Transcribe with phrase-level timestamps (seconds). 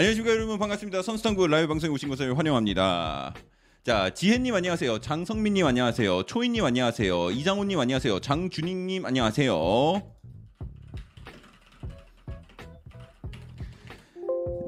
[0.00, 1.02] 안녕하십니까 여러분 반갑습니다.
[1.02, 3.34] 선수당구 라이브 방송에 오신 것을 환영합니다.
[3.84, 5.00] 자 지혜님 안녕하세요.
[5.00, 6.22] 장성민님 안녕하세요.
[6.22, 7.32] 초이님 안녕하세요.
[7.32, 8.20] 이장훈님 안녕하세요.
[8.20, 10.02] 장준익님 안녕하세요.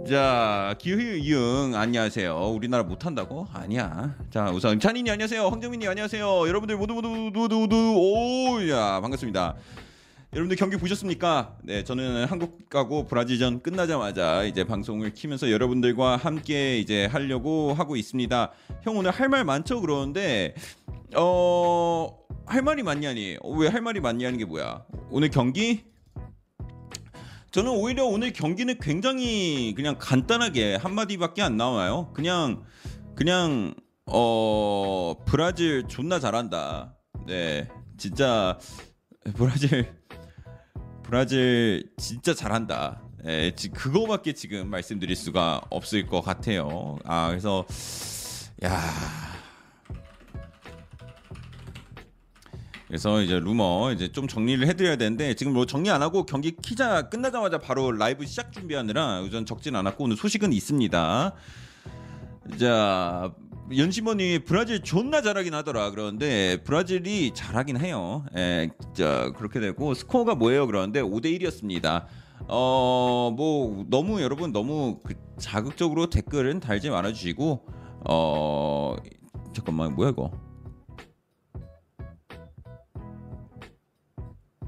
[0.07, 2.37] 자 기흐 이응 안녕하세요.
[2.55, 3.49] 우리나라 못한다고?
[3.55, 4.14] 아니야.
[4.30, 5.49] 자 우선 찬이님 안녕하세요.
[5.49, 6.46] 황정민님 안녕하세요.
[6.46, 9.57] 여러분들 모두 모두 모두 모두 오야 반갑습니다.
[10.35, 11.59] 여러분들 경기 보셨습니까?
[11.62, 18.51] 네, 저는 한국 가고 브라질전 끝나자마자 이제 방송을 키면서 여러분들과 함께 이제 하려고 하고 있습니다.
[18.83, 19.83] 형 오늘 할 말 많죠?
[19.83, 20.55] 그러는데
[21.16, 23.37] 어, 할 말이 많냐니?
[23.42, 24.87] 어, 왜할 말이 많냐는 게 뭐야?
[25.11, 25.84] 오늘 경기
[27.51, 32.11] 저는 오히려 오늘 경기는 굉장히 그냥 간단하게 한마디밖에 안 나와요.
[32.14, 32.62] 그냥
[33.14, 33.75] 그냥
[34.06, 36.97] 어 브라질 존나 잘한다.
[37.27, 37.69] 네.
[37.98, 38.59] 진짜
[39.34, 39.95] 브라질
[41.16, 43.02] 브라질 진짜 잘한다.
[43.27, 46.98] 예, 지- 그거밖에 지금 말씀드릴 수가 없을 것 같아요.
[47.05, 47.66] 아 그래서
[48.65, 48.80] 야
[52.86, 57.11] 그래서 이제 루머 이제 좀 정리를 해드려야 되는데 지금 뭐 정리 안 하고 경기 키자
[57.11, 61.34] 끝나자마자 바로 라이브 시작 준비하느라 우선 적진 않았고 오늘 소식은 있습니다.
[62.58, 63.34] 자
[63.77, 68.25] 연심원이 브라질 존나 잘하긴 하더라 그러는데 브라질이 잘하긴 해요.
[68.37, 72.06] 예, 자 그렇게 되고 스코어가 뭐예요 그러는데 5대 1이었습니다.
[72.48, 77.67] 어 뭐 너무 여러분 너무 그 자극적으로 댓글은 달지 말아 주시고
[78.09, 78.97] 어
[79.55, 80.31] 잠깐만 뭐야 이거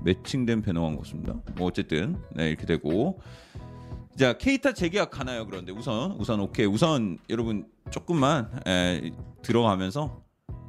[0.02, 1.34] 매칭된 배너한 것입니다.
[1.56, 3.20] 뭐 어쨌든 네 이렇게 되고
[4.16, 7.66] 자 케이타 재계약 가나요 그런데 우선 우선 오케이 우선 여러분
[8.04, 10.20] 조금만 에, 들어가면서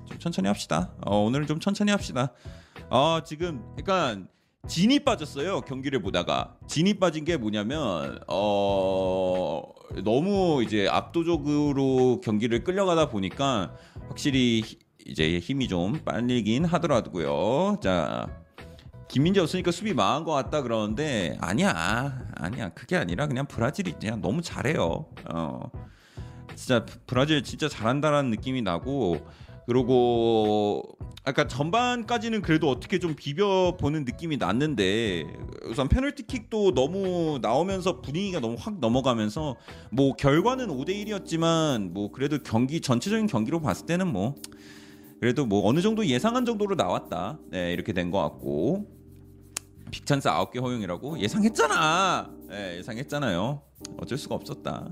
[0.08, 0.94] 좀 천천히 합시다.
[1.04, 2.32] 어, 오늘은 좀 천천히 합시다.
[2.92, 4.28] 아 지금 그러니까
[4.68, 9.64] 진이 빠졌어요 경기를 보다가 진이 빠진 게 뭐냐면 어
[10.04, 13.74] 너무 이제 압도적으로 경기를 끌려가다 보니까
[14.08, 17.80] 확실히 히- 이제 힘이 좀 빨리긴 하더라고요.
[17.82, 18.28] 자
[19.08, 24.44] 김민재 없으니까 수비 망한 것 같다 그러는데 아니야 아니야 그게 아니라 그냥 브라질이 그냥 너무
[24.44, 25.08] 잘해요.
[25.32, 25.72] 어
[26.56, 29.18] 진짜 브라질 진짜 잘한다라는 느낌이 나고
[29.68, 30.84] 그리고
[31.24, 35.26] 아까 전반까지는 그래도 어떻게 좀 비벼 보는 느낌이 났는데
[35.66, 39.56] 우선 페널티킥도 너무 나오면서 분위기가 너무 확 넘어가면서
[39.92, 44.36] 뭐 결과는 5대 1이었지만 뭐 그래도 경기 전체적인 경기로 봤을 때는 뭐
[45.20, 47.40] 그래도 뭐 어느 정도 예상한 정도로 나왔다.
[47.50, 48.86] 네, 이렇게 된 것 같고
[49.90, 52.30] 빅찬스 9개 허용이라고 예상했잖아.
[52.50, 53.62] 네, 예상했잖아요.
[53.98, 54.92] 어쩔 수가 없었다.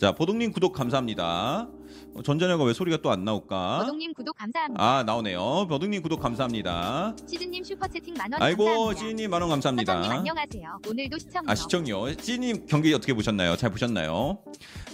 [0.00, 1.68] 자, 보동님 구독 감사합니다.
[2.14, 3.78] 어, 전자녀가 왜 소리가 또 안 나올까?
[3.80, 4.82] 버동님 구독 감사합니다.
[4.82, 5.66] 아, 나오네요.
[5.68, 7.14] 보동님 구독 감사합니다.
[7.28, 9.00] 시즈님 슈퍼채팅 만원 아이고, 감사합니다.
[9.00, 9.92] 시인님 만원 감사합니다.
[10.10, 10.78] 안녕하세요.
[10.88, 11.44] 오늘도 시청요.
[11.48, 12.14] 아 시청요.
[12.16, 13.56] 찌님 경기 어떻게 보셨나요?
[13.56, 14.38] 잘 보셨나요?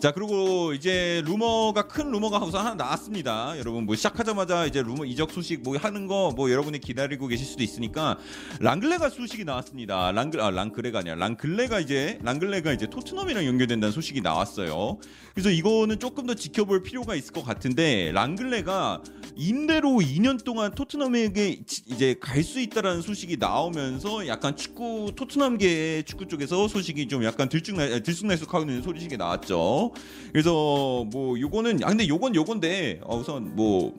[0.00, 3.58] 자 그리고 이제 루머가 큰 루머가 우선 하나 나왔습니다.
[3.58, 7.62] 여러분 뭐 시작하자마자 이제 루머 이적 소식 뭐 하는 거 뭐 여러분이 기다리고 계실 수도
[7.62, 8.18] 있으니까
[8.60, 10.12] 랑글레가 소식이 나왔습니다.
[10.12, 14.98] 랑글 아 랑글레가 아니라 랑글레가 이제 랑글레가 이제 토트넘이랑 연결된다는 소식이 나왔어요.
[15.34, 19.02] 그래서 이거는 조금 더 지켜볼 필요 가 있을 것 같은데 랑글레가
[19.36, 26.26] 임대로 2년 동안 토트넘에게 지- 이제 갈 수 있다라는 소식이 나오면서 약간 축구 토트넘계 축구
[26.26, 29.92] 쪽에서 소식이 좀 약간 들쭉날 들쑥날쑥하는 소식이 나왔죠.
[30.32, 33.94] 그래서 뭐 요거는 아 근데 요건 요건데 어, 우선 뭐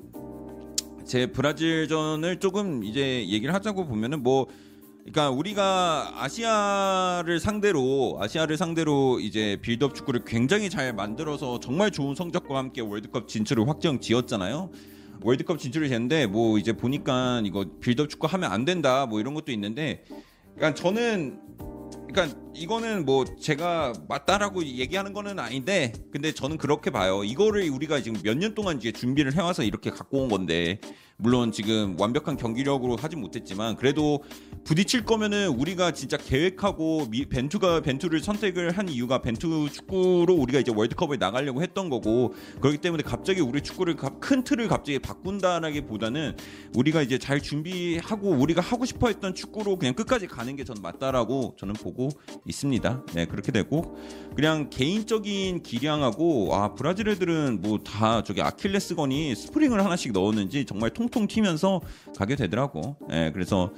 [1.05, 4.47] 제 브라질전을 조금 이제 얘기를 하자고 보면은 뭐
[5.11, 12.57] 그러니까 우리가 아시아를 상대로 아시아를 상대로 이제 빌드업 축구를 굉장히 잘 만들어서 정말 좋은 성적과
[12.57, 14.69] 함께 월드컵 진출을 확정 지었잖아요.
[15.21, 19.53] 월드컵 진출을 했는데 뭐 이제 보니까 이거 빌드업 축구 하면 안 된다 뭐 이런 것도
[19.53, 20.03] 있는데
[20.55, 21.39] 그러니까 저는
[22.09, 27.23] 그러니까 이거는 뭐 제가 맞다라고 얘기하는 거는 아닌데 근데 저는 그렇게 봐요.
[27.23, 30.81] 이거를 우리가 지금 몇 년 동안 이제 준비를 해와서 이렇게 갖고 온 건데
[31.19, 34.21] 물론 지금 완벽한 경기력으로 하진 못했지만 그래도
[34.63, 40.71] 부딪힐 거면은 우리가 진짜 계획하고 미, 벤투가 벤투를 선택을 한 이유가 벤투 축구로 우리가 이제
[40.75, 46.37] 월드컵을 나가려고 했던 거고 그렇기 때문에 갑자기 우리 축구를 가- 큰 틀을 갑자기 바꾼다라기보다는
[46.75, 51.55] 우리가 이제 잘 준비하고 우리가 하고 싶어 했던 축구로 그냥 끝까지 가는 게 저는 맞다라고
[51.57, 52.09] 저는 보고
[52.45, 53.05] 있습니다.
[53.15, 53.97] 네 그렇게 되고
[54.35, 61.27] 그냥 개인적인 기량하고 아 브라질 애들은 뭐 다 저기 아킬레스건이 스프링을 하나씩 넣었는지 정말 통통
[61.27, 61.81] 튀면서
[62.17, 62.95] 가게 되더라고.
[63.09, 63.71] 네 그래서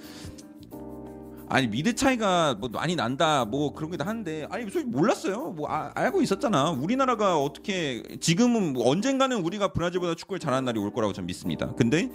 [1.49, 5.91] 아니 미드 차이가 뭐 많이 난다 뭐 그런 게다 하는데 아니 솔직히 몰랐어요 뭐 아-
[5.95, 11.25] 알고 있었잖아 우리나라가 어떻게 지금은 뭐 언젠가는 우리가 브라질보다 축구를 잘하는 날이 올 거라고 저는
[11.25, 12.11] 믿습니다 근데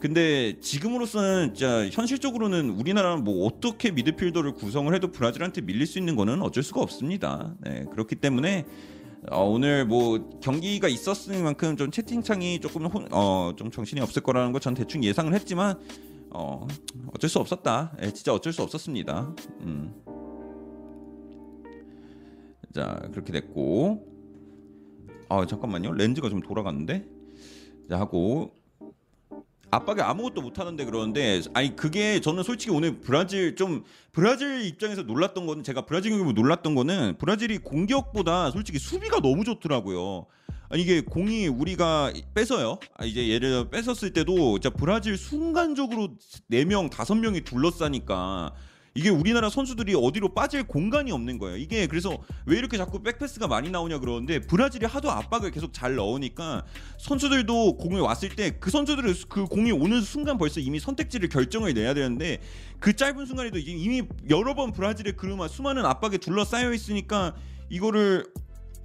[0.00, 6.42] 근데 지금으로서는 진짜 현실적으로는 우리나라는 뭐 어떻게 미드필더를 구성을 해도 브라질한테 밀릴 수 있는 거는
[6.42, 7.54] 어쩔 수가 없습니다.
[7.60, 8.66] 네, 그렇기 때문에
[9.30, 14.52] 어, 오늘 뭐 경기가 있었을 만큼 좀 채팅창이 조금 혼, 어, 좀 정신이 없을 거라는
[14.52, 15.78] 거 전 대충 예상을 했지만
[16.30, 16.66] 어,
[17.14, 17.96] 어쩔 수 없었다.
[18.02, 19.34] 예, 진짜 어쩔 수 없었습니다.
[19.62, 19.94] 음.
[22.74, 24.06] 자 그렇게 됐고
[25.30, 27.06] 아 잠깐만요 렌즈가 좀 돌아갔는데
[27.88, 28.52] 자 하고
[29.70, 35.46] 압박에 아무것도 못 하는데 그러는데 아니 그게 저는 솔직히 오늘 브라질 좀 브라질 입장에서 놀랐던
[35.46, 40.26] 거는 제가 브라질 경기 놀랐던 거는 브라질이 공격보다 솔직히 수비가 너무 좋더라고요.
[40.68, 42.78] 아니 이게 공이 우리가 뺏어요.
[42.96, 46.08] 아, 이제 예를 들어 뺏었을 때도 진짜 브라질 순간적으로
[46.50, 48.52] 4명, 5명이 둘러싸니까
[48.96, 51.56] 이게 우리나라 선수들이 어디로 빠질 공간이 없는 거예요.
[51.56, 52.16] 이게 그래서
[52.46, 56.64] 왜 이렇게 자꾸 백패스가 많이 나오냐 그러는데 브라질이 하도 압박을 계속 잘 넣으니까
[56.98, 61.94] 선수들도 공이 왔을 때 그 선수들은 그 공이 오는 순간 벌써 이미 선택지를 결정을 내야
[61.94, 62.40] 되는데
[62.78, 67.34] 그 짧은 순간에도 이미 여러 번 브라질의 그루마 수많은 압박에 둘러싸여 있으니까
[67.68, 68.26] 이거를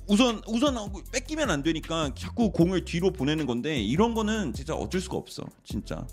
[0.07, 0.75] 우선 우선
[1.11, 6.05] 뺏기면 안 되니까 자꾸 공을 뒤로 보내는 건데 이런 거는 진짜 어쩔 수가 없어 진짜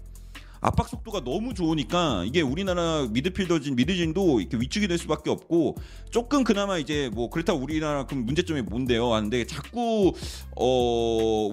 [0.60, 5.76] 압박 속도가 너무 좋으니까 이게 우리나라 미드필더진 미드진도 이렇게 위축이 될 수밖에 없고
[6.10, 9.12] 조금 그나마 이제 뭐 그렇다고 우리나라 그럼 문제점이 뭔데요?
[9.12, 10.12] 하는데 자꾸
[10.56, 10.64] 어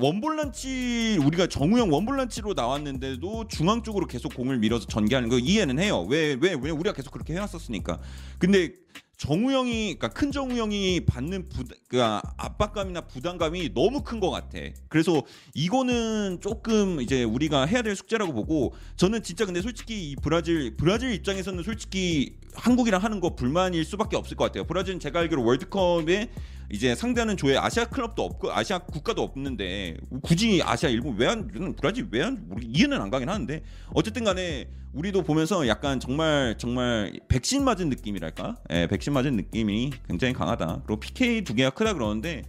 [0.01, 6.05] 원볼란치 우리가 정우영 원볼란치로 나왔는데도 중앙 쪽으로 계속 공을 밀어서 전개하는 거 이해는 해요.
[6.09, 7.99] 왜왜왜 우리가 계속 그렇게 해왔었으니까.
[8.39, 8.73] 근데
[9.17, 14.59] 정우영이 그러니까 큰 정우영이 받는 부, 그 압박감이나 부담감이 너무 큰 것 같아.
[14.87, 15.21] 그래서
[15.53, 21.13] 이거는 조금 이제 우리가 해야 될 숙제라고 보고 저는 진짜 근데 솔직히 이 브라질 브라질
[21.13, 24.63] 입장에서는 솔직히 한국이랑 하는 거 불만일 수밖에 없을 것 같아요.
[24.65, 26.29] 브라질은 제가 알기로 월드컵에
[26.71, 32.49] 이제 상대하는 조에 아시아 클럽도 없고 아시아 국가도 없는데 굳이 아시아 일본 왜안 브라질 왜안
[32.63, 33.61] 이해는 안 가긴 하는데
[33.93, 38.55] 어쨌든 간에 우리도 보면서 약간 정말 정말 백신 맞은 느낌이랄까?
[38.71, 40.83] 예, 백신 맞은 느낌이 굉장히 강하다.
[40.85, 42.43] 그리고 PK 두 개가 크다 그러는데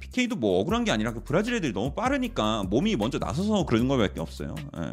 [0.00, 4.20] PK도 뭐 억울한 게 아니라 그 브라질 애들이 너무 빠르니까 몸이 먼저 나서서 그러는 것밖에
[4.20, 4.54] 없어요.
[4.78, 4.92] 예.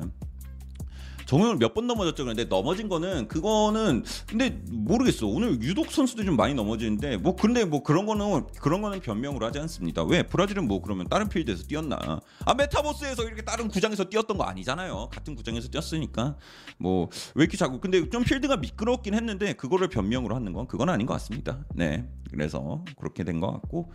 [1.33, 2.25] 정우영 몇번 넘어졌죠.
[2.25, 5.25] 그런데 넘어진 거는 그거는 근데 모르겠어.
[5.25, 9.57] 오늘 유독 선수들이 좀 많이 넘어지는데 뭐 근데 뭐 그런 거는 그런 거는 변명으로 하지
[9.57, 10.03] 않습니다.
[10.03, 10.21] 왜?
[10.21, 12.21] 브라질은 뭐 그러면 다른 필드에서 뛰었나?
[12.45, 15.09] 아 메타버스에서 이렇게 다른 구장에서 뛰었던 거 아니잖아요.
[15.12, 16.38] 같은 구장에서 뛰었으니까.
[16.77, 21.07] 뭐 왜 이렇게 자꾸 근데 좀 필드가 미끄럽긴 했는데 그거를 변명으로 하는 건 그건 아닌
[21.07, 21.65] 것 같습니다.
[21.74, 22.07] 네.
[22.30, 23.91] 그래서 그렇게 된 것 같고.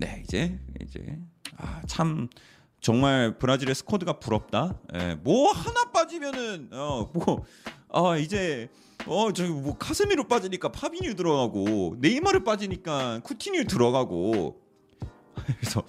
[0.00, 1.00] 네 이제 이제.
[1.56, 2.28] 아참
[2.82, 4.74] 정말 브라질의 스쿼드가 부럽다.
[4.94, 7.44] 예, 뭐 하나 빠지면은 어뭐
[7.90, 8.68] 아 이제
[9.06, 14.60] 어 저기 뭐 카세미로 빠지니까 파비뉴 들어가고 네이마르 빠지니까 쿠티뉴 들어가고
[15.60, 15.84] 그래서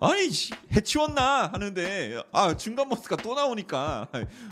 [0.00, 0.28] 아니
[0.74, 4.08] 해치웠나 하는데 아 중간 보스가 또 나오니까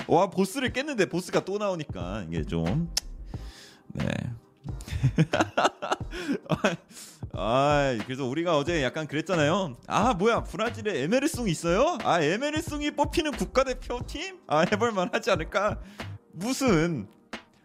[0.06, 2.94] 와 보스를 깼는데 보스가 또 나오니까 이게 좀
[3.88, 4.06] 네.
[7.34, 9.76] 아, 그래서 우리가 어제 약간 그랬잖아요.
[9.86, 11.96] 아, 뭐야, 브라질에 에메르송 있어요?
[12.04, 14.40] 아, 에메르송이 뽑히는 국가대표팀?
[14.46, 15.80] 아, 해볼만 하지 않을까?
[16.32, 17.08] 무슨,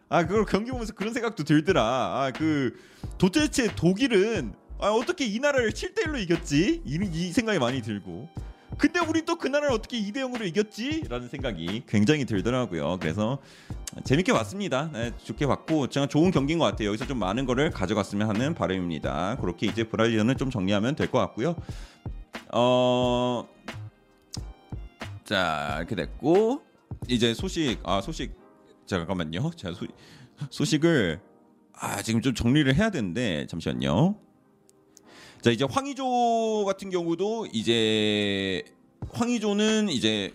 [0.07, 1.83] 아, 그걸 경기 보면서 그런 생각도 들더라.
[1.83, 2.79] 아, 그,
[3.17, 6.83] 도대체 독일은, 아, 어떻게 이 나라를 7대1로 이겼지?
[6.85, 8.29] 이, 이 생각이 많이 들고.
[8.77, 11.05] 근데 우리 또그 나라를 어떻게 2대 0으로 이겼지?
[11.09, 12.97] 라는 생각이 굉장히 들더라고요.
[12.99, 13.39] 그래서
[14.03, 14.89] 재밌게 봤습니다.
[14.93, 16.89] 네, 좋게 봤고 제가 좋은 경기인 것 같아요.
[16.89, 19.37] 여기서 좀 많은 거를 가져갔으면 하는 바람입니다.
[19.41, 21.55] 그렇게 이제 브라질은 좀 정리하면 될 것 같고요.
[22.53, 23.47] 어,
[25.23, 26.61] 자 이렇게 됐고
[27.07, 28.35] 이제 소식 아 소식
[28.85, 29.51] 잠깐만요.
[29.55, 29.85] 제가 소,
[30.49, 31.19] 소식을
[31.73, 34.15] 아 지금 좀 정리를 해야 되는데 잠시만요.
[35.41, 38.63] 자 이제 황의조 같은 경우도 이제
[39.11, 40.33] 황의조는 이제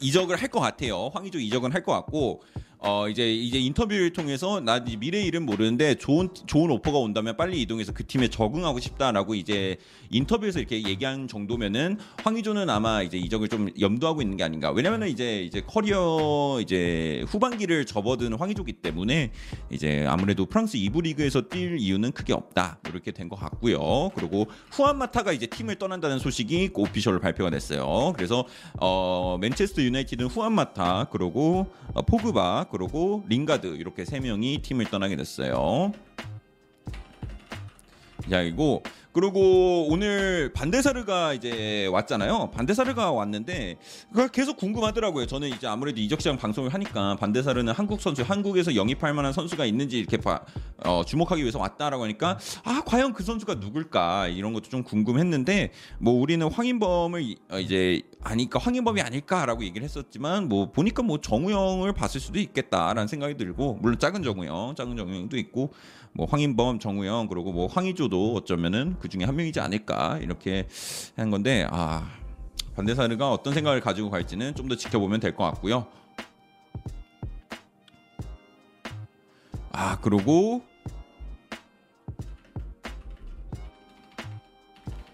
[0.00, 1.10] 이적을 할 것 같아요.
[1.12, 2.42] 황의조 이적은 할 것 같고
[2.86, 7.92] 어 이제 이제 인터뷰를 통해서 나 미래 일은 모르는데 좋은 좋은 오퍼가 온다면 빨리 이동해서
[7.94, 9.78] 그 팀에 적응하고 싶다라고 이제
[10.10, 14.70] 인터뷰에서 이렇게 얘기한 정도면은 황의조는 아마 이제 이적을 좀 염두하고 있는 게 아닌가.
[14.70, 19.32] 왜냐면은 이제 이제 커리어 이제 후반기를 접어든 황의조기 때문에
[19.70, 22.80] 이제 아무래도 프랑스 2부 리그에서 뛸 이유는 크게 없다.
[22.90, 24.10] 이렇게 된 것 같고요.
[24.14, 28.12] 그리고 후안 마타가 이제 팀을 떠난다는 소식이 official로 발표가 됐어요.
[28.14, 28.44] 그래서
[28.78, 35.14] 어 맨체스터 유나이티드는 후안 마타 그리고 어, 포그바 그리고 링가드 이렇게 세 명이 팀을 떠나게
[35.14, 35.92] 됐어요.
[38.28, 38.82] 자, 이거
[39.14, 42.50] 그리고 오늘 반데사르가 이제 왔잖아요.
[42.50, 43.76] 반데사르가 왔는데
[44.32, 45.26] 계속 궁금하더라고요.
[45.26, 50.00] 저는 이제 아무래도 이적 시장 방송을 하니까 반데사르는 한국 선수, 한국에서 영입할 만한 선수가 있는지
[50.00, 50.40] 이렇게 봐,
[50.84, 56.14] 어, 주목하기 위해서 왔다라고 하니까 아 과연 그 선수가 누굴까 이런 것도 좀 궁금했는데 뭐
[56.14, 62.38] 우리는 황인범을 어, 이제 아니까 황인범이 아닐까라고 얘기를 했었지만 뭐 보니까 뭐 정우영을 봤을 수도
[62.40, 65.72] 있겠다라는 생각이 들고 물론 작은 정우영, 작은 정우영도 있고
[66.12, 70.66] 뭐 황인범, 정우영 그리고 뭐 황희조도 어쩌면은 그 중에 한 명이지 않을까 이렇게
[71.16, 72.10] 한 건데 아
[72.74, 75.86] 반대사르가 어떤 생각을 가지고 갈지는 좀 더 지켜보면 될 것 같고요.
[79.72, 80.62] 아 그리고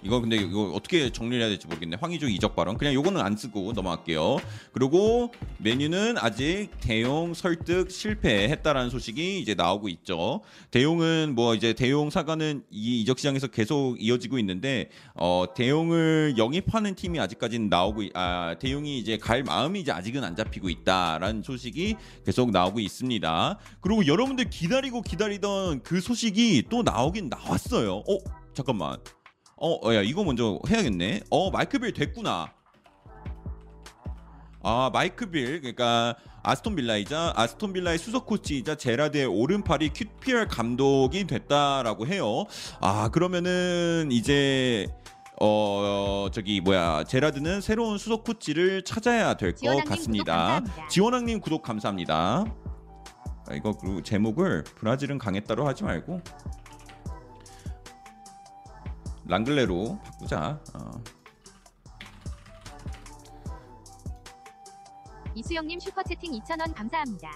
[0.03, 1.97] 이거 근데 이거 어떻게 정리를 해야 될지 모르겠네.
[2.01, 2.79] 황의조 이적 발언.
[2.79, 4.39] 그냥 요거는 안 쓰고 넘어갈게요.
[4.73, 10.41] 그리고 메뉴는 아직 대용 설득 실패했다라는 소식이 이제 나오고 있죠.
[10.71, 17.21] 대용은 뭐 이제 대용 사과는 이 이적 시장에서 계속 이어지고 있는데 어 대용을 영입하는 팀이
[17.21, 22.51] 아직까지는 나오고 있- 아 대용이 이제 갈 마음이 이제 아직은 안 잡히고 있다라는 소식이 계속
[22.53, 23.59] 나오고 있습니다.
[23.83, 27.97] 그리고 여러분들 기다리고 기다리던 그 소식이 또 나오긴 나왔어요.
[27.99, 28.19] 어
[28.55, 28.97] 잠깐만.
[29.61, 31.21] 어, 어, 야 이거 먼저 해야겠네.
[31.31, 32.51] 어, 마이크 빌 됐구나.
[34.63, 42.07] 아, 마이크 빌 그러니까 아스톤 빌라이자 아스톤 빌라의 수석 코치이자 제라드의 오른팔이 QPR 감독이 됐다라고
[42.07, 42.45] 해요.
[42.81, 44.87] 아, 그러면은 이제
[45.43, 50.61] 어 저기 뭐야 제라드는 새로운 수석 코치를 찾아야 될 것 같습니다.
[50.91, 52.45] 지원왕님 구독 감사합니다.
[53.49, 56.21] 아, 이거 그리고 제목을 브라질은 강했다로 하지 말고
[59.31, 60.61] 랑글레로 바꾸자.
[60.75, 60.91] 어.
[65.37, 67.31] 이수영님 슈퍼채팅 2,000원 감사합니다.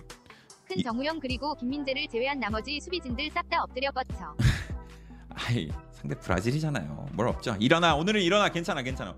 [0.67, 4.35] 큰 이- 정우영 그리고 김민재를 제외한 나머지 수비진들 싹 다 엎드려 뻗쳐.
[5.31, 7.07] 아이 상대 브라질이잖아요.
[7.13, 7.55] 뭘 없죠.
[7.61, 9.15] 일어나 오늘은 일어나 괜찮아 괜찮아.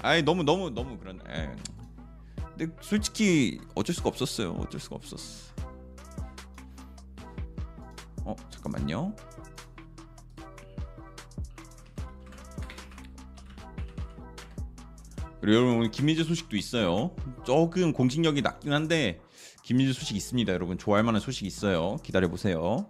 [0.00, 1.20] 아이 너무 너무 너무 그런.
[1.28, 1.48] 에이.
[2.56, 4.52] 근데 솔직히 어쩔 수가 없었어요.
[4.52, 5.52] 어쩔 수가 없었어.
[8.24, 9.12] 어 잠깐만요.
[15.42, 17.16] 그리고 여러분 오늘 김민재 소식도 있어요.
[17.44, 19.20] 조금 공식력이 낮긴 한데
[19.64, 20.52] 김민재 소식 있습니다.
[20.52, 21.96] 여러분 좋아할 만한 소식 있어요.
[22.04, 22.88] 기다려 보세요.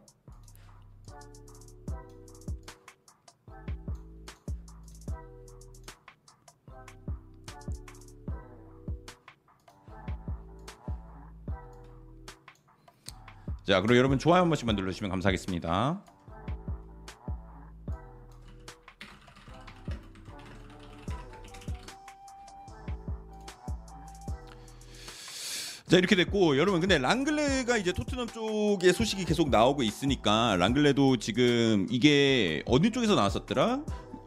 [13.65, 16.12] 자, 그리고 여러분 좋아요 한 번씩만 눌러주시면 감사하겠습니다.
[25.93, 31.87] 자 이렇게 됐고 여러분 근데 랑글레가 이제 토트넘 쪽에 소식이 계속 나오고 있으니까 랑글레도 지금
[31.91, 33.83] 이게 어느 쪽에서 나왔었더라?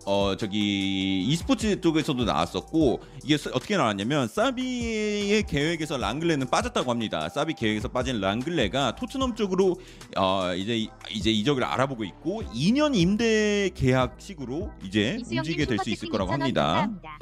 [0.06, 7.30] 어 저기 e스포츠 쪽에서도 나왔었고 이게 서- 어떻게 나왔냐면 사비의 계획에서 랑글레는 빠졌다고 합니다.
[7.30, 9.76] 사비 계획에서 빠진 랑글레가 토트넘 쪽으로
[10.18, 16.32] 어 이제 이제 이적을 알아보고 있고 2년 임대 계약식으로 이제 움직이게 될 수 있을 거라고
[16.32, 17.20] 2,000원 합니다.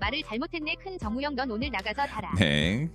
[0.00, 2.32] 말을 잘못했네 큰 정우영 넌 오늘 나가서 달아.
[2.36, 2.90] 네.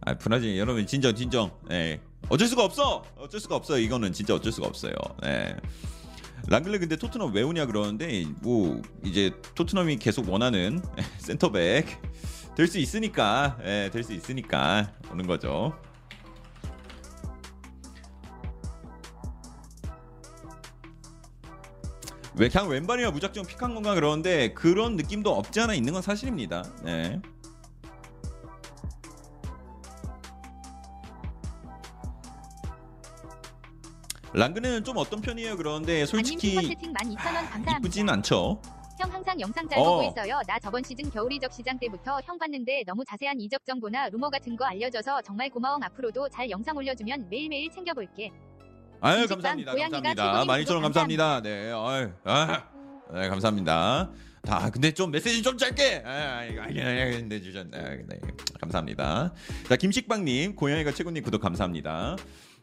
[0.00, 1.50] 아 브라질 여러분 진정 진정.
[1.68, 2.00] 네.
[2.28, 3.04] 어쩔 수가 없어.
[3.16, 3.78] 어쩔 수가 없어요.
[3.82, 4.92] 이거는 진짜 어쩔 수가 없어요.
[5.22, 5.56] 네.
[6.46, 10.80] 랑글레 근데 토트넘 왜 오냐 그러는데 뭐 이제 토트넘이 계속 원하는
[11.18, 11.86] 센터백
[12.56, 15.74] 될 수 있으니까 예, 될 수 있으니까 오는 거죠.
[22.36, 26.62] 왜 그냥 왼발이나 무작정 픽한 건가 그러는데 그런 느낌도 없지 않아 있는 건 사실입니다.
[26.84, 27.20] 네.
[34.38, 35.56] 랑그네는 좀 어떤 편이에요?
[35.56, 37.78] 그런데 솔직히 슈퍼채팅 12,000원 감사합니다.
[37.78, 38.60] 이쁘진 않죠.
[39.00, 39.84] 형 항상 영상 잘 어.
[39.84, 40.40] 보고 있어요.
[40.46, 44.56] 나 저번 시즌 겨울 이적 시장 때부터 형 봤는데 너무 자세한 이적 정보나 루머 같은
[44.56, 45.78] 거 알려줘서 정말 고마워.
[45.82, 48.30] 앞으로도 잘 영상 올려주면 매일매일 챙겨볼게.
[49.00, 49.72] 아유 감사합니다.
[49.72, 50.44] 고양이가 감사합니다.
[50.44, 51.42] 12,000원 구독 감사합니다.
[51.42, 51.72] 네.
[51.72, 52.10] 아유.
[52.24, 52.62] 아.
[53.12, 54.10] 네, 감사합니다.
[54.42, 56.02] 다 근데 좀 메시지 좀 짧게.
[56.04, 57.76] 아, 아, 아, 근데 주셨네.
[57.76, 58.20] 아, 네.
[58.60, 59.32] 감사합니다.
[59.68, 62.16] 자, 김식빵 님, 고양이가 최고님 구독 감사합니다.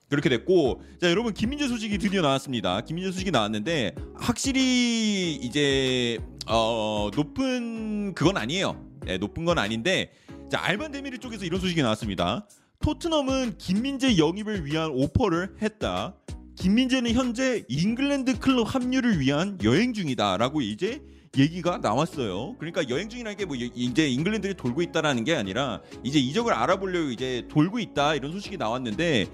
[0.09, 2.81] 그렇게 됐고 자 여러분 김민재 소식이 드디어 나왔습니다.
[2.81, 8.79] 김민재 소식이 나왔는데 확실히 이제 어 높은 그건 아니에요.
[9.05, 10.11] 네, 높은 건 아닌데
[10.51, 12.47] 자 알반 데미르 쪽에서 이런 소식이 나왔습니다.
[12.81, 16.15] 토트넘은 김민재 영입을 위한 오퍼를 했다.
[16.55, 21.01] 김민재는 현재 잉글랜드 클럽 합류를 위한 여행 중이다라고 이제
[21.37, 22.55] 얘기가 나왔어요.
[22.57, 27.45] 그러니까 여행 중이라는 게 뭐 이제 잉글랜드를 돌고 있다라는 게 아니라 이제 이적을 알아보려고 이제
[27.49, 29.27] 돌고 있다 이런 소식이 나왔는데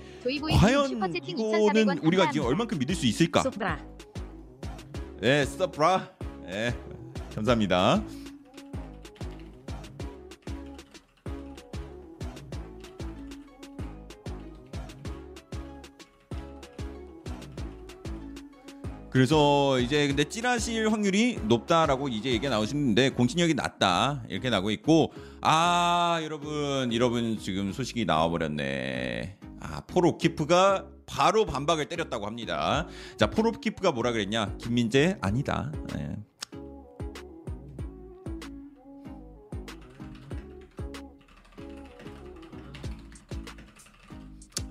[0.60, 3.42] 과연 이거는 2,400원 우리가 지금 얼만큼 믿을 수 있을까?
[5.22, 6.12] 네, 스타브라.
[6.46, 6.76] 네,
[7.36, 8.04] 감사합니다.
[19.12, 26.22] 그래서 이제 근데 찌라실 확률이 높다라고 이제 얘기가 나오시는데 공신력이 낮다 이렇게 나오고 있고 아
[26.24, 29.38] 여러분 여러분 지금 소식이 나와버렸네.
[29.60, 32.88] 아 포로키프가 바로 반박을 때렸다고 합니다.
[33.18, 34.56] 자 포로키프가 뭐라 그랬냐?
[34.58, 35.74] 김민재 아니다.
[35.94, 36.16] 네.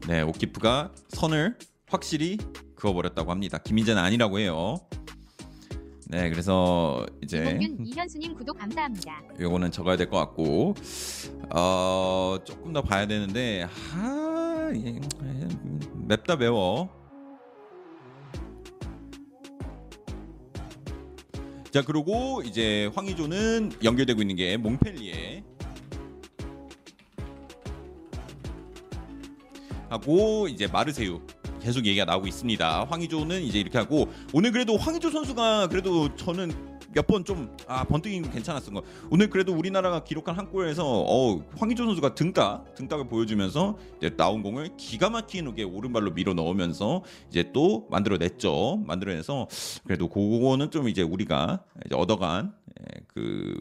[0.09, 1.56] 네, 오키프가 선을
[1.88, 2.38] 확실히
[2.80, 3.58] 그어버렸다고 합니다.
[3.58, 4.80] 김민재는 아니라고 해요.
[6.08, 9.22] 네, 그래서 이제 이현수님 구독 감사합니다.
[9.38, 10.75] 요거는 적어야 될 것 같고
[11.54, 14.99] 어 조금 더 봐야 되는데 하 예,
[16.08, 16.88] 맵다 매워.
[21.70, 25.44] 자 그리고 이제 황의조는 연결되고 있는 게 몽펠리에
[29.88, 31.20] 하고 이제 마르세유
[31.61, 32.85] 계속 얘기가 나오고 있습니다.
[32.85, 38.21] 황의조는 이제 이렇게 하고 오늘 그래도 황의조 선수가 그래도 저는 몇 번 좀 아 번뜩이
[38.23, 38.83] 괜찮았던 거.
[39.11, 44.71] 오늘 그래도 우리나라가 기록한 한 골에서 어 황의조 선수가 등딱 등딱을 보여주면서 이제 나온 공을
[44.76, 48.83] 기가 막히게 오른발로 밀어 넣으면서 이제 또 만들어냈죠.
[48.87, 49.47] 만들어내서
[49.85, 53.55] 그래도 그거는 좀 이제 우리가 이제 얻어간 예, 그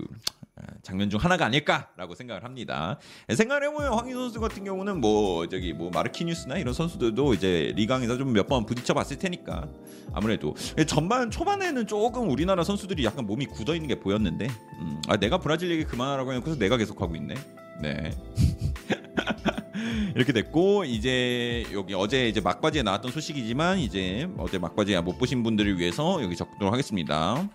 [0.81, 2.97] 장면 중 하나가 아닐까라고 생각을 합니다.
[3.33, 8.33] 생각을 해보면 황희 선수 같은 경우는 뭐 저기 뭐 마르키뉴스나 이런 선수들도 이제 리강에서 좀
[8.33, 9.67] 몇 번 부딪혀 봤을 테니까
[10.13, 10.55] 아무래도
[10.87, 14.47] 전반 초반에는 조금 우리나라 선수들이 약간 몸이 굳어 있는 게 보였는데
[14.81, 17.35] 음, 아 내가 브라질 얘기 그만하라고 해놓고서 내가 계속 하고 있네.
[17.81, 18.11] 네.
[20.15, 25.77] 이렇게 됐고 이제 여기 어제 이제 막바지에 나왔던 소식이지만 이제 어제 막바지에 못 보신 분들을
[25.79, 27.47] 위해서 여기 적도록 하겠습니다.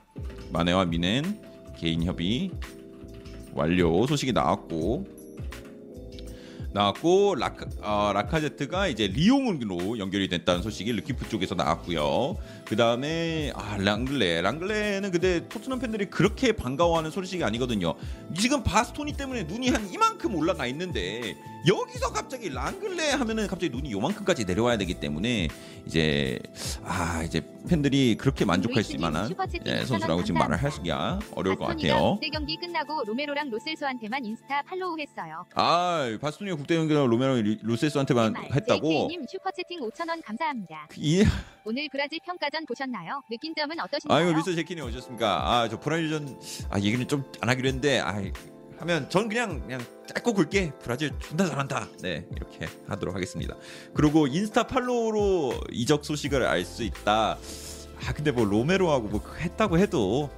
[0.52, 1.40] 마네와 미넨
[1.76, 2.50] 개인 협의
[3.54, 5.06] 완료 소식이 나왔고
[6.72, 12.36] 나왔고 라카, 어, 라카제트가 이제 리옹으로 연결이 됐다는 소식이 르키프 쪽에서 나왔고요.
[12.64, 17.94] 그 다음에 아, 랑글레 랑글레는 근데 토트넘 팬들이 그렇게 반가워하는 소식이 아니거든요.
[18.38, 24.44] 지금 바스토니 때문에 눈이 한 이만큼 올라가 있는데 여기서 갑자기 랑글레 하면은 갑자기 눈이 요만큼까지
[24.44, 25.48] 내려와야 되기 때문에
[25.86, 26.38] 이제
[26.82, 29.34] 아 이제 팬들이 그렇게 만족할 수 만한
[29.66, 32.12] 예, 선수라고 지금 말을 하기가 어려울 것 같아요.
[32.12, 35.44] 국대 경기 끝나고 로메로랑 로셀소한테만 인스타 팔로우 했어요.
[35.54, 39.08] 아 바스토니가 국대 경기랑 로메로 로셀소한테만 했다고.
[39.08, 40.88] 님 슈퍼 채팅 5천 원 감사합니다.
[40.96, 41.24] 이
[41.64, 43.20] 오늘 브라질 평가 전 보셨나요?
[43.28, 44.16] 느낀 점은 어떠신가요?
[44.26, 45.26] 아이고 미스터 제키님 오셨습니까?
[45.62, 46.38] 아 저 브라질 전
[46.70, 48.22] 아 얘기는 좀 안 하기로 했는데 아
[48.78, 51.88] 하면 전 그냥 그냥 짧고 굵게 브라질 존나 잘한다.
[52.02, 53.56] 네 이렇게 하도록 하겠습니다.
[53.94, 57.38] 그리고 인스타 팔로우로 이적 소식을 알 수 있다.
[58.06, 60.30] 아 근데 뭐 로메로하고 뭐 했다고 해도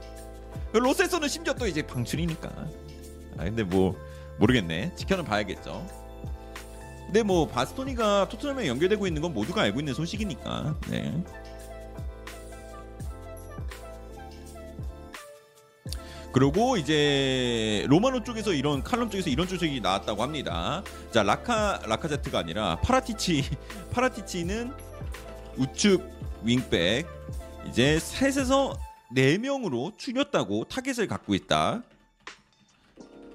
[0.72, 2.48] 로세서는 심지어 또 이제 방출이니까.
[3.38, 3.94] 아 근데 뭐
[4.38, 4.94] 모르겠네.
[4.94, 5.86] 지켜는 봐야겠죠.
[7.06, 10.76] 근데 뭐 바스토니가 토트넘에 연결되고 있는 건 모두가 알고 있는 소식이니까.
[10.90, 11.24] 네.
[16.36, 20.82] 그리고 이제 로마노 쪽에서 이런 칼럼 쪽에서 이런 소식이 나왔다고 합니다.
[21.10, 23.42] 자 라카 라카제트가 아니라 파라티치
[23.90, 24.70] 파라티치는
[25.56, 26.06] 우측
[26.42, 27.06] 윙백
[27.70, 28.78] 이제 셋에서
[29.10, 31.82] 네 명으로 줄였다고 타겟을 갖고 있다.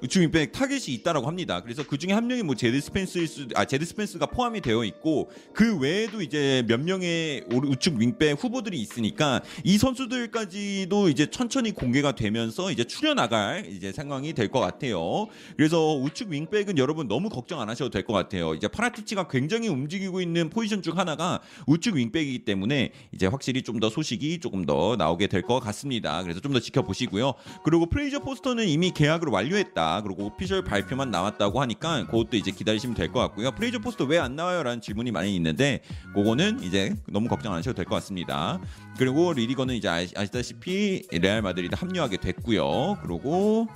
[0.03, 1.61] 우측 윙백 타겟이 있다라고 합니다.
[1.61, 5.29] 그래서 그 중에 한 명이 뭐 제드 스펜스일 수, 아 제드 스펜스가 포함이 되어 있고
[5.53, 12.71] 그 외에도 이제 몇 명의 우측 윙백 후보들이 있으니까 이 선수들까지도 이제 천천히 공개가 되면서
[12.71, 15.27] 이제 추려 나갈 이제 상황이 될 것 같아요.
[15.55, 18.53] 그래서 우측 윙백은 여러분 너무 걱정 안 하셔도 될 것 같아요.
[18.55, 23.89] 이제 파라티치가 굉장히 움직이고 있는 포지션 중 하나가 우측 윙백이기 때문에 이제 확실히 좀 더
[23.89, 26.21] 소식이 조금 더 나오게 될 것 같습니다.
[26.21, 27.33] 그래서 좀 더 지켜보시고요.
[27.63, 29.90] 그리고 프레이저 포스터는 이미 계약을 완료했다.
[30.01, 33.51] 그리고 official 발표만 나왔다고 하니까 그것도 이제 기다리시면 될 것 같고요.
[33.51, 35.81] 프레이저 포스터 왜안 나와요 라는 질문이 많이 있는데
[36.15, 38.59] 그거는 이제 너무 걱정 안 하셔도 될 것 같습니다.
[38.97, 42.99] 그리고 뤼디거는 이제 아시, 아시다시피 레알 마드리드 합류하게 됐고요.
[43.03, 43.67] 그리고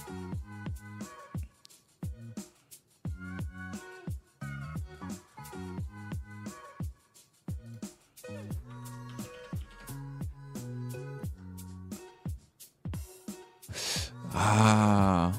[14.33, 15.31] 아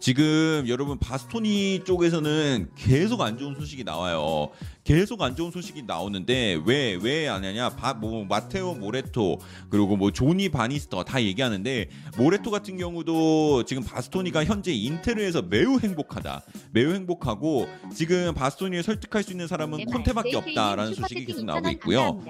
[0.00, 4.50] 지금 여러분 바스토니 쪽에서는 계속 안 좋은 소식이 나와요.
[4.82, 7.68] 계속 안 좋은 소식이 나오는데 왜 왜 안 하냐?
[7.76, 14.44] 바, 뭐 마테오 모레토 그리고 뭐 조니 바니스터 다 얘기하는데 모레토 같은 경우도 지금 바스토니가
[14.46, 16.44] 현재 인테르에서 매우 행복하다.
[16.72, 22.20] 매우 행복하고 지금 바스토니를 설득할 수 있는 사람은 콘테밖에 없다라는 소식이 계속 나오고 있고요.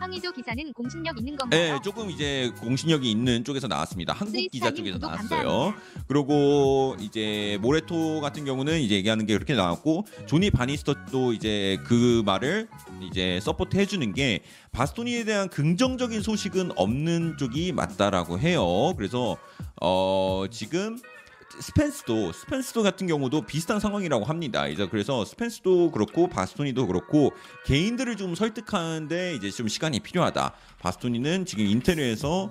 [0.00, 1.74] 황의조 기사는 공신력 있는 건가요?
[1.74, 4.14] 네, 조금 이제 공신력이 있는 쪽에서 나왔습니다.
[4.14, 5.74] 한국 기자 쪽에서 나왔어요.
[6.08, 12.68] 그리고 이제 모레토 같은 경우는 이제 얘기하는 게 그렇게 나왔고 조니 바니스터도 이제 그 말을
[13.02, 14.40] 이제 support 해주는 게
[14.72, 18.94] 바스토니에 대한 긍정적인 소식은 없는 쪽이 맞다라고 해요.
[18.96, 19.36] 그래서
[19.82, 20.98] 어 지금
[21.60, 24.66] 스펜스도 스펜스도 같은 경우도 비슷한 상황이라고 합니다.
[24.66, 27.32] 이제 그래서 스펜스도 그렇고 바스토니도 그렇고
[27.66, 30.54] 개인들을 좀 설득하는데 이제 좀 시간이 필요하다.
[30.78, 32.50] 바스토니는 지금 인테리어에서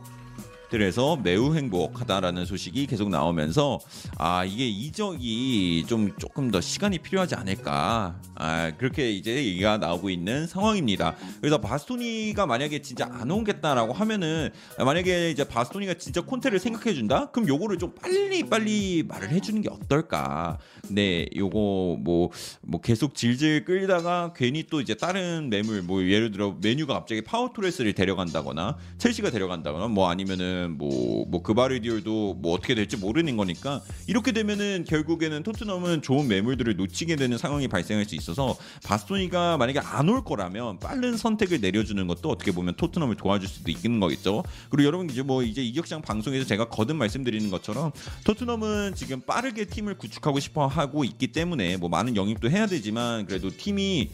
[0.69, 3.79] 들에서 매우 행복하다라는 소식이 계속 나오면서
[4.17, 8.15] 아 이게 이적이 좀 조금 더 시간이 필요하지 않을까.
[8.36, 11.15] 아 그렇게 이제 얘기가 나오고 있는 상황입니다.
[11.41, 17.32] 그래서 바스토니가 만약에 진짜 안 오겠다라고 하면은 만약에 이제 바스토니가 진짜 콘테를 생각해 준다?
[17.32, 20.60] 그럼 요거를 좀 빨리 빨리 말을 해주는 게 어떨까
[20.91, 22.30] 네 요거 뭐
[22.62, 27.93] 뭐 계속 질질 끌다가 괜히 또 이제 다른 매물 뭐 예를 들어 메뉴가 갑자기 파워토레스를
[27.93, 30.99] 데려간다거나 첼시가 데려간다거나 뭐 아니면은 뭐
[31.30, 37.38] 뭐 그바르디올도 뭐 어떻게 될지 모르는 거니까 이렇게 되면은 결국에는 토트넘은 좋은 매물들을 놓치게 되는
[37.38, 42.73] 상황이 발생할 수 있어서 바스토니가 만약에 안 올 거라면 빠른 선택을 내려주는 것도 어떻게 보면
[42.75, 44.43] 토트넘을 도와줄 수도 있는 거겠죠.
[44.69, 47.91] 그리고 여러분 이제 뭐 이제 이격장 방송에서 제가 거듭 말씀드리는 것처럼
[48.25, 53.50] 토트넘은 지금 빠르게 팀을 구축하고 싶어 하고 있기 때문에 뭐 많은 영입도 해야 되지만 그래도
[53.50, 54.10] 팀이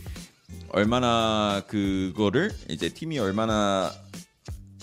[0.69, 3.91] 얼마나 그거를 이제 팀이 얼마나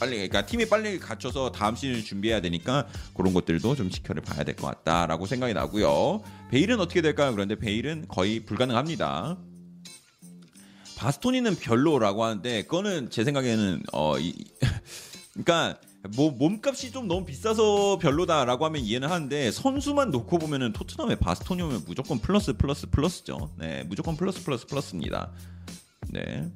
[0.00, 4.56] 빨리 그러니까 팀이 빨리 갖춰서 다음 시즌을 준비해야 되니까 그런 것들도 좀 지켜를 봐야 될
[4.56, 6.22] 것 같다라고 생각이 나고요.
[6.50, 7.32] 베일은 어떻게 될까요?
[7.32, 9.38] 그런데 베일은 거의 불가능합니다.
[10.96, 14.34] 바스토니는 별로라고 하는데 그거는 제 생각에는 어 이,
[15.34, 15.78] 그러니까
[16.16, 21.84] 뭐 몸값이 좀 너무 비싸서 별로다라고 하면 이해는 하는데 선수만 놓고 보면은 토트넘의 바스토니 오면
[21.86, 23.52] 무조건 플러스 플러스 플러스죠.
[23.56, 25.30] 네, 무조건 플러스 플러스 플러스입니다.
[26.10, 26.50] 네.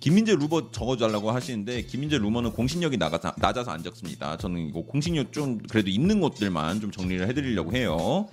[0.00, 4.38] 김민재 루머 적어달라고 하시는데 김민재 루머는 공신력이 나가서, 낮아서 안 적습니다.
[4.38, 8.28] 저는 이거 공신력 좀 그래도 있는 것들만 좀 정리를 해드리려고 해요.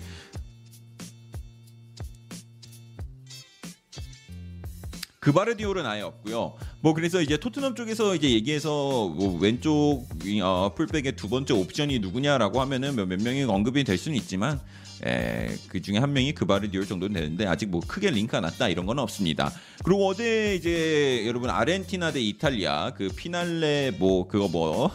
[5.25, 6.53] 그바르디올은 아예 없고요.
[6.81, 8.69] 뭐 그래서 이제 토트넘 쪽에서 이제 얘기해서
[9.09, 10.05] 뭐 왼쪽
[10.43, 14.59] 어, 풀백의 두 번째 옵션이 누구냐라고 하면은 몇, 몇 명이 언급이 될 수는 있지만
[15.03, 18.99] 에, 그 중에 한 명이 그바르디올 정도는 되는데 아직 뭐 크게 링크가 났다 이런 건
[18.99, 19.51] 없습니다.
[19.83, 24.91] 그리고 어제 이제 여러분 아르헨티나 대 이탈리아 그 피날레 뭐 그거 뭐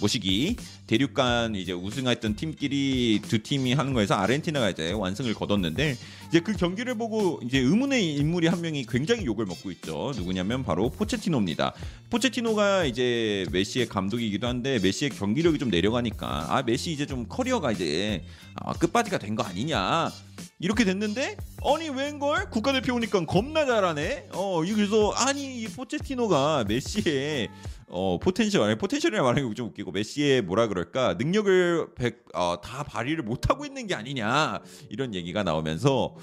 [0.00, 5.96] 모시기 대륙간 이제 우승했던 팀끼리 두 팀이 하는 거에서 아르헨티나가 이제 완승을 거뒀는데
[6.28, 10.12] 이제 그 경기를 보고 이제 의문의 인물이 한 명이 굉장히 욕을 먹고 있죠.
[10.16, 11.72] 누구냐면 바로 포체티노입니다.
[12.10, 18.24] 포체티노가 이제 메시의 감독이기도 한데 메시의 경기력이 좀 내려가니까 아 메시 이제 좀 커리어가 이제
[18.56, 20.10] 아, 끝바지가 된 거 아니냐.
[20.58, 24.30] 이렇게 됐는데 아니 웬걸 국가대표 오니까 겁나 잘하네.
[24.32, 27.48] 어 그래서 아니 이 포체티노가 메시의
[27.90, 32.82] 어 potential 아니 potential이라 말하는 게 좀 웃기고 메시의 뭐라 그럴까 능력을 100, 어, 다
[32.84, 36.14] 발휘를 못 하고 있는 게 아니냐 이런 얘기가 나오면서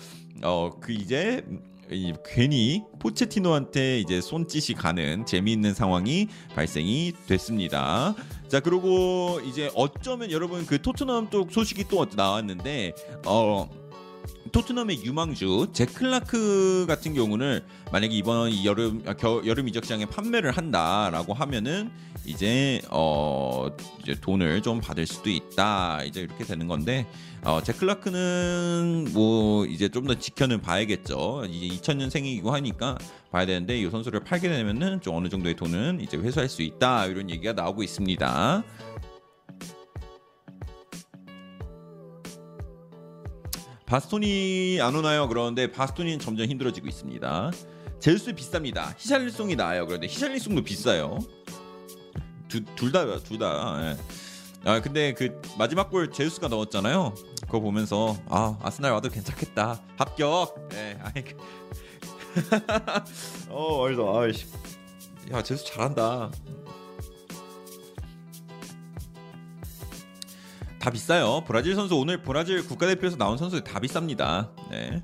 [0.44, 1.46] 어 그 이제
[1.90, 8.14] 이 괜히 포체티노한테 이제 손짓이 가는 재미있는 상황이 발생이 됐습니다.
[8.50, 12.94] 자 그리고 이제 어쩌면 여러분 그 토트넘 쪽 소식이 또 나왔는데
[13.26, 13.70] 어.
[14.52, 17.62] 토트넘의 유망주 제클라크 같은 경우는
[17.92, 21.92] 만약에 이번 이 여름 아, 겨, 여름 이적 시장에 판매를 한다라고 하면은
[22.26, 23.68] 이제 어
[24.02, 26.04] 이제 돈을 좀 받을 수도 있다.
[26.04, 27.06] 이제 이렇게 되는 건데
[27.44, 31.46] 어 제클라크는 뭐 이제 좀 더 지켜는 봐야겠죠.
[31.50, 32.98] 이제 2000년생이고 하니까
[33.32, 37.06] 봐야 되는데 이 선수를 팔게 되면은 좀 어느 정도의 돈은 이제 회수할 수 있다.
[37.08, 38.64] 이런 얘기가 나오고 있습니다.
[43.88, 45.28] 바스토니 안 오나요?
[45.30, 47.52] 그러는데 바스토니는 점점 힘들어지고 있습니다.
[48.02, 48.94] 제우스 비쌉니다.
[48.98, 49.86] 히샬리송이 나아요.
[49.88, 51.20] 그런데 히샬리송도 비싸요.
[52.50, 53.78] 둘 다, 둘 다.
[53.82, 53.98] 예.
[54.70, 57.16] 아 근데 그 마지막 골 제우스가 넣었잖아요.
[57.46, 59.82] 그거 보면서 아 아스날 와도 괜찮겠다.
[59.98, 60.70] 합격.
[60.74, 61.00] 예.
[61.02, 61.38] 아이 그-
[63.50, 64.48] 어 그래서 아이씨.
[65.32, 66.30] 야 제우스 잘한다.
[70.88, 71.44] 다 비싸요.
[71.46, 74.50] 브라질 선수 오늘 브라질 국가대표에서 나온 선수들 다 비쌉니다.
[74.72, 75.04] 네.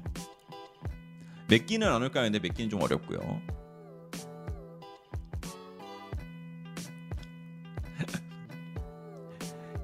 [1.50, 2.24] 맥기는 안 올까요?
[2.24, 3.20] 근데 맥기는 좀 어렵고요.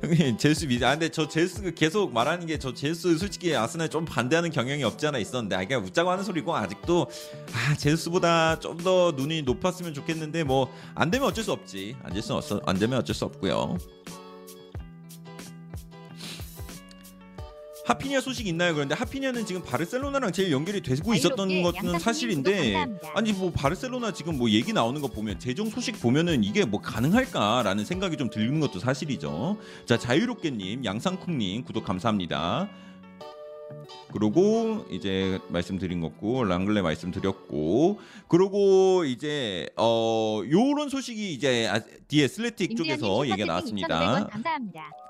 [0.02, 4.06] 형님 제스 미 아, 근데 저 제스 계속 말하는 게 저 제스 솔직히 아스날 좀
[4.06, 7.08] 반대하는 경향이 없지 않아 있었는데 아 그냥 웃자고 하는 소리고 아직도
[7.54, 11.98] 아 제스보다 좀 더 눈이 높았으면 좋겠는데 뭐 안 되면 어쩔 수 없지
[12.66, 13.78] 안 되면 어쩔 수 없고요.
[17.90, 18.76] 하피니아 소식 있나요?
[18.76, 22.86] 그런데 하피니아는 지금 바르셀로나랑 제일 연결이 되고 있었던 것은 사실인데.
[23.16, 27.86] 아니 뭐 바르셀로나 지금 뭐 얘기 나오는 거 보면 재정 소식 보면은 이게 뭐 가능할까라는
[27.86, 29.58] 생각이 좀 들는 것도 사실이죠.
[29.86, 32.70] 자 자유롭게님 양상쿵님 구독 감사합니다.
[34.12, 42.76] 그리고 이제 말씀드린 거고 랑글레 말씀드렸고 그리고 이제 어 요런 소식이 이제 아, 뒤에 슬래틱
[42.76, 44.28] 쪽에서 얘기가 나왔습니다.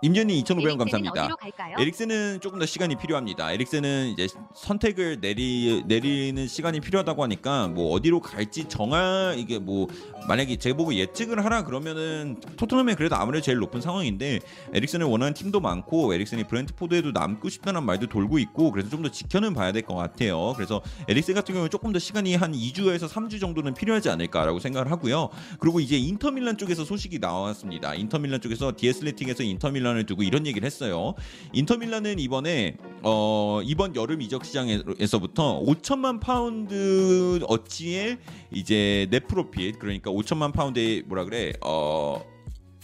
[0.02, 1.36] 임전이 2,500원 에릭센은 감사합니다.
[1.80, 3.52] 에릭슨은 조금 더 시간이 필요합니다.
[3.54, 9.88] 에릭슨은 이제 선택을 내리 내리는 시간이 필요하다고 하니까 뭐 어디로 갈지 정할 이게 뭐
[10.28, 14.40] 만약에 저보고 예측을 하라 그러면은 토트넘에 그래도 아무래도 제일 높은 상황인데
[14.74, 19.54] 에릭슨을 원하는 팀도 많고 에릭슨이 브렌트포드에도 남고 싶다는 말도 돌고 있고 그래서 좀 더 지켜는
[19.54, 20.52] 봐야 될 것 같아요.
[20.58, 25.30] 그래서 에릭슨 같은 경우는 조금 더 시간이 한 2주에서 3주 정도는 필요하지 않을까라고 생각을 하고요.
[25.60, 27.96] 그리고 이제 인터밀란 쪽에서 소식이 나왔습니다.
[27.96, 31.14] 인터밀란 쪽에서 The Athletic에서 인터밀란을 두고 이런 얘기를 했어요.
[31.54, 38.18] 인터밀란은 이번에 어, 이번 여름 이적 시장에서부터 5천만 파운드 어치의
[38.52, 42.24] 이제 net profit 그러니까 5천만 파운드의 뭐라 그래 어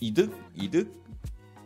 [0.02, 1.04] 이득 이득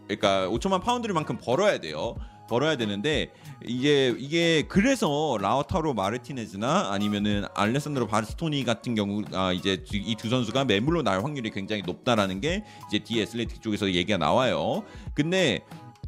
[0.07, 2.15] 그러니까 5천만 파운드를만큼 벌어야 돼요.
[2.49, 3.31] 벌어야 되는데
[3.63, 10.65] 이게 이게 그래서 라우타로 마르티네즈나 아니면은 알레산드로 바스토니 같은 경우 아 이제 이 두 선수가
[10.65, 14.83] 매물로 날 확률이 굉장히 높다라는 게 이제 The Athletic 쪽에서 얘기가 나와요.
[15.13, 15.59] 근데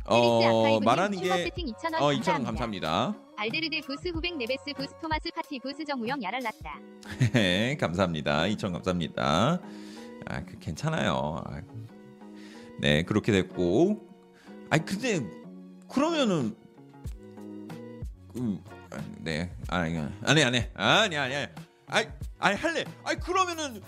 [0.06, 2.34] 어 말하는 게 슈퍼채팅 2,000원 어, 감사합니다.
[2.42, 3.16] 2,000원 감사합니다.
[3.42, 6.80] 발데르데 부스 후백 네베스 부스 토마스 파티 부스 정우영 야랄랐다.
[7.36, 8.46] 예, 감사합니다.
[8.46, 9.60] 이천 감사합니다.
[10.28, 11.42] 아, 그, 괜찮아요.
[11.48, 11.60] 아,
[12.80, 14.08] 네, 그렇게 됐고.
[14.70, 15.28] 아, 근데
[15.90, 16.56] 그러면은
[18.36, 18.64] 음,
[19.22, 21.36] 네, 아, 아니, 아니, 아니, 아니, 아니,
[21.88, 22.86] 아니, 아니 할래.
[23.04, 23.82] 아니 그러면은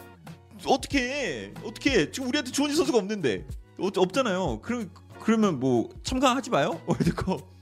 [0.66, 3.46] 어떻게 어떻게 지금 우리한테 좋은 선수가 없는데
[3.78, 4.62] 어, 없잖아요.
[4.62, 4.90] 그럼
[5.20, 7.53] 그러면 뭐 참가하지 마요 월드컵.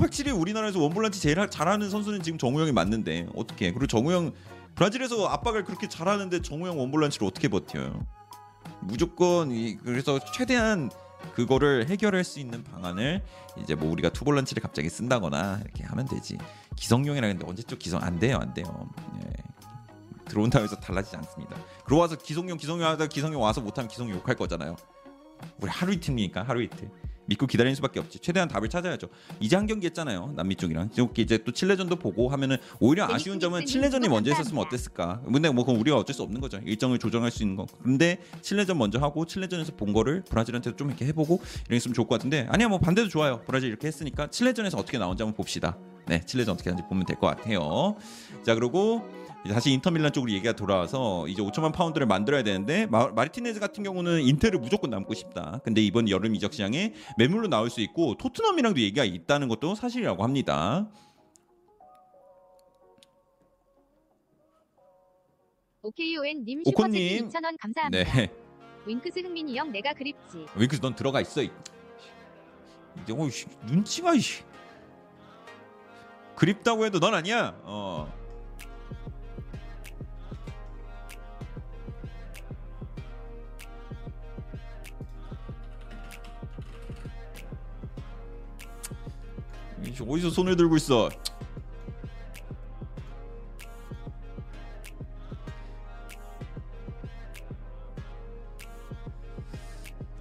[0.00, 3.70] 확실히 우리나라에서 원볼란치 제일 하- 잘하는 선수는 지금 정우영이 맞는데 어떻게?
[3.72, 4.32] 그리고 정우영
[4.74, 8.04] 브라질에서 압박을 그렇게 잘하는데 정우영 원볼란치를 어떻게 버텨요?
[8.80, 10.90] 무조건 이, 그래서 최대한
[11.34, 13.22] 그거를 해결할 수 있는 방안을
[13.62, 16.36] 이제 뭐 우리가 투볼란치를 갑자기 쓴다거나 이렇게 하면 되지.
[16.76, 18.88] 기성용이라 근데 언제적 기성 안 돼요, 안 돼요.
[19.24, 19.30] 예.
[20.26, 21.56] 들어온다고 해서 달라지지 않습니다.
[21.84, 24.76] 그러고 와서 기성용 기성용 하다 기성용 와서 못하면 기성용 욕할 거잖아요.
[25.60, 26.90] 우리 하루 이틀이니까 하루 이틀
[27.26, 28.18] 믿고 기다리는 수밖에 없지.
[28.18, 29.08] 최대한 답을 찾아야죠.
[29.40, 30.32] 이제 한 경기 했잖아요.
[30.36, 30.90] 남미 쪽이랑.
[30.94, 34.64] 이렇게 이제 또 칠레전도 보고 하면은 오히려 아쉬운 점은 칠레전이 먼저 했었으면.
[34.64, 35.20] 어땠을까.
[35.24, 36.58] 근데 뭐 그건 우리가 어쩔 수 없는 거죠.
[36.64, 37.66] 일정을 조정할 수 있는 거.
[37.82, 42.46] 근데 칠레전 먼저 하고 칠레전에서 본 거를 브라질한테도 좀 이렇게 해보고 이랬으면 좋을 것 같은데
[42.50, 43.42] 아니야 뭐 반대도 좋아요.
[43.46, 45.76] 브라질 이렇게 했으니까 칠레전에서 어떻게 나온지 한번 봅시다.
[46.06, 47.96] 네, 칠레전 어떻게 하는지 보면 될 것 같아요.
[48.42, 49.02] 자 그리고
[49.48, 54.58] 다시 인터밀란 쪽으로 얘기가 돌아와서 이제 5천만 파운드를 만들어야 되는데 마, 마르티네즈 같은 경우는 인테르
[54.58, 55.60] 무조건 남고 싶다.
[55.64, 60.88] 근데 이번 여름 이적 시장에 매물로 나올 수 있고 토트넘이랑도 얘기가 있다는 것도 사실이라고 합니다.
[65.82, 67.18] 오케이오엔 님 오콘님.
[67.18, 68.12] 슈퍼채팅 2,000원 감사합니다.
[68.14, 68.30] 네,
[68.86, 70.46] 윙크스 흥민이 형 내가 그립지.
[70.56, 71.42] 윙크스 넌 들어가 있어.
[71.42, 71.50] 이-
[73.02, 74.42] 이제 어, 씨, 눈치가 씨.
[76.36, 77.54] 그립다고 해도 넌 아니야.
[77.64, 78.23] 어.
[90.14, 91.10] 어디서 손을 들고 있어?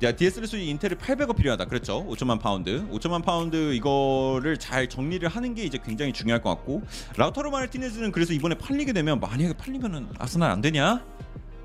[0.01, 1.65] 야 DSL 수익 인테르 800억 필요하다.
[1.65, 2.05] 그렇죠.
[2.07, 2.85] 5천만 파운드.
[2.89, 6.81] 5천만 파운드 이거를 잘 정리를 하는 게 이제 굉장히 중요할 것 같고
[7.15, 11.05] 라우타로 마르티네즈는 그래서 이번에 팔리게 되면 만약에 팔리면은 아스날 안 되냐?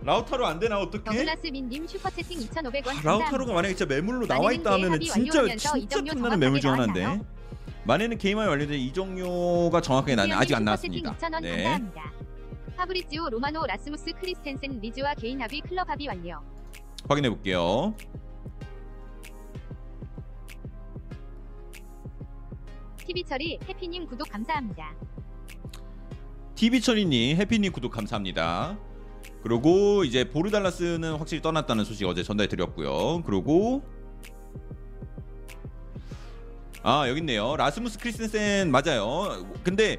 [0.03, 1.03] 라우타로 안 되나 어떻게?
[1.05, 3.01] 더글라스 민님 슈퍼채팅 2,500원 아.
[3.03, 7.21] 라우타로가 만약에 진짜 매물로 나와 있다 하면은 진짜 진짜 탐나는 매물 중 하나인데.
[7.88, 11.16] 만에는 게임화에 완료된 이종료가 정확하게 나는 아직 안 나왔습니다.
[11.16, 11.62] 2,000원 네.
[11.64, 12.12] 감사합니다.
[12.77, 16.38] 파브리지오 로마노 라스무스 크리스텐센 리즈와 개인 합의 클럽 합의 완료.
[17.09, 17.94] 확인해 볼게요.
[22.98, 24.94] TV 처리 해피님 구독 감사합니다.
[26.57, 28.79] TV 천이님 해피님 구독 감사합니다.
[29.42, 33.22] 그리고 이제 보르달라스는 확실히 떠났다는 소식 어제 전달해 드렸고요.
[33.24, 33.83] 그리고
[36.83, 37.57] 아 여기 있네요.
[37.57, 39.47] 라스무스 크리스텐센 맞아요.
[39.62, 39.99] 근데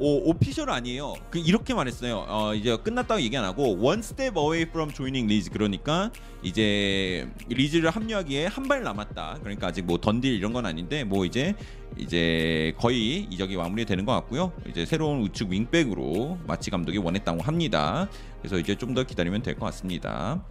[0.00, 1.14] 오, official 아니에요.
[1.28, 2.24] 그 이렇게 말했어요.
[2.28, 7.90] 어, 이제 끝났다고 얘기 안 하고 one step away from joining Leeds 그러니까 이제 리즈를
[7.90, 9.38] 합류하기에 한 발 남았다.
[9.42, 11.54] 그러니까 아직 뭐 done deal 이런 건 아닌데 뭐 이제
[11.96, 14.52] 이제 거의 이적이 마무리되는 것 같고요.
[14.68, 18.08] 이제 새로운 우측 윙백으로 마치 감독이 원했다고 합니다.
[18.40, 20.44] 그래서 이제 좀 더 기다리면 될 것 같습니다.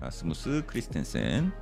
[0.00, 1.52] 라스무스 크리스텐센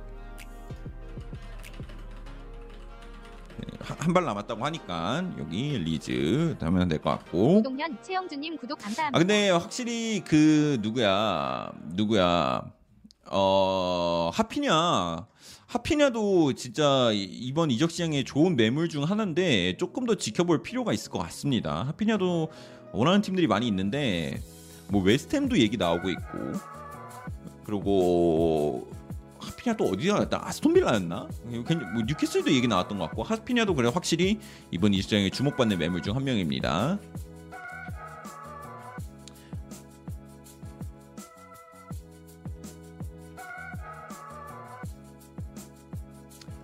[3.79, 7.61] 한 발 남았다고 하니까 여기 리즈 하면 될 것 같고.
[7.63, 9.17] 동년 최영주님 구독 감사합니다.
[9.17, 12.63] 아 근데 확실히 그 누구야 누구야
[13.29, 15.27] 어 하피냐
[15.67, 21.11] 하피냐도 진짜 이- 이번 이적 시장에 좋은 매물 중 하나인데 조금 더 지켜볼 필요가 있을
[21.11, 21.83] 것 같습니다.
[21.87, 22.49] 하피냐도
[22.91, 24.39] 원하는 팀들이 많이 있는데
[24.89, 26.37] 뭐 웨스템도 얘기 나오고 있고
[27.65, 28.87] 그리고
[29.43, 31.27] 하피냐 또 어디가 났다 아스톤빌라였나?
[31.93, 34.39] 뭐 뉴캐슬도 얘기 나왔던 것 같고 하피냐도 그래 확실히
[34.71, 36.99] 이번 이적 시장에 주목받는 매물 중 한 명입니다.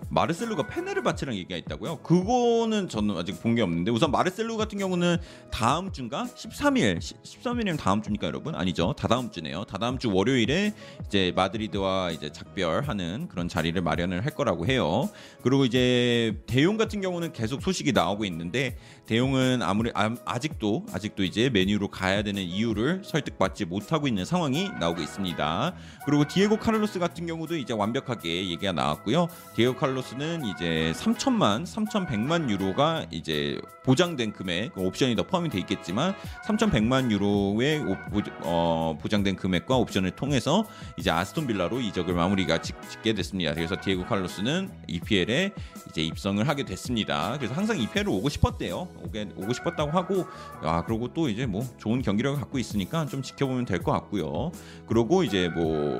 [0.09, 1.97] 마르셀루가 페네르바체랑 얘기가 있다고요?
[1.97, 5.17] 그거는 저는 아직 본 게 없는데 우선 마르셀루 같은 경우는
[5.51, 6.23] 다음 주인가?
[6.23, 8.53] 13일 13일이면 다음 주니까 여러분.
[8.55, 8.93] 아니죠.
[8.97, 9.63] 다다음 주네요.
[9.65, 10.73] 다다음 주 월요일에
[11.07, 15.09] 이제 마드리드와 이제 작별하는 그런 자리를 마련을 할 거라고 해요.
[15.41, 18.77] 그리고 이제 대용 같은 경우는 계속 소식이 나오고 있는데
[19.09, 25.01] 대용은 아무리 아, 아직도 아직도 이제 메뉴로 가야 되는 이유를 설득받지 못하고 있는 상황이 나오고
[25.01, 25.73] 있습니다
[26.05, 33.07] 그리고 디에고 카를로스 같은 경우도 이제 완벽하게 얘기가 나왔고요 디에고 카를로스는 이제 3천만, 3,100만 유로가
[33.09, 36.13] 이제 보장된 금액, 옵션이 더 포함이 돼 있겠지만
[36.45, 40.63] 3,100만 유로의 오- 보, 어, 보장된 금액과 옵션을 통해서
[40.97, 43.53] 이제 아스톤 빌라로 이적을 마무리가 짓, 게 됐습니다.
[43.53, 45.53] 그래서 디에고 카를로스는 EPL에
[45.89, 47.35] 이제 입성을 하게 됐습니다.
[47.37, 48.87] 그래서 항상 EPL을 오고 싶었대요.
[49.03, 50.25] 오게 오고 싶었다고 하고,
[50.61, 54.51] 아 그리고 또 이제 뭐 좋은 경기력을 갖고 있으니까 좀 지켜보면 될 것 같고요.
[54.87, 55.99] 그리고 이제 뭐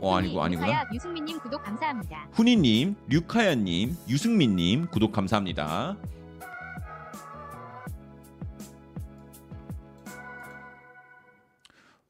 [0.00, 0.84] 어 아니고 아니구나.
[0.92, 2.26] 유승민님 구독 감사합니다.
[2.32, 5.96] 훈이님, 류카야님, 유승민님 구독 감사합니다.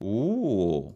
[0.01, 0.95] 오.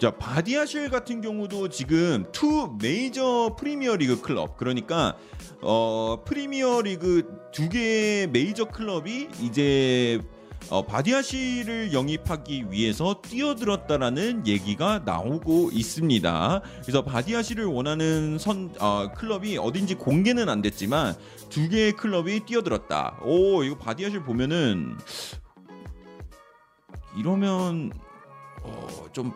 [0.00, 5.14] 자 바디아실 같은 경우도 지금 two major Premier League club 그러니까
[5.60, 10.18] 어 프리미어 리그 두 개의 메이저 클럽이 이제
[10.70, 16.62] 어, 바디아실을 영입하기 위해서 뛰어들었다라는 얘기가 나오고 있습니다.
[16.82, 21.14] 그래서 바디아실을 원하는 선 어, 클럽이 어딘지 공개는 안 됐지만
[21.50, 23.18] 두 개의 클럽이 뛰어들었다.
[23.22, 24.96] 오 이거 바디아실을 보면은
[27.18, 27.92] 이러면
[28.62, 29.32] 어, 좀,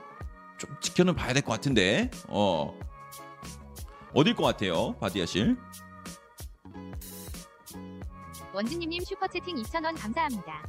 [0.65, 2.77] 좀 지켜는 봐야 될 것 같은데 어
[4.15, 5.57] 어딜 것 같아요 바디아실?
[8.53, 10.63] 원진님님 슈퍼채팅 2,000원 감사합니다.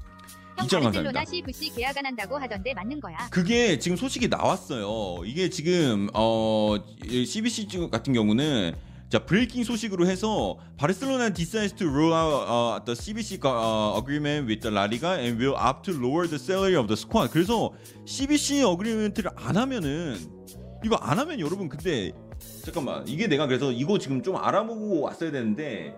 [0.58, 1.25] 형 바르셀로나 감사합니다.
[1.25, 3.17] CVC 계약 안 한다고 하던데 맞는 거야?
[3.29, 5.23] 그게 지금 소식이 나왔어요.
[5.25, 6.75] 이게 지금 어
[7.07, 8.73] CVC 같은 경우는
[9.09, 14.61] 자 breaking 소식으로 해서 바르셀로나 decides to rule out uh, the CVC uh, agreement with
[14.61, 17.31] the La Liga and will opt to lower the salary of the squad.
[17.31, 17.71] 그래서
[18.05, 20.17] CBC 어그리먼트를 안 하면은
[20.83, 22.11] 이거 안 하면 여러분 근데
[22.63, 25.95] 잠깐만 이게 내가 그래서 이거 지금 좀 알아보고 왔어야 되는데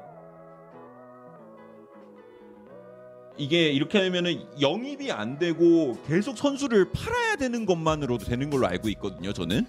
[3.38, 9.32] 이게 이렇게 하면은 영입이 안 되고 계속 선수를 팔아야 되는 것만으로도 되는 걸로 알고 있거든요.
[9.32, 9.66] 저는.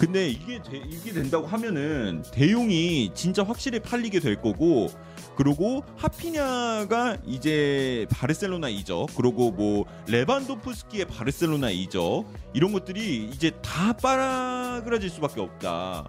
[0.00, 4.88] 근데 이게 되- 이게 된다고 하면은 대용이 진짜 확실히 팔리게 될 거고
[5.36, 15.10] 그리고 하피냐가 이제 바르셀로나 이적 그리고 뭐 레반도프스키의 바르셀로나 이적 이런 것들이 이제 다 빠라그라질
[15.10, 16.08] 수밖에 없다.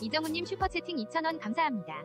[0.00, 2.04] 이정우님 슈퍼채팅 2,000원 감사합니다.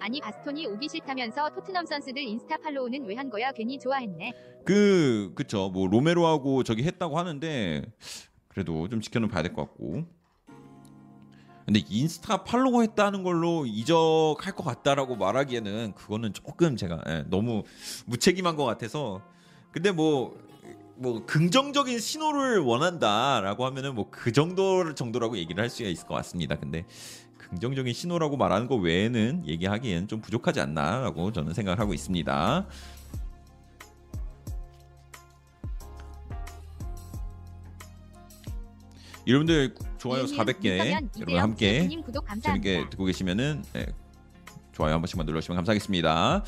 [0.00, 3.52] 아니 바스톤이 오기 싫다면서 토트넘 선수들 인스타 팔로우는 왜 한 거야?
[3.52, 4.32] 괜히 좋아했네.
[4.64, 7.82] 그 그쵸 뭐 로메로하고 저기 했다고 하는데
[8.58, 10.04] 그래도 좀 지켜는 봐야 될 것 같고
[11.64, 17.62] 근데 인스타 팔로우 했다는 걸로 이적할 것 같다라고 말하기에는 그거는 조금 제가 예, 너무
[18.06, 19.20] 무책임한 것 같아서
[19.70, 26.14] 근데 뭐뭐 긍정적인 신호를 원한다라고 하면은 뭐 그 정도 정도라고 얘기를 할 수가 있을 것
[26.14, 26.58] 같습니다.
[26.58, 26.84] 근데
[27.36, 32.66] 긍정적인 신호라고 말하는 거 외에는 얘기하기에는 좀 부족하지 않나라고 저는 생각을 하고 있습니다.
[39.28, 41.88] 여러분들 좋아요 이은님, 400개 윤서면, 여러분 함께
[42.26, 42.40] 감사합니다.
[42.40, 43.86] 재밌게 듣고 계시면은 네,
[44.72, 46.44] 좋아요 한 번씩만 눌러주시면 감사하겠습니다.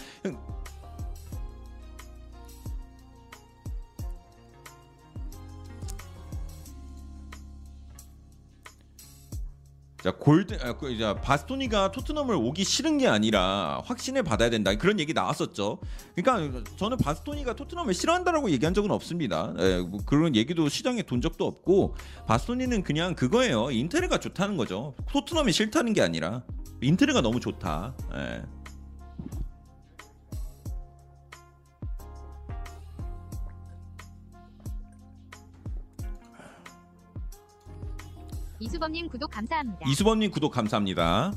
[10.02, 14.98] 자 골드 아, 그, 이제 바스토니가 토트넘을 오기 싫은 게 아니라 확신을 받아야 된다 그런
[14.98, 15.78] 얘기 나왔었죠.
[16.14, 19.52] 그러니까 저는 바스토니가 토트넘을 싫어한다라고 얘기한 적은 없습니다.
[19.58, 21.96] 예, 뭐 그런 얘기도 시장에 돈 적도 없고
[22.26, 23.70] 바스토니는 그냥 그거예요.
[23.70, 24.94] 인테르가 좋다는 거죠.
[25.10, 26.44] 토트넘이 싫다는 게 아니라
[26.80, 27.94] 인테르가 너무 좋다.
[28.14, 28.42] 예.
[38.60, 39.88] 이수범님 구독 감사합니다.
[39.88, 41.32] 이수범님 구독 감사합니다.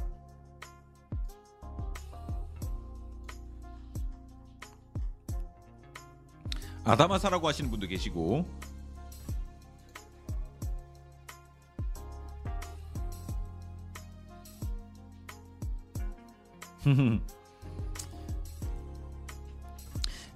[6.84, 8.46] 아다마사라고 하시는 분도 계시고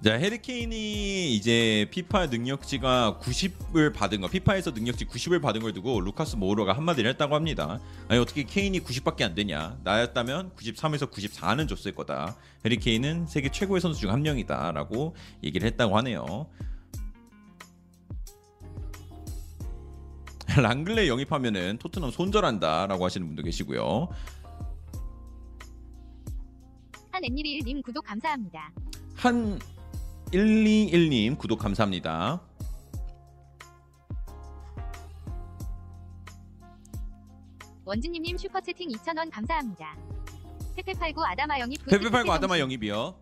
[0.04, 6.36] 자 해리케인이 이제 피파 능력치가 90을 받은 거 피파에서 능력치 90을 받은 걸 두고 루카스
[6.36, 7.80] 모우로가 한마디를 했다고 합니다.
[8.06, 9.76] 아니 어떻게 케인이 90밖에 안 되냐?
[9.82, 12.36] 나였다면 93에서 94는 줬을 거다.
[12.64, 16.46] 해리케인은 세계 최고의 선수 중 한 명이다 라고 얘기를 했다고 하네요.
[20.62, 24.08] 랑글레 영입하면은 토트넘 손절한다 라고 하시는 분도 계시고요.
[27.10, 28.70] 한 앤니리일님 구독 감사합니다.
[29.16, 29.58] 한
[30.32, 32.40] 121님 구독 감사합니다.
[37.84, 39.96] 원진님님 슈퍼채팅 2,000원 감사합니다.
[40.76, 43.14] 페페89 아다마 영입 페페팔고 아다마 영입이요.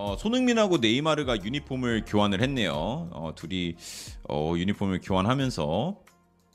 [0.00, 2.72] 어, 손흥민하고 네이마르가 유니폼을 교환을 했네요.
[2.72, 3.74] 어, 둘이
[4.28, 5.96] 어, 유니폼을 교환하면서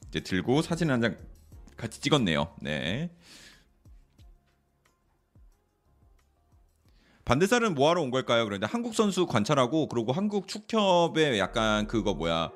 [0.07, 1.17] 이제 들고 사진 한 장
[1.75, 2.47] 같이 찍었네요.
[2.61, 3.09] 네.
[7.25, 8.45] 반대살은 뭐하러 온 걸까요?
[8.45, 12.49] 그런데 한국 선수 관찰하고 그리고 한국 축협의 약간 그거 뭐야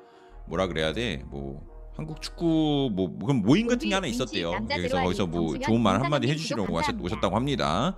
[0.46, 1.22] 뭐라 그래야 돼?
[1.26, 1.66] 뭐
[1.96, 4.52] 한국 축구 뭐 그럼 모임 같은 게 하나 있었대요.
[4.70, 7.94] 여기서 거기서 뭐 좋은 말 한마디 해주시려고 오셨다고 합니다.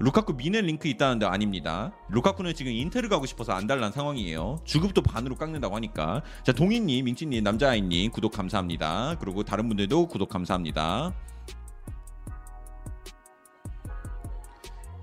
[0.00, 1.92] 루카쿠 미네 링크 있다는데 아닙니다.
[2.10, 4.60] 루카쿠는 지금 인테르 가고 싶어서 안 달란 상황이에요.
[4.64, 6.22] 주급도 반으로 깎는다고 하니까.
[6.42, 9.16] 자 동인님, 민치님, 남자아이님 구독 감사합니다.
[9.20, 11.14] 그리고 다른 분들도 구독 감사합니다.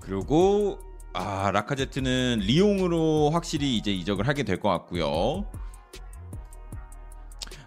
[0.00, 0.78] 그리고
[1.14, 5.46] 아 라카제트는 리옹으로 확실히 이제 이적을 하게 될 것 같고요.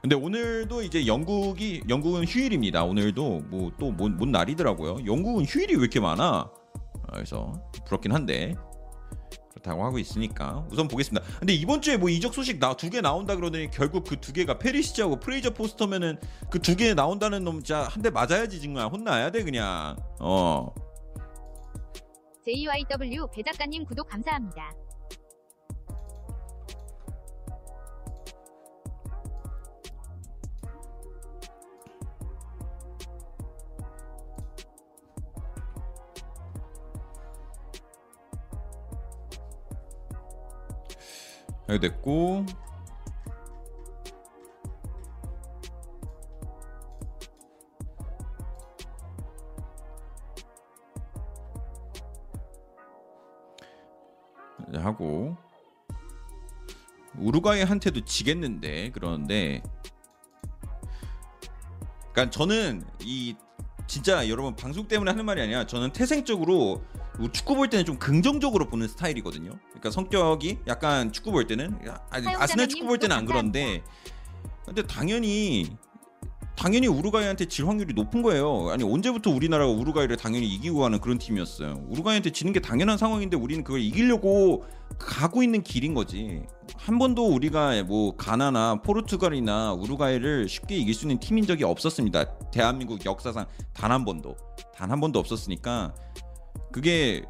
[0.02, 2.84] 근데 오늘도 이제 영국이 영국은 휴일입니다.
[2.84, 5.06] 오늘도 뭐 또뭔 뭔 날이더라고요.
[5.08, 6.52] 영국은 휴일이 왜 이렇게 많아?
[7.08, 7.54] 아, 그래서
[7.86, 8.56] 부럽긴 한데
[9.52, 11.26] 그렇다고 하고 있으니까 우선 보겠습니다.
[11.40, 14.58] 근데 이번 주에 뭐 이적 소식 나 두 개 나온다 그러더니 결국 그 두 개가
[14.60, 16.20] 페리시치하고 프레이저 포스터면은
[16.52, 19.96] 그 두 개 나온다는 놈 진짜 한 대 맞아야지 정말 혼나야 돼 그냥.
[20.20, 20.74] 어.
[22.46, 24.72] JYW 배작가님 구독 감사합니다.
[41.70, 42.46] 여기 됐고
[54.86, 55.36] 하고.
[57.18, 59.64] 우루과이한테도 지겠는데 그러는데.
[62.12, 63.36] 그러니까 저는 이
[63.88, 66.95] 진짜 여러분 방송 때문에 하는 말이 아니라 저는 태생적으로 뭐
[67.32, 69.52] 축구 볼 때는 좀 긍정적으로 보는 스타일이거든요.
[69.70, 71.78] 그러니까 성격이 약간 축구 볼 때는
[72.10, 73.84] 아니, 아스날 축구 볼 때는 안 그런데
[74.66, 75.78] 근데 당연히
[76.56, 78.70] 당연히 우루과이한테 질 확률이 높은 거예요.
[78.70, 81.86] 아니 언제부터 우리나라가 우루과이를 당연히 이기고 가는 그런 팀이었어요.
[81.90, 84.64] 우루과이한테 지는 게 당연한 상황인데 우리는 그걸 이기려고
[84.98, 86.44] 가고 있는 길인 거지.
[86.78, 92.38] 한 번도 우리가 뭐 가나나 포르투갈이나 우루과이를 쉽게 이길 수 있는 팀인 적이 없었습니다.
[92.52, 94.36] 대한민국 역사상 단 한 번도
[94.74, 95.94] 단 한 번도 없었으니까
[96.72, 97.24] 그게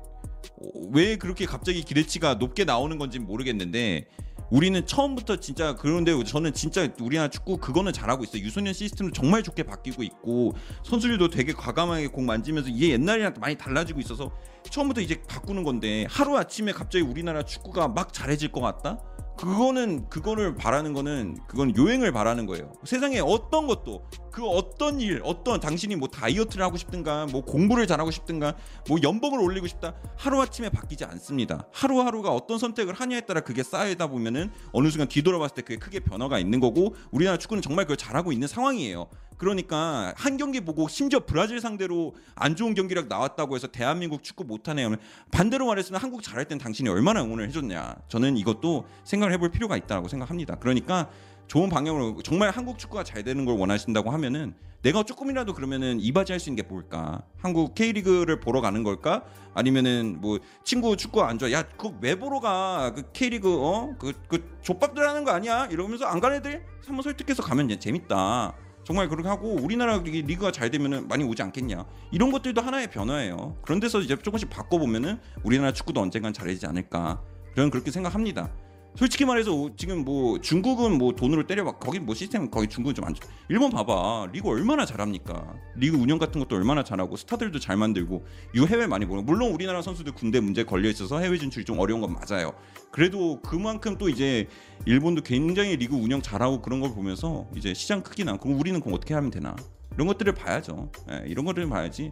[0.91, 4.07] 왜 그렇게 갑자기 기대치가 높게 나오는 건지 모르겠는데
[4.51, 8.43] 우리는 처음부터 진짜 그런데 저는 진짜 우리나라 축구 그거는 잘하고 있어요.
[8.43, 10.53] 유소년 시스템도 정말 좋게 바뀌고 있고
[10.83, 14.31] 선수들도 되게 과감하게 공 만지면서 이게 옛날이랑 많이 달라지고 있어서
[14.69, 18.99] 처음부터 이제 바꾸는 건데 하루 아침에 갑자기 우리나라 축구가 막 잘해질 것 같다?
[19.37, 22.71] 그거는 그거를 바라는 거는 그건 요행을 바라는 거예요.
[22.83, 28.11] 세상에 어떤 것도 그 어떤 일, 어떤 당신이 뭐 다이어트를 하고 싶든가, 뭐 공부를 잘하고
[28.11, 28.55] 싶든가,
[28.89, 31.67] 뭐 연봉을 올리고 싶다 하루 아침에 바뀌지 않습니다.
[31.71, 36.39] 하루하루가 어떤 선택을 하냐에 따라 그게 쌓이다 보면은 어느 순간 뒤돌아봤을 때 그게 크게 변화가
[36.39, 39.07] 있는 거고 우리나라 축구는 정말 그걸 잘하고 있는 상황이에요.
[39.37, 44.83] 그러니까 한 경기 보고 심지어 브라질 상대로 안 좋은 경기력 나왔다고 해서 대한민국 축구 못하네
[44.83, 44.95] 요
[45.31, 50.07] 반대로 말했으면 한국 잘할 땐 당신이 얼마나 응원을 해줬냐 저는 이것도 생각을 해볼 필요가 있다고
[50.07, 51.09] 생각합니다 그러니까
[51.47, 56.49] 좋은 방향으로 정말 한국 축구가 잘 되는 걸 원하신다고 하면은 내가 조금이라도 그러면은 이바지할 수
[56.49, 57.23] 있는 게 뭘까?
[57.39, 59.23] 한국 K리그를 보러 가는 걸까?
[59.55, 61.51] 아니면은 뭐 친구 축구 안 좋아?
[61.51, 62.93] 야 그거 왜 보러 가?
[62.95, 65.65] 그 K리그 어그그 그 좆밥들 하는 거 아니야?
[65.71, 68.53] 이러면서 안 가는 애들 한번 설득해서 가면 재밌다.
[68.85, 71.85] 정말 그렇게 하고 우리나라 리- 리그가 잘 되면은 많이 오지 않겠냐.
[72.11, 73.57] 이런 것들도 하나의 변화예요.
[73.63, 77.19] 그런 데서 이제 조금씩 바꿔보면은 우리나라 축구도 언젠간 잘해지지 않을까.
[77.55, 78.51] 저는 그렇게 생각합니다
[78.95, 83.05] 솔직히 말해서 오- 지금 뭐 중국은 뭐 돈으로 때려봐 거기 뭐 시스템 거기 중국은 좀
[83.05, 83.27] 안 좋.
[83.49, 84.29] 일본 봐봐.
[84.31, 85.53] 리그 얼마나 잘합니까?
[85.75, 88.25] 리그 운영 같은 것도 얼마나 잘하고 스타들도 잘 만들고
[88.55, 91.99] 이 해외 많이 보고 물론 우리나라 선수들 군대 문제 걸려 있어서 해외 진출이 좀 어려운
[92.01, 92.53] 건 맞아요.
[92.91, 94.47] 그래도 그만큼 또 이제
[94.85, 99.13] 일본도 굉장히 리그 운영 잘하고 그런 걸 보면서 이제 시장 크기나 그럼 우리는 그럼 어떻게
[99.13, 99.55] 하면 되나?
[99.95, 100.89] 이런 것들을 봐야죠.
[101.11, 102.11] 예, 이런 것들을 봐야지.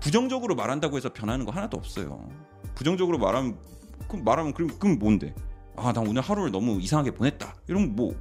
[0.00, 2.28] 부정적으로 말한다고 해서 변하는 거 하나도 없어요.
[2.74, 3.58] 부정적으로 말하면
[4.06, 5.34] 그럼 말하면 그럼 그럼 뭔데
[5.78, 8.14] 아 나 오늘 하루를 너무 이상하게 보냈다 이런 뭐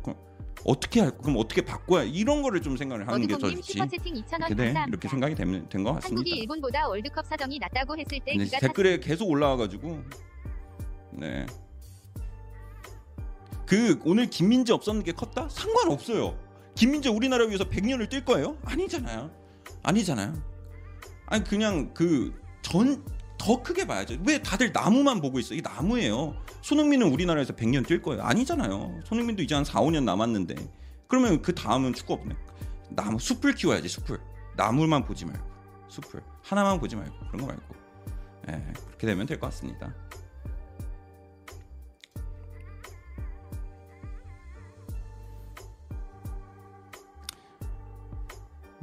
[0.65, 5.07] 어떻게 할 그럼 어떻게 바꿔야 이런 거를 좀 생각을 하는 게 어드공님 좋지 2,000원 이렇게
[5.07, 6.07] 생각이 되면 된것 같습니다.
[6.07, 10.01] 한국이 일본보다 월드컵 사정이 낫다고 했을 때 댓글에 계속 올라와 가지고
[11.11, 11.45] 네.
[13.65, 15.49] 그 오늘 김민재 없었는 게 컸다?
[15.49, 16.37] 상관없어요.
[16.75, 18.57] 김민재 우리나라 위해서 100년을 뛸 거예요?
[18.63, 19.29] 아니잖아요.
[19.83, 20.33] 아니잖아요.
[21.27, 22.33] 아니 그냥 그
[22.67, 23.01] 전
[23.37, 24.17] 더 크게 봐야죠.
[24.27, 25.53] 왜 다들 나무만 보고 있어?
[25.53, 26.35] 이게 나무예요.
[26.61, 28.21] 손흥민은 우리나라에서 100년 뛸 거예요?
[28.23, 29.01] 아니잖아요.
[29.05, 30.55] 손흥민도 이제 한 4, 5년 남았는데
[31.07, 32.35] 그러면 그 다음은 축구 없네.
[32.89, 34.19] 나무 숲을 키워야지 숲을.
[34.55, 35.45] 나무만 보지 말고
[35.87, 37.75] 숲을 하나만 보지 말고 그런 거 말고.
[38.49, 39.93] 예, 그렇게 되면 될 것 같습니다.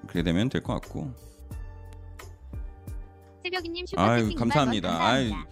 [0.03, 1.13] 그렇게 되면 될 것 같고.
[3.45, 4.89] 새벽이님 아유, 슈퍼채팅 2만 원 감사합니다.
[4.89, 5.47] 감사합니다.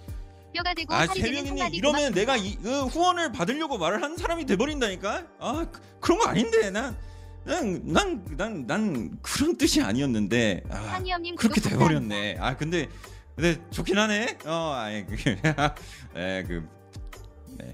[0.54, 2.12] 뼈가 되고 아 살이 되는 세명이님 한마디 이러면.
[2.14, 5.26] 내가 이 그 후원을 받으려고 말을 하는 사람이 돼버린다니까.
[5.38, 10.64] 아 그, 그런 거 아닌데 난난 난 난 그런 뜻이 아니었는데.
[10.70, 12.38] 아, 한이엄님 그렇게 구독 돼버렸네.
[12.40, 12.88] 아 근데
[13.36, 14.38] 근데 좋긴 하네.
[14.46, 15.16] 어, 아예 그,
[16.16, 16.68] 예, 그,
[17.58, 17.72] 네.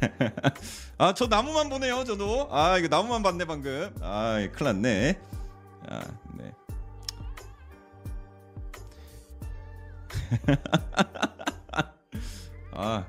[0.98, 2.48] 아, 저 나무만 보네요, 저도.
[2.50, 3.94] 아, 이거 나무만 봤네 방금.
[4.02, 5.18] 아, 이 큰일 났네.
[5.88, 6.00] 아,
[6.36, 6.52] 네.
[12.72, 13.06] 아,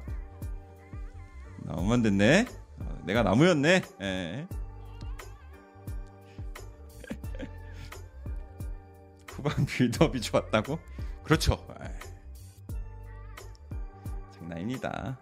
[1.60, 2.46] 나무만 됐네.
[2.80, 3.82] 어, 내가 나무였네.
[4.02, 4.48] 예.
[9.30, 10.80] 후반 빌드업이 좋았다고?
[11.24, 11.66] 그렇죠.
[11.82, 11.88] 에이.
[14.32, 15.18] 장난입니다.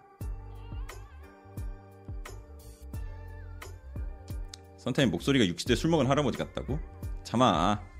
[4.78, 6.80] 선타임 목소리가 60대 술 먹은 할아버지 같다고?
[7.22, 7.91] 참아.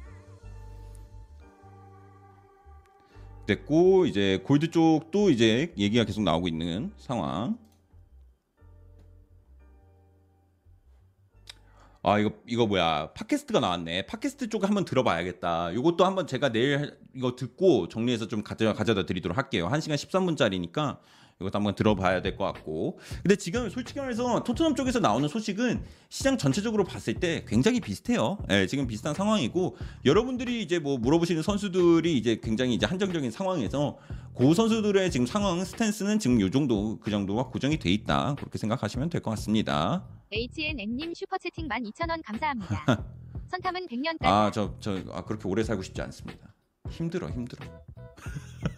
[3.47, 7.59] 됐고 이제 골드 쪽도 이제 얘기가 계속 나오고 있는 상황.
[12.05, 13.13] 아 이거 이거 뭐야.
[13.13, 14.07] 팟캐스트가 나왔네.
[14.07, 15.71] 팟캐스트 쪽 한번 들어봐야겠다.
[15.73, 19.69] 이것도 한번 제가 내일 이거 듣고 정리해서 좀 가져, 가져다 드리도록 할게요.
[19.69, 20.99] 1시간 13분짜리니까
[21.41, 26.39] 이것도 한번 들어봐야 될 것 같고 근데 지금 솔직히 말해서 토트넘 쪽에서 나오는 소식은 시장
[26.39, 32.41] 전체적으로 봤을 때 굉장히 비슷해요 예, 지금 비슷한 상황이고 여러분들이 이제 뭐 물어보시는 선수들이 이제
[32.43, 33.99] 굉장히 이제 한정적인 상황에서
[34.37, 39.11] 그 선수들의 지금 상황 스탠스는 지금 요 정도 그 정도가 고정이 돼 있다 그렇게 생각하시면
[39.11, 43.05] 될 것 같습니다 HNN님 슈퍼채팅 12,000원 감사합니다.
[43.53, 44.25] 선탐은 100년까지.
[44.25, 46.55] 아 저 저 아, 그렇게 오래 살고 싶지 않습니다.
[46.89, 47.67] 힘들어 힘들어.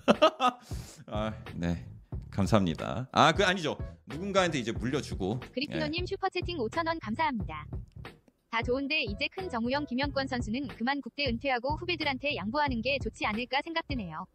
[1.07, 1.87] 아 네
[2.35, 3.09] 감사합니다.
[3.13, 5.41] 아 그 아니죠 누군가한테 이제 물려주고.
[5.43, 5.49] 예.
[5.53, 7.67] 그리피노님 슈퍼채팅 5,000원 감사합니다.
[8.51, 13.61] 다 좋은데 이제 큰 정우영 김영권 선수는 그만 국대 은퇴하고 후배들한테 양보하는 게 좋지 않을까
[13.65, 14.27] 생각드네요.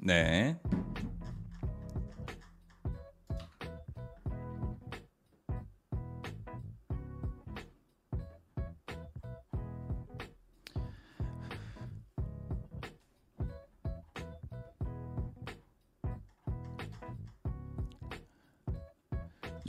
[0.00, 0.56] 네.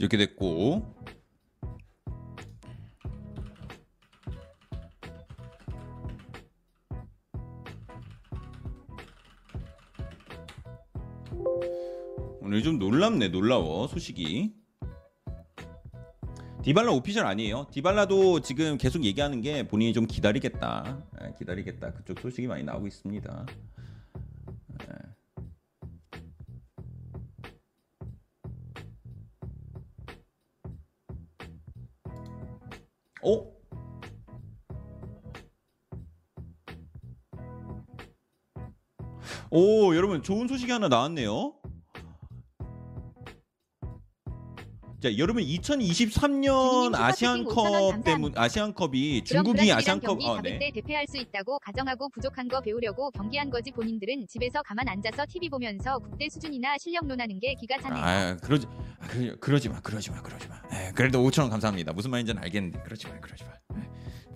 [0.04, 0.84] 이렇게 됐고.
[12.42, 14.52] 오늘 좀 놀랍네 놀라워 소식이.
[16.62, 17.66] 디발라 오피셜 아니에요.
[17.70, 21.02] 디발라도 지금 계속 얘기하는 게 본인이 좀 기다리겠다.
[21.22, 21.94] 예, 기다리겠다.
[21.94, 23.46] 그쪽 소식이 많이 나오고 있습니다
[33.24, 33.54] 어?
[39.50, 41.54] 오 여러분 좋은 소식이 하나 나왔네요
[45.04, 48.04] 자, 여러분 주인님 2023년 슈퍼채팅 5,000원 아시안컵.
[48.04, 50.58] 때문 아시안컵이 중국이 아시안컵 어, 잡을 네.
[50.58, 55.50] 때 대패할 수 있다고 가정하고 부족한 거 배우려고 경기한 거지 본인들은 집에서 가만 앉아서 TV
[55.50, 58.02] 보면서 국대 수준이나 실력 논하는 게 기가 차네요.
[58.02, 58.66] 아, 그러지
[58.98, 59.78] 아, 그, 그러지 마.
[59.82, 60.22] 그러지 마.
[60.22, 60.56] 그러지 마.
[60.72, 61.92] 에, 그래도 5천 원 감사합니다.
[61.92, 63.20] 무슨 말인지는 알겠는데 그러지 마.
[63.20, 63.50] 그러지 마.
[63.78, 63.82] 에,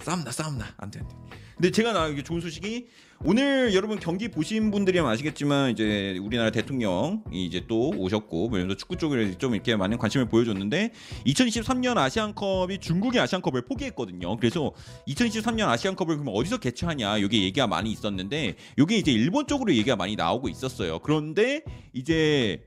[0.03, 0.67] 싸움나 싸움나.
[0.77, 1.01] 안 돼.
[1.01, 1.17] 안 돼.
[1.59, 2.87] 근데 제가 나 이게 좋은 소식이
[3.25, 9.37] 오늘 여러분 경기 보신 분들이면 아시겠지만 이제 우리나라 대통령이 이제 또 오셨고 그래서 축구 쪽에
[9.39, 10.93] 좀 이렇게 많은 관심을 보여줬는데
[11.27, 14.37] 2023년 아시안컵이 중국이 아시안컵을 포기했거든요.
[14.37, 14.73] 그래서
[15.09, 20.15] 2023년 아시안컵을 그럼 어디서 개최하냐 여기 얘기가 많이 있었는데 이게 이제 일본 쪽으로 얘기가 많이
[20.15, 21.01] 나오고 있었어요.
[21.01, 22.63] 그런데 이제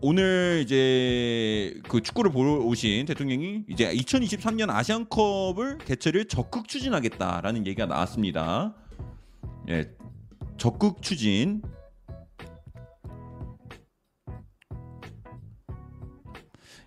[0.00, 8.74] 오늘 이제 그 축구를 보러 오신 대통령이 이제 2023년 아시안컵을 개최를 적극 추진하겠다라는 얘기가 나왔습니다.
[9.68, 9.90] 예,
[10.58, 11.62] 적극 추진.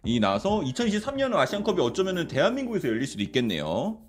[0.05, 3.99] 이 나와서 2023년 아시안컵이 어쩌면은 대한민국에서 열릴 수도 있겠네요.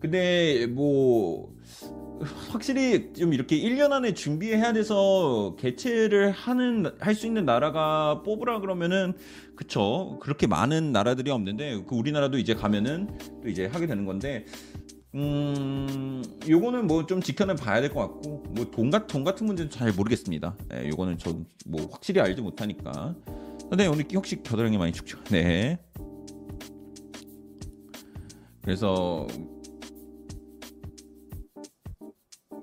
[0.00, 1.54] 근데 뭐
[2.50, 9.14] 확실히 좀 이렇게 1년 안에 준비해야 돼서 개최를 하는 할 수 있는 나라가 뽑으라 그러면은
[9.56, 13.08] 그쵸 그렇게 많은 나라들이 없는데 그 우리나라도 이제 가면은
[13.42, 14.44] 또 이제 하게 되는 건데
[15.14, 20.56] 음 요거는 뭐 좀 지켜내 봐야 될 것 같고 뭐돈같돈 같은 문제는 잘 모르겠습니다.
[20.74, 23.14] 예, 요거는 전 뭐 확실히 알지 못하니까.
[23.68, 25.18] 근데 오늘 혹시 겨드랑이 많이 춥죠?
[25.30, 25.78] 네.
[28.62, 29.26] 그래서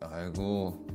[0.02, 0.88] 아이고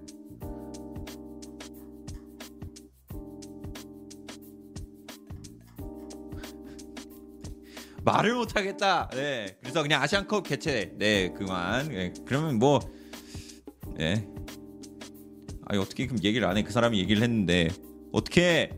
[8.05, 9.11] 말을 못하겠다.
[9.13, 10.93] 네, 그래서 그냥 아시안컵 개최.
[10.97, 11.89] 네, 그만.
[11.89, 12.81] 네, 그러면 뭐,
[13.97, 14.29] 네.
[15.67, 16.63] 아니 어떻게 그럼 얘기를 안 해?
[16.63, 17.69] 그 사람이 얘기를 했는데
[18.13, 18.73] 어떻게?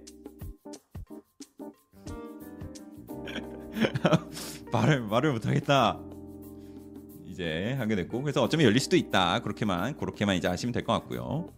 [4.70, 6.13] 말을 말을 못하겠다.
[7.34, 9.40] 이제 하게 됐고 그래서 어쩌면 열릴 수도 있다.
[9.40, 11.48] 그렇게만 그렇게만 이제 아시면 될 것 같고요.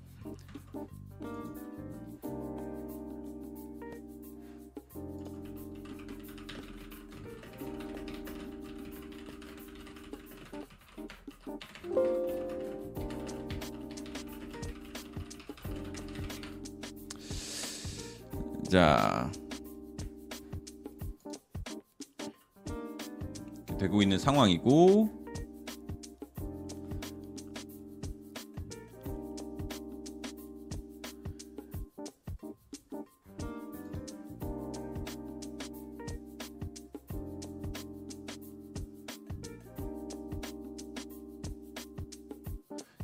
[18.68, 19.30] 자.
[23.78, 25.25] 되고 있는 상황이고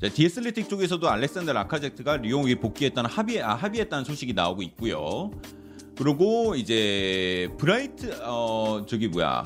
[0.09, 5.31] 디에슬레틱 쪽에서도 알렉산더 라카제트가 리옹에 복귀했다는 합의 아, 합의했다는 소식이 나오고 있고요.
[5.97, 9.45] 그리고 이제 브라이트 어 저기 뭐야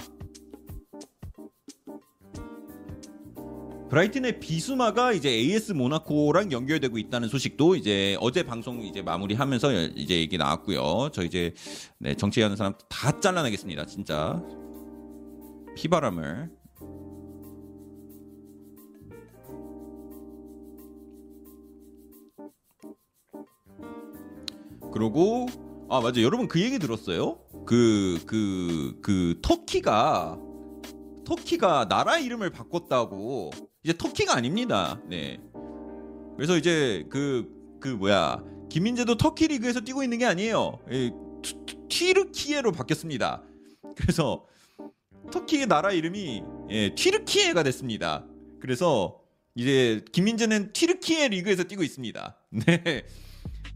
[3.91, 10.39] 브라이튼의 비수마가 이제 AS 모나코랑 연결되고 있다는 소식도 이제 어제 방송 이제 마무리하면서 이제 얘기
[10.39, 11.11] 나왔고요.
[11.13, 11.55] 저 이제
[11.99, 13.87] 네, 정치하는 사람 다 잘라내겠습니다.
[13.87, 14.43] 진짜
[15.77, 16.51] 피바람을
[24.97, 25.47] 그리고
[25.91, 27.39] 아 맞아 여러분 그 얘기 들었어요?
[27.67, 30.39] 그 그 그 터키가
[31.27, 33.51] 터키가 나라 이름을 바꿨다고
[33.85, 34.99] 이제 터키가 아닙니다.
[35.07, 35.39] 네.
[36.37, 40.79] 그래서 이제 그그 뭐야 김민재도 터키 리그에서 뛰고 있는 게 아니에요.
[40.91, 41.11] 예,
[41.91, 43.43] 튀르키예로 바뀌었습니다.
[43.97, 44.47] 그래서
[45.31, 48.25] 터키의 나라 이름이 예, 튀르키예가 됐습니다.
[48.61, 49.21] 그래서
[49.55, 52.37] 이제 김민재는 튀르키예 리그에서 뛰고 있습니다.
[52.67, 53.05] 네.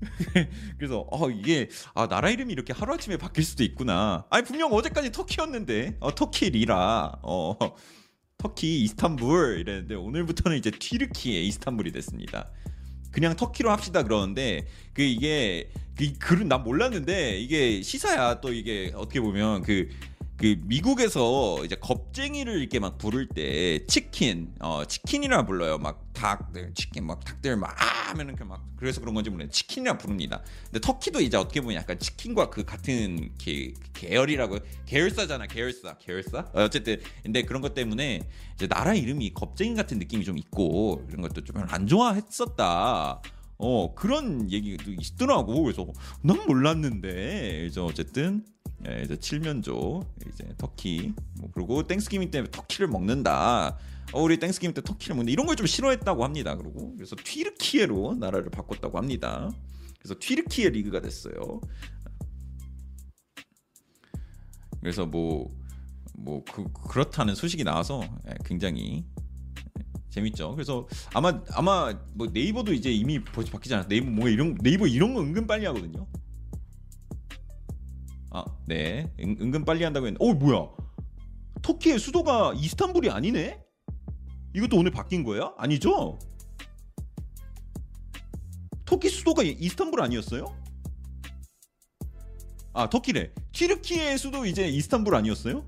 [0.78, 4.24] 그래서 어 이게 아 나라 이름이 이렇게 하루 아침에 바뀔 수도 있구나.
[4.30, 7.56] 아니 분명 어제까지 터키였는데 어 터키 리라 어
[8.38, 12.50] 터키 이스탄불 이랬는데 오늘부터는 이제 튀르키예 이스탄불이 됐습니다.
[13.10, 19.20] 그냥 터키로 합시다 그러는데 그 이게 그 글은 난 몰랐는데 이게 시사야 또 이게 어떻게
[19.20, 19.88] 보면 그
[20.40, 25.76] 그 미국에서 이제 겁쟁이를 이렇게 막 부를 때 치킨 어 치킨이라 불러요.
[25.78, 30.42] 막 닭들 치킨 막 닭들 막 아 하면은 그막 그래서 그런 건지 모르겠는데 치킨이라 부릅니다.
[30.64, 36.38] 근데 터키도 이제 어떻게 보면 약간 치킨과 그 같은 계, 계열이라고 계열사잖아 계열사 계열사?
[36.54, 38.22] 어, 어쨌든 근데 그런 것 때문에
[38.54, 43.20] 이제 나라 이름이 겁쟁이 같은 느낌이 좀 있고 이런 것도 좀 안 좋아했었다.
[43.58, 45.62] 어 그런 얘기도 있더라고.
[45.64, 45.86] 그래서
[46.22, 47.58] 난 몰랐는데.
[47.58, 48.44] 그래서 어쨌든
[48.88, 53.78] 예, 이제 칠면조 이제 터키 뭐 그리고 Thanksgiving 때 turkey를 먹는다.
[54.12, 55.32] 어, 우리 Thanksgiving 때 turkey를 먹는다.
[55.32, 56.56] 이런 걸 좀 싫어했다고 합니다.
[56.56, 59.50] 그리고 그래서 튀르키예로 나라를 바꿨다고 합니다.
[59.98, 61.60] 그래서 튀르키예 리그가 됐어요.
[64.80, 65.60] 그래서 뭐
[66.22, 69.04] 뭐 그, 그렇다는 소식이 나와서 예, 굉장히
[70.10, 70.52] 재밌죠.
[70.54, 75.20] 그래서 아마 아마 뭐 네이버도 이제 이미 바뀌지 않았 네이버 뭐 이런 네이버 이런 거
[75.20, 76.06] 은근 빨리 하거든요.
[78.30, 79.12] 아, 네.
[79.20, 80.24] 은, 은근 빨리 한다고 했는데.
[80.24, 80.68] 어, 뭐야?
[81.62, 83.60] 터키의 수도가 이스탄불이 아니네?
[84.54, 85.52] 이것도 오늘 바뀐 거야?
[85.58, 86.18] 아니죠?
[88.84, 90.44] 터키 수도가 이- 이스탄불 아니었어요?
[92.72, 93.32] 아, 터키래.
[93.52, 95.64] 튀르키의 수도 이제 이스탄불 아니었어요?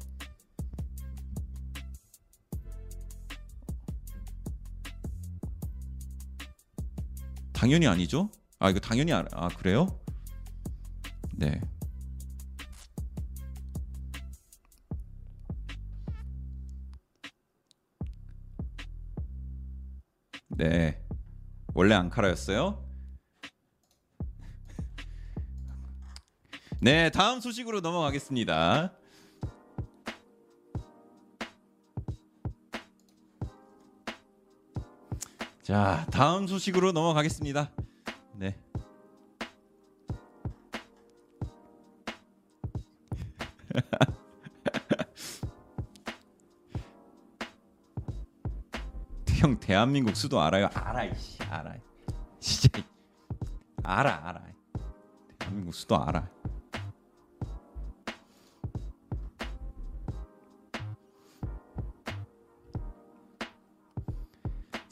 [7.52, 8.30] 당연히 아니죠?
[8.58, 10.00] 아, 이거 당연히 아, 아 그래요?
[11.34, 11.60] 네.
[20.56, 21.02] 네.
[21.74, 22.84] 원래 앙카라였어요?
[26.80, 28.92] 네, 다음 소식으로 넘어가겠습니다.
[35.62, 37.70] 자, 다음 소식으로 넘어가겠습니다.
[38.34, 38.56] 네.
[49.42, 50.68] 형 대한민국 수도 알아요?
[50.72, 51.74] 알아 이씨 알아.
[52.38, 52.84] 진짜 이-
[53.82, 54.40] 알아 알아.
[55.38, 56.28] 대한민국 수도 알아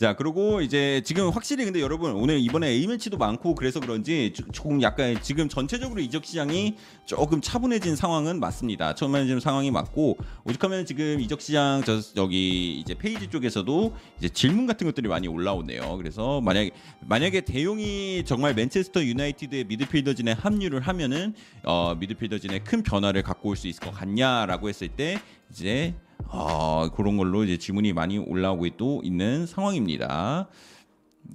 [0.01, 4.51] 자 그리고 이제 지금 확실히 근데 여러분 오늘 이번에 A 매치도 많고 그래서 그런지 조-
[4.51, 6.75] 조금 약간 지금 전체적으로 이적 시장이
[7.05, 8.95] 조금 차분해진 상황은 맞습니다.
[8.95, 14.87] 차분해진 상황이 맞고 오죽하면 지금 이적 시장 저 여기 이제 페이지 쪽에서도 이제 질문 같은
[14.87, 15.99] 것들이 많이 올라오네요.
[15.99, 16.71] 그래서 만약
[17.01, 23.69] 만약에 데용이 정말 맨체스터 유나이티드의 미드필더진에 합류를 하면은 어 미드필더진에 큰 변화를 갖고 올 수
[23.69, 25.21] 있을 것 같냐라고 했을 때
[25.51, 25.93] 이제
[26.29, 30.49] 어, 그런 걸로 이제 질문이 많이 올라오고 또 있는 상황입니다.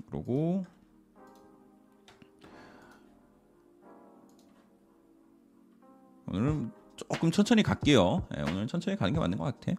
[0.10, 0.66] 그리고
[6.28, 8.26] 오늘은 조금 천천히 갈게요.
[8.32, 9.74] 네, 오늘은 천천히 가는 게 맞는 것 같아.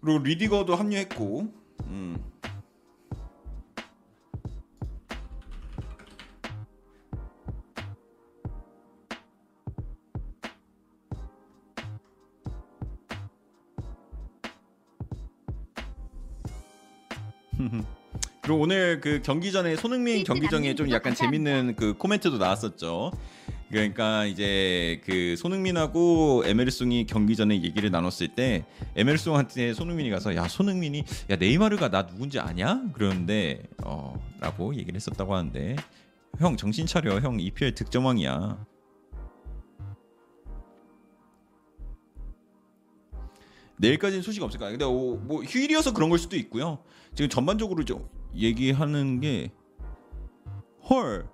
[0.00, 1.52] 그리고 리디거도 합류했고,
[1.84, 2.31] 음.
[18.52, 23.10] 그리고 오늘 그 경기 전에 손흥민 경기 전에 좀 약간 재밌는 그 코멘트도 나왔었죠.
[23.70, 31.02] 그러니까 이제 그 손흥민하고 에메르송이 경기 전에 얘기를 나눴을 때 에메르송한테 손흥민이 가서 야 손흥민이
[31.30, 32.82] 야 네이마르가 나 누군지 아냐?
[32.92, 35.76] 그러는데 어라고 얘기를 했었다고 하는데
[36.38, 38.66] 형 정신 차려 형 EPL 득점왕이야.
[43.78, 44.68] 내일까지는 소식 없을까?
[44.68, 46.80] 근데 오, 뭐 휴일이어서 그런 걸 수도 있고요.
[47.14, 49.50] 지금 전반적으로 좀 얘기하는 게
[50.88, 51.28] 헐.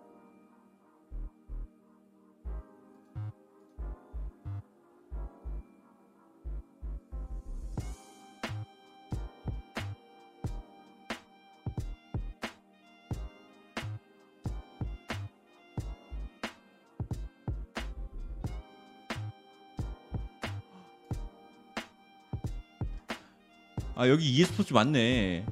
[23.94, 25.44] 아 여기 e스포츠 맞네.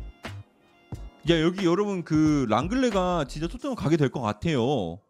[1.29, 5.01] 야 여기 여러분 그 랑글레가 진짜 토트넘 가게 될 것 같아요.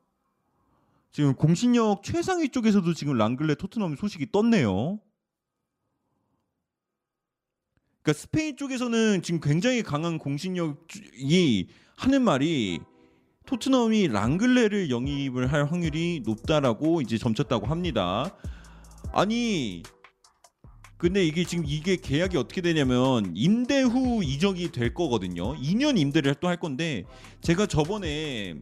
[1.13, 4.99] 지금 공신력 최상위 쪽에서도 지금 랑글레 토트넘 소식이 떴네요.
[8.03, 12.81] 그러니까 스페인 쪽에서는 지금 굉장히 강한 공신력이 하는 말이
[13.47, 18.35] 토트넘이 랑글레를 영입을 할 확률이 높다라고 이제 점쳤다고 합니다.
[19.13, 19.83] 아니
[20.99, 25.55] 근데 이게 지금 이게 계약이 어떻게 되냐면 임대 후 이적이 될 거거든요.
[25.57, 27.05] 2년 임대를 또 할 건데
[27.43, 28.55] 제가 저번에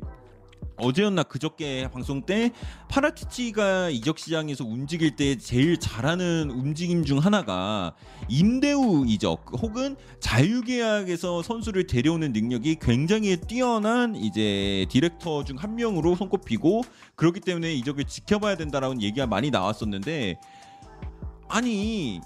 [0.76, 2.51] 어제였나 그저께 방송 때
[2.89, 7.95] 파라티치가 이적 시장에서 움직일 때 제일 잘하는 움직임 중 하나가
[8.28, 16.16] 임대 후 이적 혹은 자유계약에서 선수를 데려오는 능력이 굉장히 뛰어난 이제 디렉터 중 한 명으로
[16.16, 16.82] 손꼽히고
[17.14, 20.37] 그렇기 때문에 이적을 지켜봐야 된다라는 얘기가 많이 나왔었는데
[21.49, 22.20] 아니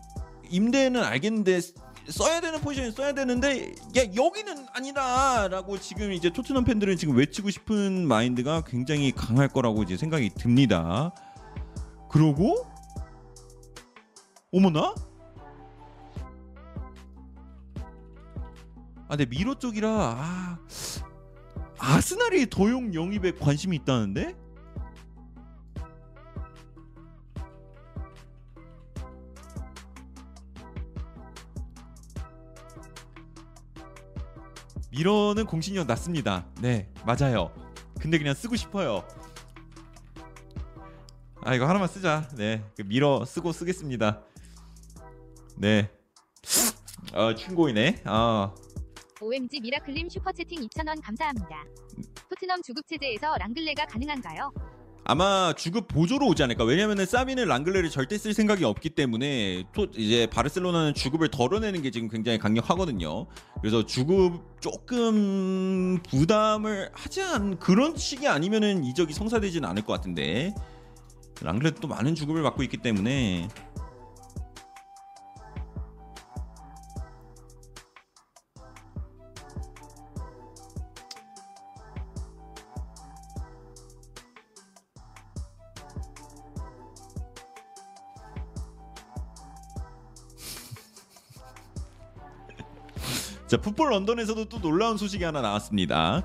[0.50, 1.60] 임대는 알겠는데
[2.08, 8.06] 써야 되는 포지션에 써야 되는데 야 여기는 아니다라고 지금 이제 토트넘 팬들은 지금 외치고 싶은
[8.06, 11.12] 마인드가 굉장히 강할 거라고 이제 생각이 듭니다.
[12.10, 12.66] 그러고
[14.52, 14.94] 어머나?
[19.08, 20.58] 아, 근데 미러 쪽이라 아,
[21.78, 24.36] 아스날이 도용 영입에 관심이 있다는데?
[34.98, 36.44] 미러는 공신력 낮습니다.
[36.60, 37.52] 네, 맞아요.
[38.00, 39.06] 근데 그냥 쓰고 싶어요.
[41.42, 42.28] 아 이거 하나만 쓰자.
[42.34, 44.20] 네, 그 미러 쓰고 쓰겠습니다.
[45.56, 45.88] 네.
[47.12, 48.02] 아 친구이네.
[48.06, 48.52] 아
[49.20, 51.64] OMG 미라클님 슈퍼채팅 2,000원 감사합니다.
[52.28, 54.52] 토트넘 주급 체제에서 랑글레가 가능한가요?
[55.10, 56.64] 아마 주급 보조로 오지 않을까.
[56.64, 62.10] 왜냐면은 사비는 랑글레를 절대 쓸 생각이 없기 때문에 또 이제 바르셀로나는 주급을 덜어내는 게 지금
[62.10, 63.26] 굉장히 강력하거든요.
[63.62, 70.54] 그래서 주급 조금 부담을 하지 않 그런 식이 아니면은 이적이 성사되지는 않을 것 같은데
[71.40, 73.48] 랑글레도 또 많은 주급을 받고 있기 때문에
[93.48, 96.22] 자, 풋볼 런던에서도 또 놀라운 소식이 하나 나왔습니다.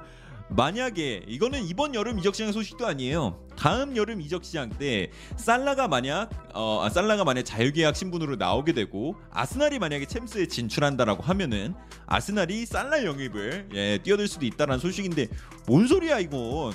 [0.49, 3.39] 만약에 이거는 이번 여름 이적 시장 소식도 아니에요.
[3.55, 9.15] 다음 여름 이적 시장 때 살라가 만약 어 아, 살라가 만약 자유계약 신분으로 나오게 되고
[9.31, 11.73] 아스날이 만약에 챔스에 진출한다라고 하면은
[12.07, 15.27] 아스날이 살라 영입을 예, 뛰어들 수도 있다라는 소식인데
[15.65, 16.73] 뭔 소리야 이건?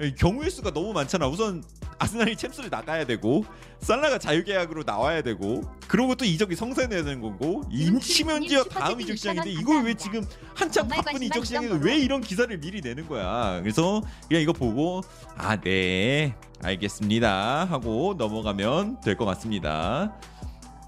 [0.00, 1.28] 예, 경우의 수가 너무 많잖아.
[1.28, 1.62] 우선
[1.98, 3.44] 아스날이 챔스를 나가야 되고
[3.80, 9.84] 살라가 자유계약으로 나와야 되고 그러고 또 이적이 성사돼야 되는 거고 임치면지어 다음 이적 시장인데 이걸
[9.84, 10.24] 왜 지금
[10.54, 13.60] 한참 바쁜 이적 시장에서 왜 이런 기사를 미리 내는 거야.
[13.60, 15.02] 그래서 그냥 이거 보고
[15.36, 20.12] 아 네 알겠습니다 하고 넘어가면 될 것 같습니다.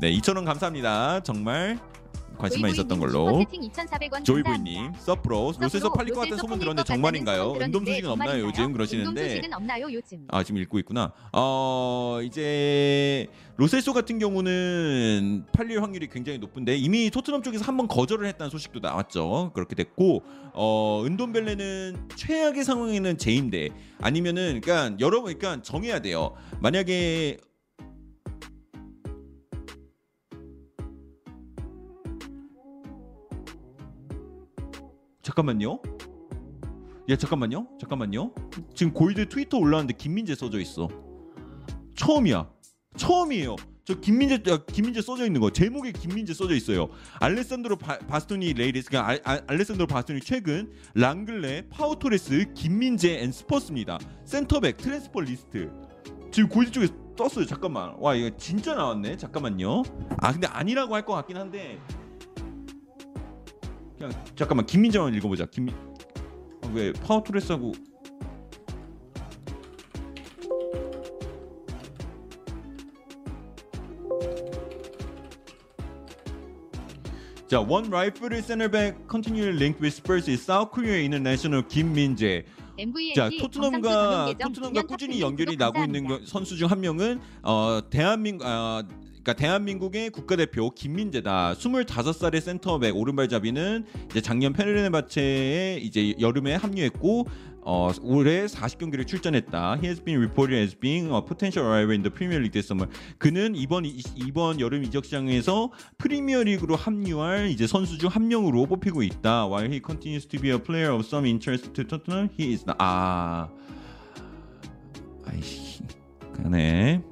[0.01, 1.21] 네 2,000원 감사합니다.
[1.21, 1.79] 정말
[2.37, 7.53] 관심만 있었던 걸로 슈퍼채팅 2,400원 조이부이님 서프로 로스에서 팔릴 것 같은 소문 들었는데 정말인가요?
[7.61, 9.20] 은돔 소식은 없나요 요즘 그러시는데?
[10.28, 11.12] 아 지금 읽고 있구나.
[11.32, 13.26] 어 이제
[13.57, 18.80] 로셀소 같은 경우는 팔릴 확률이 굉장히 높은데 이미 토트넘 쪽에서 한 번 거절을 했다는 소식도
[18.80, 19.51] 나왔죠.
[19.55, 20.22] 그렇게 됐고
[20.55, 23.68] 어 은돔벨레는 최악의 상황에는 제인데
[24.01, 26.34] 아니면은 그러니까 여러분 그러니까 정해야 돼요.
[26.61, 27.37] 만약에
[35.27, 35.81] 잠깐만요.
[37.09, 37.66] 야 잠깐만요.
[37.81, 38.33] 잠깐만요.
[38.74, 40.89] 지금 골드 트위터 올라왔는데 김민재 써져 있어.
[41.97, 42.49] 처음이야.
[42.97, 43.57] 처음이에요.
[43.85, 46.91] 저 김민재 야, 김민재 써져 있는 거 제목에 김민재 써져 있어요.
[47.18, 53.99] 알레산드로 바, 바스토니 latest 그러니까 알, 알, 알레산드로 바스토니 최근 랑글레 파우토레스 김민재 and 스퍼스입니다.
[54.24, 55.72] 센터백 transfer list
[56.31, 57.47] 지금 골드 쪽에 떴어요.
[57.47, 57.97] 잠깐만.
[57.99, 59.16] 와 이거 진짜 나왔네.
[59.16, 59.83] 잠깐만요.
[60.18, 61.81] 아 근데 아니라고 할 것 같긴 한데
[63.99, 65.47] 그냥 잠깐만 김민재만 읽어보자.
[65.47, 67.72] 김 아, 왜 파워토레스하고
[77.49, 82.44] 자, one rifle center back continue linked with Spurs is South Korea international 김민재.
[83.14, 88.82] 자, 토트넘과 토트넘과 꾸준히 연결이 나고 있는 선수 중 한 명은 어 대한민국 아
[89.27, 91.55] 그러니까 대한민국의 국가대표 김민재다.
[91.55, 97.27] 25살의 센터백 오른발잡이는 이제 작년 페르네바체에 이제 여름에 합류했고
[97.62, 99.79] 어 올해 40경기를 출전했다.
[99.83, 102.89] He has been reported as being a potential arrival in the Premier League this summer.
[103.18, 108.66] 그는 이번 이- 이번 여름 이적 시장에서 프리미어 리그로 합류할 이제 선수 중 한 명으로
[108.66, 109.49] 뽑히고 있다.
[109.49, 112.77] While he continues to be a player of some interest to Tottenham, he is not.
[112.79, 113.49] 아,
[115.27, 115.83] 아이씨,
[116.33, 117.03] 그네.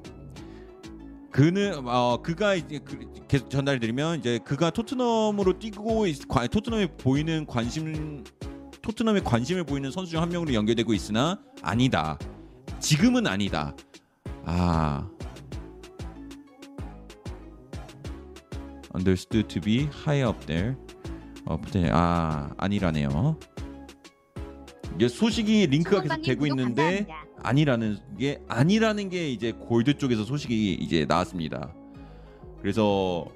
[1.35, 7.45] 그는 어 그가 이제 그, 계속 전달드리면 이제 그가 토트넘으로 뛰고 있, 관- 토트넘에 보이는
[7.45, 8.23] 관심
[8.81, 12.17] 토트넘에 관심을 보이는 선수 중 한 명으로 연결되고 있으나 아니다.
[12.79, 13.75] 지금은 아니다.
[14.45, 15.09] 아.
[18.95, 20.73] understood to be high up there.
[21.45, 21.59] 어,
[21.91, 23.37] 아, 아니라네요.
[24.95, 27.24] 이게 소식이 링크가 계속 되고 있는데 감사합니다.
[27.45, 31.73] 아니라는 게 아니라는 게 이제 골드 쪽에서 소식이 이제 나왔습니다.
[32.61, 33.27] 그래서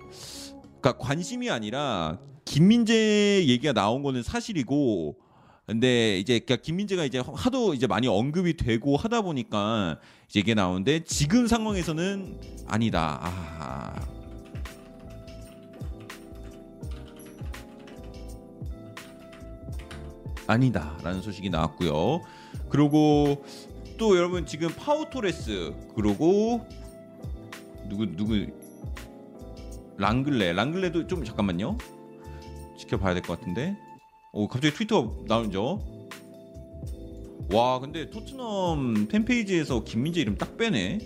[0.82, 5.16] 그러니까 관심이 아니라 김민재 얘기가 나온 거는 사실이고
[5.68, 11.04] 근데 이제 그러니까 김민재가 이제 하도 이제 많이 언급이 되고 하다 보니까 이제 이게 나오는데
[11.04, 13.20] 지금 상황에서는 아니다.
[13.22, 14.20] 아.
[20.48, 22.22] 아니다라는 소식이 나왔고요.
[22.70, 23.46] 그리고
[24.00, 26.66] 또 여러분 지금 파우 토레스 그리고
[27.90, 28.48] 누구 누구?
[29.98, 30.54] 랑글레.
[30.54, 31.78] 랑글레도 좀 잠깐만요.
[32.78, 33.76] 지켜봐야 될 것 같은데.
[34.32, 35.82] 오 갑자기 트위터 나오죠
[37.52, 41.00] 와 근데 토트넘 팬페이지에서 김민재 이름 딱 빼네.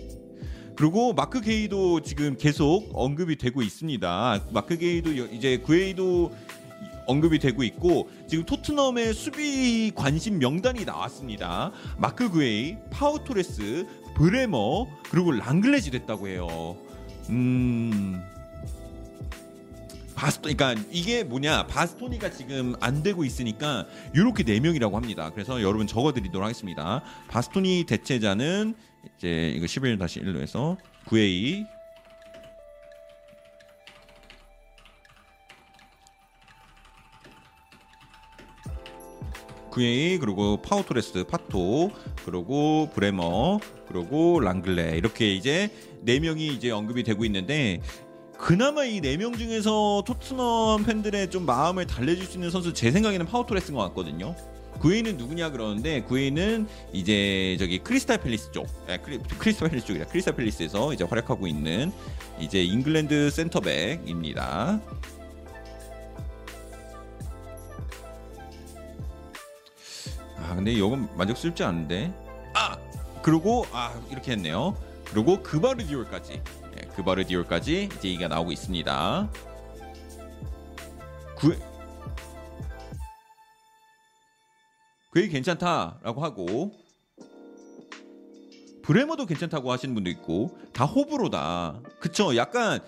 [0.76, 4.44] 그리고 마크 게이도 지금 계속 언급이 되고 있습니다.
[4.52, 6.32] 마크 게이도 여- 이제 구에이도
[7.06, 13.86] 언급이 되고 있고 지금 토트넘의 수비 관심 명단이 나왔습니다 마크 구에이 파우 토레스
[14.16, 16.76] 브레머 그리고 랑글레지 됐다고 해요
[17.30, 18.22] 음
[20.14, 25.30] 바스토 그러니까 이게 뭐냐 바스토니가 지금 안 되고 있으니까 이렇게 네 명이라고 합니다.
[25.30, 27.02] 그래서 여러분 적어드리도록 하겠습니다.
[27.28, 28.74] 바스토니 대체자는
[29.18, 31.66] 이제 이거 11 다시 1로 해서 9A
[39.74, 41.90] 구에이 그리고 파우토레스 파토
[42.24, 43.58] 그리고 브레머
[43.88, 45.68] 그리고 랑글레 이렇게 이제
[46.02, 47.80] 네 명이 이제 언급이 되고 있는데
[48.38, 53.26] 그나마 이 네 명 중에서 토트넘 팬들의 좀 마음을 달래줄 수 있는 선수 제 생각에는
[53.26, 54.34] 파우토레스인 것 같거든요.
[54.80, 60.34] 구에이는 누구냐 그러는데 구에이는 이제 저기 크리스탈 팰리스 쪽, 아, 크리, 크리스탈 팰리스 쪽이라 크리스탈
[60.36, 61.92] 팰리스에서 이제 활약하고 있는
[62.40, 64.80] 이제 잉글랜드 센터백입니다.
[70.54, 72.14] 아 근데 이건 만족스럽지 않은데
[72.54, 72.78] 아
[73.22, 74.76] 그리고 아 이렇게 했네요.
[75.06, 79.30] 그리고 그바르디올까지 예, 그바르디올까지 이제 이가 나오고 있습니다.
[81.36, 81.56] 구
[85.10, 86.72] 그게 괜찮다라고 하고
[88.82, 91.80] 브레머도 괜찮다고 하시는 분도 있고 다 호불호다.
[91.98, 92.36] 그쵸?
[92.36, 92.78] 약간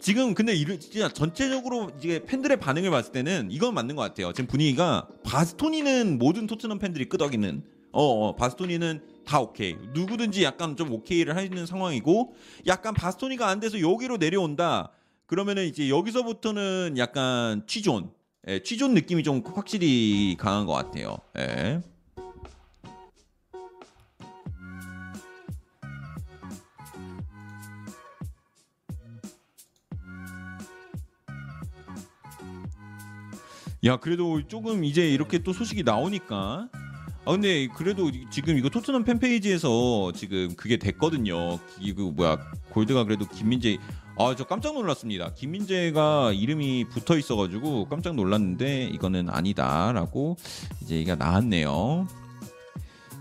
[0.00, 4.32] 지금 근데 진짜 전체적으로 이제 팬들의 반응을 봤을 때는 이건 맞는 것 같아요.
[4.32, 9.76] 지금 분위기가 바스토니는 모든 토트넘 팬들이 끄덕이는 어, 어 바스토니는 다 오케이.
[9.92, 12.34] 누구든지 약간 좀 오케이를 하는 상황이고
[12.66, 14.90] 약간 바스토니가 안 돼서 여기로 내려온다.
[15.26, 18.10] 그러면은 이제 여기서부터는 약간 취존,
[18.48, 21.18] 예, 취존 느낌이 좀 확실히 강한 것 같아요.
[21.38, 21.80] 예.
[33.84, 36.68] 야 그래도 조금 이제 이렇게 또 소식이 나오니까
[37.24, 41.58] 아 근데 그래도 지금 이거 토트넘 팬페이지에서 지금 그게 됐거든요.
[41.80, 42.38] 이거 뭐야
[42.70, 43.78] 골드가 그래도 김민재
[44.18, 45.32] 아 저 깜짝 놀랐습니다.
[45.32, 50.36] 김민재가 이름이 붙어 있어가지고 깜짝 놀랐는데 이거는 아니다라고
[50.82, 52.06] 이제 얘기가 나왔네요.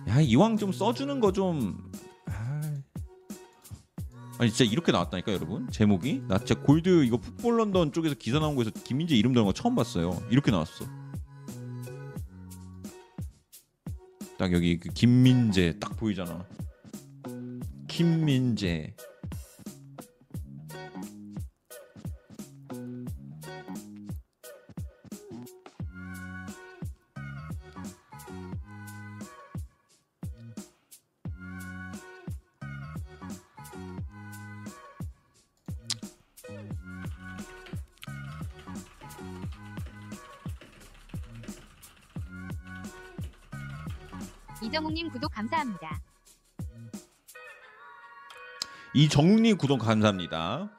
[0.10, 1.78] 야 이왕 좀 써주는 거 좀
[4.40, 8.56] 아니 진짜 이렇게 나왔다니까 여러분 제목이 나 진짜 골드 이거 풋볼 런던 쪽에서 기사 나온
[8.56, 10.24] 거에서 김민재 이름 들어간 거 처음 봤어요.
[10.30, 10.86] 이렇게 나왔어.
[14.38, 16.46] 딱 여기 그 김민재 딱 보이잖아.
[17.90, 18.96] 김민재.
[44.70, 46.00] 이정욱님 구독 감사합니다.
[48.94, 50.70] 이정욱님 구독 감사합니다.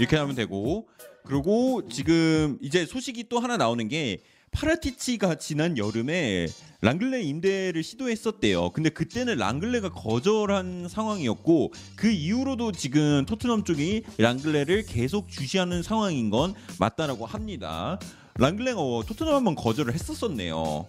[0.00, 0.88] 이렇게 하면 되고
[1.26, 6.46] 그리고 지금 이제 소식이 또 하나 나오는 게 파라티치가 지난 여름에
[6.80, 8.70] 랑글레 임대를 시도했었대요.
[8.70, 16.54] 근데 그때는 랑글레가 거절한 상황이었고 그 이후로도 지금 토트넘 쪽이 랑글레를 계속 주시하는 상황인 건
[16.78, 17.98] 맞다라고 합니다.
[18.36, 20.88] 랑글레가 어, 토트넘 한번 거절을 했었었네요.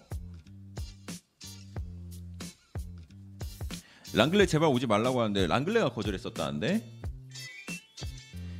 [4.14, 7.01] 랑글레 제발 오지 말라고 하는데 랑글레가 거절했었다는데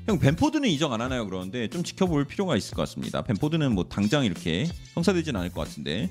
[0.06, 1.24] 형 벤포드는 이적 안 하나요?
[1.26, 3.22] 그러는데 좀 지켜볼 필요가 있을 것 같습니다.
[3.22, 6.10] 벤포드는 뭐 당장 이렇게 성사되진 않을 것 같은데.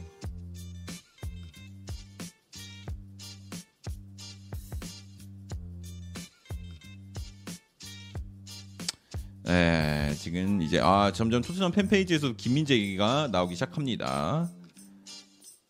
[9.47, 14.49] 에 지금 이제 아 점점 토트넘 팬페이지에서 김민재 얘기가 나오기 시작합니다.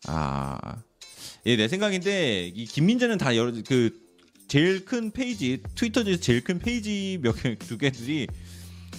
[0.06, 0.76] 아,
[1.46, 4.01] 예, 내 생각인데 이 김민재는 다 여러 그
[4.52, 8.26] 제일 큰 페이지 트위터에서 제일 큰 페이지 몇 개 두 개들이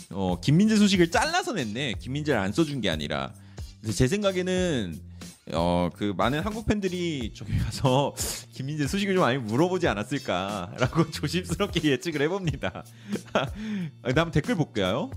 [0.10, 1.94] 어 김민재 소식을 잘라서 냈네.
[2.00, 3.32] 김민재를 안 써준 게 아니라
[3.94, 5.00] 제 생각에는
[5.54, 8.16] 어 그 많은 한국 팬들이 저기 가서
[8.56, 12.84] 김민재 소식을 좀 많이 물어보지 않았을까라고 조심스럽게 예측을 해봅니다.
[14.16, 15.12] 다음 댓글 볼까요?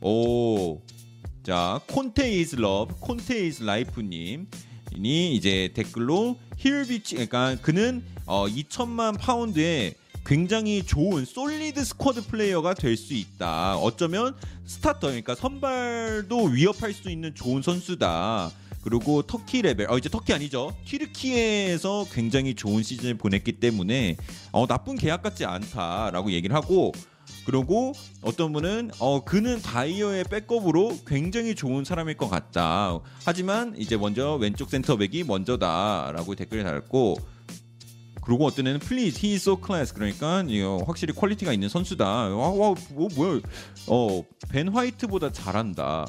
[0.00, 0.80] 오,
[1.42, 4.46] 자 Conte is love, Conte is life님.
[4.96, 9.94] 이 이제 댓글로 he'll be 그러니까 그는 어 2천만 파운드에
[10.26, 13.76] 굉장히 좋은 solid squad player가 될 수 있다.
[13.78, 14.34] 어쩌면
[14.66, 18.50] starter 그러니까 선발도 위협할 수 있는 좋은 선수다.
[18.82, 20.74] 그리고 터키 레벨, 어 이제 터키 아니죠.
[20.86, 24.16] 튀르키예에서 굉장히 좋은 시즌을 보냈기 때문에
[24.52, 26.92] 어 나쁜 계약 같지 않다라고 얘기를 하고
[27.48, 32.98] 그리고 어떤 분은 어 그는 다이어의 백업으로 굉장히 좋은 사람일 것 같다.
[33.24, 37.16] 하지만 이제 먼저 왼쪽 센터백이 먼저다라고 댓글을 달았고
[38.20, 42.04] 그리고 어떤 애는 please he is so class 그러니까 이거 확실히 quality가 있는 선수다.
[42.04, 43.40] 와, 와 뭐, 뭐야?
[43.86, 46.04] 어 벤 화이트보다 잘한다.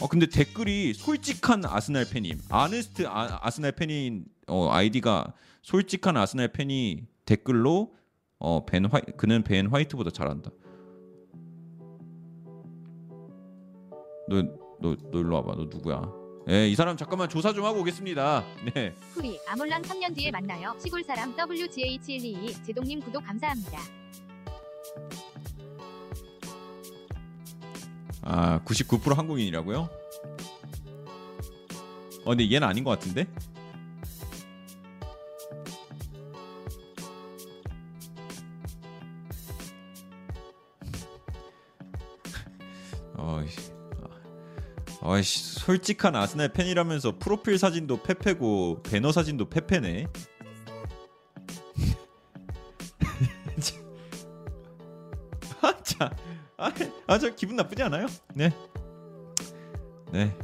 [0.00, 2.38] 어 근데 댓글이 솔직한 아스날 팬임.
[2.48, 5.32] honest 아, 아스날 팬인 어 아이디가
[5.62, 7.92] 솔직한 아스날 팬이 댓글로
[8.44, 10.50] 어 벤 화이 그는 벤 화이트보다 잘한다.
[14.28, 15.54] 너 너 너 일로 와봐.
[15.56, 16.02] 너 누구야?
[16.48, 18.44] 예, 이 사람 잠깐만 조사 좀 하고 오겠습니다.
[18.74, 18.92] 네.
[19.14, 20.74] 후리 아몰랑 3년 뒤에 만나요.
[20.80, 23.78] 시골 사람 WGH122 제동님 구독 감사합니다.
[28.22, 29.88] 아, 99% 한국인이라고요?
[32.24, 33.26] 어, 근데 얘는 아닌 것 같은데?
[43.22, 43.72] 어이씨.
[45.00, 50.06] 어이씨, 솔직한 아스날 팬이라면서 프로필 사진도 페페고 배너 사진도 페페네.
[55.60, 56.10] 아, 자,
[56.56, 56.72] 아,
[57.06, 58.06] 아, 저 기분 나쁘지 않아요?
[58.34, 58.50] 네,
[60.12, 60.32] 네.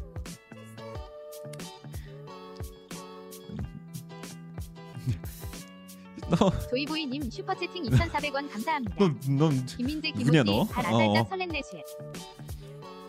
[6.30, 8.96] 너, 조이보이님 슈퍼채팅 2,400원 감사합니다.
[8.98, 10.12] 너, 넌 김민재
[10.50, 10.64] 어.
[10.64, 11.82] 살짝 설렜네 shit.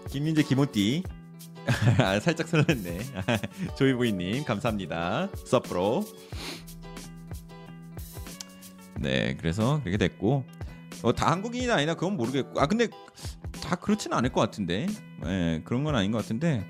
[0.10, 1.04] 김민재 김호띠.
[2.00, 3.76] 아, 살짝 설렜네.
[3.78, 5.30] 조이보이님 감사합니다.
[5.46, 6.04] 서프로.
[9.00, 10.44] 네 그래서 그렇게 됐고.
[11.04, 12.60] 어, 다 한국인이 아니라 그건 모르겠고.
[12.60, 12.88] 아 근데
[13.62, 14.88] 다 그렇지는 않을 것 같은데.
[15.26, 16.66] 예 그런 건 아닌 것 같은데.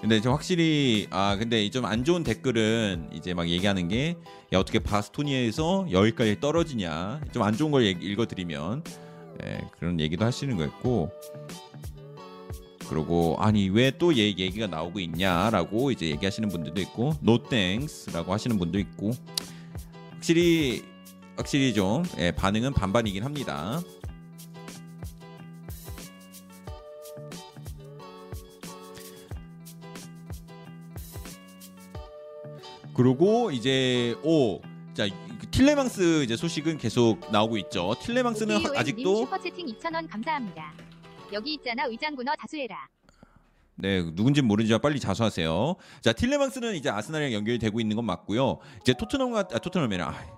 [0.00, 4.16] 근데 저 확실히 아 근데 좀 안 좋은 댓글은 이제 막 얘기하는 게
[4.54, 7.20] 야 어떻게 바스토니에서 여기까지 떨어지냐.
[7.32, 8.84] 좀 안 좋은 걸 얘기- 읽어드리면
[9.44, 11.10] 예, 그런 얘기도 하시는 거 있고
[12.88, 18.58] 그리고 아니 왜 또 얘 얘기가 나오고 있냐라고 이제 얘기하시는 분들도 있고 no thanks라고 하시는
[18.58, 19.10] 분도 있고
[20.12, 20.82] 확실히
[21.36, 23.80] 확실히 좀 예, 반응은 반반이긴 합니다.
[32.94, 34.60] 그리고 이제 오
[34.94, 35.06] 자
[35.50, 37.94] 틸레망스 이제 소식은 계속 나오고 있죠.
[38.02, 40.72] 틸레망스는 하- 아직도 슈퍼채팅 2,000원 감사합니다.
[41.32, 42.88] 여기 있잖아 의장군어 다수해라.
[43.76, 45.76] 네, 누군지 모르지만 빨리 자수하세요.
[46.00, 48.58] 자, 틸레망스는 이제 아스날이랑 연결이 되고 있는 건 맞고요.
[48.80, 50.37] 이제 토트넘과 아, 토트넘이라 아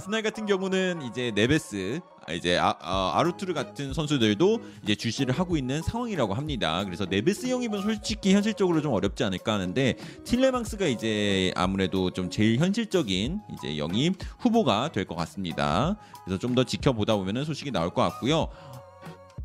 [0.00, 5.56] 스날 같은 경우는 이제 네베스, 아, 이제 아, 아, 루투르 같은 선수들도 이제 주시를 하고
[5.56, 6.84] 있는 상황이라고 합니다.
[6.84, 13.40] 그래서 네베스 영입은 솔직히 현실적으로 좀 어렵지 않을까 하는데 틸레망스가 이제 아무래도 좀 제일 현실적인
[13.52, 15.96] 이제 영입 후보가 될 것 같습니다.
[16.24, 18.48] 그래서 좀 더 지켜보다 보면은 소식이 나올 것 같고요.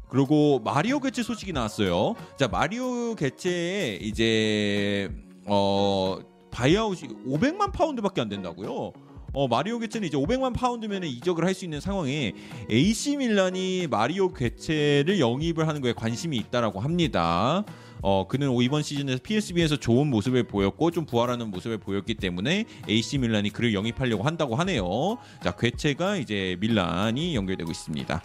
[0.10, 2.16] 그리고 마리오 개체 소식이 나왔어요.
[2.38, 5.10] 자 마리오 개체에 이제
[5.46, 6.20] 어
[6.52, 8.94] 바이아웃이 500만 파운드밖에 안 된다고요.
[9.34, 12.34] 어 마리오 괴체는 이제 500만 파운드면 이적을 할 수 있는 상황에
[12.70, 17.64] AC 밀란이 마리오 괴체를 영입을 하는 거에 관심이 있다라고 합니다.
[18.04, 23.50] 어 그는 이번 시즌에서 PSV에서 좋은 모습을 보였고 좀 부활하는 모습을 보였기 때문에 AC 밀란이
[23.50, 25.18] 그를 영입하려고 한다고 하네요.
[25.44, 28.22] 자 괴체가 이제 밀란이 연결되고 있습니다.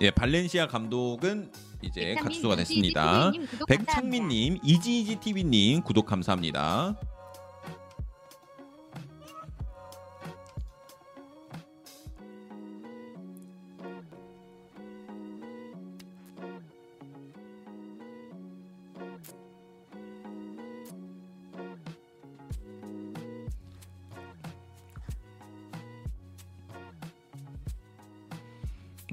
[0.00, 1.52] 예, 발렌시아 감독은
[1.84, 3.32] 이제 이지이지 됐습니다.
[3.68, 6.98] 백창민님, 이지이지 TV님 구독 감사합니다.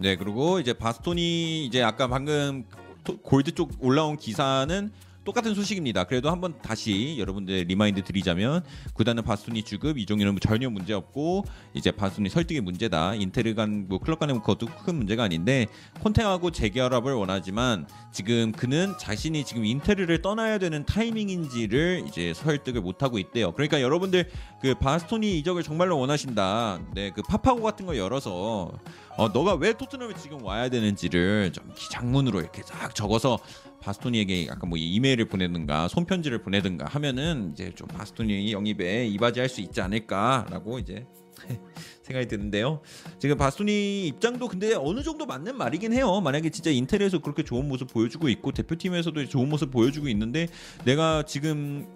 [0.02, 2.66] 네, 그리고 이제 바스토니 이제 아까 방금
[3.04, 4.92] 토- 골드 쪽 올라온 기사는
[5.24, 6.06] 똑같은 소식입니다.
[6.06, 8.64] 그래도 한번 다시 여러분들 remind 드리자면
[8.96, 11.46] 구단은 바스토니 주급 이적료는 전혀 문제 없고
[11.76, 13.14] 이제 바스토니 설득의 문제다.
[13.14, 15.68] 인테르 간뭐 클럽 간의 그것도 큰 문제가 아닌데
[16.02, 23.20] 콘테하고 재결합을 원하지만 지금 그는 자신이 지금 인테르를 떠나야 되는 타이밍인지를 이제 설득을 못 하고
[23.20, 23.52] 있대요.
[23.52, 24.28] 그러니까 여러분들
[24.60, 26.80] 그 바스토니 이적을 정말로 원하신다.
[26.96, 28.72] 네, 그 파파고 같은 거 열어서
[29.18, 33.38] 어 너가 왜 토트넘에 지금 와야 되는지를 좀 장문으로 이렇게 쫙 적어서
[33.82, 39.82] 바스토니에게 약간 뭐 이메일을 보내든가 손편지를 보내든가 하면은 이제 좀 바스토니 영입에 이바지할 수 있지
[39.82, 41.06] 않을까라고 이제
[42.04, 42.82] 생각이 드는데요.
[43.20, 46.22] 지금 바스토니 입장도 근데 어느 정도 맞는 말이긴 해요.
[46.22, 50.48] 만약에 진짜 인텔에서 그렇게 좋은 모습 보여주고 있고 대표팀에서도 좋은 모습 보여주고 있는데
[50.86, 51.92] 내가 지금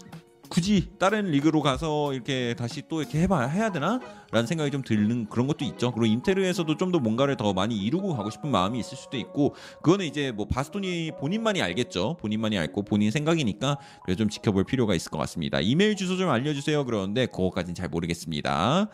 [0.50, 5.48] 굳이 다른 리그로 가서 이렇게 다시 또 이렇게 해봐 해야 되나라는 생각이 좀 드는 그런
[5.48, 5.92] 것도 있죠.
[5.92, 10.06] 그리고 인테르에서도 좀 더 뭔가를 더 많이 이루고 가고 싶은 마음이 있을 수도 있고 그거는
[10.06, 12.18] 이제 뭐 바스토니 본인만이 알겠죠.
[12.20, 15.60] 본인만이 알고 본인 생각이니까 그래서 좀 지켜볼 필요가 있을 것 같습니다.
[15.62, 16.86] 이메일 주소 좀 알려주세요.
[16.86, 18.88] 그러는데 그거까지는 잘 모르겠습니다.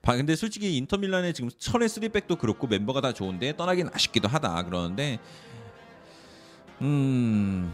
[0.00, 5.20] 바- 근데 솔직히 인터밀란의 지금 철의 쓰리백도 그렇고 멤버가 다 좋은데 떠나긴 아쉽기도 하다 그러는데
[6.82, 7.72] 음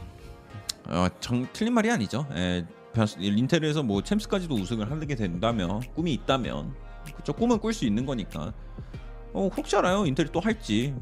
[0.86, 2.26] 어, 정, 틀린 말이 아니죠.
[2.35, 6.74] 예, 변수- 인텔에서 뭐 챔스까지도 우승을 하게 된다면 꿈이 있다면
[7.16, 8.52] 그쵸 꿈은 꿀 수 있는 거니까
[9.32, 10.94] 어, 혹시 알아요 인텔이 또 할지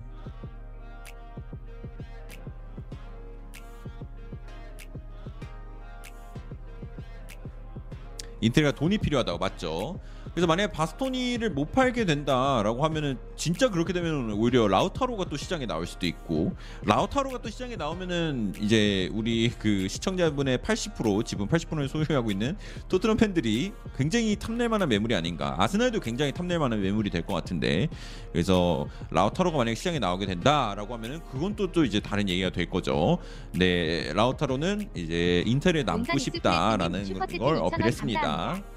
[8.41, 9.99] 인텔가 돈이 필요하다고 맞죠.
[10.37, 15.87] 그래서 만약에 바스토니를 못 팔게 된다라고 하면은 진짜 그렇게 되면 오히려 라우타로가 또 시장에 나올
[15.87, 16.55] 수도 있고
[16.85, 22.55] 라우타로가 또 시장에 나오면은 이제 우리 그 시청자분의 80% 지분 80%를 소유하고 있는
[22.91, 25.55] 토트넘 팬들이 굉장히 탐낼 만한 매물이 아닌가.
[25.59, 27.89] 아스날도 굉장히 탐낼 만한 매물이 될 것 같은데
[28.31, 33.19] 그래서 라우타로가 만약에 시장에 나오게 된다라고 하면은 그건 또 또 이제 다른 얘기가 될 거죠.
[33.53, 38.76] 네, 라우타로는 이제 인텔에 남고 싶다라는 걸 슈퍼채팅 5,000원 어필했습니다.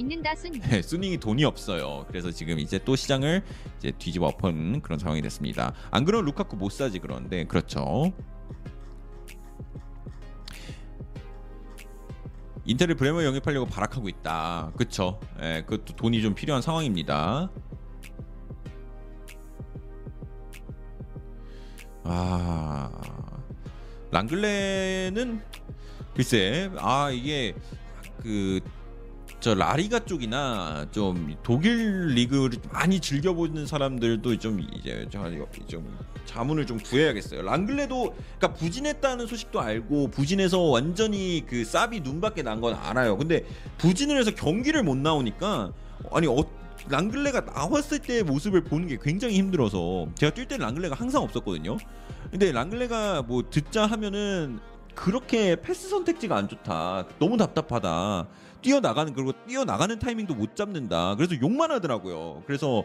[0.00, 0.52] 믿는다 순.
[0.52, 2.06] 네, 수닝이 돈이 없어요.
[2.08, 3.42] 그래서 지금 이제 또 시장을
[3.78, 5.74] 이제 뒤집어 엎은 그런 상황이 됐습니다.
[5.90, 8.12] 안 그러면 루카쿠 못 사지 그런데 그렇죠.
[12.64, 14.72] 인텔을 브레머 영입하려고 발악하고 있다.
[14.76, 15.20] 그렇죠.
[15.42, 17.50] 예, 그것도 돈이 좀 필요한 상황입니다.
[22.04, 22.90] 아,
[24.10, 25.42] 랑글레는
[26.14, 27.54] 글쎄, 아 이게
[28.22, 28.60] 그
[29.40, 35.06] 저 라리가 쪽이나 좀 독일 리그를 많이 즐겨보는 사람들도 좀 이제
[35.66, 37.40] 좀 자문을 좀 구해야겠어요.
[37.42, 43.16] 랑글레도 그러니까 부진했다는 소식도 알고 부진해서 완전히 그 쌉이 눈밖에 난 건 알아요.
[43.16, 43.46] 근데
[43.78, 45.72] 부진을 해서 경기를 못 나오니까
[46.12, 46.36] 아니 어,
[46.90, 51.78] 랑글레가 나왔을 때의 모습을 보는 게 굉장히 힘들어서 제가 뛸 때는 랑글레가 항상 없었거든요.
[52.30, 54.60] 근데 랑글레가 뭐 듣자 하면은
[54.94, 57.06] 그렇게 패스 선택지가 안 좋다.
[57.18, 58.26] 너무 답답하다.
[58.62, 61.16] 뛰어나가는 그리고 뛰어나가는 타이밍도 못 잡는다.
[61.16, 62.42] 그래서 욕만 하더라고요.
[62.46, 62.84] 그래서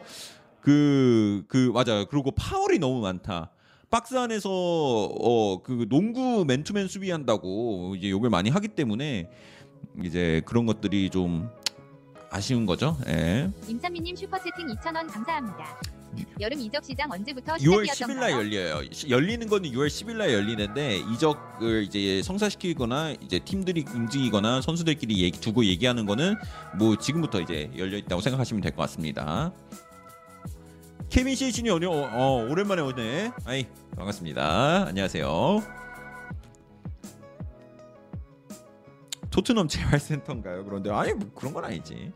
[0.61, 2.05] 그그 맞아요.
[2.07, 3.51] 그리고 파울이 너무 많다.
[3.89, 9.29] 박스 안에서 어 그 농구 맨투맨 수비한다고 이제 욕을 많이 하기 때문에
[10.03, 11.49] 이제 그런 것들이 좀
[12.35, 12.97] 아쉬운 거죠.
[13.07, 13.49] 예.
[13.67, 15.79] 임찬미님 슈퍼채팅 2,000원 감사합니다.
[16.39, 18.15] 여름 이적 시장 언제부터 6월 시작이었던가요?
[18.15, 18.89] 10일 날 열려요.
[18.91, 25.39] 시- 열리는 거는 6월 10일 날 열리는데 이적을 이제 성사시키거나 이제 팀들이 움직이거나 선수들끼리 얘기
[25.39, 26.35] 두고 얘기하는 거는
[26.77, 29.51] 뭐 지금부터 이제 열려 있다고 생각하시면 될 것 같습니다.
[31.09, 33.31] 케빈 시신이 오늘 어, 어, 오랜만에 오네.
[33.45, 34.87] 아이 반갑습니다.
[34.87, 35.84] 안녕하세요.
[39.35, 40.63] 토트넘 재활센터인가요?
[40.63, 42.13] 그런데 아니 뭐 그런 건 아니지.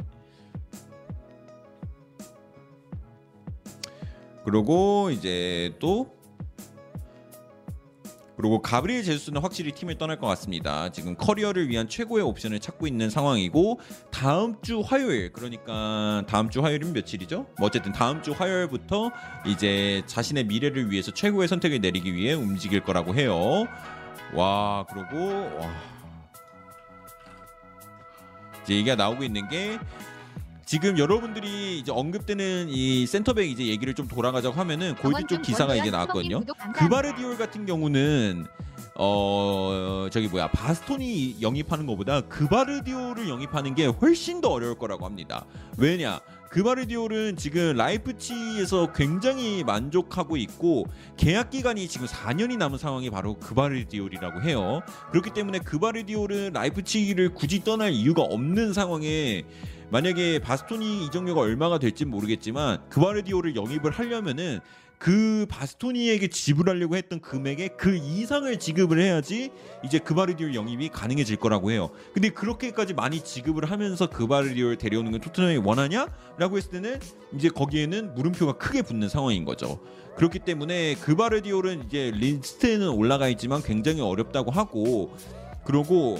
[4.45, 6.17] 그리고 이제 또
[8.37, 10.93] 그리고 가브리엘 제수스는 확실히 팀을 떠날 것 같습니다.
[10.93, 13.81] 지금 커리어를 위한 최고의 옵션을 찾고 있는 상황이고
[14.11, 17.47] 다음 주 화요일 그러니까 다음 주 화요일은 며칠이죠?
[17.57, 19.11] 뭐 어쨌든 다음 주 화요일부터
[19.45, 23.67] 이제 자신의 미래를 위해서 최고의 선택을 내리기 위해 움직일 거라고 해요.
[24.33, 25.27] 와 그리고
[25.59, 25.98] 와
[28.69, 29.79] 이제 얘기가 나오고 있는 게
[30.63, 35.89] 지금 여러분들이 이제 언급되는 이 센터백 이제 얘기를 좀 돌아가자고 하면은 골드 쪽 기사가 이제
[35.89, 36.41] 나왔거든요.
[36.75, 38.45] 그바르디올 같은 경우는
[38.93, 45.45] 어 저기 뭐야 바스토니 영입하는 것보다 그바르디올을 영입하는 게 훨씬 더 어려울 거라고 합니다.
[45.77, 46.19] 왜냐?
[46.49, 50.85] 그바르디올은 지금 라이프치에서 굉장히 만족하고 있고
[51.15, 54.81] 계약 기간이 지금 4년이 남은 상황이 바로 그바르디올이라고 해요.
[55.11, 59.43] 그렇기 때문에 그바르디올은 라이프치를 굳이 떠날 이유가 없는 상황에
[59.91, 64.59] 만약에 바스토니 이적료가 얼마가 될지 모르겠지만 그바르디올을 영입을 하려면은
[64.99, 69.49] 그 바스토니에게 지불하려고 했던 금액의 그 이상을 지급을 해야지
[69.83, 71.89] 이제 그바르디올 영입이 가능해질 거라고 해요.
[72.13, 76.99] 근데 그렇게까지 많이 지급을 하면서 그바르디올 데려오는 건 토트넘이 원하냐?라고 했을 때는
[77.33, 79.79] 이제 거기에는 물음표가 크게 붙는 상황인 거죠.
[80.17, 85.15] 그렇기 때문에 그바르디올은 이제 리스트에는 올라가 있지만 굉장히 어렵다고 하고
[85.63, 86.19] 그러고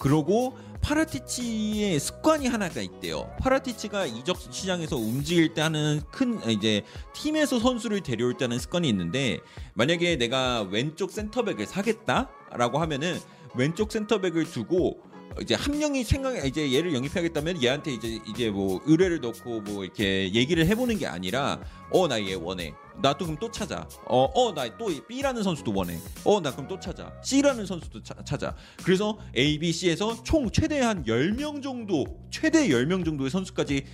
[0.00, 3.30] 그러고 파라티치의 습관이 하나가 있대요.
[3.40, 6.82] 파라티치가 이적 시장에서 움직일 때 하는 큰 이제
[7.14, 9.38] 팀에서 선수를 데려올 때 하는 습관이 있는데
[9.74, 13.18] 만약에 내가 왼쪽 센터백을 사겠다라고 하면은
[13.54, 19.20] 왼쪽 센터백을 두고 이제 한 명이 생각 이제 얘를 영입하겠다면 얘한테 이제 이제 뭐 의뢰를
[19.20, 21.58] 넣고 뭐 이렇게 얘기를 해보는 게 아니라
[21.90, 22.74] 어 나 얘 원해.
[23.02, 23.86] 나 또 그럼 또 찾아.
[24.06, 25.98] 어 어 나 또 B라는 선수도 원해.
[26.24, 27.12] 어 나 그럼 또 찾아.
[27.24, 28.54] C라는 선수도 차- 찾아.
[28.84, 33.84] 그래서 A, B, C에서 총 최대한 10명 정도 최대 10명 정도의 선수까지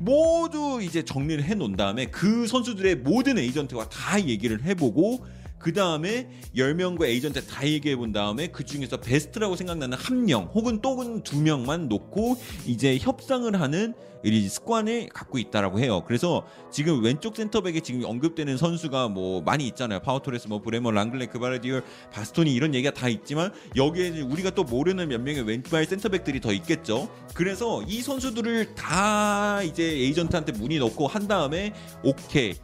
[0.00, 5.26] 모두 이제 정리를 해 놓은 다음에 그 선수들의 모든 에이전트와 다 얘기를 해보고
[5.58, 10.80] 그 다음에 10명과 에이전트 다 얘기해 본 다음에 그 중에서 베스트라고 생각나는 한 명 혹은
[10.80, 12.36] 또는 두 명만 놓고
[12.66, 13.94] 이제 협상을 하는
[14.24, 16.02] 이 습관을 갖고 있다라고 해요.
[16.04, 20.00] 그래서 지금 왼쪽 센터백에 지금 언급되는 선수가 뭐 많이 있잖아요.
[20.00, 25.20] 파우토레스, 뭐 브레머, 랑글레, 그바르디올, 바스토니 이런 얘기가 다 있지만 여기에 우리가 또 모르는 몇
[25.20, 27.08] 명의 왼발 센터백들이 더 있겠죠.
[27.32, 31.72] 그래서 이 선수들을 다 이제 에이전트한테 문의 넣고 한 다음에
[32.02, 32.54] 오케이.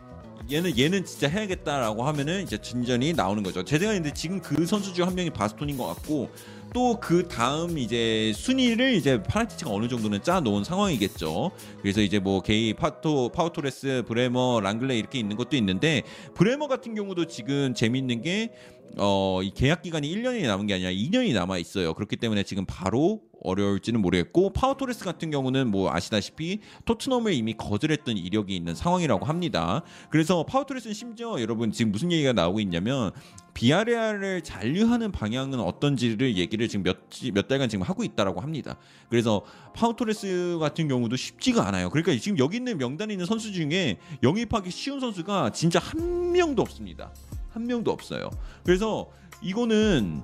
[0.51, 3.65] 얘는 얘는 진짜 해야겠다라고 하면은 이제 진전이 나오는 거죠.
[3.65, 6.31] 제 생각인데 지금 그 선수 중 한 명이 바스토닌 것 같고
[6.73, 11.51] 또 그 다음 이제 순위를 이제 파라티치가 어느 정도는 짜 놓은 상황이겠죠.
[11.81, 16.03] 그래서 이제 뭐 게이, 파토, 파우 토레스, 브레머, 랑글레 이렇게 있는 것도 있는데
[16.35, 18.53] 브레머 같은 경우도 지금 재밌는 게
[18.97, 21.95] 어, 이 계약 기간이 1년이 남은 게 아니라 2년이 남아 있어요.
[21.95, 28.17] 그렇기 때문에 지금 바로 어려울지는 모르겠고 파우 토레스 같은 경우는 뭐 아시다시피 토트넘을 이미 거절했던
[28.17, 29.83] 이력이 있는 상황이라고 합니다.
[30.11, 33.13] 그래서 파우 토레스는 심지어 여러분 지금 무슨 얘기가 나오고 있냐면
[33.55, 36.99] 비아레알을 잔류하는 방향은 어떤지를 얘기를 지금 몇,
[37.33, 38.77] 몇 달간 지금 하고 있다라고 합니다.
[39.09, 39.45] 그래서
[39.75, 41.89] 파우 토레스 같은 경우도 쉽지가 않아요.
[41.91, 47.13] 그러니까 지금 여기 있는 명단에 있는 선수 중에 영입하기 쉬운 선수가 진짜 한 명도 없습니다.
[47.51, 48.29] 한 명도 없어요.
[48.65, 49.09] 그래서
[49.41, 50.23] 이거는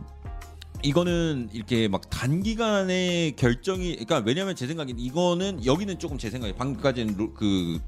[0.82, 7.16] 이거는 이렇게 막 단기간에 결정이 그러니까 왜냐면 제 생각엔 이거는 여기는 조금 제 생각에 방금까지는
[7.16, 7.78] 로- 그,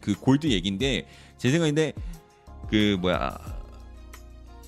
[0.00, 1.06] 그 골드 얘기인데
[1.38, 1.92] 제 생각인데
[2.68, 3.38] 그 뭐야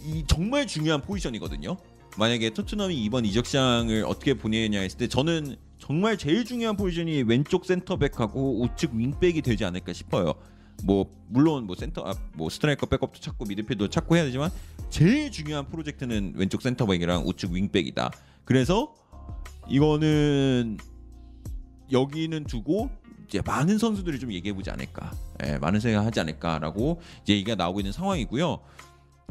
[0.02, 1.76] 이 정말 중요한 포지션이거든요.
[2.16, 7.66] 만약에 토트넘이 이번 이적 시장을 어떻게 보내냐 했을 때 저는 정말 제일 중요한 포지션이 왼쪽
[7.66, 10.34] 센터백하고 우측 윙백이 되지 않을까 싶어요.
[10.82, 14.50] 뭐 물론 뭐 센터 앞, 뭐 스트라이커 백업도 찾고 미드필더도 찾고 해야 되지만
[14.90, 18.10] 제일 중요한 프로젝트는 왼쪽 센터백이랑 우측 윙백이다.
[18.44, 18.94] 그래서
[19.68, 20.78] 이거는
[21.90, 22.90] 여기는 두고
[23.26, 25.10] 이제 많은 선수들이 좀 얘기해 보지 않을까,
[25.44, 28.60] 예, 많은 생각하지 않을까라고 이제 얘기가 나오고 있는 상황이고요.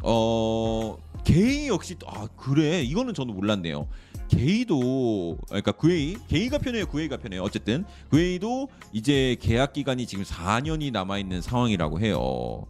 [0.01, 3.87] 어 게이 역시 또- 아 그래 이거는 저는 몰랐네요.
[4.29, 7.43] 게이도 그러니까 구웨이 게이가 편해요 구웨이가 편해요.
[7.43, 12.65] 어쨌든 구웨이도 이제 계약 기간이 지금 4년이 남아 있는 상황이라고 해요.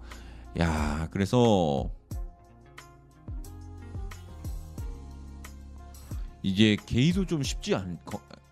[0.60, 1.90] 야 그래서
[6.42, 7.98] 이제 게이도 좀 쉽지 않,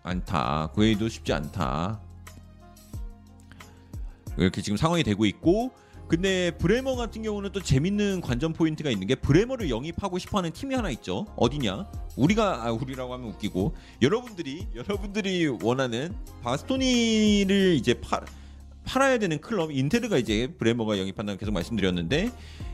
[0.02, 0.70] 않다.
[0.74, 2.00] 구웨이도 쉽지 않다.
[4.38, 5.72] 이렇게 지금 상황이 되고 있고
[6.12, 10.90] 근데 브레머 같은 경우는 또 재밌는 관전 포인트가 있는 게 브레머를 영입하고 싶어하는 팀이 하나
[10.90, 11.24] 있죠.
[11.36, 11.90] 어디냐?
[12.16, 18.26] 우리가 아, 우리라고 하면 웃기고 여러분들이 여러분들이 원하는 바스토니를 이제 팔
[18.84, 22.30] 팔아야 되는 클럽 인테르가 이제 브레머가 영입한다고 계속 말씀드렸는데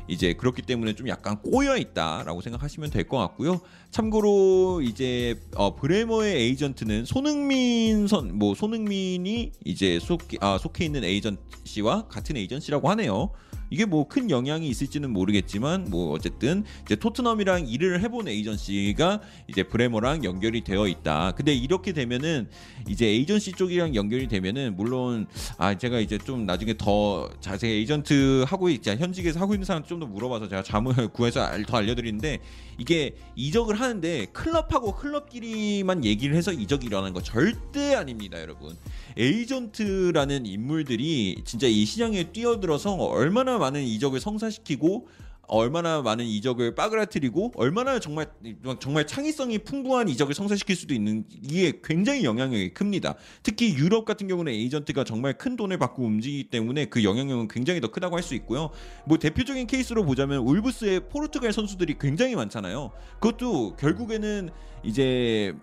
[0.08, 3.60] 이제 그렇기 때문에 좀 약간 꼬여 있다라고 생각하시면 될 것 같고요.
[3.90, 12.08] 참고로 이제 어, 브레머의 에이전트는 손흥민 선 뭐 손흥민이 이제 속해, 아, 속해 있는 에이전시와
[12.08, 13.30] 같은 에이전시라고 하네요.
[13.70, 20.24] 이게 뭐 큰 영향이 있을지는 모르겠지만 뭐 어쨌든 이제 토트넘이랑 일을 해본 에이전시가 이제 브레머랑
[20.24, 21.32] 연결이 되어 있다.
[21.32, 22.48] 근데 이렇게 되면은
[22.88, 25.26] 이제 에이전시 쪽이랑 연결이 되면은 물론
[25.58, 29.98] 아 제가 이제 좀 나중에 더 자세히 에이전트 하고 있자 현직에서 하고 있는 사람 좀
[29.98, 32.38] 더 물어봐서 제가 자문을 구해서 알- 더 알려드리는데
[32.78, 38.76] 이게 이적을 하는데 클럽하고 클럽끼리만 얘기를 해서 이적이 일어나는 거 절대 아닙니다, 여러분.
[39.18, 45.08] 에이전트라는 인물들이 진짜 이 시장에 뛰어들어서 얼마나 많은 이적을 성사시키고
[45.48, 48.26] 얼마나 많은 이적을 빠그라뜨리고 얼마나 정말
[48.80, 53.14] 정말 창의성이 풍부한 이적을 성사시킬 수도 있는 이게 굉장히 영향력이 큽니다.
[53.42, 57.90] 특히 유럽 같은 경우는 에이전트가 정말 큰 돈을 받고 움직이기 때문에 그 영향력은 굉장히 더
[57.90, 58.70] 크다고 할 수 있고요.
[59.06, 62.92] 뭐 대표적인 케이스로 보자면 울브스의 포르투갈 선수들이 굉장히 많잖아요.
[63.18, 64.50] 그것도 결국에는
[64.84, 65.54] 이제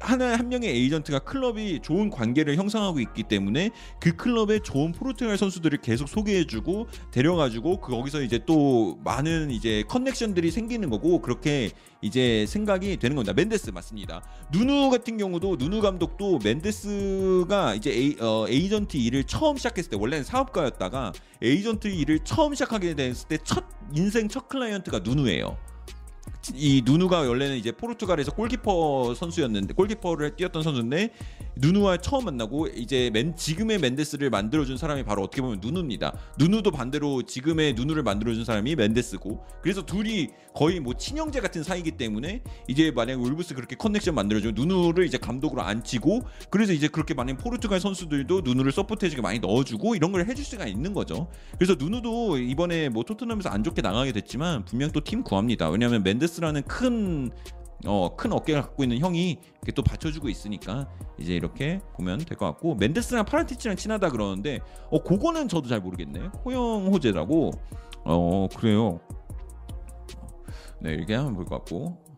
[0.00, 3.70] 하나 한 명의 에이전트가 클럽이 좋은 관계를 형성하고 있기 때문에
[4.00, 10.50] 그 클럽에 좋은 포르투갈 선수들을 계속 소개해주고 데려가지고 그 거기서 이제 또 많은 이제 커넥션들이
[10.50, 11.70] 생기는 거고 그렇게
[12.00, 13.32] 이제 생각이 되는 겁니다.
[13.32, 14.22] 멘데스 맞습니다.
[14.52, 20.22] 누누 같은 경우도 누누 감독도 멘데스가 이제 에이, 어, 에이전트 일을 처음 시작했을 때 원래는
[20.24, 21.12] 사업가였다가
[21.42, 23.64] 에이전트 일을 처음 시작하게 됐을 때 첫
[23.94, 25.56] 인생 첫 클라이언트가 누누예요.
[26.54, 31.12] 이 누누가 원래는 이제 포르투갈에서 골키퍼 선수였는데 골키퍼를 뛰었던 선수인데
[31.56, 36.16] 누누와 처음 만나고 이제 맨 지금의 멘데스를 만들어준 사람이 바로 어떻게 보면 누누입니다.
[36.38, 42.42] 누누도 반대로 지금의 누누를 만들어준 사람이 멘데스고 그래서 둘이 거의 뭐 친형제 같은 사이기 때문에
[42.68, 47.80] 이제 만약 울브스 그렇게 커넥션 만들어주면 누누를 이제 감독으로 앉히고 그래서 이제 그렇게 만약 포르투갈
[47.80, 51.28] 선수들도 누누를 서포트해주게 많이 넣어주고 이런 걸 해줄 수가 있는 거죠.
[51.58, 55.70] 그래서 누누도 이번에 뭐 토트넘에서 안 좋게 나가게 됐지만 분명 또 팀 구합니다.
[55.70, 57.30] 왜냐하면 멘데스 라는 큰
[57.86, 60.88] 어, 큰 어깨를 갖고 있는 형이 이렇게 또 받쳐주고 있으니까
[61.18, 64.60] 이제 이렇게 보면 될 것 같고 멘데스랑 파란티치랑 친하다 그러는데
[64.90, 66.20] 어 그거는 저도 잘 모르겠네.
[66.44, 67.52] 호영 호재라고.
[68.04, 69.00] 어 그래요.
[70.80, 72.08] 네 이렇게 하면 볼 것 같고.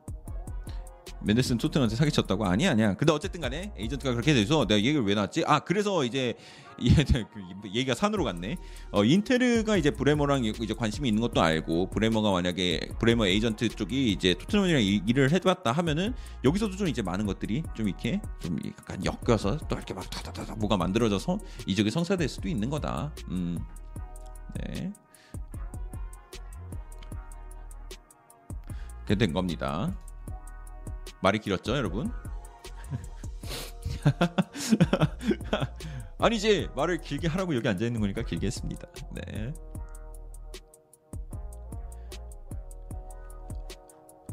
[1.23, 2.47] 멘데스는 토트넘한테 사기쳤다고?
[2.47, 2.95] 아니 아니야.
[2.95, 5.45] 근데 어쨌든 간에 에이전트가 그렇게 돼서 내가 얘기를 왜 나왔지?
[5.47, 6.41] 아 그래서 이제 그
[7.75, 8.57] 얘기가 산으로 갔네
[8.91, 14.35] 어 인테르가 이제 브레머랑 이제 관심이 있는 것도 알고 브레머가 만약에 브레머 에이전트 쪽이 이제
[14.35, 19.59] 토트넘이랑 일- 일을 해봤다 하면은 여기서도 좀 이제 많은 것들이 좀 이렇게 좀 약간 엮여서
[19.69, 23.59] 또 이렇게 막 다다다다 뭐가 만들어져서 이적이 성사될 수도 있는 거다 음
[24.55, 24.93] 네.
[29.05, 29.93] 그렇게 된 겁니다.
[31.21, 32.11] 말이 길었죠, 여러분?
[36.21, 38.87] 아니 이제 말을 길게 하라고 여기 앉아 있는 거니까 길게 했습니다.
[39.13, 39.53] 네.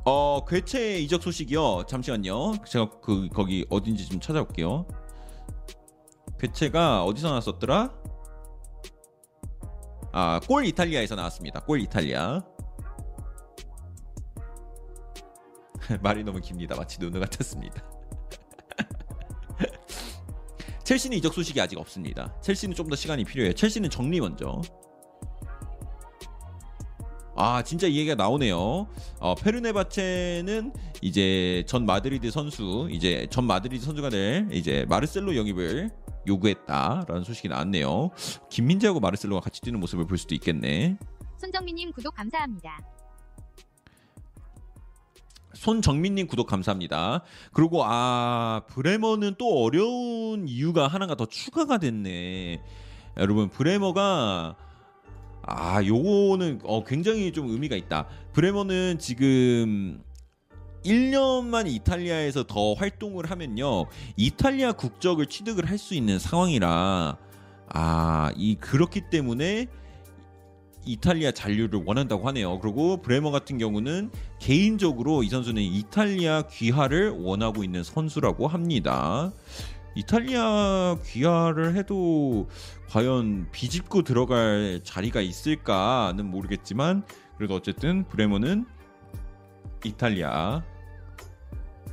[0.04, 1.86] 어 괴체 이적 소식이요.
[1.88, 2.64] 잠시만요.
[2.66, 4.86] 제가 그 거기 어딘지 좀 찾아볼게요.
[6.40, 7.94] 괴체가 어디서 나왔었더라?
[10.12, 11.62] 아, 골 이탈리아에서 나왔습니다.
[11.62, 12.42] 골 이탈리아.
[16.02, 16.76] 말이 너무 깁니다.
[16.76, 17.97] 마치 누누 같았습니다.
[20.88, 22.34] 첼시는 이적 소식이 아직 없습니다.
[22.42, 23.52] 첼시는 좀 더 시간이 필요해요.
[23.52, 24.62] 첼시는 정리 먼저.
[27.36, 28.88] 아 진짜 이 얘기가 나오네요.
[29.20, 35.90] 어, 페르네바체는 이제 전 마드리드 선수 이제 전 마드리드 선수가 될 이제 마르셀로 영입을
[36.26, 38.12] 요구했다라는 소식이 나왔네요.
[38.50, 40.98] 김민재하고 마르셀로가 같이 뛰는 모습을 볼 수도 있겠네.
[41.38, 42.80] 손정민님 구독 감사합니다.
[45.58, 47.24] 손정민님 구독 감사합니다.
[47.52, 52.62] 그리고 아 브레머는 또 어려운 이유가 하나가 더 추가가 됐네.
[53.18, 54.56] 여러분 브레머가
[55.42, 58.08] 아 요거는 어, 굉장히 좀 의미가 있다.
[58.34, 60.02] 브레머는 지금
[60.86, 67.18] 1년만 이탈리아에서 더 활동을 하면요 이탈리아 국적을 취득을 할 수 있는 상황이라
[67.70, 69.68] 아이 그렇기 때문에
[70.88, 72.60] 이탈리아 잔류를 원한다고 하네요.
[72.60, 74.10] 그리고 브레머 같은 경우는
[74.40, 79.32] 개인적으로 이 선수는 이탈리아 귀화를 원하고 있는 선수라고 합니다.
[79.96, 82.48] 이탈리아 귀화를 해도
[82.90, 87.04] 과연 비집고 들어갈 자리가 있을까는 모르겠지만
[87.36, 88.66] 그래도 어쨌든 브레머는
[89.84, 90.64] 이탈리아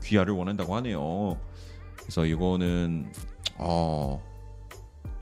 [0.02, 1.38] 귀화를 원한다고 하네요.
[1.96, 3.10] 그래서 이거는
[3.58, 4.22] 어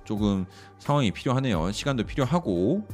[0.04, 0.44] 조금
[0.78, 1.70] 상황이 필요하네요.
[1.70, 2.86] 시간도 필요하고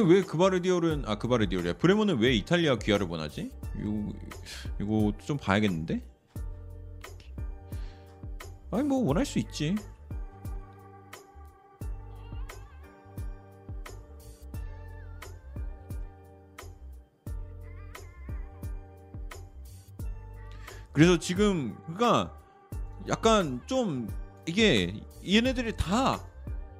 [0.00, 3.50] 왜 그바르디올은 아 그바르디올이야 브레모는 왜 이탈리아 귀화를 원하지?
[3.80, 4.12] 이거
[4.80, 6.02] 이거 좀 봐야겠는데?
[8.70, 9.74] 아니 뭐 원할 수 있지.
[20.92, 22.36] 그래서 지금 그러니까
[23.08, 24.08] 약간 좀
[24.46, 26.28] 이게 얘네들이 다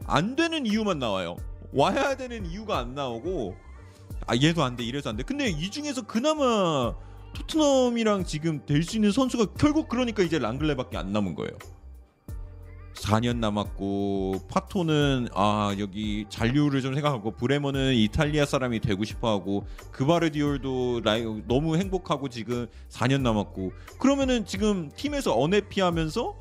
[0.08, 1.36] 안 되는 이유만 나와요.
[1.72, 3.56] 와야 되는 이유가 안 나오고
[4.26, 5.22] 아 얘도 안 돼 이래서 안 돼.
[5.22, 6.94] 근데 이 중에서 그나마
[7.34, 11.52] 토트넘이랑 지금 될 수 있는 선수가 결국 그러니까 이제 랑글레밖에 안 남은 거예요.
[12.94, 21.02] 4년 남았고 파토는 아 여기 잔류를 좀 생각하고 브레머는 이탈리아 사람이 되고 싶어하고 그바르디올도
[21.46, 26.34] 너무 행복하고 지금 4년 남았고 그러면은 지금 팀에서 어네피하면서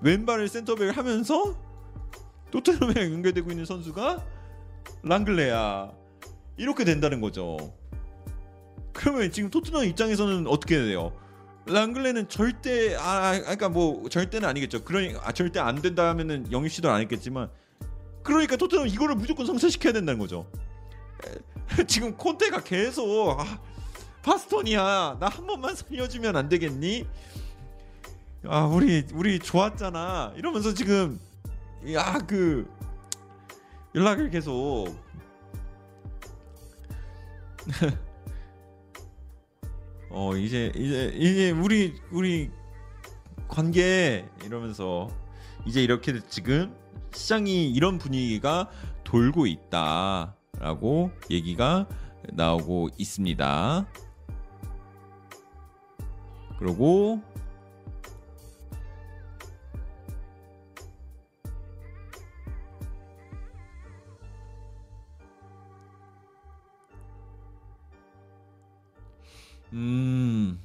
[0.00, 1.54] 왼발을 센터백을 하면서
[2.50, 4.24] 토트넘에 연결되고 있는 선수가
[5.02, 5.92] 랑글레야
[6.56, 7.74] 이렇게 된다는 거죠.
[8.92, 11.12] 그러면 지금 토트넘 입장에서는 어떻게 돼요?
[11.66, 14.84] 랑글레는 절대 아 그러니까 뭐 절대는 아니겠죠.
[14.84, 17.50] 그러니 아 절대 안 된다 하면은 영입 시도를 안 했겠지만
[18.22, 20.50] 그러니까 토트넘 이거를 무조건 성사시켜야 된다는 거죠.
[21.86, 23.60] 지금 콘테가 계속 아,
[24.22, 25.18] 파스톤이야.
[25.20, 27.06] 나 한 번만 살려주면 안 되겠니?
[28.46, 30.32] 아 우리 우리 좋았잖아.
[30.36, 31.20] 이러면서 지금
[31.92, 32.66] 야그
[33.98, 34.96] 연락을 계속
[40.10, 42.48] 어 이제 이제 이제 우리 우리
[43.48, 45.08] 관계 이러면서
[45.66, 46.72] 이제 이렇게 지금
[47.12, 48.70] 시장이 이런 분위기가
[49.02, 51.88] 돌고 있다라고 얘기가
[52.32, 53.86] 나오고 있습니다.
[56.60, 57.20] 그리고
[69.72, 70.58] 음.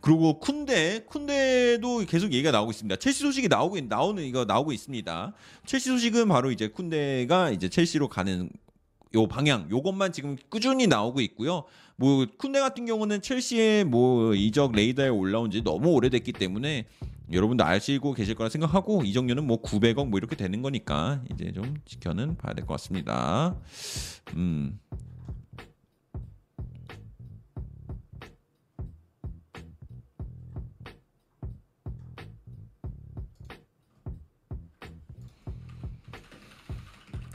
[0.00, 2.96] 그리고 쿤데 쿤데도 계속 얘기가 나오고 있습니다.
[2.96, 5.32] 첼시 소식이 나오고 있- 나오는 이거 나오고 있습니다.
[5.66, 8.48] 첼시 소식은 바로 이제 쿤데가 이제 첼시로 가는
[9.14, 11.64] 요 방향 요것만 지금 꾸준히 나오고 있고요.
[11.96, 16.86] 뭐 쿤데 같은 경우는 첼시의 뭐 이적 레이더에 올라온 지 너무 오래됐기 때문에
[17.32, 22.36] 여러분도 아시고 계실 거라 생각하고 이적료는 뭐 900억 뭐 이렇게 되는 거니까 이제 좀 지켜는
[22.36, 23.56] 봐야 될 것 같습니다.
[24.36, 24.78] 음.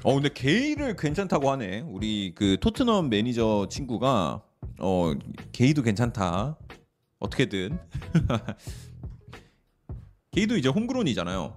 [0.03, 1.81] 어 근데 게이를 괜찮다고 하네.
[1.81, 4.43] 우리 그 토트넘 매니저 친구가
[4.79, 5.13] 어
[5.53, 6.57] 게이도 괜찮다.
[7.19, 7.79] 어떻게든
[10.31, 11.55] 게이도 이제 홈그론이잖아요.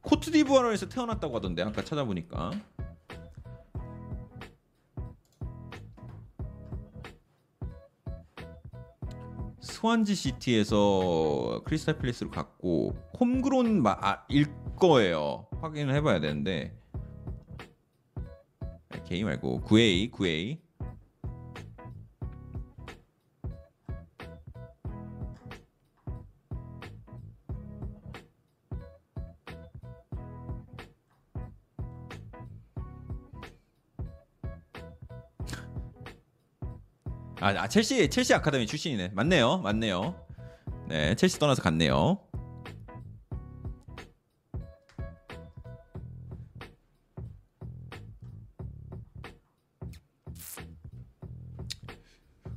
[0.00, 2.52] 코트디부아르에서 태어났다고 하던데 아까 찾아보니까.
[9.76, 15.46] 스완지 시티에서 크리스탈 필리스로 갔고 홈그론 마, 아, 일 거예요.
[15.60, 16.74] 확인을 해봐야 되는데
[18.88, 20.58] 아, K 말고 9A 9A
[37.40, 39.10] 아, 아 첼시 첼시 아카데미 출신이네.
[39.14, 39.58] 맞네요.
[39.58, 40.14] 맞네요.
[40.88, 42.18] 네, 첼시 떠나서 갔네요.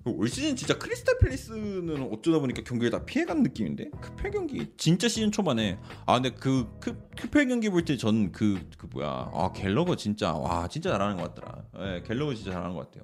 [0.06, 5.31] 올 시즌 진짜 크리스탈 팰리스는 어쩌다 보니까 경기를 다 피해간 느낌인데 크펠 경기 진짜 시즌
[5.31, 9.95] 초반에 아 근데 그 크, 크펠 경기 볼 때 전 그 그 뭐야 아 갤러거
[9.97, 11.64] 진짜 와 진짜 잘하는 것 같더라
[11.97, 13.03] 예 갤러거 진짜 잘하는 것 같아요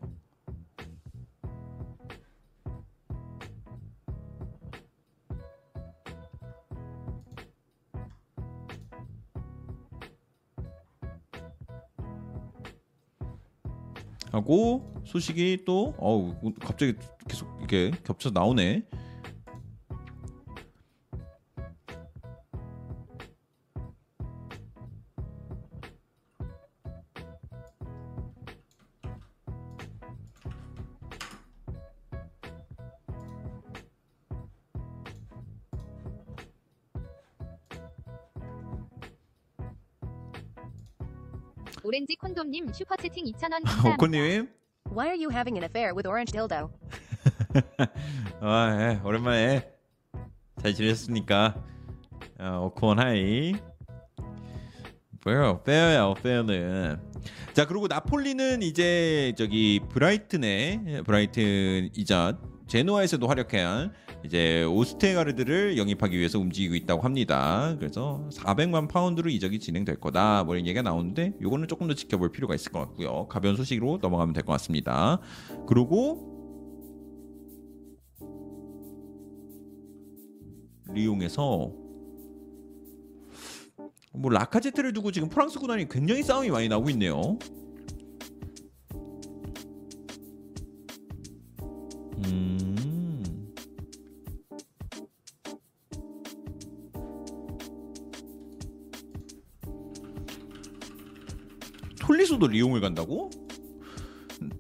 [14.35, 16.93] 하고 소식이 또 어우 갑자기
[17.27, 18.83] 계속 이렇게 겹쳐 나오네.
[42.55, 43.89] 콘돔님 슈퍼채팅 2,000원 감사합니다.
[43.93, 44.49] 오코님,
[44.91, 46.69] Why are you having an affair with Orange Dildo?
[48.39, 49.69] 아 예, 오랜만에
[50.61, 51.55] 잘 지냈습니까?
[52.39, 53.53] 아, 오콘 hi.
[55.25, 55.63] 뭐요?
[55.63, 56.99] 빼요야, 빼요는.
[57.53, 62.37] 자 그리고 나폴리는 이제 저기 브라이튼의 브라이튼 이자
[62.67, 63.93] 제노아에서도 활약한
[64.25, 67.75] 이제 오스테가르드를 영입하기 위해서 움직이고 있다고 합니다.
[67.79, 70.43] 그래서 400만 파운드로 이적이 진행될 거다.
[70.43, 73.27] 뭐 이런 얘기가 나오는데 요거는 조금 더 지켜볼 필요가 있을 것 같고요.
[73.27, 75.19] 가벼운 소식으로 넘어가면 될 것 같습니다.
[75.67, 76.33] 그리고
[80.91, 81.71] 리용에서
[84.13, 87.37] 뭐 라카제트를 두고 지금 프랑스 구단이 굉장히 싸움이 많이 나오고 있네요.
[92.25, 92.64] 음.
[102.35, 103.29] 톨리소도 리용을 간다고?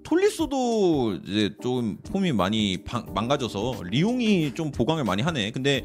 [0.03, 5.51] 톨리소도 이제 좀 폼이 많이 방- 망가져서 리용이 좀 보강을 많이 하네.
[5.51, 5.83] 근데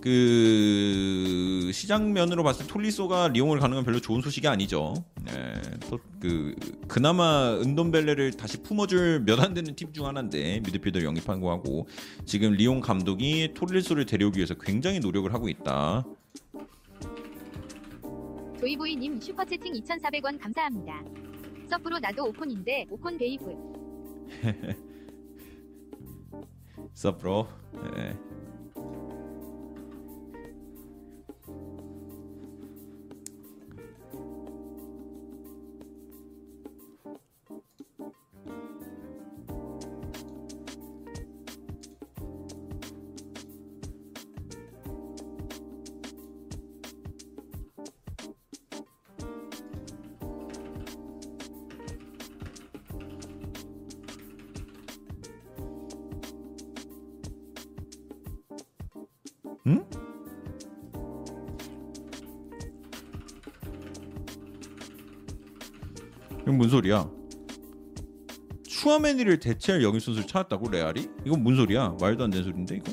[0.00, 4.94] 그 시장면으로 봤을 때 톨리소가 리용을 가는 건 별로 좋은 소식이 아니죠.
[5.24, 5.32] 네,
[5.90, 6.54] 또그
[6.86, 11.88] 그나마 은돈벨레를 다시 품어줄 몇 안 되는 팀 중 하나인데 미드필더 영입한 거 하고
[12.24, 16.04] 지금 리용 감독이 톨리소를 데려오기 위해서 굉장히 노력을 하고 있다.
[18.58, 21.04] 조이보이님 슈퍼채팅 2,400원 감사합니다.
[21.68, 23.44] 서프로 나도 오콘인데 오콘 베이브.
[26.94, 27.46] 서프로.
[27.72, 28.16] 네.
[66.66, 67.08] 뭔 소리야?
[68.66, 71.08] 추아메니를 대체할 영입 선수를 찾았다고 레알이?
[71.24, 71.96] 이건 뭔 소리야?
[72.00, 72.92] 말도 안 되는 소리인데 이거?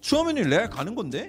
[0.00, 1.28] 추아메니 레알 가는 건데?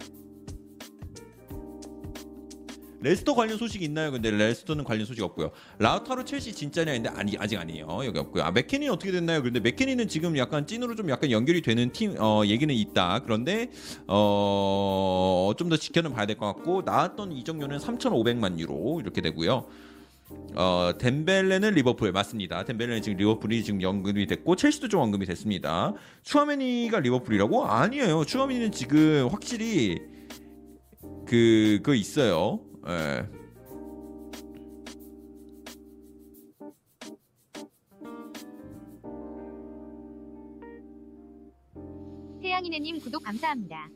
[3.01, 4.11] 레스터 관련 소식 있나요?
[4.13, 5.51] 근데 레스터는 관련 소식 없고요.
[5.77, 7.87] 라우타로 첼시 진짜냐 했는데 아니 아직 아니에요.
[8.05, 8.43] 여기 없고요.
[8.43, 9.41] 아 맥케니 어떻게 됐나요?
[9.41, 13.19] 그런데 맥케니는 지금 약간 찐으로 좀 약간 연결이 되는 팀 어, 얘기는 있다.
[13.23, 13.69] 그런데
[14.07, 19.67] 어, 좀 더 지켜는 봐야 될 것 같고 나왔던 이적료는 3,500만 유로 이렇게 되고요.
[20.55, 22.63] 어, 덴벨레는 리버풀 맞습니다.
[22.63, 25.93] 덴벨레는 지금 리버풀이 지금 연금이 됐고 첼시도 좀 언급이 됐습니다.
[26.23, 27.65] 추아메니가 리버풀이라고?
[27.65, 28.25] 아니에요.
[28.25, 29.99] 추아메니는 지금 확실히
[31.25, 32.59] 그 그거 있어요.
[32.87, 33.25] 예.
[42.41, 43.89] 태양이네님 구독 감사합니다.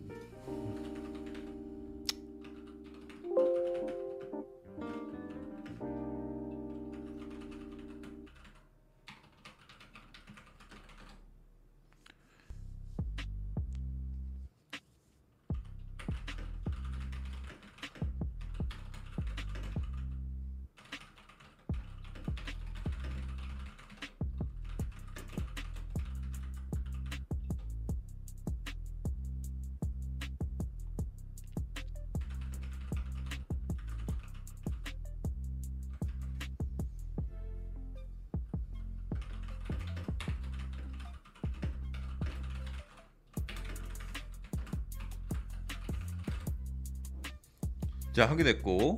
[48.18, 48.98] 자 하게 됐고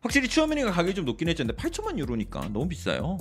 [0.00, 3.18] 확실히 추어메니가 가격이 좀 높긴 했는데 8천만 유로니까 너무 비싸요.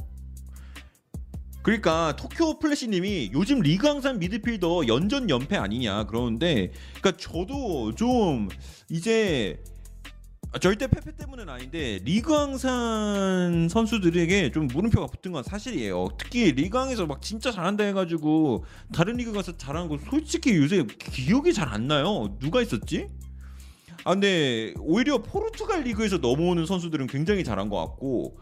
[1.63, 8.47] 그러니까 토쿄 플래시님이 요즘 리그 항상 미드필더 연전 연패 아니냐 그러는데 그러니까 저도 좀
[8.89, 9.59] 이제
[10.51, 16.09] 아, 절대 패패 때문은 아닌데 리그 항상 선수들에게 좀 물음표가 붙은 건 사실이에요.
[16.19, 21.69] 특히 리그왕에서 막 진짜 잘한다 해가지고 다른 리그 가서 잘한 거 솔직히 요새 기억이 잘
[21.69, 22.37] 안 나요.
[22.39, 23.09] 누가 있었지?
[24.05, 28.37] 아 근데 오히려 포르투갈 리그에서 넘어오는 선수들은 굉장히 잘한 것 같고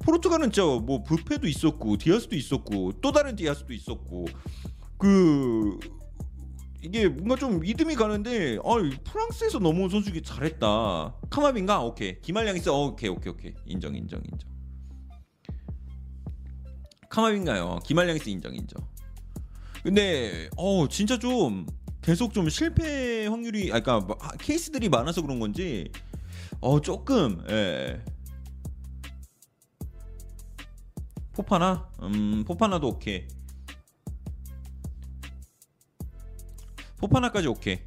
[0.00, 4.26] 포르투갈은 진짜 뭐 부페도 있었고 디아스도 있었고 또 다른 디아스도 있었고
[4.98, 5.78] 그
[6.82, 11.14] 이게 뭔가 좀 믿음이 가는데 아 프랑스에서 넘어온 선수기 잘했다.
[11.30, 11.82] 카마빈가?
[11.82, 12.20] 오케이.
[12.20, 13.54] 기말량이스 어, 오케이 오케이 오케이.
[13.66, 14.48] 인정 인정 인정.
[17.08, 17.80] 카마빈가요?
[17.84, 18.86] 기말량이스 인정 인정.
[19.82, 21.66] 근데 어 진짜 좀
[22.08, 25.92] 계속 좀 실패 확률이 아 그러니까 뭐, 하- 케이스들이 많아서 그런 건지
[26.58, 28.02] 어 조금 예.
[31.34, 31.86] 포파나?
[32.00, 33.28] 음 포파나도 오케이.
[36.96, 37.78] 포파나까지 오케이.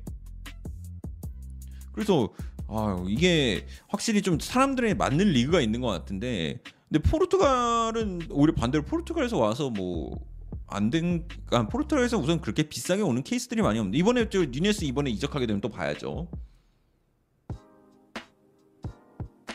[1.91, 2.31] 그래서
[2.67, 6.59] 아 이게 확실히 좀 사람들에 맞는 리그가 있는 것 같은데
[6.91, 10.30] 근데 포르투갈은 오히려 반대로 포르투갈에서 와서 뭐
[10.71, 15.45] 안된 아, 포르투갈에서 우선 그렇게 비싸게 오는 케이스들이 많이 없는데 이번에 저 뉴네스 이번에 이적하게
[15.45, 16.29] 되면 또 봐야죠.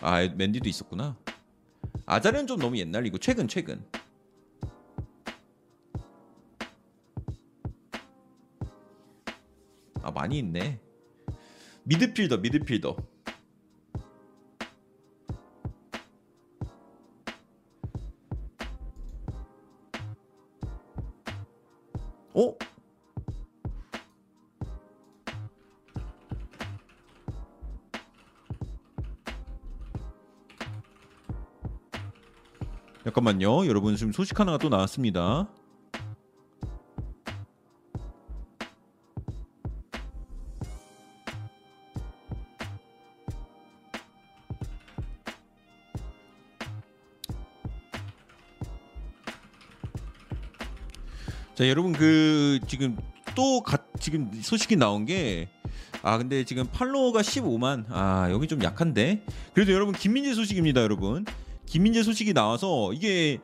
[0.03, 1.19] 아 맨디도 있었구나.
[2.05, 3.83] 아자르는 좀 너무 옛날이고 최근 최근.
[10.03, 10.81] 아 많이 있네.
[11.85, 13.16] 미드필더 미드필더.
[22.37, 22.55] 어?
[33.05, 33.67] 잠깐만요.
[33.67, 35.49] 여러분 지금 소식 하나가 또 나왔습니다.
[51.57, 52.97] 자, 여러분 그 지금
[53.35, 55.49] 또 가, 지금 소식이 나온 게
[56.03, 57.87] 아 근데 지금 팔로워가 15만.
[57.89, 59.25] 아 여기 좀 약한데.
[59.55, 61.25] 그래도 여러분 김민재 소식입니다, 여러분.
[61.67, 63.39] 김민재 소식이 나와서 이게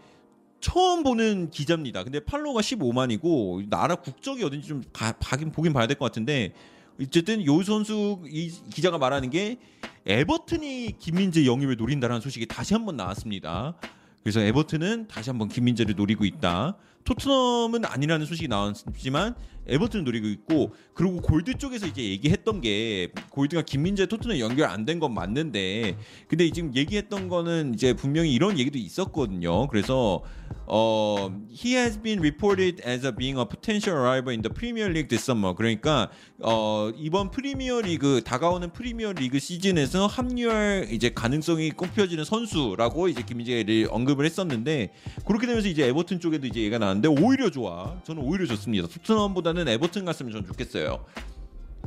[0.61, 2.05] 처음 보는 기자입니다.
[2.05, 6.53] 근데 팔로워가 15만이고 나라 국적이 어딘지 좀 가, 가긴 보긴 봐야 될 것 같은데
[7.01, 9.59] 어쨌든 요 선수 이 기자가 말하는 게
[10.07, 13.75] 에버튼이 김민재 영입을 노린다라는 소식이 다시 한번 나왔습니다.
[14.23, 16.77] 그래서 에버튼은 다시 한번 김민재를 노리고 있다.
[17.05, 19.35] 토트넘은 아니라는 소식이 나왔지만
[19.69, 24.99] 에버튼을 노리고 있고 그리고 골드 쪽에서 이제 얘기했던 게 골드가 김민재 토트넘 연결 안 된
[24.99, 25.97] 건 맞는데
[26.29, 29.69] 근데 지금 얘기했던 거는 이제 분명히 이런 얘기도 있었거든요.
[29.69, 30.23] 그래서
[30.67, 35.09] 어 he has been reported as a being a potential arrival in the Premier League
[35.09, 35.55] this summer.
[35.55, 36.11] 그러니까
[36.41, 43.89] 어 이번 프리미어 리그 다가오는 프리미어 리그 시즌에서 합류할 이제 가능성이 꼽혀지는 선수라고 이제 김민재를
[43.91, 44.93] 언급을 했었는데
[45.27, 47.97] 그렇게 되면서 이제 에버튼 쪽에도 이제 얘가 나 왔는데 오히려 좋아.
[48.05, 48.87] 저는 오히려 좋습니다.
[48.89, 51.05] 토트넘보다는 에버튼 갔으면 전 좋겠어요.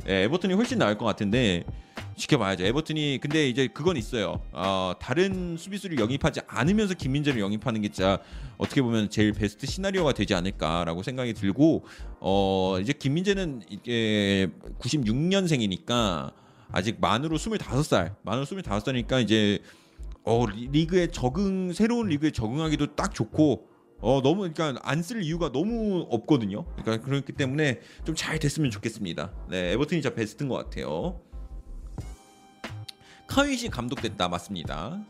[0.08, 1.64] 예, 에버튼이 훨씬 나을 것 같은데
[2.16, 2.64] 지켜봐야죠.
[2.64, 4.40] 에버튼이 근데 이제 그건 있어요.
[4.52, 8.18] 어, 다른 수비수를 영입하지 않으면서 김민재를 영입하는 게 진짜
[8.58, 11.84] 어떻게 보면 제일 베스트 시나리오가 되지 않을까라고 생각이 들고
[12.20, 14.48] 어, 이제 김민재는 이게
[14.80, 16.32] 96년생이니까
[16.72, 19.60] 아직 만으로 25살, 만으로 25살이니까 이제
[20.24, 23.68] 어, 리- 리그에 적응 새로운 리그에 적응하기도 딱 좋고
[24.06, 26.64] 어 너무 그러니까 안 쓸 이유가 너무 없거든요.
[26.76, 29.32] 그러니까 그렇기 때문에 좀 잘 됐으면 좋겠습니다.
[29.50, 31.20] 네, 에버튼이 진짜 베스트인 것 같아요.
[33.26, 35.04] 카윗이 감독됐다 맞습니다.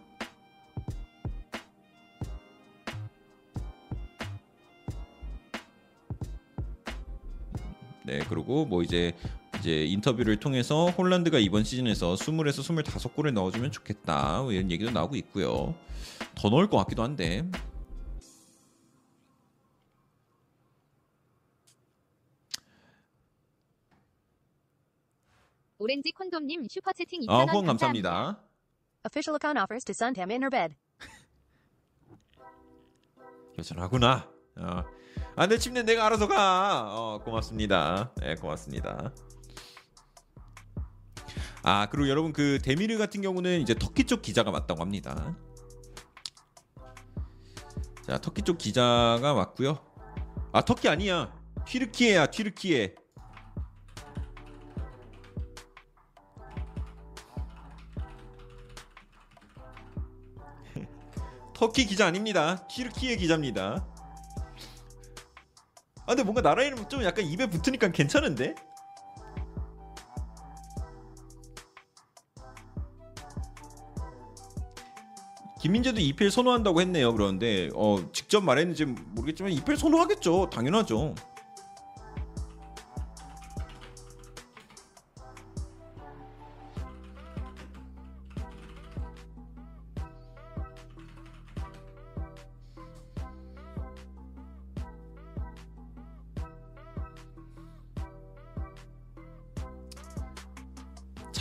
[8.05, 9.13] 네, 그리고 뭐 이제
[9.59, 15.75] 이제 인터뷰를 통해서 홀란드가 이번 시즌에서 20에서 25골을 넣어주면 좋겠다 뭐 이런 얘기도 나오고 있고요.
[16.35, 17.43] 더 넣을 것 같기도 한데
[25.79, 27.53] 오렌지 콘돔님 슈퍼채팅 2,000원 아.
[27.53, 28.41] 후원 감사합니다.
[29.05, 30.75] Official account offers to suntam in her bed.
[33.59, 34.29] 여전하구나.
[34.59, 34.85] 어.
[35.37, 36.87] 아, 내 침대 내가 알아서 가.
[36.95, 38.13] 어, 고맙습니다.
[38.17, 39.13] 네, 고맙습니다.
[41.63, 45.37] 아, 그리고 여러분 그 데미르 같은 경우는 이제 터키 쪽 기자가 맞다고 합니다.
[48.07, 49.79] 자, 터키 쪽 기자가 맞고요.
[50.53, 51.35] 아, 터키 아니야.
[51.67, 52.95] 튀르키예야, 튀르키예.
[61.57, 62.67] 터키 기자 아닙니다.
[62.69, 63.87] 튀르키예 기자입니다.
[66.03, 68.55] 아 근데 뭔가 나라 이름 좀 약간 입에 붙으니까 괜찮은데?
[75.63, 77.15] 김민재도 EPL 선호한다고 했네요.
[77.15, 80.51] 그런데 어 직접 말했는지 모르겠지만 EPL 선호하겠죠.
[80.51, 81.15] 당연하죠.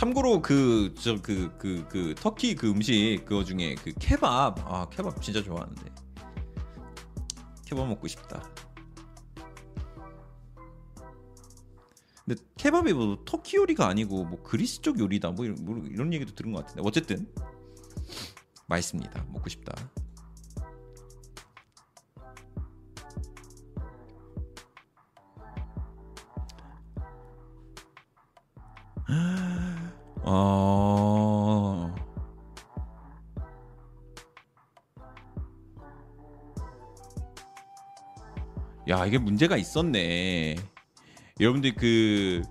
[0.06, 5.20] 참고로 그 저 그 그 그 터키 그 음식 그거 중에 그 케밥 아 케밥
[5.20, 5.82] 진짜 좋아하는데
[7.64, 8.40] 케밥 먹고 싶다.
[12.24, 16.34] 근데 케밥이 뭐 터키 요리가 아니고 뭐 그리스 쪽 요리다 뭐 이런, 뭐 이런 얘기도
[16.34, 17.26] 들은 것 같은데 어쨌든
[18.68, 19.26] 맛있습니다.
[19.32, 19.74] 먹고 싶다.
[30.26, 31.94] 어.
[38.88, 40.56] 야, 이게 문제가 있었네.
[41.38, 42.42] 여러분들 그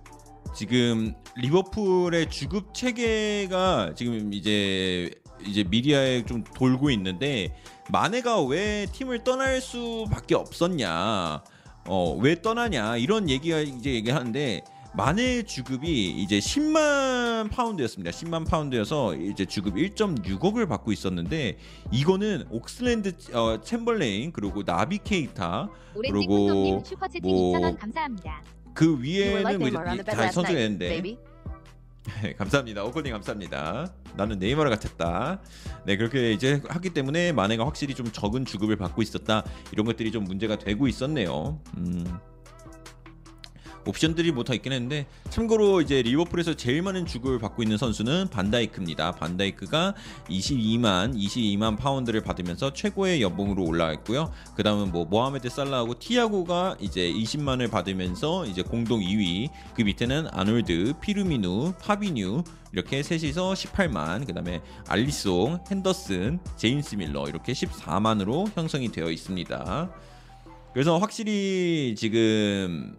[0.56, 5.12] 지금 리버풀의 주급 체계가 지금 이제
[5.46, 7.54] 이제 미디어에 좀 돌고 있는데
[7.90, 11.44] 마네가 왜 팀을 떠날 수밖에 없었냐?
[11.88, 12.98] 어, 왜 떠나냐?
[12.98, 14.64] 이런 얘기가 이제 얘기하는데
[14.96, 18.12] 마네 주급이 이제 10만 파운드였습니다.
[18.12, 21.58] 10만 파운드여서 이제 주급 1.6억을 받고 있었는데
[21.92, 28.42] 이거는 옥슬랜드 어, 챔벌레인 그리고 나비 케이타 오렌지 그리고 콘돔님 슈퍼채팅 뭐 2,000원 감사합니다.
[28.74, 31.18] 그 You were 위에는 뭐잘 night, 선수했는데 baby.
[32.22, 32.84] 네, 감사합니다.
[32.86, 33.92] 오코님 감사합니다.
[34.16, 35.42] 나는 네이마르 같았다.
[35.86, 39.44] 네 그렇게 이제 하기 때문에 마네가 확실히 좀 적은 주급을 받고 있었다.
[39.74, 41.60] 이런 것들이 좀 문제가 되고 있었네요.
[41.76, 42.06] 음.
[43.86, 49.12] 옵션들이 뭐 더 있긴 했는데 참고로 이제 리버풀에서 제일 많은 주급을 받고 있는 선수는 반다이크입니다.
[49.14, 49.94] 반다이크가
[50.30, 54.32] 22만 22만 파운드를 받으면서 최고의 연봉으로 올라왔고요.
[54.56, 59.50] 그다음은 뭐 모하메드 살라하고 티아고가 이제 20만을 받으면서 이제 공동 2위.
[59.76, 67.54] 그 밑에는 아놀드, 피르미누, 파비뉴 이렇게 셋이서 18만, 그 다음에 알리송, 핸더슨, 제임스 밀너 이렇게
[67.54, 69.90] 14만으로 형성이 되어 있습니다.
[70.74, 72.98] 그래서 확실히 지금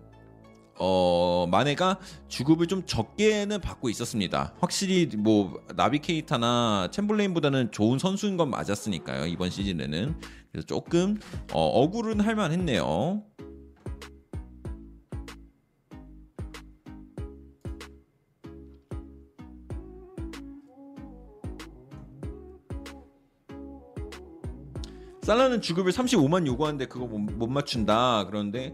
[0.79, 1.99] 어 마네가
[2.29, 4.55] 주급을 좀 적게는 받고 있었습니다.
[4.61, 10.15] 확실히 뭐 나비케이타나 챔블레인보다는 좋은 선수인 건 맞았으니까요 이번 시즌에는
[10.53, 11.19] 그래서 조금
[11.53, 13.23] 어, 억울은 할만했네요.
[25.27, 28.73] 살라는 주급을 35만 요구하는데 그거 못, 못 맞춘다 그런데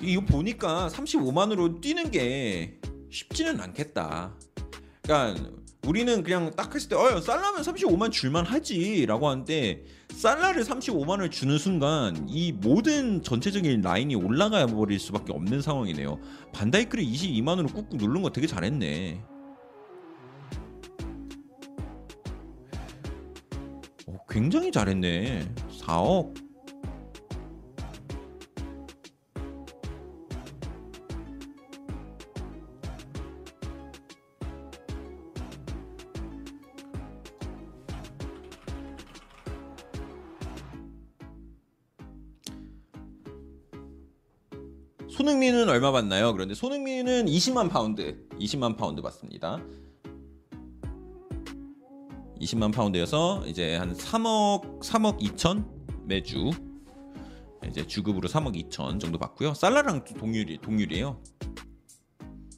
[0.00, 2.78] 이거 보니까 35만으로 뛰는 게
[3.10, 4.34] 쉽지는 않겠다.
[5.02, 5.50] 그러니까
[5.86, 11.56] 우리는 그냥 딱 했을 때 어, 살라면 35만 줄만 하지 라고 하는데 살라를 35만을 주는
[11.58, 16.18] 순간 이 모든 전체적인 라인이 올라가 버릴 수밖에 없는 상황이네요.
[16.52, 19.22] 반다이크를 22만으로 꾹꾹 누른 거 되게 잘했네.
[24.06, 25.48] 오, 굉장히 잘했네.
[25.80, 26.45] 4억.
[45.26, 46.32] 손흥민은 얼마 받나요?
[46.32, 49.60] 그런데 손흥민은 20만 파운드, 20만 파운드 받습니다.
[52.40, 55.66] 20만 파운드여서 이제 한 3억 3억 2천
[56.04, 56.52] 매주
[57.68, 59.54] 이제 주급으로 3억 2천 정도 받고요.
[59.54, 61.20] 살라랑 동률이 동률이에요.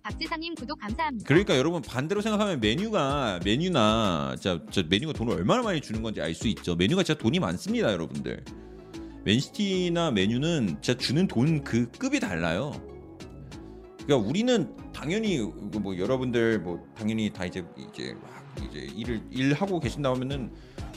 [0.02, 1.26] 박지상님 구독 감사합니다.
[1.26, 6.34] 그러니까 여러분 반대로 생각하면 메뉴가 메뉴나 자, 저 메뉴가 돈을 얼마나 많이 주는 건지 알
[6.34, 6.76] 수 있죠.
[6.76, 8.44] 메뉴가 진짜 돈이 많습니다, 여러분들.
[9.24, 12.72] 맨시티나 메뉴는 진짜 주는 돈 그 급이 달라요.
[14.04, 20.10] 그러니까 우리는 당연히 뭐 여러분들 뭐 당연히 다 이제 이제 막 이제 일을 일하고 계신다
[20.10, 20.50] 하면은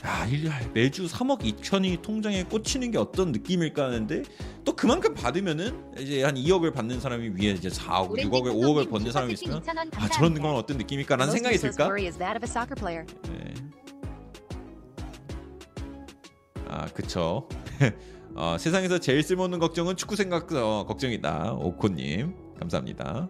[0.04, 4.22] 야, 일 매주 3억 2천이 통장에 꽂히는 게 어떤 느낌일까 하는데
[4.64, 9.32] 또 그만큼 받으면은 이제 한 2억을 받는 사람이 위에 이제 4억, 6억을 5억을 버는 사람이
[9.34, 9.62] 있으면
[9.94, 11.84] 아 저런 건 어떤 느낌일까라는 생각이 들까?
[13.28, 13.54] 네.
[16.72, 17.46] 아 그쵸.
[18.34, 21.52] 어, 세상에서 제일 쓸모없는 걱정은 축구 생각 어, 걱정이다.
[21.52, 23.28] 오코님 감사합니다.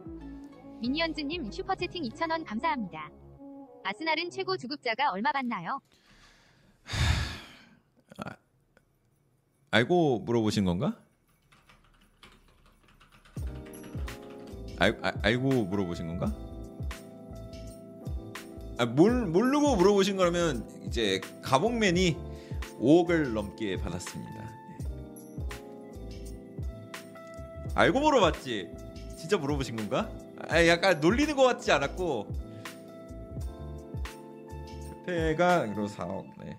[0.81, 3.11] 미니언즈님 슈퍼채팅 2,000원 감사합니다.
[3.83, 5.81] 아스날은 최고 주급자가 얼마 받나요?
[9.73, 10.97] 알고 물어보신 건가?
[14.79, 16.33] 알, 알, 알고 물어보신 건가?
[18.79, 22.32] 아, 몰, 모르고 물어보신 거라면 이제 가봉맨이
[22.81, 24.33] 5억을 넘게 받았습니다.
[24.35, 24.63] 예.
[27.75, 28.71] 알고 물어봤지?
[29.17, 30.11] 진짜 물어보신 건가?
[30.49, 32.27] 아, 약간 놀리는 것 같지 않았고
[35.07, 36.59] 페가 이로 4억 네.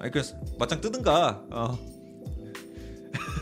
[0.00, 1.78] 아니 그래서 맞짱 뜨든가 어.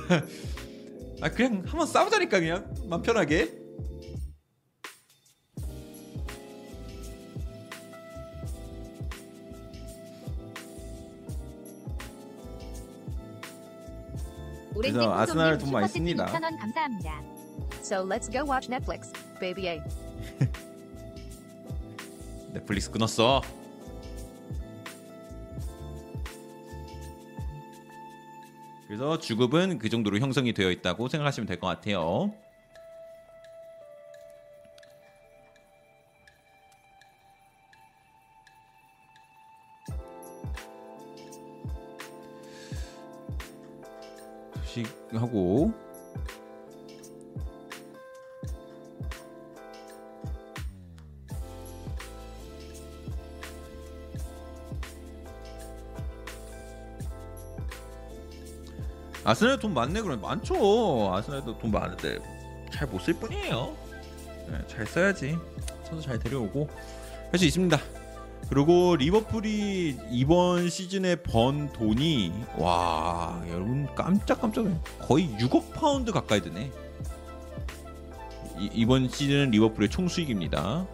[1.22, 3.63] 아 그냥 한번 싸우자니까 그냥 맘 편하게
[14.74, 16.26] 그래서 아스날 돈 많이 씁니다.
[16.26, 17.22] 2,000원 감사합니다.
[17.82, 19.80] So let's go watch Netflix, baby A.
[22.52, 23.40] 넷플릭스 끊었어
[28.86, 32.32] 그래서 주급은 그 정도로 형성이 되어 있다고 생각하시면 될 것 같아요
[44.74, 45.72] 소식하고
[59.24, 61.12] 아스날 돈 많네 그러면 많죠.
[61.14, 62.18] 아스날도 돈 많은데
[62.72, 63.74] 잘 못 쓸 뿐이에요.
[64.48, 65.38] 네, 잘 써야지.
[65.84, 66.68] 선수 잘 데려오고
[67.30, 67.78] 할 수 있습니다
[68.48, 74.80] 그리고 리버풀이 이번 시즌에 번 돈이 와 여러분 깜짝깜짝 놀라요.
[75.00, 76.70] 거의 6억 파운드 가까이 되네
[78.58, 80.86] 이, 이번 시즌은 리버풀의 총 수익입니다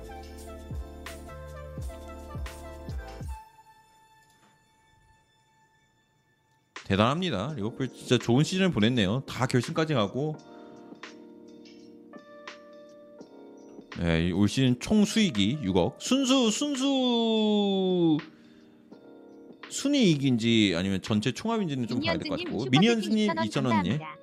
[6.91, 7.53] 대단합니다.
[7.55, 9.21] 리버풀 진짜 좋은 시즌을 보냈네요.
[9.21, 10.37] 다 결승까지 가고
[14.03, 15.95] 예, 올 시즌 총 수익이 6억.
[15.99, 18.19] 순수 순수
[19.69, 22.67] 순이익인지 아니면 전체 총합인지는 좀 봐야 될 것 같고.
[22.71, 23.99] 미니언스님 2,000원 2천 원이.
[23.99, 24.20] 감사합니다.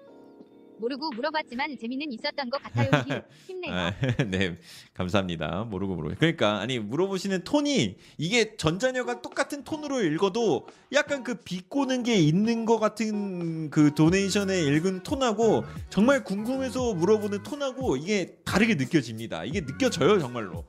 [0.79, 2.89] 모르고 물어봤지만 재미는 있었던 것 같아요.
[3.47, 3.73] 힘내요.
[3.73, 3.93] 아,
[4.27, 4.57] 네,
[4.93, 5.65] 감사합니다.
[5.65, 6.15] 모르고 모르고.
[6.17, 12.79] 그러니까 아니 물어보시는 톤이 이게 전자녀가 똑같은 톤으로 읽어도 약간 그 비꼬는 게 있는 것
[12.79, 19.45] 같은 그 도네이션에 읽은 톤하고 정말 궁금해서 물어보는 톤하고 이게 다르게 느껴집니다.
[19.45, 20.65] 이게 느껴져요 정말로.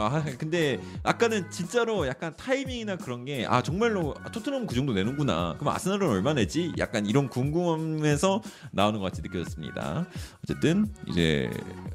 [0.00, 5.54] 아 근데 아까는 진짜로 약간 타이밍이나 그런 게 아 정말로 아, 토트넘 그 정도 내는구나.
[5.58, 6.72] 그럼 아스날은 얼마 내지?
[6.78, 8.42] 약간 이런 궁금함에서
[8.72, 10.06] 나오는 것 같이 느껴졌습니다.
[10.44, 11.50] 어쨌든 이제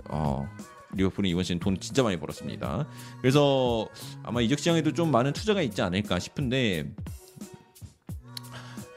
[0.10, 0.48] 어.
[0.96, 2.88] 리버풀은 이번 시즌 돈 진짜 많이 벌었습니다.
[3.20, 3.90] 그래서
[4.22, 6.94] 아마 이적 시장에도 좀 많은 투자가 있지 않을까 싶은데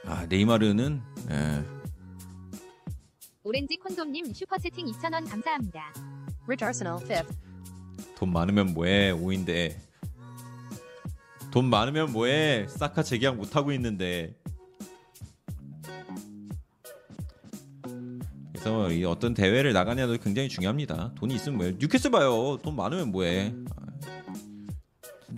[0.05, 1.01] 아 네이마르는
[1.31, 1.65] 예,
[3.45, 5.93] 오렌지 콘돔님 슈퍼 채팅 2,000원 감사합니다.
[6.47, 7.46] Rich Arsenal, 5th.
[8.17, 9.77] 돈 많으면 뭐해 5인데.
[11.51, 14.35] 돈 많으면 뭐해 사카 재계약 못 하고 있는데.
[18.53, 21.13] 그래서 이 어떤 대회를 나가냐도 굉장히 중요합니다.
[21.15, 21.73] 돈이 있으면 뭐해.
[21.79, 22.59] 뉴캐슬 봐요.
[22.63, 23.55] 돈 많으면 뭐해.
[23.77, 23.87] 아,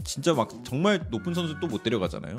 [0.05, 2.39] 진짜 막 정말 높은 선수 또 못 데려가잖아요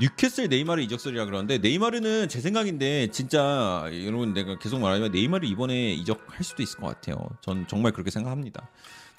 [0.00, 6.44] 뉴캐슬 네이마르 이적설이라 그러는데 네이마르는 제 생각인데 진짜 여러분 내가 계속 말하지만 네이마르 이번에 이적할
[6.44, 7.16] 수도 있을 것 같아요.
[7.40, 8.68] 전 정말 그렇게 생각합니다.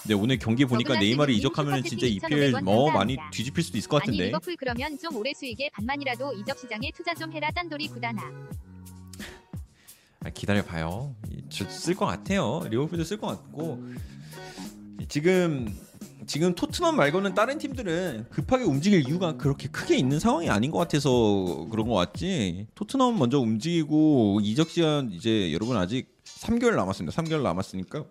[0.01, 3.17] 근데 오늘 경기 보니까 네이마르 님 이적하면 진짜 EPL 2,500원 뭐 많이.
[3.31, 4.25] 뒤집힐 수도 있을 것 아니 같은데.
[4.27, 8.21] 리버풀 그러면 좀 올해 수익의 반만이라도 이적 시장에 투자 좀 해라 짠돌이 구단아.
[10.23, 11.15] 아, 기다려 봐요.
[11.49, 12.61] 쓸 것 같아요.
[12.69, 13.83] 리버풀도 쓸 것 같고
[15.07, 15.73] 지금
[16.27, 21.67] 지금 토트넘 말고는 다른 팀들은 급하게 움직일 이유가 그렇게 크게 있는 상황이 아닌 것 같아서
[21.71, 22.67] 그런 것 같지.
[22.75, 27.21] 토트넘 먼저 움직이고 이적 시간 이제 여러분 아직 3개월 남았습니다.
[27.21, 28.03] 3개월 남았으니까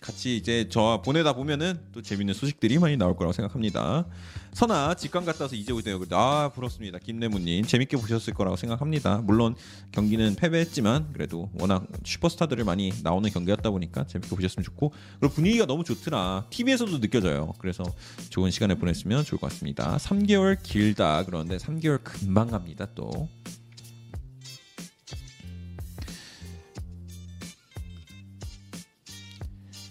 [0.00, 4.06] 같이 이제 저 보내다 보면은 또 재밌는 소식들이 많이 나올 거라고 생각합니다.
[4.52, 5.98] 선아 직관 갔다 와서 이제 오세요.
[6.10, 6.98] 아 부럽습니다.
[6.98, 9.22] 김래무님 재밌게 보셨을 거라고 생각합니다.
[9.24, 9.54] 물론
[9.92, 15.84] 경기는 패배했지만 그래도 워낙 슈퍼스타들을 많이 나오는 경기였다 보니까 재밌게 보셨으면 좋고 그리고 분위기가 너무
[15.84, 16.46] 좋더라.
[16.50, 17.54] TV에서도 느껴져요.
[17.58, 17.82] 그래서
[18.28, 19.96] 좋은 시간을 보냈으면 좋을 것 같습니다.
[19.96, 23.28] 3개월 길다 그러는데 3개월 금방 갑니다 또.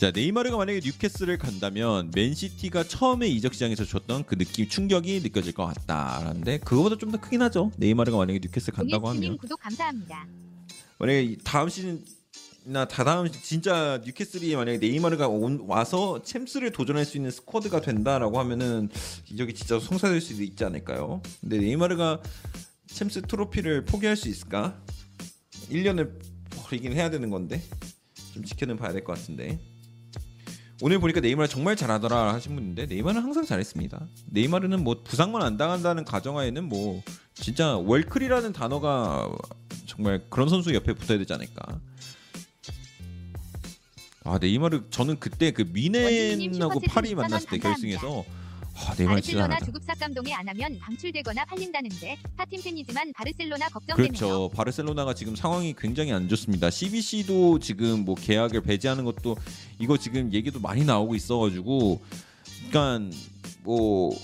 [0.01, 5.67] 자 네이마르가 만약에 뉴캐슬을 간다면 맨시티가 처음에 이적 시장에서 줬던 그 느낌 충격이 느껴질 것
[5.67, 10.25] 같다라는데 그거보다 좀 더 크긴 하죠 네이마르가 만약에 뉴캐슬 간다고 하면 구독 감사합니다.
[10.97, 17.17] 만약에 이 다음 시즌이나 다다음 시- 진짜 뉴캐슬이 만약에 네이마르가 온, 와서 챔스를 도전할 수
[17.17, 18.89] 있는 스쿼드가 된다라고 하면은
[19.29, 21.21] 이적이 진짜 성사될 수도 있지 않을까요?
[21.41, 22.23] 근데 네이마르가
[22.87, 24.81] 챔스 트로피를 포기할 수 있을까?
[25.69, 26.17] 1년을
[26.55, 27.61] 버리긴 해야 되는 건데
[28.33, 29.59] 좀 지켜는 봐야 될 것 같은데
[30.83, 34.07] 오늘 보니까 네이마르 정말 잘하더라 하신 분인데 네이마르는 항상 잘했습니다.
[34.31, 37.03] 네이마르는 뭐 부상만 안 당한다는 가정하에는 뭐
[37.35, 39.29] 진짜 월클이라는 단어가
[39.85, 41.79] 정말 그런 선수 옆에 붙어야 되지 않을까.
[44.23, 47.57] 아 네이마르 저는 그때 그 미넨하고 슈퍼채팅 파리 2,000원 만났을 때.
[47.59, 48.25] 결승에서
[48.87, 49.65] 아 네이마르 진짜 바르셀로나 잘하다.
[49.65, 54.07] 주급 삭 감동에 안 하면 방출되거나 팔린다는데 타팀 팬이지만 바르셀로나 걱정되네요.
[54.11, 54.49] 그렇죠.
[54.49, 56.69] 바르셀로나가 지금 상황이 굉장히 안 좋습니다.
[56.69, 59.37] CBC도 지금 뭐 계약을 배제하는 것도
[59.79, 62.01] 이거 지금 얘기도 많이 나오고 있어가지고,
[62.69, 63.15] 그러니까
[63.63, 64.17] 뭐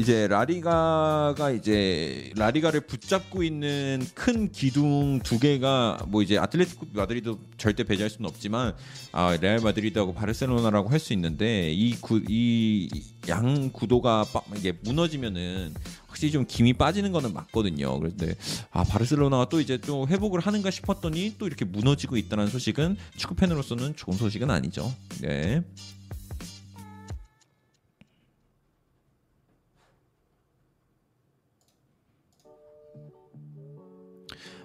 [0.00, 7.84] 이제 라리가가 이제 라리가를 붙잡고 있는 큰 기둥 두 개가 뭐 이제 아틀레티코 마드리드 절대
[7.84, 8.74] 배제할 수는 없지만
[9.12, 12.88] 아 레알 마드리드하고 바르셀로나라고 할 수 있는데 이 구 이
[13.28, 15.74] 양 구도가 빠, 이게 무너지면은
[16.08, 17.98] 확실히 좀 김이 빠지는 거는 맞거든요.
[18.00, 18.34] 그런데
[18.70, 23.94] 아 바르셀로나가 또 이제 또 회복을 하는가 싶었더니 또 이렇게 무너지고 있다는 소식은 축구 팬으로서는
[23.96, 24.90] 좋은 소식은 아니죠.
[25.20, 25.62] 네.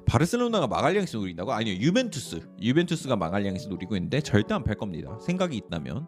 [0.08, 1.52] 바르셀로나가 마갈량에서 노린다고?
[1.54, 2.48] 아니요 유벤투스.
[2.62, 5.18] 유벤투스가 마갈량에서 노리고 있는데 절대 안 팔 겁니다.
[5.22, 6.06] 생각이 있다면.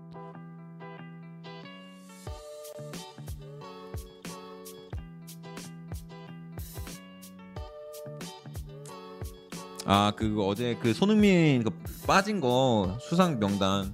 [9.85, 11.69] 아그 어제 그 손흥민 그
[12.05, 13.93] 빠진 거 수상 명단.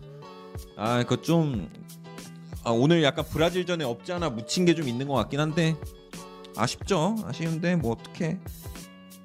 [0.75, 1.69] 아 그거 좀
[2.63, 5.75] 아, 오늘 약간 브라질전에 없지 않아 묻힌 게 좀 있는 것 같긴 한데.
[6.55, 7.15] 아쉽죠?
[7.25, 8.39] 아쉬운데 뭐 어떡해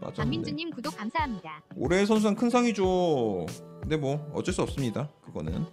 [0.01, 0.23] 빠졌는데.
[0.23, 1.62] 안민주님 구독 감사합니다.
[1.77, 3.47] 올해 선수상 큰 상이죠.
[3.81, 5.09] 근데 뭐 어쩔 수 없습니다.
[5.25, 5.66] 그거는.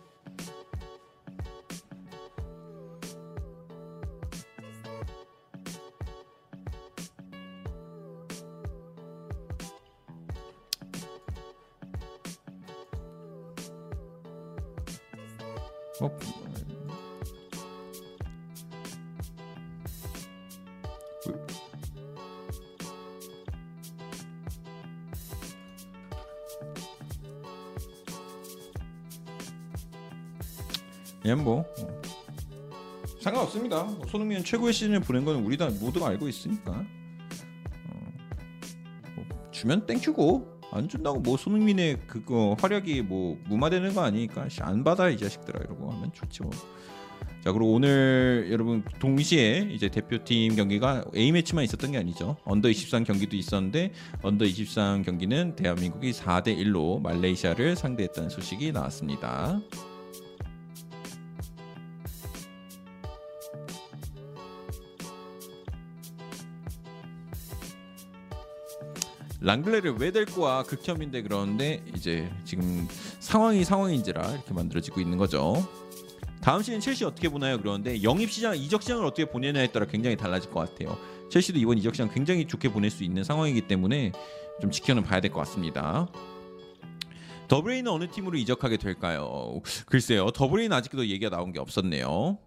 [31.35, 32.01] 그냥 뭐 어.
[33.19, 33.83] 상관없습니다.
[33.83, 37.99] 뭐 손흥민은 최고의 시즌을 보낸 건 우리 다 모두가 알고 있으니까 어,
[39.15, 44.61] 뭐 주면 thank you고 안 준다고 뭐 손흥민의 그거 활약이 뭐 무마되는 거 아니니까 씨,
[44.61, 46.51] 안 받아 이 자식들아 이러고 하면 좋지 뭐.
[47.43, 52.37] 자 그리고 오늘 여러분 동시에 이제 대표팀 경기가 A 매치만 있었던 게 아니죠.
[52.43, 53.91] under 23 경기도 있었는데
[54.23, 59.61] under 23 경기는 대한민국이 4대 1로 말레이시아를 상대했다는 소식이 나왔습니다.
[69.45, 72.87] 랑글레를 왜 데리고 와 극혐인데 그러는데 이제 지금
[73.19, 75.69] 상황이 상황인지라 이렇게 만들어지고 있는 거죠.
[76.41, 77.59] 다음 시즌 첼시 어떻게 보나요?
[77.59, 80.97] 그러는데 영입 시장, 이적 시장을 어떻게 보내냐에 따라 굉장히 달라질 것 같아요.
[81.29, 84.13] 첼시도 이번 이적 시장 굉장히 좋게 보낼 수 있는 상황이기 때문에
[84.61, 86.07] 좀 지켜는 봐야 될 것 같습니다.
[87.47, 89.61] 더브레인은 어느 팀으로 이적하게 될까요?
[89.85, 92.39] 글쎄요, 더브레인 아직도 얘기가 나온 게 없었네요.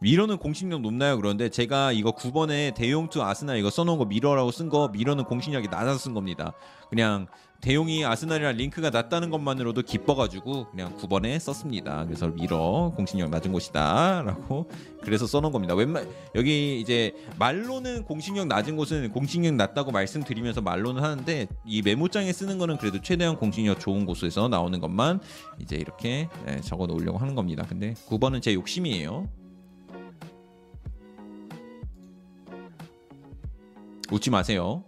[0.00, 1.16] 미러는 공신력 높나요?
[1.16, 5.68] 그런데 제가 이거 9번에 데용 to 아스날 이거 써놓은 거 미러라고 쓴 거 미러는 공신력이
[5.68, 6.52] 낮아서 쓴 겁니다.
[6.88, 7.26] 그냥
[7.60, 12.04] 대용이 아스날이랑 링크가 낮다는 것만으로도 기뻐가지고 그냥 9번에 썼습니다.
[12.04, 14.70] 그래서 미러 공식력 낮은 곳이다라고
[15.02, 15.74] 그래서 써놓은 겁니다.
[15.74, 22.58] 웬만 여기 이제 말로는 공식력 낮은 곳은 공식력 낮다고 말씀드리면서 말로는 하는데 이 메모장에 쓰는
[22.58, 25.20] 거는 그래도 최대한 공식력 좋은 곳에서 나오는 것만
[25.60, 27.64] 이제 이렇게 예, 적어 놓으려고 하는 겁니다.
[27.68, 29.26] 근데 9번은 제 욕심이에요.
[34.10, 34.84] 웃지 마세요.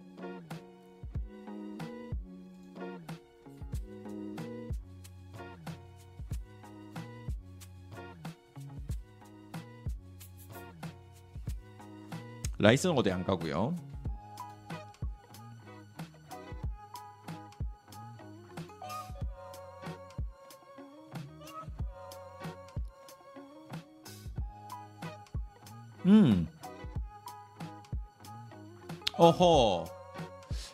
[12.57, 13.75] 라이스는 어디 안 가고요.
[26.05, 26.50] 음.
[29.17, 29.85] 어허.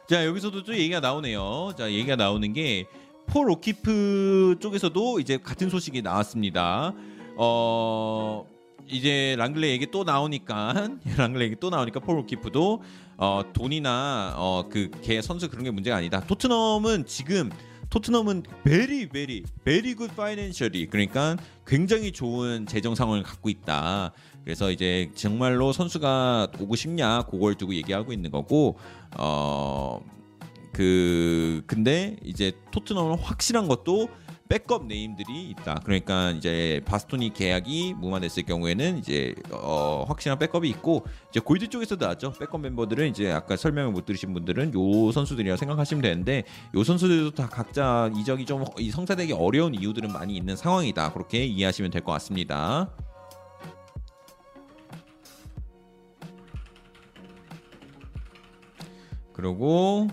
[0.07, 1.73] 자 여기서도 또 얘기가 나오네요.
[1.77, 2.85] 자 얘기가 나오는 게
[3.27, 6.93] 폴 오키프 쪽에서도 이제 같은 소식이 나왔습니다.
[7.35, 8.45] 어
[8.87, 12.81] 이제 랑글레 얘기 또 나오니까 랑글레 얘기 또 나오니까 폴 오키프도
[13.17, 16.21] 어 돈이나 어그걔 선수 그런 게 문제가 아니다.
[16.21, 17.51] 토트넘은 지금
[17.89, 21.35] 토트넘은 very very very good financial이 그러니까
[21.65, 24.13] 굉장히 좋은 재정 상황을 갖고 있다.
[24.47, 28.77] 그래서 이제 정말로 선수가 오고 싶냐 그걸 두고 얘기하고 있는 거고
[29.17, 29.99] 어
[30.77, 34.09] 그 근데 이제 토트넘은 확실한 것도
[34.47, 35.81] 백업 네임들이 있다.
[35.83, 42.33] 그러니까 이제 바스토니 계약이 무마됐을 경우에는 이제 어 확실한 백업이 있고 이제 골드 쪽에서도 나왔죠.
[42.33, 46.43] 백업 멤버들은 이제 아까 설명을 못 들으신 분들은 요 선수들이라고 생각하시면 되는데
[46.75, 51.11] 요 선수들도 다 각자 이적이 좀이 성사되기 어려운 이유들은 많이 있는 상황이다.
[51.13, 52.91] 그렇게 이해하시면 될 것 같습니다.
[59.37, 60.07] 그리고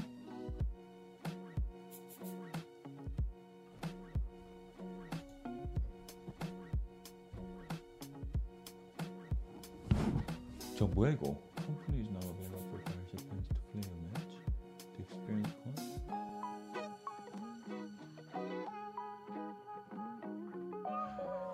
[10.76, 11.36] 저 뭐야 이거?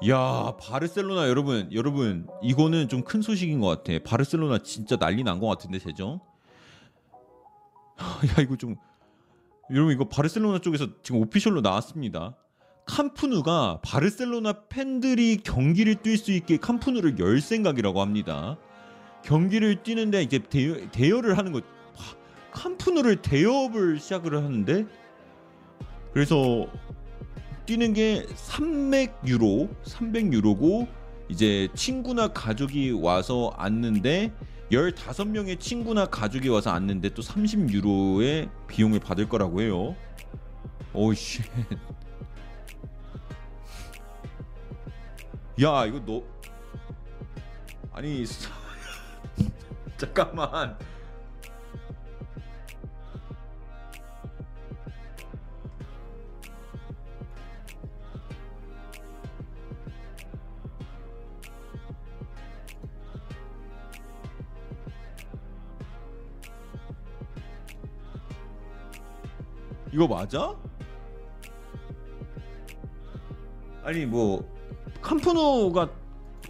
[0.09, 3.99] 야 바르셀로나 여러분 여러분 이거는 좀 큰 소식인 것 같아.
[4.05, 6.21] 바르셀로나 진짜 난리 난 것 같은데 세정.
[8.39, 8.77] 야 이거 좀
[9.71, 12.35] 여러분 이거 바르셀로나 쪽에서 지금 오피셜로 나왔습니다.
[12.87, 18.59] 캄프누가 바르셀로나 팬들이 경기를 뛸 수 있게 캄프누를 열 생각이라고 합니다.
[19.23, 22.05] 경기를 뛰는데 이제 대여, 대여를 하는 거 와,
[22.53, 24.87] 캄프누를 대여업을 시작을 하는데
[26.13, 26.67] 그래서
[27.67, 30.89] 뛰는 게 300유로 300유로고
[31.29, 34.33] 이제 친구나 가족이 와서 앉는데
[34.71, 39.97] 15명의 친구나 가족이 와서 앉는데 또 30유로의 비용을 받을 거라고 해요.
[40.93, 41.43] 오씨.
[45.63, 46.23] 야, 이거 너
[47.93, 48.25] 아니
[49.99, 50.79] 잠깐만.
[69.93, 70.57] 이거 맞아?
[73.83, 74.45] 아니 뭐
[75.03, 75.91] 캄프노가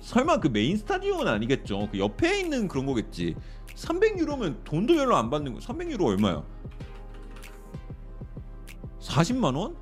[0.01, 1.89] 설마 그 메인 스타디움은 아니겠죠.
[1.91, 3.37] 그 옆에 있는 그런 거겠지.
[3.75, 5.61] 300유로면 돈도 별로 안 받는 거.
[5.61, 6.43] 300유로 얼마야?
[9.01, 9.77] 40만 원?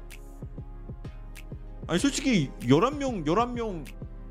[1.87, 3.85] 아니 솔직히 11명 11명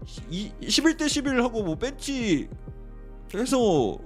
[0.06, 2.48] 11대 11 하고 뭐 벤치
[3.34, 3.98] 해서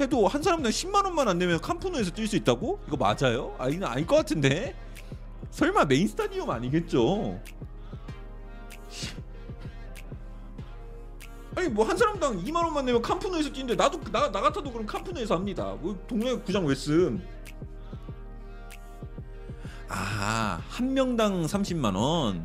[0.00, 2.80] 해도 한 사람당 10만 원만 안 내면 캄프노에서 뛸 수 있다고?
[2.86, 3.54] 이거 맞아요?
[3.58, 4.76] 아니 아닐 것 같은데.
[5.50, 7.40] 설마 메인 스타디움 아니겠죠?
[11.56, 15.34] 아니 뭐 한 사람당 2만 원만 내면 캄프노에서 뛰는데 나도 나, 나 같아도 그럼 캄프노에서
[15.34, 15.74] 합니다.
[15.80, 17.20] 뭐 동네 구장 왜 씀?
[19.88, 22.44] 아, 한 명당 30만 원.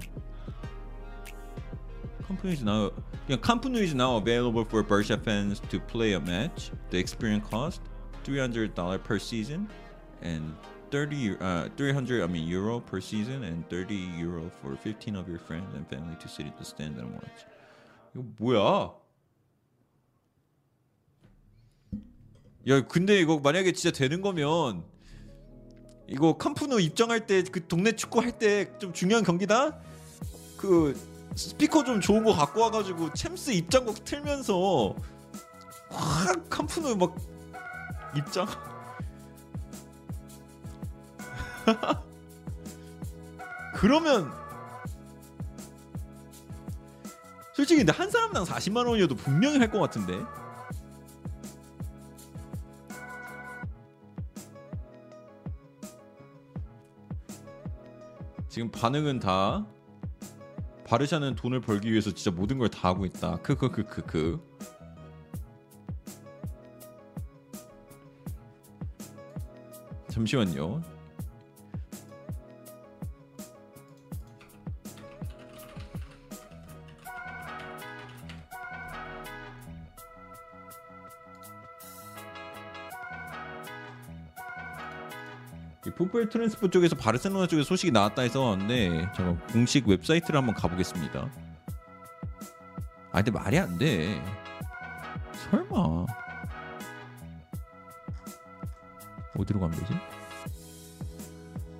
[2.45, 2.91] Is now
[3.28, 6.70] yeah, Company is now available for Barca fans to play a match.
[6.90, 7.80] The experience cost
[8.24, 9.68] $300 per season
[10.22, 10.54] and
[10.90, 15.38] 30 uh 300 I mean euro per season and 30 euro for 15 of your
[15.38, 17.44] friends and family to sit in the stand and watch.
[18.14, 18.94] 이거 뭐야?
[22.68, 24.84] 야, 근데 이거 만약에 진짜 되는 거면
[26.08, 29.78] 이거 캄프누 입장할 때 그 동네 축구 할 때 좀 중요한 경기다.
[30.56, 30.94] 그
[31.35, 34.95] 스피커 좀 좋은 거 갖고 와가지고 챔스 입장곡 틀면서
[35.89, 37.15] 확 캄프누 막
[38.15, 38.45] 입장.
[43.73, 44.31] 그러면
[47.53, 50.19] 솔직히 근데 한 사람당 40만 원이어도 분명히 할 것 같은데.
[58.49, 59.65] 지금 반응은 다
[60.93, 63.37] 바르샤는 돈을 벌기 위해서 진짜 모든 걸 다 하고 있다.
[63.37, 64.39] 크크크크크.
[70.09, 70.92] 잠시만요.
[86.13, 91.29] 풋볼 트랜스포 쪽에서 바르셀로나 쪽에 소식이 나왔다 해서 왔는데 제가 공식 웹사이트를 한번 가보겠습니다.
[93.11, 94.23] 아 근데 말이 안 돼.
[95.49, 96.05] 설마
[99.37, 99.93] 어디로 가면 되지?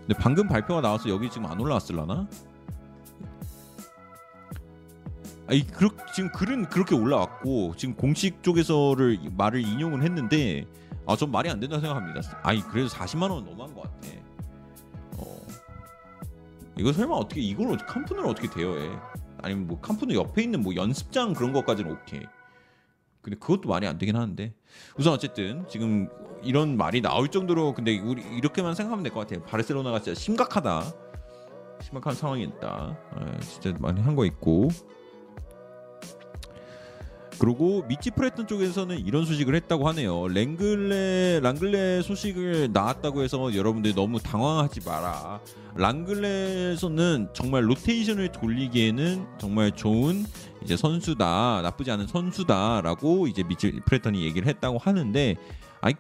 [0.08, 2.28] 근데 방금 발표가 나와서 여기 지금 안 올라왔을라나?
[5.46, 10.66] 아니 그렇 지금 글은 그렇게 올라왔고 지금 공식 쪽에서를 말을 인용을 했는데
[11.06, 12.40] 아전 말이 안 된다고 생각합니다.
[12.44, 14.08] 아니 그래도 40만 원 너무한 것 같아.
[15.18, 15.38] 어
[16.78, 18.90] 이거 설마 어떻게 이걸 캄프누를 어떻게 대여해?
[19.42, 22.22] 아니면 뭐 캄프누 옆에 있는 뭐 연습장 그런 것까지는 오케이.
[23.22, 24.54] 근데 그것도 말이 안 되긴 하는데
[24.98, 26.10] 우선 어쨌든 지금
[26.44, 29.44] 이런 말이 나올 정도로 근데 우리 이렇게만 생각하면 될 것 같아요.
[29.46, 30.84] 바르셀로나가 진짜 심각하다.
[31.82, 32.98] 심각한 상황이 있다.
[33.18, 34.70] 에, 진짜 많이 한 거 있고.
[37.40, 40.28] 그리고 미치 프레튼 쪽에서는 이런 소식을 했다고 하네요.
[40.28, 45.42] 랭글레 랑글레 소식을 나왔다고 해서 여러분들 너무 당황하지 마라.
[45.76, 50.26] 랑글레에서는 정말 로테이션을 돌리기에는 정말 좋은
[50.64, 55.36] 이제 선수다, 나쁘지 않은 선수다라고 이제 미치 프레턴이 얘기를 했다고 하는데,
[55.82, 55.94] 아이,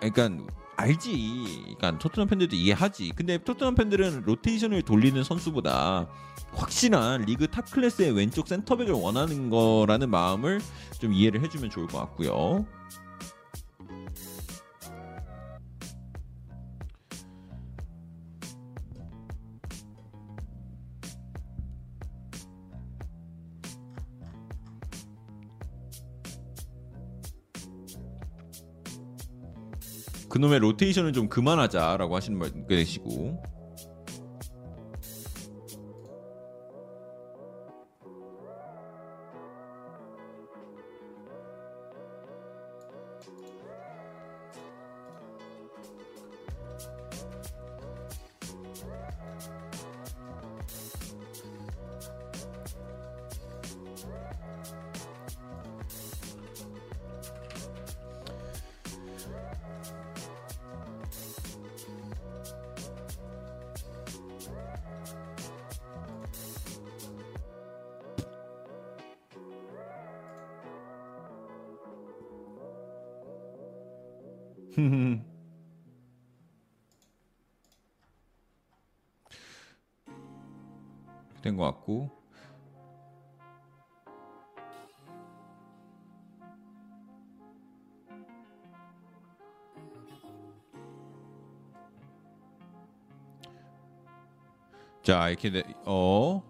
[0.00, 0.44] 그러니까
[0.80, 1.74] 알지.
[1.78, 3.12] 그러니까 토트넘 팬들도 이해하지.
[3.14, 6.08] 근데 토트넘 팬들은 로테이션을 돌리는 선수보다
[6.52, 10.60] 확실한 리그 top class의 왼쪽 센터백을 원하는 거라는 마음을
[10.98, 12.66] 좀 이해를 해주면 좋을 것 같고요.
[30.30, 33.42] 그놈의 로테이션을 좀 그만하자라고 하시는 분 계시고
[81.90, 82.10] 같고
[95.02, 96.42] 자 이렇게 돼- 어.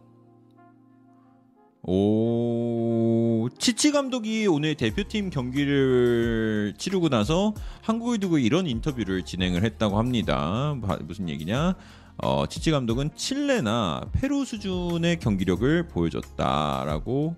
[1.82, 10.76] 오 치치 감독이 오늘 대표팀 경기를 치르고 나서 한국을 두고 이런 인터뷰를 진행을 했다고 합니다.
[10.82, 11.74] 바- 무슨 얘기냐?
[12.22, 17.34] 어, 치치 감독은 칠레나 페루 수준의 경기력을 보여줬다라고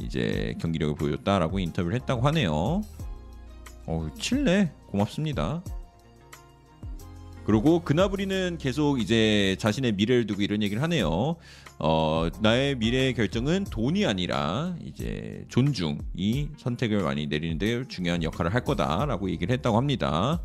[0.00, 2.82] 이제 경기력을 보여줬다라고 인터뷰를 했다고 하네요.
[3.86, 5.62] 어, 칠레 고맙습니다.
[7.44, 11.36] 그리고 그나브리는 계속 이제 자신의 미래를 두고 이런 얘기를 하네요.
[11.80, 19.30] 어, 나의 미래의 결정은 돈이 아니라 이제 존중이 선택을 많이 내리는데 중요한 역할을 할 거다라고
[19.30, 20.40] 얘기를 했다고 합니다.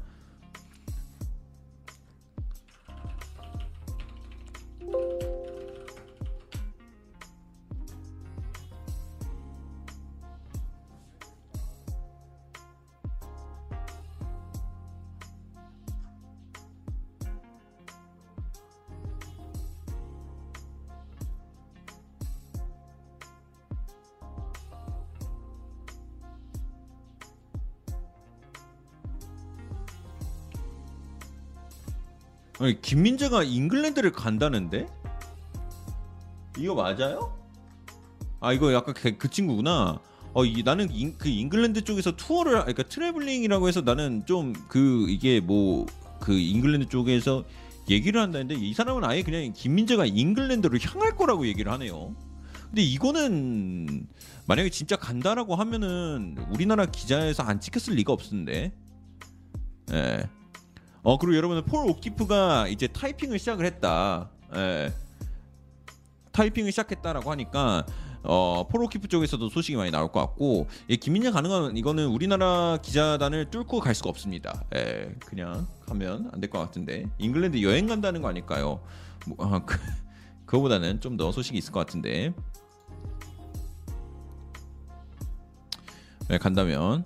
[32.65, 34.87] 아니 김민재가 잉글랜드를 간다는데?
[36.57, 37.37] 이거 맞아요?
[38.39, 39.99] 아 이거 약간 그, 그 친구구나.
[40.33, 45.39] 어 이, 나는 잉, 그 잉글랜드 쪽에서 투어를 그러니까 traveling이라고 해서 나는 좀 그 이게
[45.39, 45.85] 뭐
[46.19, 47.45] 그 잉글랜드 쪽에서
[47.89, 52.15] 얘기를 한다는데 이 사람은 아예 그냥 김민재가 잉글랜드로 향할 거라고 얘기를 하네요.
[52.63, 54.07] 근데 이거는
[54.47, 58.73] 만약에 진짜 간다라고 하면은 우리나라 기자에서 안 찍혔을 리가 없는데.
[59.93, 60.29] 예.
[61.05, 64.29] 어 그리고 여러분은 폴 오키프가 이제 타이핑을 시작을 했다.
[64.55, 64.91] 예.
[66.31, 67.85] 타이핑을 시작했다라고 하니까
[68.23, 73.51] 어, 폴 오키프 쪽에서도 소식이 많이 나올 것 같고 예, 김민재 가능한 이거는 우리나라 기자단을
[73.51, 74.63] 뚫고 갈 수가 없습니다.
[74.75, 78.81] 예, 그냥 가면 안 될 것 같은데 잉글랜드 여행 간다는 거 아닐까요?
[79.27, 79.77] 뭐, 아, 그,
[80.47, 82.33] 그거보다는 좀 더 소식이 있을 것 같은데
[86.31, 87.05] 예, 간다면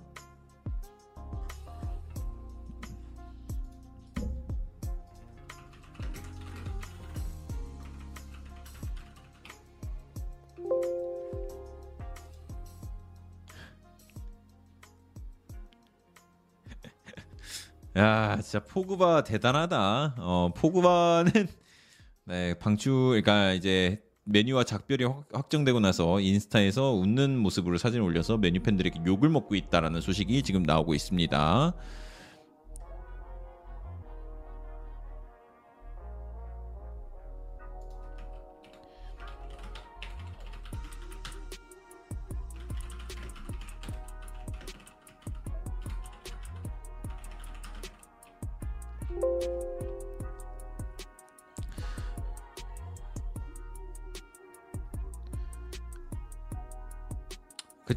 [18.00, 20.14] 야, 진짜 포그바 대단하다.
[20.18, 21.32] 어, 포그바는
[22.26, 28.60] 네, 방출 그러니까 이제 메뉴와 작별이 확- 확정되고 나서 인스타에서 웃는 모습으로 사진을 올려서 메뉴
[28.62, 31.74] 팬들에게 욕을 먹고 있다라는 소식이 지금 나오고 있습니다.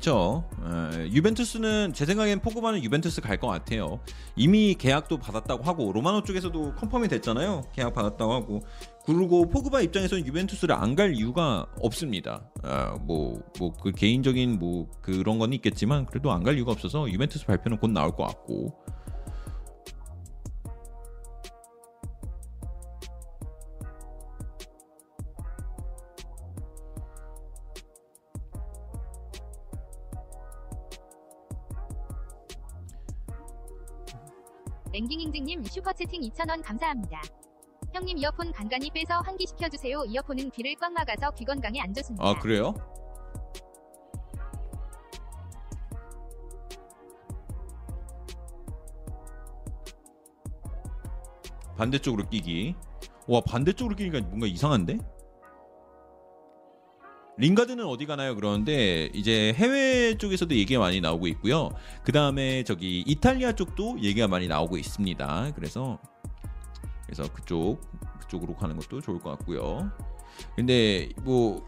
[0.03, 0.43] 그쵸.
[0.65, 4.01] 에, 유벤투스는 제 생각엔 포그바는 유벤투스 갈 것 같아요.
[4.35, 7.63] 이미 계약도 받았다고 하고 로마노 쪽에서도 confirm이 됐잖아요.
[7.71, 8.61] 계약 받았다고 하고
[9.05, 12.41] 그리고 포그바 입장에서는 유벤투스를 안 갈 이유가 없습니다.
[13.07, 17.77] 뭐 뭐 그 개인적인 뭐 그런 건 있겠지만 그래도 안 갈 이유가 없어서 유벤투스 발표는
[17.77, 18.73] 곧 나올 것 같고.
[35.83, 37.21] 슈퍼채팅 2,000원 감사합니다.
[37.93, 40.05] 형님 이어폰 간간히 빼서 환기시켜주세요.
[40.05, 42.25] 이어폰은 귀를 꽉 막아서 귀 건강에 안 좋습니다.
[42.25, 42.73] 아 그래요?
[51.77, 52.75] 반대쪽으로 끼기.
[53.27, 54.97] 와 반대쪽으로 끼니까 뭔가 이상한데?
[57.37, 58.35] 링가드는 어디 가나요?
[58.35, 61.71] 그러는데 이제 해외 쪽에서도 얘기가 많이 나오고 있고요.
[62.03, 65.51] 그 다음에 저기 이탈리아 쪽도 얘기가 많이 나오고 있습니다.
[65.55, 65.99] 그래서
[67.05, 67.81] 그래서 그쪽
[68.19, 69.91] 그쪽으로 가는 것도 좋을 것 같고요.
[70.55, 71.67] 근데 뭐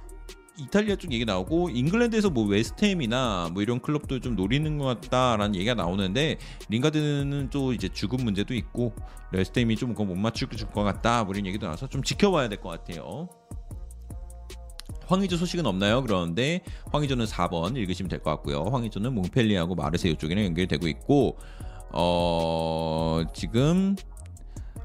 [0.58, 5.74] 이탈리아 쪽 얘기 나오고 잉글랜드에서 뭐 웨스트햄이나 뭐 이런 클럽도 좀 노리는 것 같다라는 얘기가
[5.74, 6.38] 나오는데
[6.70, 8.96] 링가드는 또 이제 주급 문제도 있고
[9.34, 12.70] 웨스트햄이 좀 그거 못 맞출 것 같다 뭐 이런 얘기도 나와서 좀 지켜봐야 될 것
[12.70, 13.28] 같아요.
[15.08, 16.02] 황의조 소식은 없나요?
[16.04, 16.62] 그러는데
[16.92, 18.64] 황의조는 4번 읽으시면 될 것 같고요.
[18.64, 21.38] 황의조는 몽펠리에하고 마르세유 쪽이랑 연결되고 있고
[21.92, 23.96] 어 지금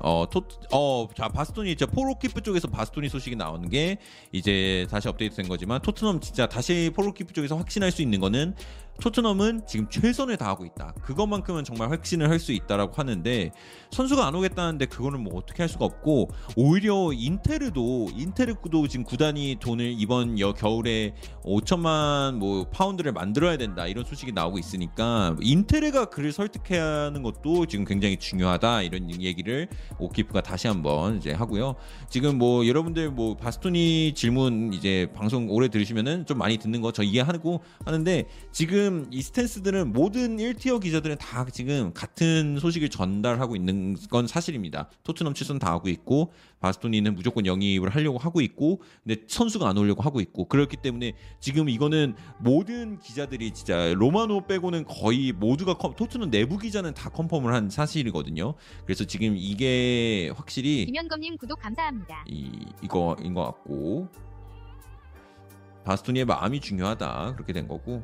[0.02, 0.42] 어, 토,
[0.72, 3.98] 어, 자, 바스토니, 저 폴 오키프 쪽에서 바스토니 소식이 나오는 게
[4.32, 8.54] 이제 다시 업데이트 된 거지만 토트넘 진짜 다시 폴 오키프 쪽에서 확신할 수 있는 거는
[9.00, 10.94] 토트넘은 지금 최선을 다하고 있다.
[11.02, 13.50] 그것만큼은 정말 확신을 할 수 있다라고 하는데
[13.90, 19.94] 선수가 안 오겠다는데 그거는 뭐 어떻게 할 수가 없고 오히려 인테르도 인테르도 지금 구단이 돈을
[19.98, 21.14] 이번 여 겨울에
[21.44, 27.84] 5천만 뭐 파운드를 만들어야 된다 이런 소식이 나오고 있으니까 인테르가 그를 설득해야 하는 것도 지금
[27.84, 29.68] 굉장히 중요하다 이런 얘기를
[29.98, 31.76] 오키프가 다시 한번 이제 하고요.
[32.08, 37.02] 지금 뭐 여러분들 뭐 바스토니 질문 이제 방송 오래 들으시면은 좀 많이 듣는 거 저
[37.04, 44.26] 이해하고 하는데 지금 이 스탠스들은 모든 1티어 기자들은 다 지금 같은 소식을 전달하고 있는 건
[44.26, 44.90] 사실입니다.
[45.04, 50.02] 토트넘 출선 다 하고 있고 바스토니는 무조건 영입을 하려고 하고 있고 근데 선수가 안 오려고
[50.02, 56.30] 하고 있고 그렇기 때문에 지금 이거는 모든 기자들이 진짜 로마노 빼고는 거의 모두가 컴, 토트넘
[56.30, 58.54] 내부 기자는 다 컨펌을 한 사실이거든요.
[58.84, 62.24] 그래서 지금 이게 확실히 김현검님 구독 감사합니다.
[62.28, 62.50] 이
[62.82, 64.08] 이거인 것 같고
[65.84, 68.02] 바스토니의 마음이 중요하다 그렇게 된 거고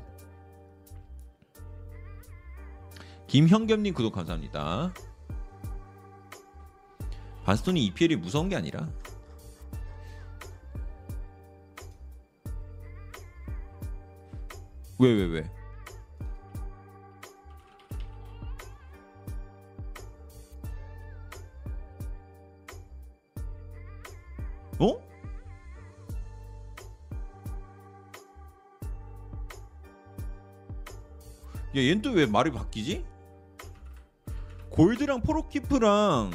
[3.29, 4.93] 김형겸님 구독 감사합니다.
[7.45, 8.89] 바스토니 EPL이 무서운 게 아니라
[14.99, 15.51] 왜 왜 왜?
[24.79, 25.01] 어?
[31.77, 33.05] 야, 얘는 또 왜 말이 바뀌지?
[34.71, 36.31] 골드랑 포로키프랑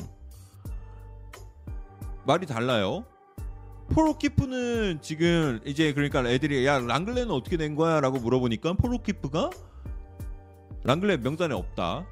[2.25, 3.05] 말이 달라요.
[3.89, 9.49] 포로키프는 지금 이제 그러니까 애들이 야 랑글레는 어떻게 된 거야라고 물어보니까 포로키프가
[10.83, 12.05] 랑글레 명단에 없다.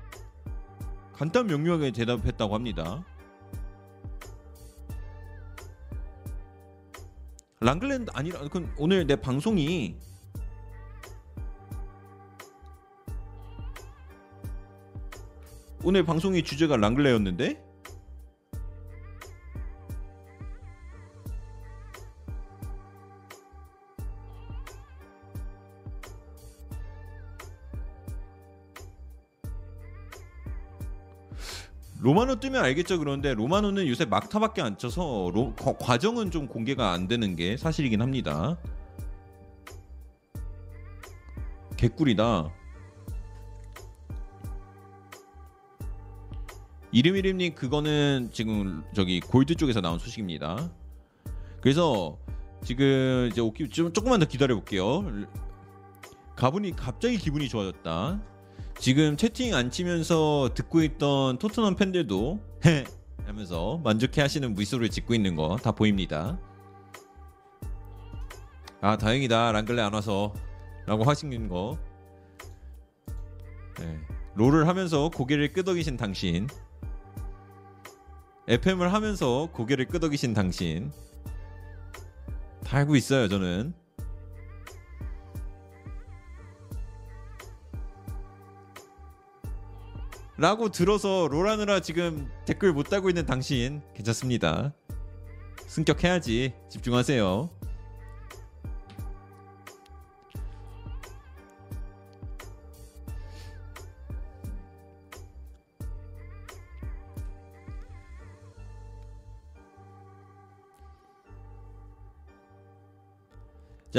[1.13, 3.03] 간단 명료하게 대답했다고 합니다.
[7.61, 9.97] 랑글랜드 아니라 그 오늘 내 방송이
[15.83, 17.57] 오늘 방송의 주제가 랑글레였는데
[32.01, 37.07] 로마노 뜨면 알겠죠 그런데 로마노는 요새 막타밖에 안 쳐서 로- 거- 과정은 좀 공개가 안
[37.07, 38.57] 되는 게 사실이긴 합니다.
[41.75, 42.51] 개꿀이다.
[46.91, 50.71] 이름 이름님 그거는 지금 저기 골드 쪽에서 나온 소식입니다.
[51.61, 52.17] 그래서
[52.63, 55.05] 지금 이제 좀 조금만 더 기다려 볼게요.
[56.35, 58.21] 가분이 갑자기 기분이 좋아졌다.
[58.79, 62.85] 지금 채팅 안 치면서 듣고 있던 토트넘 팬들도 헤
[63.25, 66.39] 하면서 만족해 하시는 미소를 짓고 있는 거 다 보입니다.
[68.81, 70.33] 아 다행이다 랑글레 안 와서
[70.85, 71.77] 라고 하시는 거
[73.77, 73.99] 네.
[74.35, 76.47] 롤을 하면서 고개를 끄덕이신 당신
[78.49, 80.91] FM을 하면서 고개를 끄덕이신 당신.
[82.63, 83.75] 다 알고 있어요 저는.
[90.35, 94.73] 라고 들어서 롤하느라 지금 댓글 못 달고 있는 당신 괜찮습니다.
[95.67, 96.53] 승격해야지.
[96.69, 97.58] 집중하세요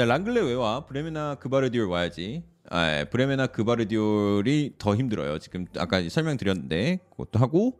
[0.01, 2.43] 자 랑글레 외와 브레메나 그바르디올 와야지.
[2.71, 5.37] 아, 예, 브레메나 그바르디올이 더 힘들어요.
[5.37, 7.79] 지금 아까 설명드렸는데 그것도 하고.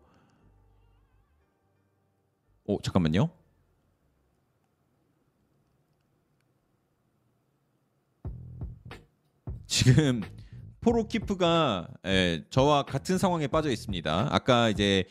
[2.66, 3.32] 오 잠깐만요.
[9.66, 10.22] 지금
[10.82, 14.28] 포로키프가 예, 저와 같은 상황에 빠져 있습니다.
[14.30, 15.06] 아까 이제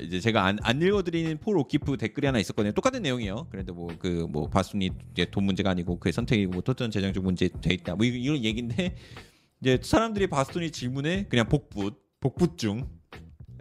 [0.00, 2.72] 이제 제가 안, 안 읽어드리는 폴 오키프 댓글이 하나 있었거든요.
[2.72, 3.46] 똑같은 내용이에요.
[3.50, 7.74] 그래도 뭐그 뭐 바순이 이제 돈 문제가 아니고 그의 선택이고 뭐 토트넘 재정적 문제 돼
[7.74, 7.94] 있다.
[7.94, 8.96] 뭐 이- 이런 얘기인데
[9.60, 12.88] 이제 사람들이 바스톤이 질문에 그냥 복붙 복붙 중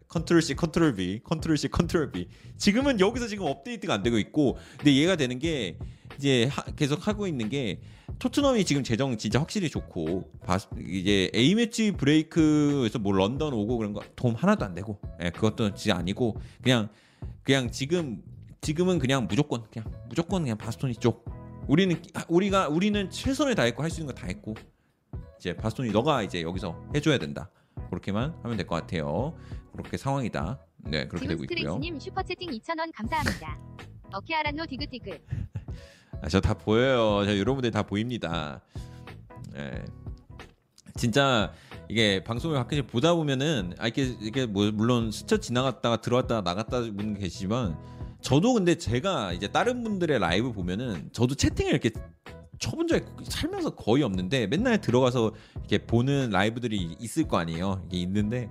[0.07, 2.27] 컨트롤 C 컨트롤 V 컨트롤 C 컨트롤 V
[2.57, 5.77] 지금은 여기서 지금 업데이트가 안 되고 있고 근데 얘가 되는 게
[6.17, 7.79] 이제 하- 계속 하고 있는 게
[8.19, 10.31] 토트넘이 지금 재정 진짜 확실히 좋고
[10.87, 15.73] 이제 A 매치 브레이크에서 뭐 런던 오고 그런 거 도움 하나도 안 되고 예, 그것도
[15.73, 16.89] 진짜 아니고 그냥
[17.43, 18.21] 그냥 지금
[18.61, 21.25] 지금은 그냥 무조건 그냥 무조건 그냥 바스토니 쪽.
[21.67, 24.53] 우리는 우리가 우리는 최선을 다했고 할 수 있는 거 다 했고
[25.39, 27.49] 이제 바스토니 너가 이제 여기서 해줘야 된다.
[27.89, 29.35] 그렇게만 하면 될 것 같아요.
[29.71, 30.59] 그렇게 상황이다.
[30.85, 31.57] 네 그렇게 되고 있고요.
[31.57, 33.59] 스트레이트님 슈퍼 채팅 2,000원 감사합니다.
[34.13, 35.19] 어케 알았노 디귿디귿.
[36.23, 37.25] 아, 저 다 보여요.
[37.25, 38.61] 저 여러분들 다 보입니다.
[39.57, 39.83] 예.
[40.95, 41.51] 진짜
[41.89, 47.15] 이게 방송을 가끔씩 보다 보면은 아 이게 이게 뭐 물론 스쳐 지나갔다가 들어왔다가 나갔다 분
[47.15, 47.77] 계시지만
[48.21, 51.91] 저도 근데 제가 이제 다른 분들의 라이브 보면은 저도 채팅을 이렇게
[52.57, 57.83] 쳐본 적이 살면서 거의 없는데 맨날 들어가서 이렇게 보는 라이브들이 있을 거 아니에요.
[57.87, 58.49] 이게 있는데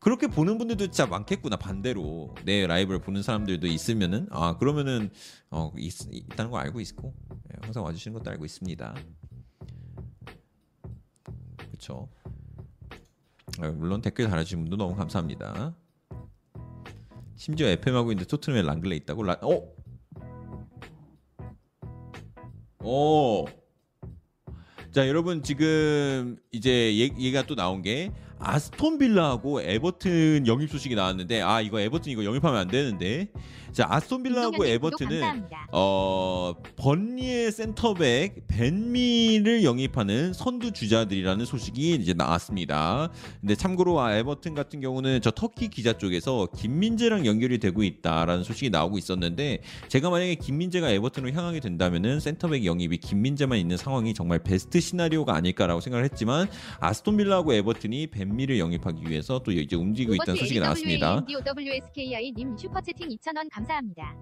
[0.00, 5.10] 그렇게 보는 분들도 진짜 많겠구나 반대로 내 라이브를 보는 사람들도 있으면은 아 그러면은
[5.50, 7.14] 어 있, 있다는 거 알고 있고
[7.52, 8.94] 예, 항상 와주시는 것도 알고 있습니다.
[11.58, 12.08] 그렇죠.
[13.74, 15.76] 물론 댓글 달아주신 분도 너무 감사합니다.
[17.36, 19.80] 심지어 FM 하고 있는데 토트넘에 랑글레 있다고 라 어?
[22.82, 23.44] 오.
[24.92, 31.42] 자 여러분 지금 이제 얘, 얘가 또 나온 게 아스톤 빌라하고 에버튼 영입 소식이 나왔는데
[31.42, 33.28] 아 이거 에버튼 이거 영입하면 안 되는데
[33.72, 35.44] 자 아스톤 빌라하고 에버튼은.
[35.72, 43.10] 어 번리의 센터백 벤미를 영입하는 선두 주자들이라는 소식이 이제 나왔습니다.
[43.40, 48.70] 근데 참고로 아, 에버튼 같은 경우는 저 터키 기자 쪽에서 김민재랑 연결이 되고 있다라는 소식이
[48.70, 54.80] 나오고 있었는데 제가 만약에 김민재가 에버튼으로 향하게 된다면은 센터백 영입이 김민재만 있는 상황이 정말 베스트
[54.80, 56.48] 시나리오가 아닐까라고 생각을 했지만
[56.80, 61.24] 아스톤 빌라하고 에버튼이 벤 미를 영입하기 위해서 또 이제 움직이고 있다는 소식이 나왔습니다.
[61.28, 64.14] WSKI 님 슈퍼채팅 2,000원 감사합니다.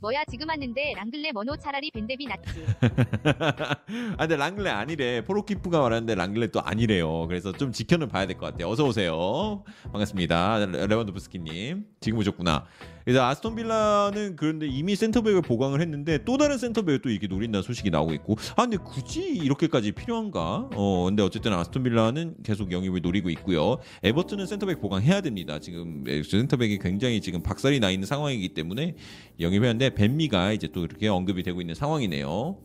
[0.00, 2.64] 뭐야 지금 왔는데 랑글레 뭐노 차라리 벤데비 낫지.
[4.16, 5.24] 아 근데 랑글레 아니래.
[5.24, 7.26] 폴 오키프가 말하는데 랑글레 또 아니래요.
[7.26, 8.68] 그래서 좀 지켜는 봐야 될 것 같아요.
[8.68, 9.64] 어서 오세요.
[9.90, 10.66] 반갑습니다.
[10.66, 11.84] 레- 레반도프스키님.
[12.00, 12.64] 지금 오셨구나
[13.08, 17.88] 그래서 아스톤 빌라는 그런데 이미 센터백을 보강을 했는데 또 다른 센터백을 또 이렇게 노린다는 소식이
[17.88, 18.36] 나오고 있고.
[18.54, 20.68] 아 근데 굳이 이렇게까지 필요한가?
[20.74, 23.78] 어 근데 어쨌든 아스톤 빌라는 계속 영입을 노리고 있고요.
[24.02, 25.58] 에버튼은 센터백 보강해야 됩니다.
[25.58, 28.94] 지금 센터백이 굉장히 지금 박살이 나 있는 상황이기 때문에
[29.40, 32.58] 영입해야 하는데 벤미가 이제 또 이렇게 언급이 되고 있는 상황이네요.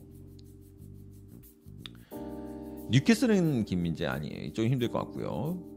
[2.91, 4.51] 뉴캐슬은 김민재 아니에요.
[4.51, 5.72] 좀 힘들 것 같고요.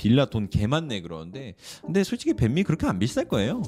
[0.00, 3.60] 빌라 돈개 많네 그러는데 근데 솔직히 뱀미 그렇게 안 비쌀 거예요.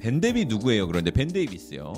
[0.00, 0.86] 벤데비 누구예요?
[0.86, 1.92] 그런데 벤데이비스요.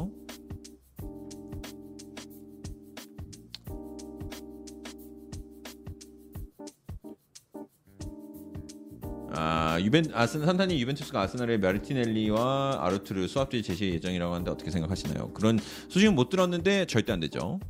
[9.38, 15.32] 아 유벤 아스 산타님 유벤투스가 아스날의 마르티넬리와 아르투르 수합질 제시 예정이라고 하는데 어떻게 생각하시나요?
[15.34, 15.58] 그런
[15.88, 17.60] 소식은 못 들었는데 절대 안 되죠.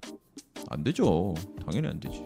[0.68, 1.34] 안 되죠.
[1.64, 2.22] 당연히 안 되지.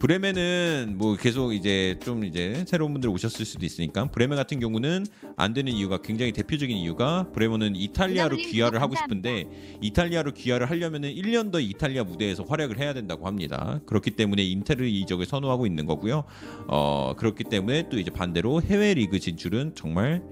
[0.00, 5.04] 브레멘은 뭐 계속 이제 좀 이제 새로운 분들 오셨을 수도 있으니까 브레멘 같은 경우는
[5.36, 8.96] 안 되는 이유가 굉장히 대표적인 이유가 브레멘은 이탈리아로 귀화를 하고.
[8.96, 9.44] 싶은데
[9.82, 13.80] 이탈리아로 귀화를 하려면은 1년 더 이탈리아 무대에서 활약을 해야 된다고 합니다.
[13.86, 16.24] 그렇기 때문에 인테르 이적을 선호하고 있는 거고요.
[16.66, 20.22] 어 그렇기 때문에 또 이제 반대로 해외 리그 진출은 정말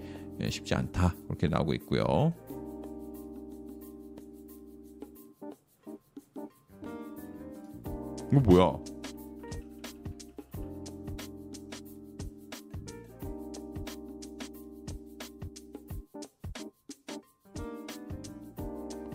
[0.40, 2.32] 예, 쉽지 않다 그렇게 나오고 있고요.
[8.32, 8.97] 이거 뭐야?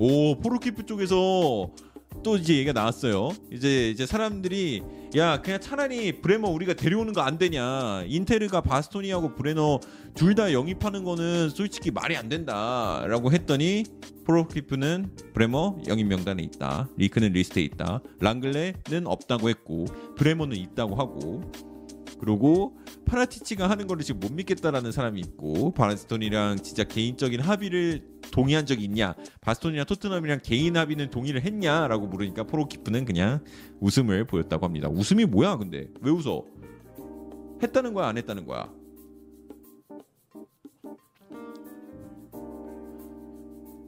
[0.05, 1.71] 오 폴 오키프 쪽에서
[2.23, 3.31] 또 이제 얘기가 나왔어요.
[3.51, 4.83] 이제 이제 사람들이
[5.15, 8.03] 야 그냥 차라리 브레머 우리가 데려오는 거 안 되냐?
[8.07, 9.79] 인테르가 바스토니하고 브레머
[10.13, 13.83] 둘 다 영입하는 거는 솔직히 말이 안 된다라고 했더니
[14.25, 16.89] 폴 오키프는 브레머 영입 명단에 있다.
[16.97, 18.01] 리크는 리스트에 있다.
[18.19, 19.85] 랑글레는 없다고 했고
[20.17, 21.49] 브레머는 있다고 하고
[22.23, 28.01] 그리고 파라티치가 하는 거를 지금 못 믿겠다라는 사람이 있고 바스토니랑 진짜 개인적인 합의를
[28.31, 29.13] 동의한 적이 있냐?
[29.41, 33.43] 바스톤이랑 토트넘이랑 개인 합의는 동의를 했냐라고 물으니까 포로키프는 그냥
[33.81, 34.87] 웃음을 보였다고 합니다.
[34.87, 35.89] 웃음이 뭐야 근데?
[35.99, 36.45] 왜 웃어?
[37.61, 38.71] 했다는 거야 안 했다는 거야?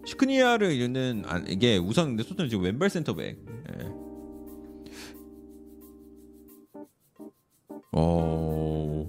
[0.06, 3.45] 슈크니아를 이르는 아, 이게 우선 근데 토트넘 지금 왼발 센터백
[7.96, 9.06] 어.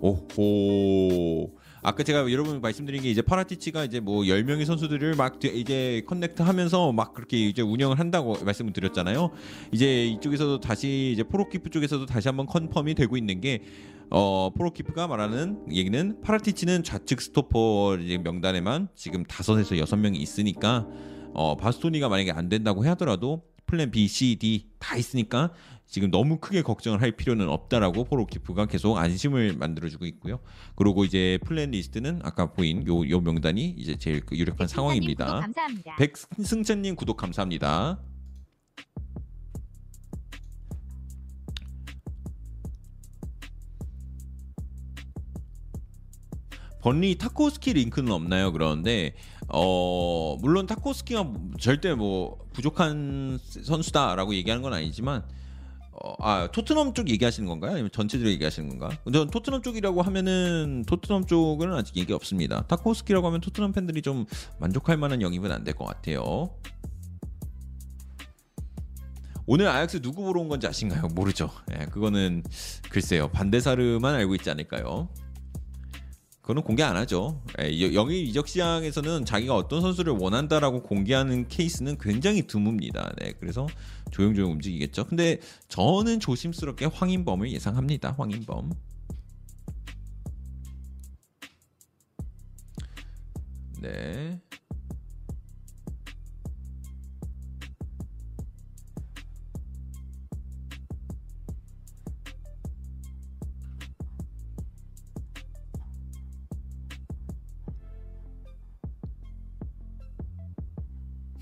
[0.00, 1.50] 오호.
[1.82, 6.42] 아까 제가 여러분 말씀드린 게 이제 파라티치가 이제 뭐 10명의 선수들을 막 뒤- 이제 connect
[6.42, 9.30] 하면서 막 그렇게 이제 운영을 한다고 말씀을 드렸잖아요.
[9.72, 13.62] 이제 이쪽에서도 다시 이제 폴 오키프 쪽에서도 다시 한번 confirm이 되고 있는 게
[14.10, 20.86] 어, 폴 오키프가 말하는 얘기는 파라티치는 좌측 스토퍼 이제 명단에만 지금 다섯에서 여섯 명이 있으니까
[21.32, 25.52] 어, 바스토니가 만약에 안 된다고 하더라도 플랜 B, C, D 다 있으니까
[25.86, 30.40] 지금 너무 크게 걱정을 할 필요는 없다라고 폴 오키프가 계속 안심을 만들어주고 있고요.
[30.74, 35.46] 그리고 이제 플랜 리스트는 아까 보인 요, 요 명단이 이제 제일 그 유력한 네, 상황입니다.
[35.98, 38.00] 백승찬님 구독 감사합니다.
[46.80, 48.52] 번리 타코스키 링크는 없나요?
[48.52, 49.14] 그러는데
[49.48, 55.24] 어 물론 타코스키가 절대 뭐 부족한 선수다라고 얘기하는 건 아니지만
[55.92, 57.72] 어, 아 토트넘 쪽 얘기하시는 건가요?
[57.72, 58.96] 아니면 전체적으로 얘기하시는 건가?
[59.12, 62.62] 전 토트넘 쪽이라고 하면은 토트넘 쪽은 아직 얘기 없습니다.
[62.68, 64.26] 타코스키라고 하면 토트넘 팬들이 좀
[64.60, 66.50] 만족할 만한 영입은 안 될 것 같아요.
[69.50, 71.08] 오늘 아약스 누구 보러 온 건지 아신가요?
[71.14, 71.50] 모르죠.
[71.72, 72.44] 예, 그거는
[72.90, 73.28] 글쎄요.
[73.28, 75.08] 반대사르만 알고 있지 않을까요?
[76.48, 77.42] 그거는 공개 안 하죠.
[77.60, 83.14] 예, 여- 영입 이적 시장에서는 자기가 어떤 선수를 원한다라고 공개하는 케이스는 굉장히 드뭅니다.
[83.20, 83.66] 네, 그래서
[84.12, 85.04] 조용조용 움직이겠죠.
[85.04, 88.14] 근데 저는 조심스럽게 황인범을 예상합니다.
[88.16, 88.72] 황인범.
[93.82, 94.40] 네.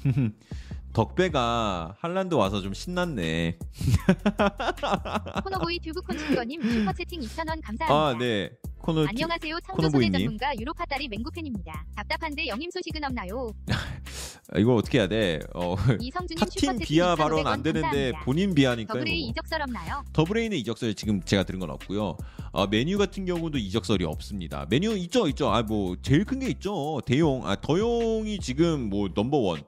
[0.93, 3.59] 덕배가 한란드 와서 좀 신났네.
[5.45, 7.87] 코노보이 튜브 콘치꺼님 슈퍼채팅 2,000원 감사합니다.
[7.95, 8.51] 아, 네.
[8.79, 9.59] 코너 티- 안녕하세요.
[9.67, 10.11] 창조소재.
[10.11, 11.85] 전문가 유로파다리 맹구팬입니다.
[11.97, 13.51] 답답한데 영임 소식은 없나요?
[13.69, 13.75] 아,
[14.59, 15.41] 이거 어떻게 해야 돼?
[15.55, 18.25] 어, 타팀 비하 2,500원 발언 안 되는데 감사합니다.
[18.25, 19.31] 본인 비하니까 더블A 뭐.
[19.31, 20.05] 이적설 없나요?
[20.15, 22.17] 더블레인의 이적설 지금 제가 들은 건 없고요.
[22.55, 24.67] 아, 메뉴 같은 경우도 이적설이 없습니다.
[24.71, 25.51] 메뉴 있죠, 있죠.
[25.51, 27.01] 아 뭐 제일 큰 게 있죠.
[27.05, 29.63] 대용, 아 더용이 지금 뭐 넘버 원.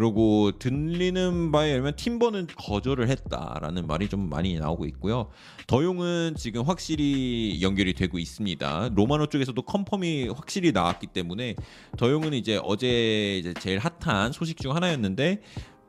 [0.00, 5.28] 그리고 들리는 바에 의하면 팀버는 거절을 했다라는 말이 좀 많이 나오고 있고요.
[5.66, 8.92] 더용은 지금 확실히 연결이 되고 있습니다.
[8.94, 11.54] 로마노 쪽에서도 confirm이 확실히 나왔기 때문에
[11.98, 15.42] 더용은 이제 어제 이제 제일 핫한 소식 중 하나였는데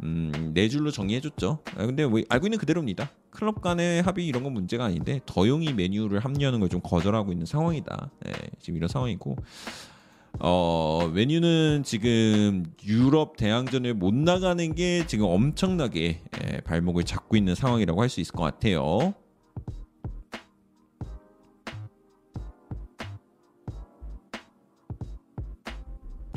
[0.03, 1.59] 음, 네 줄로 정리해줬죠.
[1.77, 3.11] 아, 근데 뭐 알고 있는 그대로입니다.
[3.29, 8.09] 클럽 간의 합의 이런 건 문제가 아닌데 더용이 맨유를 합류하는 걸 좀 거절하고 있는 상황이다.
[8.27, 9.37] 예, 지금 이런 상황이고
[10.39, 18.01] 어 메뉴는 지금 유럽 대항전을 못 나가는 게 지금 엄청나게 예, 발목을 잡고 있는 상황이라고
[18.01, 19.13] 할 수 있을 것 같아요.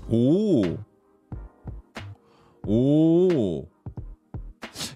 [0.09, 0.63] 오.
[2.67, 3.67] 오.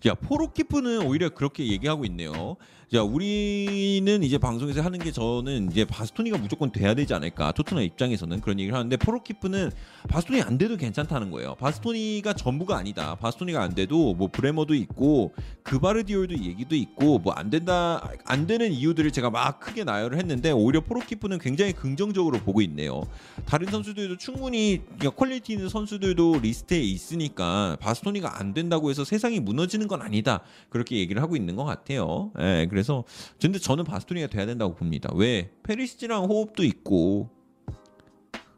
[0.07, 2.57] 야, 포로키프는 오히려 그렇게 얘기하고 있네요.
[2.91, 7.53] 자, 우리는 이제 방송에서 하는 게 저는 이제 바스토니가 무조건 돼야 되지 않을까.
[7.53, 9.71] 토트넘 입장에서는 그런 얘기를 하는데 포로키프는
[10.09, 11.55] 바스토니 안 돼도 괜찮다는 거예요.
[11.57, 13.15] 바스토니가 전부가 아니다.
[13.17, 15.35] 바스토니가 안 돼도 뭐 브레머도 있고
[15.65, 20.81] 그바르디올도 얘기도 있고 뭐 안 된다 안 되는 이유들을 제가 막 크게 나열을 했는데 오히려
[20.81, 23.03] 폴 오키프는 굉장히 긍정적으로 보고 있네요.
[23.45, 29.89] 다른 선수들도 충분히 그러니까 quality 있는 선수들도 리스트에 있으니까 바스토니가 안 된다고 해서 세상이 무너지는
[29.89, 30.41] 건 아니다.
[30.71, 32.33] 그렇게 얘기를 하고 있는 것 같아요.
[32.41, 33.03] 예, 그래서
[33.41, 35.11] 근데 저는 바스토니가 돼야 된다고 봅니다.
[35.15, 35.51] 왜?
[35.65, 37.29] 페리시치랑 호흡도 있고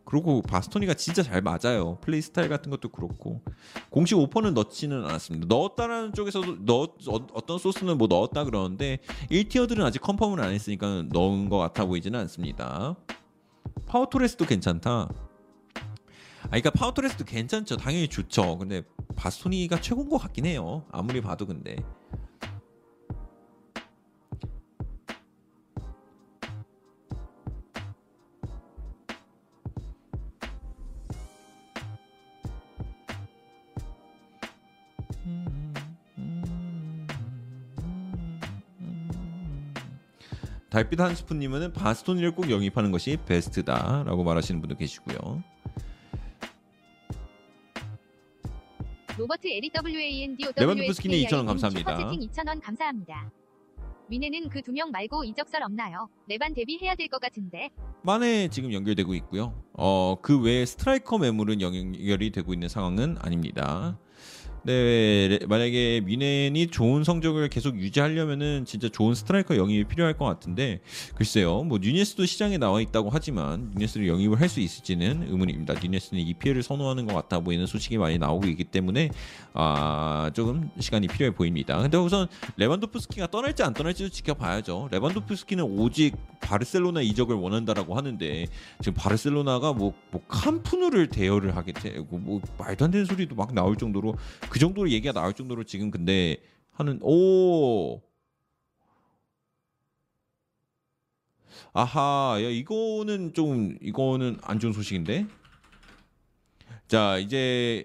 [0.05, 1.97] 그리고 바스토니가 진짜 잘 맞아요.
[2.03, 3.41] 플레이 스타일 같은 것도 그렇고
[3.89, 5.47] 공식 오퍼는 넣지는 않았습니다.
[5.49, 8.99] 넣었다라는 쪽에서도 넣 어, 어떤 소스는 뭐 넣었다 그러는데
[9.31, 12.97] 1 tier들은 아직 confirm을 안 했으니까 넣은 것 같아 보이지는 않습니다.
[13.87, 14.91] 파우 토레스도 괜찮다.
[14.91, 17.79] 아, 그러니까 파우 토레스도 괜찮죠.
[17.79, 18.59] 당연히 좋죠.
[18.59, 18.83] 근데
[19.17, 20.85] 바스토니가 최고인 것 같긴 해요.
[20.91, 21.77] 아무리 봐도 근데.
[40.71, 45.43] 달빛 한 스푼님은 바스토니를 꼭 영입하는 것이 베스트다라고 말하시는 분도 계시고요.
[49.19, 51.97] 로버트 LWAND 레반도프스키님 2,000원 감사합니다.
[51.99, 53.31] 슈퍼채팅 2,000원 감사합니다.
[54.09, 56.09] 위네는 그 두 명 말고 이적설 없나요?
[56.27, 57.71] 레반 데뷔해야 될 것 같은데.
[58.03, 59.63] 마네 지금 연결되고 있고요.
[59.75, 63.99] 어, 그 외에 스트라이커 매물은 연결이 되고 있는 상황은 아닙니다.
[64.63, 70.81] 네, 레- 만약에 뮌헨이 좋은 성적을 계속 유지하려면은 진짜 좋은 스트라이커 영입이 필요할 것 같은데
[71.15, 75.75] 글쎄요, 뭐 뉴네스도 시장에 나와 있다고 하지만 뉴네스를 영입을 할 수 있을지는 의문입니다.
[75.81, 79.11] 뉴네스는 EPL을 선호하는 것 같아 보이는 소식이 많이 나오고 있기 때문에
[79.55, 81.81] 아 조금 시간이 필요해 보입니다.
[81.81, 84.89] 근데 우선 레반도프스키가 떠날지 안 떠날지도 지켜봐야죠.
[84.91, 88.47] 레반도프스키는 오직 바르셀로나 이적을 원한다라고 하는데
[88.81, 93.77] 지금 바르셀로나가 뭐, 뭐 캄푸누를 대여를 하게 되고 뭐 말도 안 되는 소리도 막 나올
[93.77, 94.17] 정도로
[94.51, 96.37] 그 정도로 얘기가 나올 정도로 지금 근데
[96.73, 98.03] 하는 오!
[101.73, 105.27] 아하 야 이거는 좀 이거는 안 좋은 소식인데?
[106.89, 107.85] 자 이제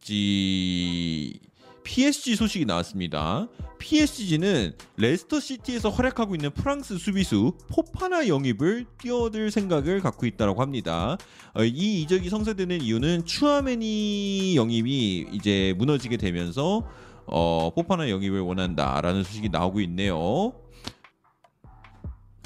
[0.00, 1.40] 지
[1.84, 3.46] PSG 소식이 나왔습니다.
[3.78, 11.18] PSG는 레스터 시티에서 활약하고 있는 프랑스 수비수 포파나 영입을 뛰어들 생각을 갖고 있다고 합니다.
[11.54, 16.88] 어, 이 이적이 성사되는 이유는 추아메니 영입이 이제 무너지게 되면서
[17.26, 20.54] 어, 포파나 영입을 원한다라는 소식이 나오고 있네요.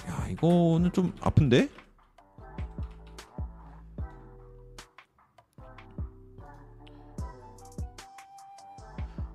[0.08, 1.68] 야 이거는 좀 아픈데?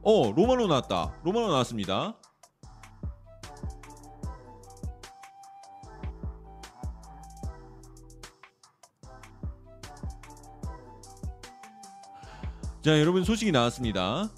[0.03, 1.15] 어 로마노 나왔다.
[1.23, 2.17] 로마노 나왔습니다.
[12.81, 14.29] 자 여러분 소식이 나왔습니다.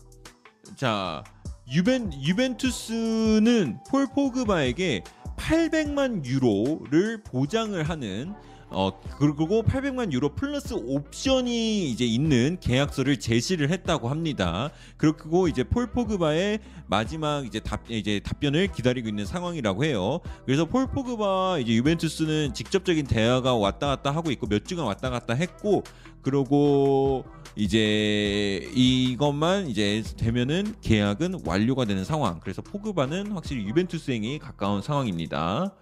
[0.75, 1.23] 자
[1.71, 5.03] 유벤 유벤투스는 폴 포그바에게
[5.35, 8.35] 800만 유로를 보장을 하는
[8.69, 14.71] 어 그리고 800만 유로 플러스 옵션이 이제 있는 계약서를 제시를 했다고 합니다.
[14.97, 20.19] 그리고 이제 폴 포그바의 마지막 이제 답 이제 답변을 기다리고 있는 상황이라고 해요.
[20.45, 25.33] 그래서 폴 포그바 이제 유벤투스는 직접적인 대화가 왔다 갔다 하고 있고 몇 주간 왔다 갔다
[25.33, 25.83] 했고
[26.21, 27.23] 그러고
[27.55, 32.39] 이제 이것만 이제 되면은 계약은 완료가 되는 상황.
[32.39, 35.75] 그래서 포그바는 확실히 유벤투스행에 가까운 상황입니다.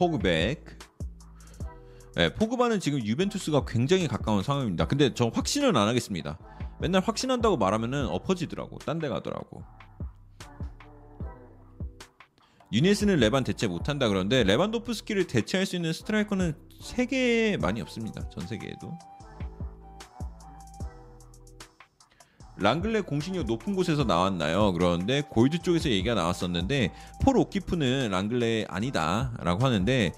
[0.00, 0.64] 포그백.
[2.14, 4.88] 네, 포그바는 지금 유벤투스가 굉장히 가까운 상황입니다.
[4.88, 6.38] 근데 저 확신은 안 하겠습니다.
[6.80, 8.78] 맨날 확신한다고 말하면은 엎어지더라고.
[8.78, 9.62] 딴 데 가더라고.
[12.72, 18.26] 유니스는 레반 대체 못한다 그런데 레반도프스키를 대체할 수 있는 스트라이커는 세계에 많이 없습니다.
[18.30, 18.96] 전 세계에도.
[22.60, 24.72] 랑글레 공신력 높은 곳에서 나왔나요?
[24.72, 30.12] 그런데 골드 쪽에서 얘기가 나왔었는데 폴 오키프는 랑글레 아니다라고 하는데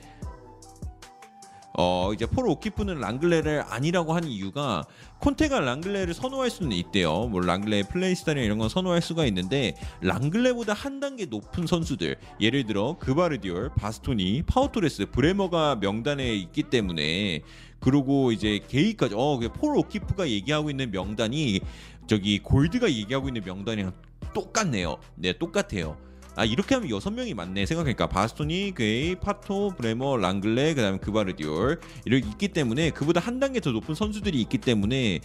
[1.74, 4.84] 어 이제 폴 오키프는 랑글레를 아니라고 한 이유가
[5.20, 7.28] 콘테가 랑글레를 선호할 수는 있대요.
[7.28, 12.66] 뭐 랑글레의 플레이 스타일이나 이런 건 선호할 수가 있는데 랑글레보다 한 단계 높은 선수들 예를
[12.66, 17.42] 들어 그바르디올, 바스토니, 파우토레스, 브레머가 명단에 있기 때문에
[17.82, 21.60] 그리고 이제 게이까지 어 폴 오키프가 얘기하고 있는 명단이
[22.06, 23.92] 저기 골드가 얘기하고 있는 명단이랑
[24.34, 24.98] 똑같네요.
[25.16, 25.96] 네, 똑같아요.
[26.34, 32.26] 아 이렇게 하면 여섯 명이 맞네 생각하니까 바스토니, 게이, 파토, 브레머, 랑글레, 그다음에 그바르디올 이렇게
[32.26, 35.20] 있기 때문에 그보다 한 단계 더 높은 선수들이 있기 때문에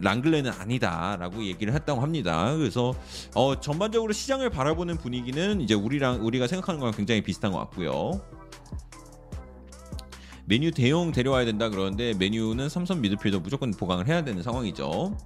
[0.00, 2.54] 랑글레는 아니다라고 얘기를 했다고 합니다.
[2.56, 2.94] 그래서
[3.34, 8.20] 어 전반적으로 시장을 바라보는 분위기는 이제 우리랑 우리가 생각하는 거랑 굉장히 비슷한 것 같고요.
[10.44, 15.16] 메뉴 대용 데려와야 된다 그러는데 메뉴는 삼선 미드필더 무조건 보강을 해야 되는 상황이죠.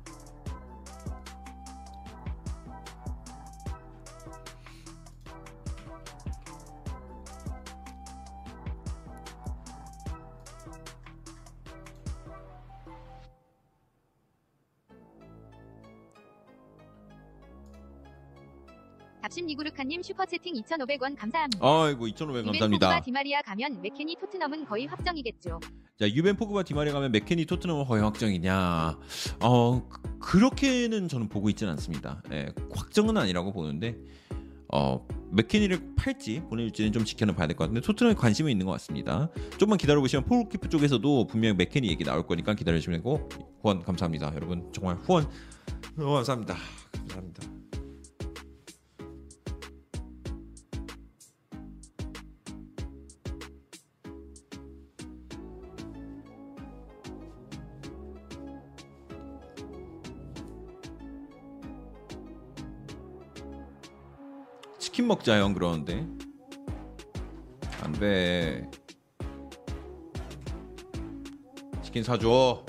[19.37, 21.59] 답심 니구르카님 슈퍼채팅 2,500원 감사합니다.
[21.61, 23.01] 아이고 2,500 유벤 포그바 감사합니다.
[23.03, 25.61] 디마리아 가면 맥케니 토트넘은 거의 확정이겠죠.
[25.99, 28.99] 자 유벤 포그바 디마리 가면 맥케니 토트넘은 거의 확정이냐?
[29.43, 32.23] 어 그- 그렇게는 저는 보고 있지는 않습니다.
[32.33, 33.99] 예, 확정은 아니라고 보는데
[34.73, 39.29] 어 맥케니를 팔지 보낼지는 좀 지켜는 봐야 될 것 같은데 토트넘에 관심이 있는 것 같습니다.
[39.59, 43.29] 조금만 기다려 보시면 폴 오키프 쪽에서도 분명 맥케니 얘기 나올 거니까 기다려 주시면 되고
[43.61, 45.29] 후원 감사합니다, 여러분 정말 후원
[45.95, 46.55] 너무 감사합니다.
[46.93, 47.56] 감사합니다.
[65.07, 66.05] 치킨 먹자 형 그러는데.
[67.81, 68.69] 안돼.
[71.81, 72.65] 치킨 사줘.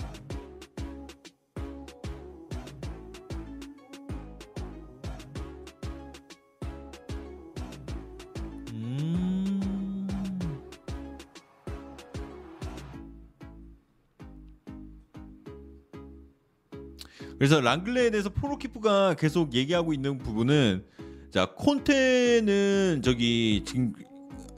[8.73, 9.59] 음.
[17.39, 20.96] 그래서 랑글레에 대해서 프로키프가 계속 얘기하고 있는 부분은
[21.37, 23.93] 자 콘테는 저기 지금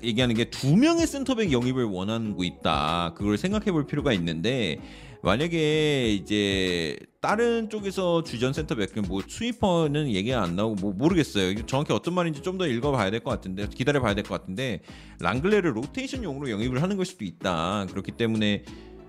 [0.01, 3.15] 얘기하는 게 두 명의 센터백 영입을 원하고 있다.
[3.17, 4.79] 그걸 생각해 볼 필요가 있는데
[5.21, 11.65] 만약에 이제 다른 쪽에서 주전 센터백 뭐 스위퍼는 얘기가 안 나오고 뭐 모르겠어요.
[11.65, 14.79] 정확히 어떤 말인지 좀 더 읽어봐야 될 것 같은데 기다려 봐야 될 것 같은데
[15.19, 17.87] 랑글레를 로테이션용으로 영입을 하는 걸 수도 있다.
[17.89, 18.63] 그렇기 때문에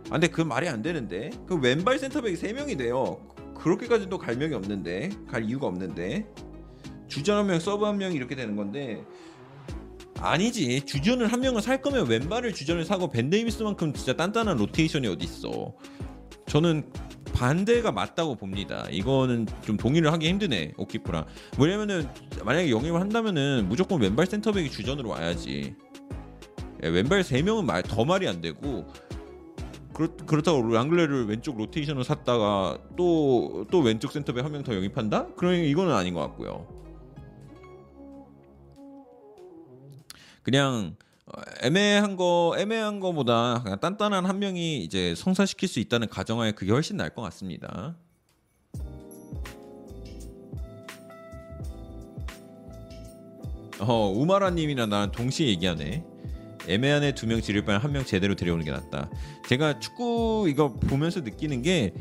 [0.06, 3.20] 아 근데 그 말이 안 되는데 그 왼발 센터백이 세 명이 돼요.
[3.54, 6.26] 그렇게까지도 갈 명이 없는데 갈 이유가 없는데
[7.10, 9.04] 주전 한 명, 서브 한 명이 이렇게 되는 건데
[10.18, 10.82] 아니지.
[10.86, 15.74] 주전을 한 명을 살 거면 왼발을 주전을 사고 벤 데이비스만큼 진짜 단단한 로테이션이 어디 있어?
[16.46, 16.90] 저는
[17.34, 18.86] 반대가 맞다고 봅니다.
[18.90, 21.24] 이거는 좀 동의를 하기 힘드네 오키프랑.
[21.58, 22.06] 왜냐면은
[22.44, 25.74] 만약에 영입을 한다면은 무조건 왼발 센터백이 주전으로 와야지.
[26.82, 28.86] 예, 왼발 3명은 말, 더 말이 안 되고
[29.94, 35.28] 그렇, 그렇 다고 랑글레를 왼쪽 로테이션으로 샀다가 또, 또 왼쪽 센터백 한 명 더 영입한다?
[35.36, 36.66] 그러면 이거는 아닌 것 같고요
[40.42, 40.96] 그냥
[41.26, 46.72] 어, 애매한 거 애매한 거보다 그냥 단단한 한 명이 이제 성사시킬 수 있다는 가정하에 그게
[46.72, 47.94] 훨씬 나을 것 같습니다.
[53.80, 56.04] 어 우마라님이랑 나랑 동시에 얘기하네.
[56.68, 59.08] 애매한 애 두 명 지를 바에 한 명 제대로 데려오는 게 낫다.
[59.48, 61.94] 제가 축구 이거 보면서 느끼는 게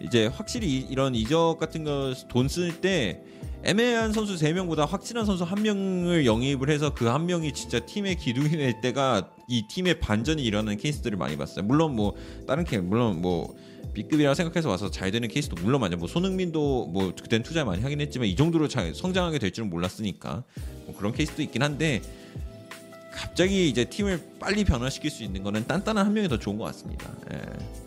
[0.00, 3.22] 이제 확실히 이- 이런 이적 같은 거 돈 쓸 때
[3.66, 8.50] 애매한 선수 3명보다 확실한 선수 한 명을 영입을 해서 그 한 명이 진짜 팀의 기둥이
[8.50, 11.64] 될 때가 이 팀의 반전이 일어나는 케이스들을 많이 봤어요.
[11.64, 12.14] 물론 뭐
[12.46, 13.54] 다른 케 물론 뭐
[13.94, 15.96] B급이라 생각해서 와서 잘 되는 케이스도 물론 많죠.
[15.96, 20.42] 뭐 손흥민도 뭐 그땐 투자 많이 하긴 했지만 이 정도로 잘 성장하게 될 줄은 몰랐으니까
[20.86, 22.02] 뭐 그런 케이스도 있긴 한데
[23.12, 27.10] 갑자기 이제 팀을 빨리 변화시킬 수 있는 거는 단단한 한 명이 더 좋은 것 같습니다.
[27.32, 27.83] 예.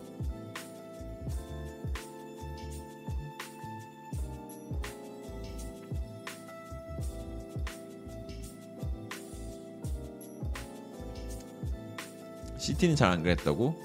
[12.67, 13.81] 시티는 잘 안 그랬다고?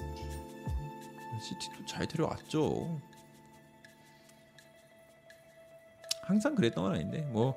[1.41, 2.99] 시티도 잘 데려왔죠.
[6.21, 7.55] 항상 그랬던 건 아닌데 뭐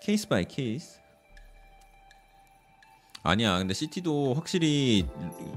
[0.00, 1.00] case by case.
[3.22, 3.58] 아니야.
[3.58, 5.06] 근데 시티도 확실히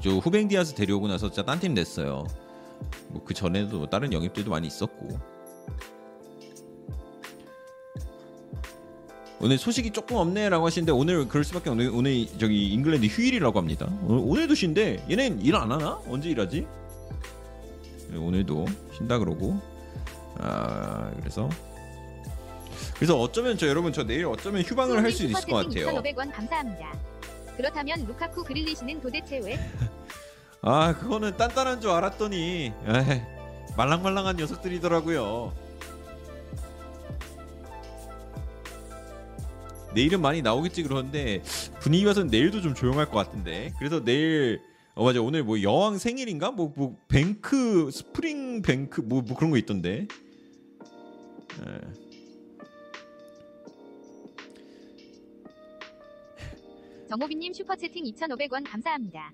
[0.04, 2.26] 저 후벵 디아스 데려오고 나서 진짜 딴 팀 됐어요.
[3.10, 5.20] 뭐 그 전에도 다른 영입들도 많이 있었고.
[9.40, 13.88] 오늘 소식이 조금 없네라고 하시는데 오늘 그럴 수밖에 오늘 오늘 저기 잉글랜드 휴일이라고 합니다.
[14.04, 15.04] 오늘, 오늘도 쉰대.
[15.10, 16.00] 얘는 일 안 하나?
[16.08, 16.66] 언제 일하지?
[18.10, 18.66] 네, 오늘도
[18.98, 19.60] 쉰다 그러고.
[20.40, 21.50] 아 그래서
[22.96, 25.88] 그래서 어쩌면 저 여러분 저 내일 어쩌면 휴방을 할 수 있을 것 같아요.
[26.02, 26.94] 2,500원 감사합니다.
[27.58, 29.60] 그렇다면 루카쿠 그릴리시는 도대체 왜?
[30.62, 33.22] 아 그거는 단단한 줄 알았더니 에이,
[33.78, 35.54] 말랑말랑한 녀석들이더라고요.
[39.98, 41.42] 내일은 많이 나오겠지 그러는데
[41.80, 44.62] 분위기 봐서는 내일도 좀 조용할 것 같은데 그래서 내일
[44.94, 50.08] 어 맞아 오늘 뭐 여왕 생일인가 뭐뭐 bank spring bank 뭐, 뭐 그런 거 있던데
[51.66, 52.08] 예.
[57.10, 59.34] 정호빈님 슈퍼채팅 2,500원 감사합니다.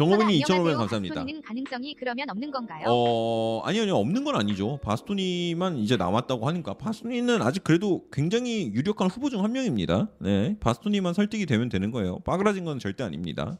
[0.00, 0.78] 정호빈이 선아, 2,500원 안녕하세요.
[0.78, 1.26] 감사합니다.
[1.46, 2.84] 가능성이 그러면 없는 건가요?
[2.88, 3.96] 어 아니요 아니요.
[3.96, 4.78] 없는 건 아니죠.
[4.82, 6.72] 바스토니만 이제 남았다고 하니까.
[6.72, 10.08] 바스토니는 아직 그래도 굉장히 유력한 후보 중 한 명입니다.
[10.18, 12.20] 네 바스토니만 설득이 되면 되는 거예요.
[12.20, 13.58] 빠그라진 건 절대 아닙니다.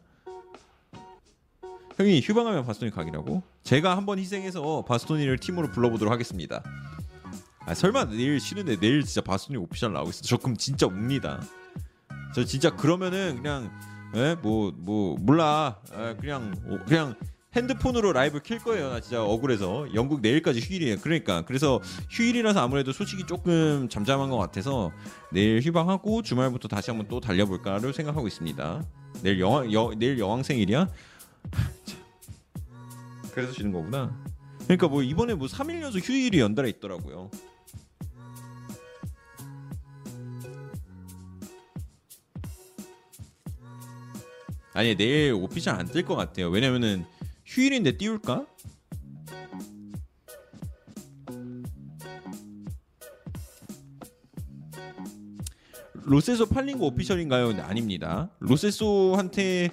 [1.98, 3.42] 형이 휴방하면 바스토니 각이라고?
[3.62, 6.62] 제가 한번 희생해서 바스토니를 팀으로 불러보도록 하겠습니다.
[7.66, 10.22] 아 설마 내일 쉬는데 내일 진짜 바스토니 official 나오고 있어?
[10.22, 11.42] 저 그럼 진짜 웁니다.
[12.34, 13.70] 저 진짜 그러면은 그냥
[14.12, 17.14] 뭐뭐 뭐 몰라 에, 그냥 어, 그냥
[17.55, 18.90] 핸드폰으로 라이브 킬 거예요.
[18.90, 20.98] 나 진짜 억울해서 영국 내일까지 휴일이에요.
[21.00, 21.80] 그러니까 그래서
[22.10, 24.92] 휴일이라서 아무래도 소식이 조금 잠잠한 것 같아서
[25.32, 28.84] 내일 휴방하고 주말부터 다시 한번 또 달려볼까를 생각하고 있습니다.
[29.22, 30.89] 내일 영화 여, 내일 여왕 생일이야?
[33.32, 34.16] 그래서 쉬는 거구나.
[34.64, 37.30] 그러니까 뭐 이번에 뭐 3일 연속 휴일이 연달아 있더라고요.
[44.81, 46.49] 아니 내일 오피셜 안 뜰 것 같아요.
[46.49, 47.05] 왜냐면은
[47.44, 48.47] 휴일인데 띄울까?
[56.05, 57.49] 로세소 팔린 거 오피셜인가요?
[57.49, 58.31] 근데 아닙니다.
[58.41, 59.70] 로세소한테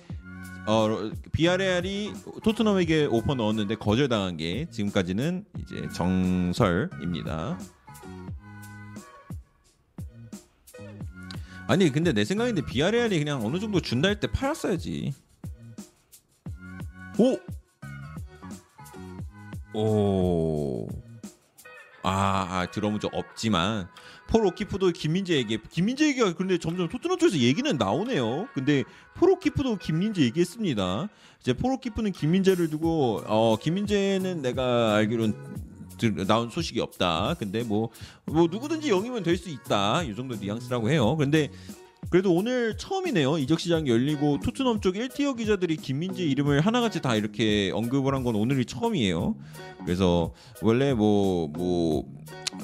[0.67, 2.11] 어 비아레알이
[2.43, 7.57] 토트넘에게 오퍼 넣었는데 거절당한 게 지금까지는 이제 정설입니다.
[11.67, 15.13] 아니 근데 내 생각인데 비아레알이 그냥 어느 정도 준다 할 때 팔았어야지.
[17.19, 17.37] 오.
[19.77, 20.87] 오.
[22.03, 23.87] 아, 아 들어본 적 없지만
[24.29, 28.47] 폴 오키프도 김민재 얘기 김민재 얘기가 근데 점점 토트넘 쪽에서 얘기는 나오네요.
[28.53, 28.83] 근데
[29.15, 31.09] 폴 오키프도 김민재 얘기했습니다.
[31.41, 35.33] 이제 폴 오키프는 김민재를 두고 어 김민재는 내가 들-
[36.27, 37.35] 나온 소식이 없다.
[37.39, 37.89] 근데 뭐
[38.25, 40.03] 뭐 누구든지 영입은 될 수 있다.
[40.03, 41.15] 이 정도 뉘앙스라고 해요.
[41.15, 41.49] 근데
[42.09, 43.37] 그래도 오늘 처음이네요.
[43.37, 48.35] 이적 시장이 열리고 토트넘 쪽 1티어 기자들이 김민재 이름을 하나같이 다 이렇게 언급을 한 건
[48.35, 49.35] 오늘이 처음이에요.
[49.85, 52.03] 그래서 원래 뭐 뭐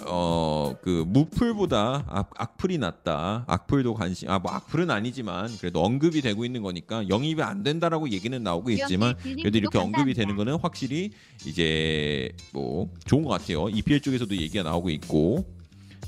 [0.07, 3.43] 어 그 무풀보다 악, 악플이 낫다.
[3.47, 8.41] 악플도 관심 아 뭐 악플은 아니지만 그래도 언급이 되고 있는 거니까 영입이 안 된다라고 얘기는
[8.41, 11.11] 나오고 있지만 그래도 이렇게 언급이 되는 거는 확실히
[11.45, 13.69] 이제 뭐 좋은 것 같아요.
[13.69, 15.45] EPL 쪽에서도 얘기가 나오고 있고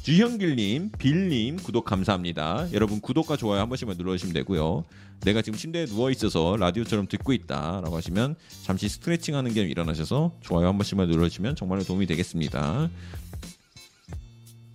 [0.05, 2.71] 주현길님, 빌님 구독 감사합니다.
[2.73, 4.85] 여러분 구독과 좋아요 한 번씩만 눌러주시면 되고요.
[5.21, 10.77] 내가 지금 침대에 누워 있어서 라디오처럼 듣고 있다라고 하시면 잠시 스트레칭하는 겸 일어나셔서 좋아요 한
[10.77, 12.87] 번씩만 눌러주시면 정말로 도움이 되겠습니다.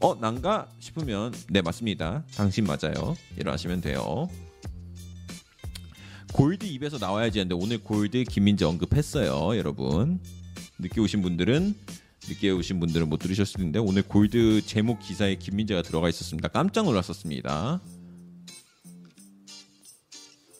[0.00, 2.24] 어 난가 싶으면 네 맞습니다.
[2.34, 3.16] 당신 맞아요.
[3.36, 4.28] 일어나시면 돼요.
[6.32, 10.18] 골드 입에서 나와야지 했는데 오늘 골드 김민재 언급했어요, 여러분.
[10.80, 11.76] 늦게 오신 분들은
[12.28, 16.48] 늦게 오신 분들은 못 들으셨을 텐데 오늘 골드 제목 기사에 김민재가 들어가 있었습니다.
[16.48, 17.80] 깜짝 놀랐었습니다.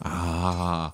[0.01, 0.93] 아,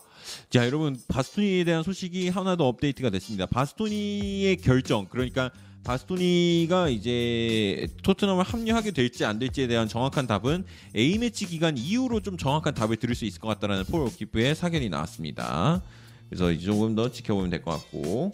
[0.51, 3.47] 자 여러분 바스토니에 대한 소식이 하나 더 업데이트가 됐습니다.
[3.47, 5.51] 바스토니의 결정 그러니까
[5.85, 10.65] 바스토니가 이제 토트넘을 합류하게 될지 안 될지에 대한 정확한 답은
[10.97, 14.89] A 매치 기간 이후로 좀 정확한 답을 들을 수 있을 것 같다라는 폴 오키프의 사견이
[14.89, 15.81] 나왔습니다.
[16.29, 18.33] 그래서 이제 조금 더 지켜보면 될 것 같고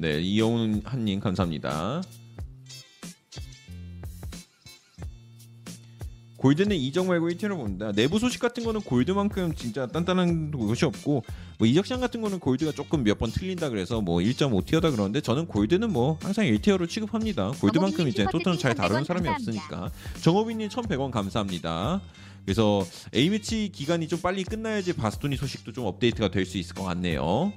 [0.00, 2.00] 네 이영훈 한님 감사합니다.
[6.38, 7.92] 골드는 이적 말고 1티어로 봅니다.
[7.92, 11.22] 내부 소식 같은 거는 골드만큼 진짜 단단한 것이 없고
[11.58, 15.44] 뭐 이적 시장 같은 거는 골드가 조금 몇 번 틀린다 그래서 뭐 1.5티어다 그러는데 저는
[15.46, 17.50] 골드는 뭐 항상 1티어로 취급합니다.
[17.60, 19.90] 골드만큼 이제 토트넘 잘 다루는 사람이 없으니까.
[20.22, 22.00] 정호빈님 1,100원 감사합니다.
[22.46, 27.52] 그래서 A매치 기간이 좀 빨리 끝나야지 바스토니 소식도 좀 업데이트가 될 수 있을 것 같네요.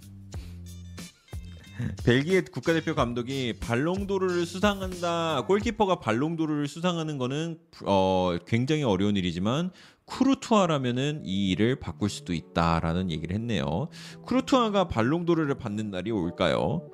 [2.05, 5.45] 벨기에 국가대표 감독이 발롱도르를 수상한다.
[5.47, 9.71] 골키퍼가 발롱도르를 수상하는 거는 어, 굉장히 어려운 일이지만
[10.05, 13.89] 쿠르투아라면은 이 일을 바꿀 수도 있다라는 얘기를 했네요.
[14.25, 16.89] 쿠르투아가 발롱도르를 받는 날이 올까요?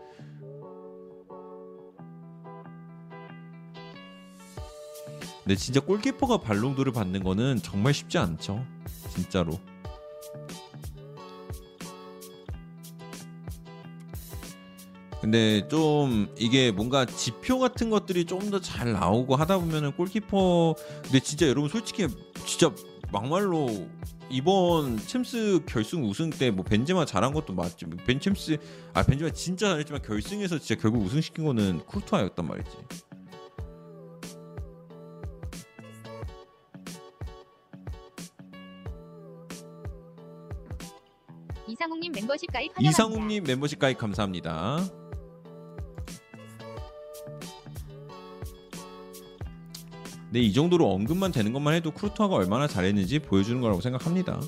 [5.43, 8.67] 근데 진짜 골키퍼가 발롱도르 받는 거는 정말 쉽지 않죠.
[9.15, 9.59] 진짜로.
[15.21, 21.21] 근데 좀 이게 뭔가 지표 같은 것들이 좀 더 잘 나오고 하다 보면은 골키퍼 근데
[21.21, 22.07] 진짜 여러분 솔직히
[22.47, 22.71] 진짜
[23.13, 23.89] 막말로
[24.31, 28.59] 이번 챔스 결승 우승 때 뭐 벤제마 잘한 것도 맞지 벤 챔스
[28.95, 32.71] 아 벤제마 진짜 잘했지만 결승에서 진짜 결국 우승 시킨 거는 쿠르투아였단 말이지
[41.67, 42.91] 이상욱님 멤버십 가입 환영합니다.
[42.91, 44.79] 이상욱님 멤버십 가입 감사합니다.
[50.31, 54.41] 네, 이 정도로 언급만 되는 것만 해도 크루토아가 얼마나 잘했는지 보여주는 거라고 생각합니다.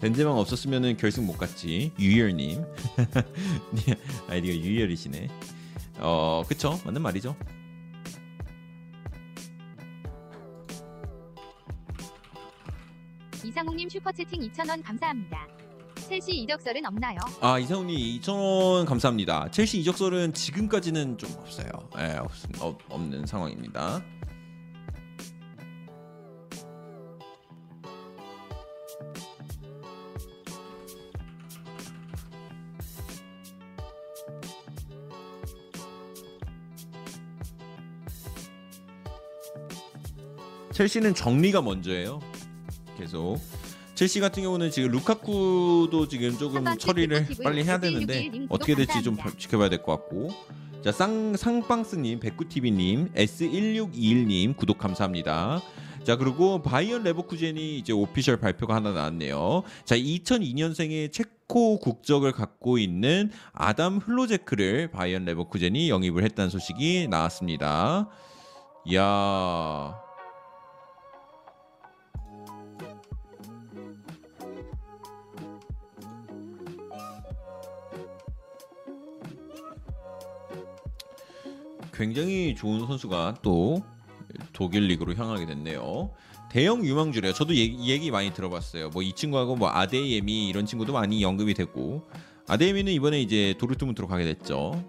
[0.00, 1.92] 벤제마가 없었으면 결승 못 갔지.
[1.98, 2.64] 유열님.
[3.86, 3.94] 네,
[4.28, 5.28] 아이디가 유열이시네.
[5.98, 6.78] 어, 그쵸?
[6.84, 7.36] 맞는 말이죠.
[13.44, 15.46] 이상욱님 슈퍼채팅 2,000원 감사합니다.
[16.08, 17.18] 첼시 이적설은 없나요?
[17.40, 19.50] 아 이상훈님 2,000원 감사합니다.
[19.50, 21.68] 첼시 이적설은 지금까지는 좀 없어요.
[21.98, 24.02] 예, 없, 없, 없는 상황입니다.
[40.72, 42.20] 첼시는 정리가 먼저예요.
[42.96, 43.38] 계속
[43.94, 49.02] 첼시 같은 경우는 지금 루카쿠도 지금 조금 처리를 빨리 해야 S1611 되는데 님 어떻게 될지
[49.02, 49.16] 좀.
[49.38, 50.30] 지켜봐야 될 것 같고.
[50.82, 55.60] 자 쌍, 상빵스님 백구TV님 S1621님 구독 감사합니다.
[56.02, 59.62] 자 그리고 바이언 레버쿠젠이 이제 official 발표가 하나 나왔네요.
[59.84, 68.08] 자 2002년생의 체코 국적을 갖고 있는 아담 흘로제크를 바이언 레버쿠젠이 영입을 했다는 소식이 나왔습니다.
[68.86, 69.94] 이야
[82.06, 83.80] 굉장히 좋은 선수가 또
[84.52, 86.10] 독일 리그로 향하게 됐네요.
[86.50, 87.32] 대형 유망주래요.
[87.32, 88.90] 저도 얘기, 얘기 많이 들어봤어요.
[88.90, 92.08] 뭐 이 친구하고 뭐 아데이에미 이런 친구도 많이 언급이 됐고
[92.48, 94.82] 아데이에미는 이번에 이제 도르트문트로 가게 됐죠.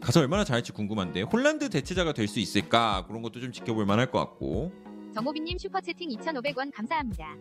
[0.00, 4.18] 가서 얼마나 잘할지 궁금한데 홀란드 대체자가 될 수 있을까 그런 것도 좀 지켜볼 만할 것
[4.18, 4.72] 같고
[5.14, 7.36] 정호빈님 슈퍼채팅 2,500원 감사합니다.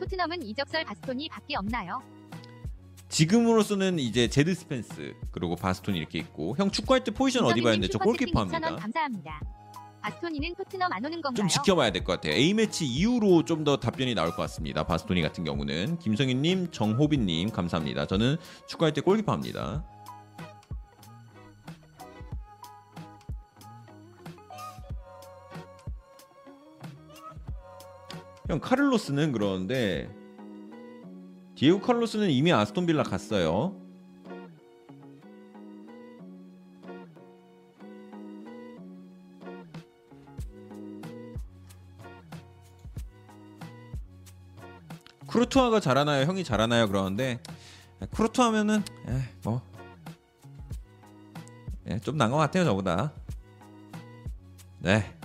[0.00, 2.00] 토트넘은 이적설 바스토니밖에 없나요?
[3.10, 7.88] 지금으로서는 이제 제드 스펜스 그리고 바스톤이 이렇게 있고 형 축구할 때 포지션 어디 봐야 되는데
[7.88, 8.76] 저 골키퍼 2,000원 합니다.
[8.76, 9.40] 감사합니다.
[10.00, 11.34] 바스토니는 토트넘 안 오는 건가요?
[11.34, 12.32] 좀 지켜봐야 될 것 같아요.
[12.34, 14.84] A 매치 이후로 좀 더 답변이 나올 것 같습니다.
[14.84, 18.06] 바스토니 같은 경우는 김성윤님, 정호빈님 감사합니다.
[18.06, 19.84] 저는 축구할 때 골키퍼 합니다.
[28.48, 30.08] 형 카를로스는 그러는데
[31.60, 33.76] 디에고 카를로스는 이미 아스톤 빌라 갔어요.
[45.26, 46.24] 쿠르투아가 잘하나요?
[46.24, 46.88] 형이 잘하나요?
[46.88, 47.42] 그러는데
[49.44, 49.60] 뭐.
[51.90, 53.12] 예, 좀난것 같아요, 저보다.
[54.78, 55.19] 네.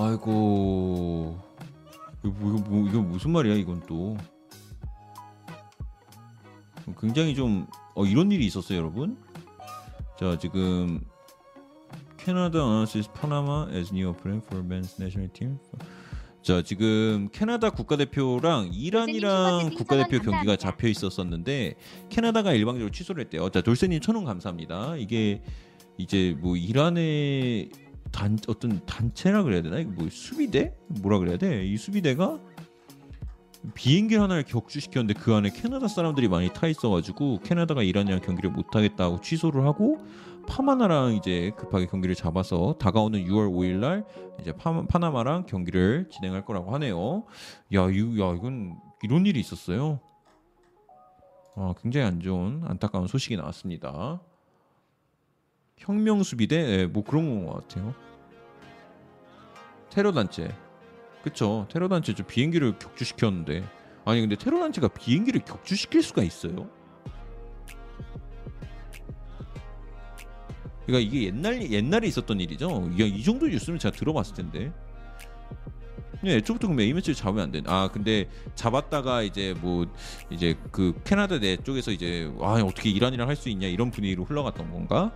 [0.00, 1.38] 아이고.
[2.24, 4.16] 이거, 뭐- 이거, 뭐- 이거 무슨 말이야, 이건 또.
[7.00, 9.18] 굉장히 좀 어, 이런 일이 있었어요, 여러분.
[10.18, 11.00] 자, 지금
[12.16, 15.58] 캐나다 announces Panama as new opponent for men's national team.
[16.42, 20.56] 자, 지금 캐나다 국가대표랑 이란이랑 국가대표 경기가.
[20.56, 21.74] 잡혀 있었었는데
[22.08, 23.50] 캐나다가 일방적으로 취소를 했대요.
[23.50, 24.96] 자, 돌쇠님 천원 감사합니다.
[24.96, 25.42] 이게
[25.98, 27.70] 이제 뭐 이란의
[28.10, 29.78] 단 어떤 단체라 그래야 되나?
[29.78, 30.74] 이거 뭐 수비대?
[30.88, 31.66] 뭐라 그래야 돼?
[31.66, 32.38] 이 수비대가
[33.74, 39.20] 비행기 하나를 격추시켰는데 그 안에 캐나다 사람들이 많이 타 있어가지고 캐나다가 이란이랑 경기를 못 하겠다고
[39.20, 39.98] 취소를 하고
[40.46, 44.06] 파마나랑 이제 급하게 경기를 잡아서 다가오는 6월 5일날
[44.40, 47.24] 이제 파, 파나마랑 경기를 진행할 거라고 하네요.
[47.74, 50.00] 야, 이, 야 이건 이런 일이 있었어요.
[51.54, 54.22] 아, 굉장히 안 좋은 안타까운 소식이 나왔습니다.
[55.78, 57.94] 혁명 수비대 예, 뭐 그런 것 같아요.
[59.90, 60.54] 테러 단체.
[61.22, 63.64] 그쵸 테러 단체 저 비행기를 격추시켰는데
[64.04, 66.68] 아니 근데 테러 단체가 비행기를 격추시킬 수가 있어요?
[70.86, 72.90] 그러니까 이게 옛날 옛날에 있었던 일이죠.
[72.98, 74.72] 야, 이 정도 뉴스는 제가 들어봤을 텐데.
[76.24, 77.62] 예, 애초부터 그럼 A 매치를 잡으면 안 돼.
[77.66, 79.86] 아, 근데 잡았다가 이제 뭐
[80.30, 84.70] 이제 그 캐나다 내 쪽에서 이제 아 어떻게 이란이랑 할 수 있냐 이런 분위기로 흘러갔던
[84.72, 85.12] 건가?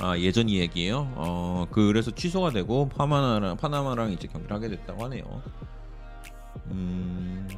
[0.00, 1.12] 아 예전 이 얘기예요.
[1.16, 5.42] 어 그래서 취소가 되고 파마나랑 파나마랑 이제 경기를 하게 됐다고 하네요.
[6.72, 7.48] 음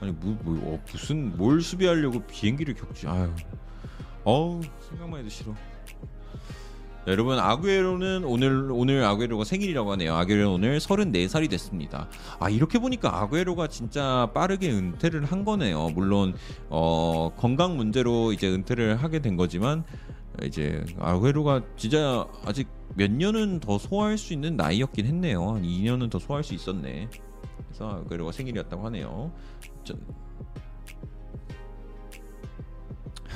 [0.00, 3.08] 아니 뭐, 뭐 어, 무슨 뭘 수비하려고 비행기를 격추?
[3.08, 3.30] 아유
[4.24, 4.60] 어우
[4.90, 5.54] 생각만 해도 싫어.
[7.04, 10.14] 네, 여러분 아구에로는 오늘 오늘 아구에로가 생일이라고 하네요.
[10.14, 12.08] 아구에로 오늘 34살이 됐습니다.
[12.38, 15.90] 아 이렇게 보니까 아구에로가 진짜 빠르게 은퇴를 한 거네요.
[15.90, 16.34] 물론
[16.68, 19.82] 어 건강 문제로 이제 은퇴를 하게 된 거지만
[20.44, 25.54] 이제 아구에로가 진짜 아직 몇 년은 더 소화할 수 있는 나이였긴 했네요.
[25.54, 27.08] 한 2년은 더 소화할 수 있었네.
[27.66, 29.32] 그래서 아구에로가 생일이었다고 하네요.
[29.82, 29.98] 전...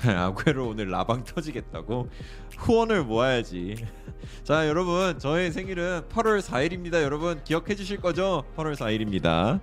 [0.05, 2.09] 아구에로 오늘 라방 터지겠다고
[2.59, 3.87] 후원을 모아야지.
[4.45, 7.03] 자 여러분 저의 생일은 8월 4일입니다.
[7.03, 8.45] 여러분 기억해 주실 거죠?
[8.57, 9.61] 8월 4일입니다.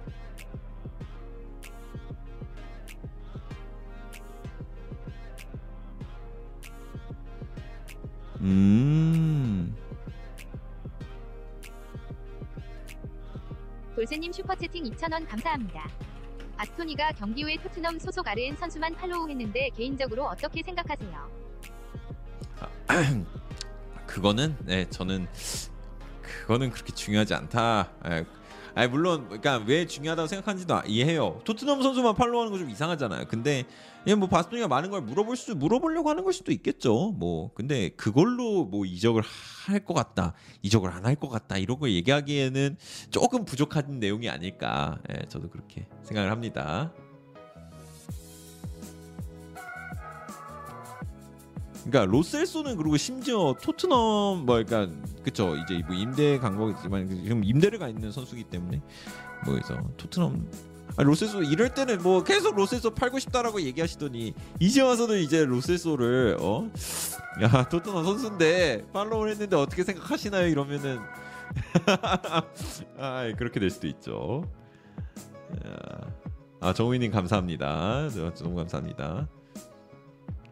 [8.42, 9.76] 음.
[13.96, 15.88] 돌쇠님 슈퍼채팅 2,000원 감사합니다.
[16.58, 21.30] 아스토니가 경기 후에 토트넘 소속 아르엔 선수만 팔로우했는데 개인적으로 어떻게 생각하세요?
[24.06, 25.28] 그거는 네 저는
[26.22, 27.90] 그거는 그렇게 중요하지 않다.
[28.10, 28.26] 예.
[28.76, 31.42] 아니 물론 그러니까 왜 중요하다고 생각하는지도 이해해요.
[31.44, 33.26] 토트넘 선수만 팔로우하는 거 좀 이상하잖아요.
[33.28, 33.66] 근데
[34.06, 37.12] 얘뭐 바스토니가 많은 걸 물어볼 수 물어보려고 하는 걸 수도 있겠죠.
[37.18, 39.22] 뭐 근데 그걸로 뭐 이적을
[39.68, 42.78] 할 것 같다, 이적을 안 할 것 같다 이런 거 얘기하기에는
[43.12, 45.00] 조금 부족한 내용이 아닐까.
[45.10, 46.92] 예, 저도 그렇게 생각을 합니다.
[51.86, 54.88] 그러니까 로셀소는 그리고 심지어 토트넘 뭐 그러니까
[55.24, 58.82] 그쵸 이제 뭐 임대 간 거겠지만 지금 임대를 가 있는 선수기 때문에
[59.46, 60.50] 뭐 그래서 토트넘
[60.96, 66.70] 아, 로셀소 이럴 때는 뭐 계속 로셀소 팔고 싶다라고 얘기하시더니 이제 와서는 이제 로셀소를 어
[67.42, 70.48] 야 토트넘 선수인데 팔로우를 했는데 어떻게 생각하시나요?
[70.48, 71.00] 이러면은.
[73.00, 74.44] 아 그렇게 될 수도 있죠.
[75.68, 76.12] 야.
[76.62, 78.10] 아 정우희님 감사합니다.
[78.10, 79.28] 저- 너무 감사합니다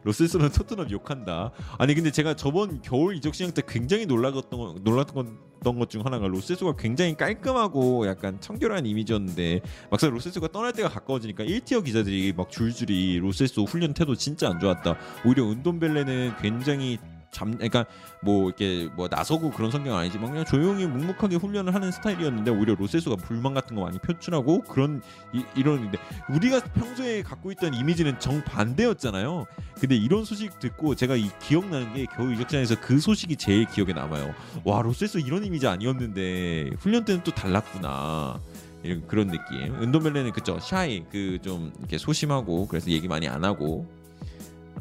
[0.03, 1.51] 로셀소는 토트넘 욕한다.
[1.77, 7.15] 아니 근데 제가 저번 겨울 이적 시장 때 굉장히 거, 놀랐던 것중 하나가 로셀소가 굉장히
[7.15, 13.93] 깔끔하고 약간 청결한 이미지였는데 막상 로셀소가 떠날 때가 가까워지니까 1티어 기자들이 막 줄줄이 로셀소 훈련
[13.93, 14.97] 태도 진짜 안 좋았다.
[15.25, 16.97] 오히려 은돈벨레는 굉장히
[17.31, 17.85] 잠 그러니까
[18.21, 23.15] 뭐 이렇게 뭐 나서고 그런 성격은 아니지만 그냥 조용히 묵묵하게 훈련을 하는 스타일이었는데 오히려 로세스가
[23.15, 25.01] 불만 같은 거 많이 표출하고 그런
[25.33, 25.97] 이, 이러는데
[26.29, 29.45] 우리가 평소에 갖고 있던 이미지는 정 반대였잖아요.
[29.79, 34.33] 근데 이런 소식 듣고 제가 이 기억나는 게 겨우 이적장에서 그 소식이 제일 기억에 남아요.
[34.63, 38.39] 와 로세스 이런 이미지 아니었는데 훈련 때는 또 달랐구나.
[38.83, 39.75] 이런 그런 느낌.
[39.81, 43.87] 은도멜레는 그죠 샤이 그 좀 이렇게 소심하고 그래서 얘기 많이 안 하고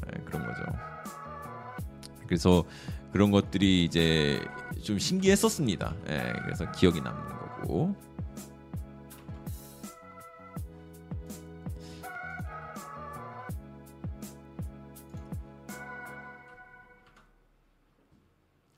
[0.07, 0.63] 네, 그런 거죠.
[2.31, 2.63] 그래서
[3.13, 4.41] 그런 것들이 이제
[4.85, 5.97] 좀 신기했었습니다.
[6.11, 7.97] 예, 그래서 기억이 남는 거고.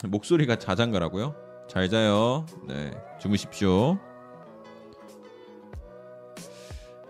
[0.05, 1.35] 목소리가 자장가라고요?
[1.69, 2.47] 잘 자요.
[2.67, 2.91] 네,
[3.21, 3.99] 주무십시오.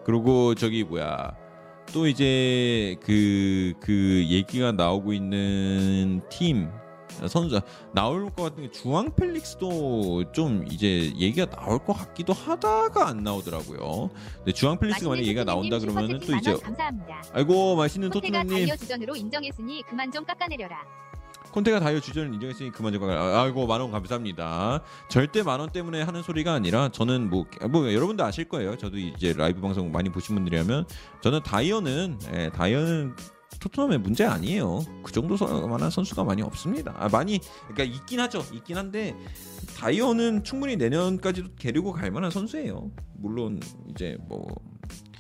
[0.05, 1.42] 그리고 저기 뭐야
[1.93, 6.71] 또 이제 그, 그 얘기가 나오고 있는 팀
[7.29, 7.61] 선수
[7.93, 14.11] 나올 것 같은 게 중앙 펠릭스도 좀 이제 얘기가 나올 것 같기도 하다가 안 나오더라고요.
[14.39, 17.23] 근데 중앙 펠릭스가 만약 얘기가 나온다 그러면은 또 이제 감사합니다.
[17.33, 21.02] 아이고 맛있는 토트넘님 주전으로 인정했으니 그만 좀 깎아내려라.
[21.53, 23.43] 콘테가 다이어 주전을 인정했으니 그만 좀 가라.
[23.43, 24.81] 아이고 만원 감사합니다.
[25.09, 28.77] 절대 만원 때문에 하는 소리가 아니라 저는 뭐, 뭐 여러분도 아실 거예요.
[28.77, 30.87] 저도 이제 라이브 방송 많이 보신 분들이라면
[31.21, 33.15] 저는 다이어는 예, 다이어는
[33.61, 34.81] 토트넘의 문제 아니에요.
[35.03, 35.37] 그 정도
[35.69, 36.95] 만한 선수가 많이 없습니다.
[36.99, 38.43] 아, 많이 그러니까 있긴 하죠.
[38.53, 39.15] 있긴 한데
[39.79, 42.91] 다이어는 충분히 내년까지도 데리고 갈 만한 선수예요.
[43.19, 44.49] 물론 이제 뭐
[44.91, 45.12] 이-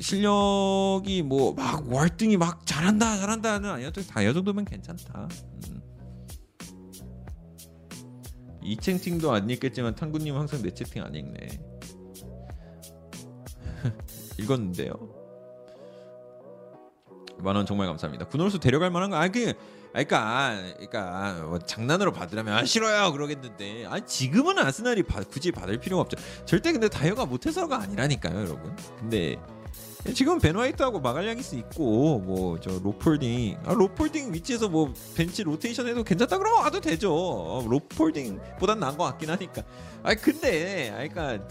[0.00, 5.28] 실력이 뭐 막 월등히 막 잘한다 잘한다는 아니어도 다이어 정도면 괜찮다.
[5.70, 5.80] 음.
[8.62, 11.48] 이 채팅도 안 읽겠지만 탕구님 항상 내 채팅 안 읽네.
[14.38, 14.92] 읽었는데요.
[17.38, 18.26] 만원 정말 감사합니다.
[18.28, 19.54] 군호수 데려갈 만한 거 아니 그
[19.92, 26.02] 그러니까 그러니까 뭐 장난으로 받으라면 아 싫어요 그러겠는데 아 지금은 아스날이 받- 굳이 받을 필요가
[26.02, 26.16] 없죠.
[26.44, 28.74] 절대 근데 다이어가 못해서가 아니라니까요, 여러분.
[28.98, 29.36] 근데
[30.14, 35.42] 지금 벤 화이트하고 마갈량이스 있고 뭐 저 롭 홀딩 아 롭 홀딩 위치에서 뭐 벤치
[35.42, 37.12] 로테이션 해도 괜찮다 그러면 와도 되죠.
[37.14, 39.62] 어, 롭 홀딩보단 나은 것 같긴 하니까.
[40.02, 41.48] 아 근데 아 그러니까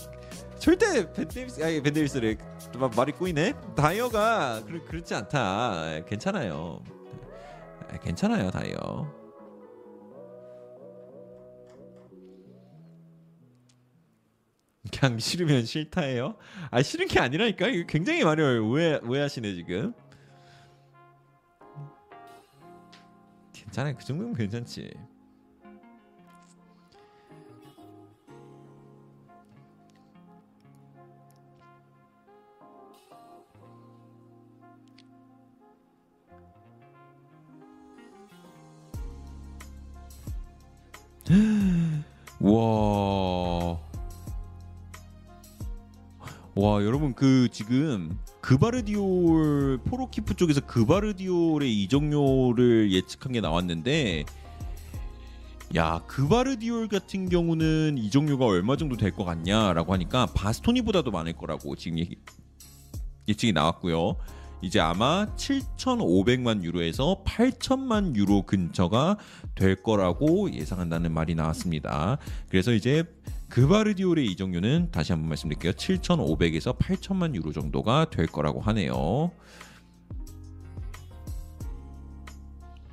[0.59, 2.37] 절대 벤 데이비스 아니 벤 데이비스를
[2.77, 3.53] 마- 말이 꼬이네.
[3.75, 5.39] 다이어가 그, 그렇지 않다.
[5.39, 6.81] 아, 괜찮아요.
[7.89, 9.27] 아, 괜찮아요 다이어.
[14.91, 16.37] 그냥 싫으면 싫다예요?
[16.71, 19.93] 아 싫은 게 아니라니까 이거 굉장히 많이 오해 오해하시네 지금.
[23.53, 24.91] 괜찮아 그 정도면 괜찮지.
[42.39, 43.79] 와.
[46.55, 54.25] 와 여러분 그 지금 그바르디올 포로키프 쪽에서 그바르디올의 이적료를 예측한 게 나왔는데
[55.75, 61.99] 야 그바르디올 같은 경우는 이적료가 얼마 정도 될 것 같냐라고 하니까 바스토니보다도 많을 거라고 지금
[61.99, 62.15] 얘기,
[63.27, 64.15] 예측이 나왔고요.
[64.61, 69.17] 이제 아마 7,500만 유로에서 8천만 유로 근처가
[69.55, 72.17] 될 거라고 예상한다는 말이 나왔습니다.
[72.49, 73.03] 그래서 이제
[73.49, 75.73] 그바르디올의 이적료는 다시 한번 말씀드릴게요.
[75.73, 79.31] 7,500에서 8천만 유로 정도가 될 거라고 하네요.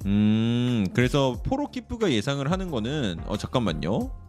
[0.07, 4.24] 음, 그래서 포로키프가 예상을 하는 거는 어 잠깐만요.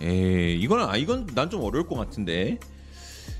[0.00, 2.58] 에이, 이거는 아 이건 난 좀 어려울 것 같은데.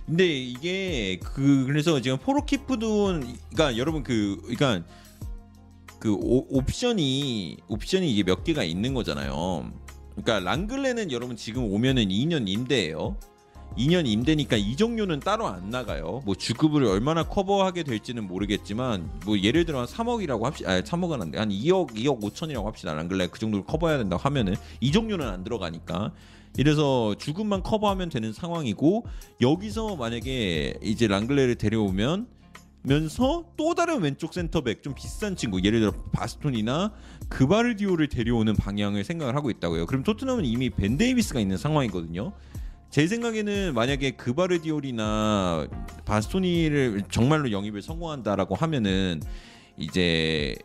[0.06, 3.20] 근데 이게 그 그래서 지금 포로키프도
[3.50, 4.82] 그러니까 여러분 그 그러니까
[5.98, 9.70] 그 오, 옵션이 옵션이 이게 몇 개가 있는 거잖아요.
[10.16, 13.16] 그러니까 랑글레는 여러분 지금 오면은 2년 임대예요.
[13.76, 16.22] 2년 임대니까 이적료는 따로 안 나가요.
[16.24, 20.70] 뭐 주급을 얼마나 커버하게 될지는 모르겠지만 뭐 예를 들어 한 3억이라고 합시다.
[20.72, 21.38] 아, 3억은 안 돼.
[21.38, 22.94] 한 2억, 2억 5천이라고 합시다.
[22.94, 26.12] 랑글레 그 정도를 커버해야 된다고 하면은 이적료는 안 들어가니까.
[26.58, 29.06] 이래서 주급만 커버하면 되는 상황이고
[29.40, 32.26] 여기서 만약에 이제 랑글레를 데려오면
[32.82, 36.92] 면서 또 다른 왼쪽 센터백 좀 비싼 친구 예를 들어 바스토니나
[37.28, 39.86] 그바르디올을 데려오는 방향을 생각을 하고 있다고요.
[39.86, 42.32] 그럼 토트넘은 이미 벤 데이비스가 있는 상황이거든요.
[42.90, 45.68] 제 생각에는 만약에 그바르디올이나
[46.06, 49.20] 바스토니를 정말로 영입을 성공한다라고 하면은
[49.76, 50.56] 이제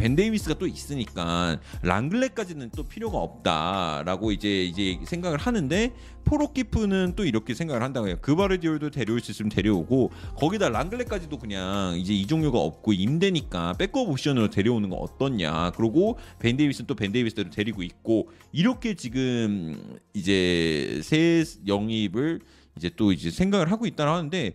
[0.00, 5.92] 벤 데이비스가 또 있으니까 랑글레까지는 또 필요가 없다라고 이제 이제 생각을 하는데
[6.24, 8.16] 포로키프는 또 이렇게 생각을 한다고 해요.
[8.22, 14.88] 그바르디올도 데려올 수 있으면 데려오고 거기다 랑글레까지도 그냥 이제 이적료가 없고 임대니까 백업 옵션으로 데려오는
[14.88, 15.72] 거 어떻냐.
[15.76, 22.40] 그리고 벤 데이비스는 또 벤 데이비스대로 데리고 있고 이렇게 지금 이제 새 영입을
[22.76, 24.54] 이제 또 이제 생각을 하고 있다고 하는데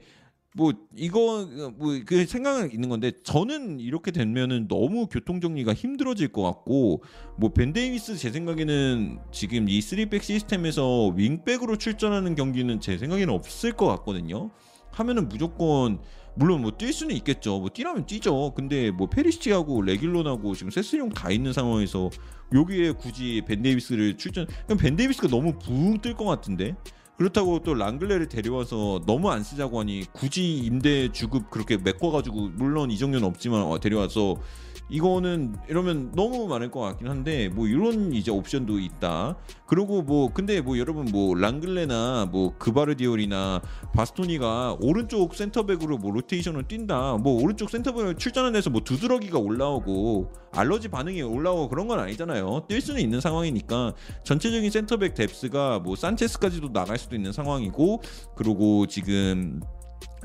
[0.57, 1.45] 뭐 이거
[1.77, 7.03] 뭐 그 생각은 있는 건데 저는 이렇게 되면은 너무 교통 정리가 힘들어질 것 같고
[7.37, 13.85] 뭐 벤데이비스 제 생각에는 지금 이 3백 시스템에서 윙백으로 출전하는 경기는 제 생각에는 없을 것
[13.87, 14.49] 같거든요.
[14.91, 15.99] 하면은 무조건
[16.35, 17.59] 물론 뭐 뛸 수는 있겠죠.
[17.59, 18.53] 뭐 뛰라면 뛰죠.
[18.55, 22.09] 근데 뭐 페리시치하고 레길론하고 지금 세스용 다 있는 상황에서
[22.53, 26.75] 여기에 굳이 벤데이비스를 출전 그냥 벤데이비스가 너무 붕 뜰 것 같은데
[27.17, 32.97] 그렇다고 또 랑글레를 데려와서 너무 안 쓰자고 하니 굳이 임대 주급 그렇게 메꿔가지고 물론 이
[32.97, 34.35] 정도는 없지만 어, 데려와서
[34.89, 39.35] 이거는 이러면 너무 많을 것 같긴 한데 뭐 이런 이제 옵션도 있다.
[39.65, 43.61] 그리고 뭐 근데 뭐 여러분 뭐 랑글레나 뭐 그바르디올이나
[43.93, 47.17] 바스토니가 오른쪽 센터백으로 뭐 로테이션을 뛴다.
[47.17, 52.65] 뭐 오른쪽 센터백을 출전한 데서 뭐 두드러기가 올라오고 알러지 반응이 올라오고 그런 건 아니잖아요.
[52.69, 58.01] 뛸 수는 있는 상황이니까 전체적인 센터백 depth가 뭐 산체스까지도 나갈 수도 있는 상황이고
[58.35, 59.61] 그리고 지금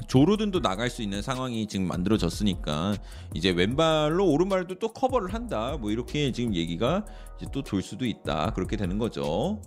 [0.06, 2.96] 조 로든도 나갈 수 있는 상황이 지금 만들어졌으니까
[3.34, 5.76] 이제 왼발로 오른발도 또 커버를 한다.
[5.78, 7.04] 뭐 이렇게 지금 얘기가
[7.36, 8.52] 이제 또 돌 수도 있다.
[8.54, 9.60] 그렇게 되는 거죠.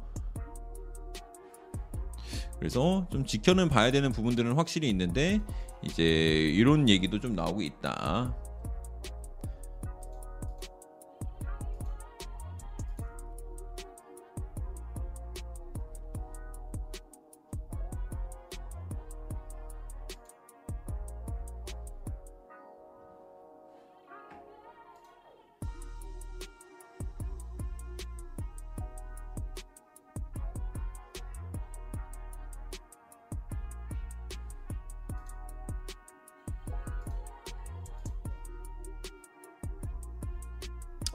[2.59, 5.41] 그래서 좀 지켜는 봐야 되는 부분들은 확실히 있는데
[5.83, 8.33] 이제 이런 얘기도 좀 나오고 있다.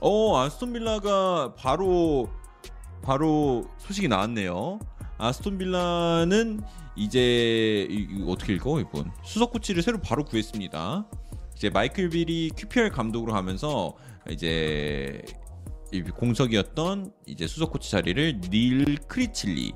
[0.01, 2.29] 어 아스톤 빌라가 바로
[3.01, 4.79] 바로 소식이 나왔네요.
[5.17, 6.61] 아스톤 빌라는
[6.95, 7.87] 이제
[8.27, 11.05] 어떻게 읽어 이분 수석 코치를 새로 바로 구했습니다.
[11.55, 13.93] 이제 마이클 빌이 QPR 감독으로 하면서
[14.29, 15.21] 이제
[15.91, 19.73] 이 공석이었던 이제 수석 코치 자리를 닐 크리칠리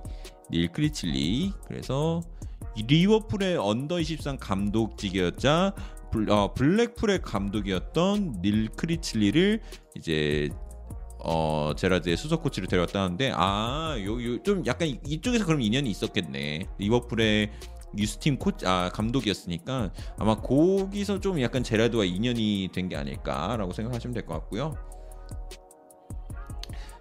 [0.52, 2.22] 닐 크리칠리 그래서
[2.76, 5.74] 이 리버풀의 under 23 감독직이었자
[6.14, 9.62] 블, 어, 블랙풀의 감독이었던 닐 크리칠리를
[9.96, 10.50] 이제
[11.26, 17.50] 어 제라드의 수석 코치를 데려왔다는데 아요좀 약간 이- 이쪽에서 그럼 인연이 있었겠네 리버풀의
[17.98, 24.26] 유스팀 코치 아 감독이었으니까 아마 거기서 좀 약간 제라드와 인연이 된 게 아닐까라고 생각하시면 될
[24.26, 24.76] 것 같고요.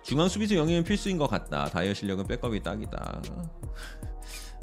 [0.04, 1.64] 중앙 수비수 영입은 필수인 것 같다.
[1.66, 3.22] 다이어 실력은 백업이 딱이다.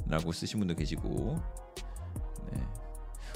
[0.07, 1.39] 라고 쓰신 분도 계시고.
[2.51, 2.61] 네.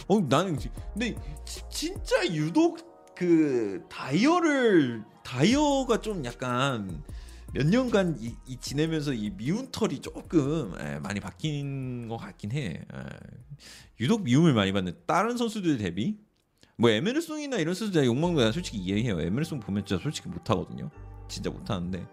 [0.08, 1.16] 어 나는 지- 근데
[1.46, 7.04] 지- 진짜 유독 그 다이어를 다이어가 좀 약간
[7.54, 12.84] 몇 년간 이, 이 지내면서 이 미운 털이 조금 예, 많이 바뀐 것 같긴 해.
[12.94, 13.10] 예.
[14.00, 16.18] 유독 미움을 많이 받는 다른 선수들 대비
[16.78, 19.22] 뭐 에메르송이나 이런 선수들 욕먹는 거 솔직히 이해해요.
[19.22, 20.90] 에메르송 보면 진짜 솔직히 못하거든요.
[21.30, 22.06] 진짜 못하는데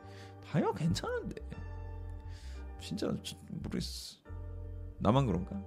[0.52, 1.36] 다이어 괜찮은데
[2.81, 4.17] 진짜 저- 모르겠어.
[4.99, 5.60] 나만 그런가?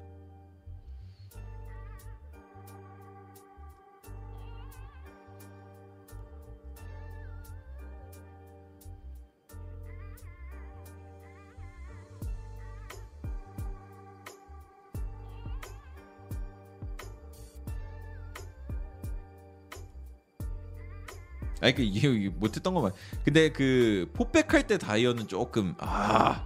[21.64, 22.92] 아니 그 이게 못했던 거만.
[23.24, 26.46] 근데 그 포백할 때 다이어는 조금 아.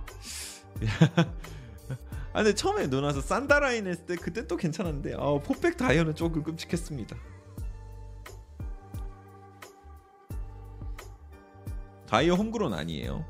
[2.34, 7.18] 아 근데 처음에 누나서 산다라인 했을 때 그때 또 괜찮았는데 아 포백 다이어는 조금 끔찍했습니다.
[12.08, 13.26] 다이어 homegrown 아니에요.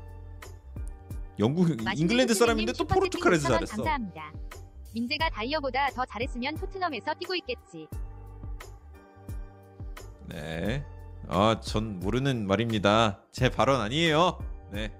[1.38, 3.76] 영국 잉글랜드 사람인데 또 포르투갈에서 잘했어.
[3.76, 4.30] 감사합니다.
[4.92, 7.88] 민재가 다이어보다 더 잘했으면 토트넘에서 뛰고 있겠지.
[10.26, 10.84] 네.
[11.28, 13.20] 아, 전 모르는 말입니다.
[13.32, 14.38] 제 발언 아니에요.
[14.72, 14.90] 네.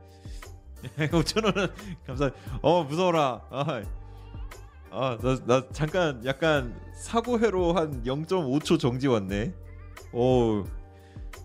[1.08, 1.68] 5천 원은
[2.06, 2.30] 감사.
[2.60, 3.42] 어 무서워라.
[3.50, 3.82] 아,
[4.90, 9.54] 아, 나, 나 잠깐 약간 사고 회로 한 0.5초 정지 왔네.
[10.12, 10.64] 오,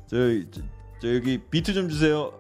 [0.08, 0.18] 저,
[0.52, 0.62] 저,
[1.02, 2.34] 저 여기 비트 좀 주세요.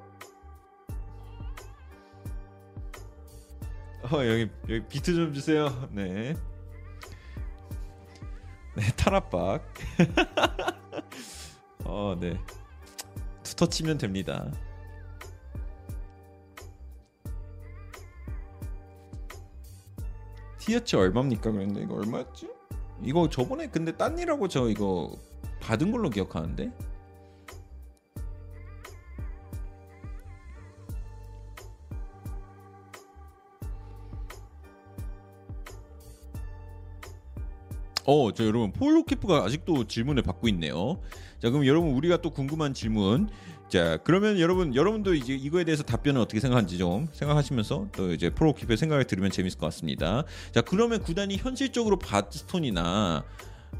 [4.03, 5.87] 어, 여기 여기 비트 좀 주세요.
[5.91, 6.35] 네.
[8.75, 9.63] 네, 탈압박.
[11.85, 12.39] 어, 네.
[13.43, 14.51] 투터 치면 됩니다.
[20.59, 21.51] 티어치 얼마입니까?
[21.51, 22.49] 그런데 이거 얼마였지?
[23.03, 25.13] 이거 저번에 근데 딴 일하고 저 이거
[25.59, 26.71] 받은 걸로 기억하는데.
[38.05, 40.99] 어, 저 여러분 폴로키프가 아직도 질문을 받고 있네요.
[41.43, 43.27] 자, 그럼 여러분 우리가 또 궁금한 질문.
[43.67, 48.77] 자, 그러면 여러분 여러분도 이제 이거에 대해서 답변을 어떻게 생각하는지 좀 생각하시면서 또 이제 폴로키프의
[48.77, 50.23] 생각을 들으면 재밌을 것 같습니다.
[50.53, 53.25] 자, 그러면 구단이 현실적으로 바스톤이나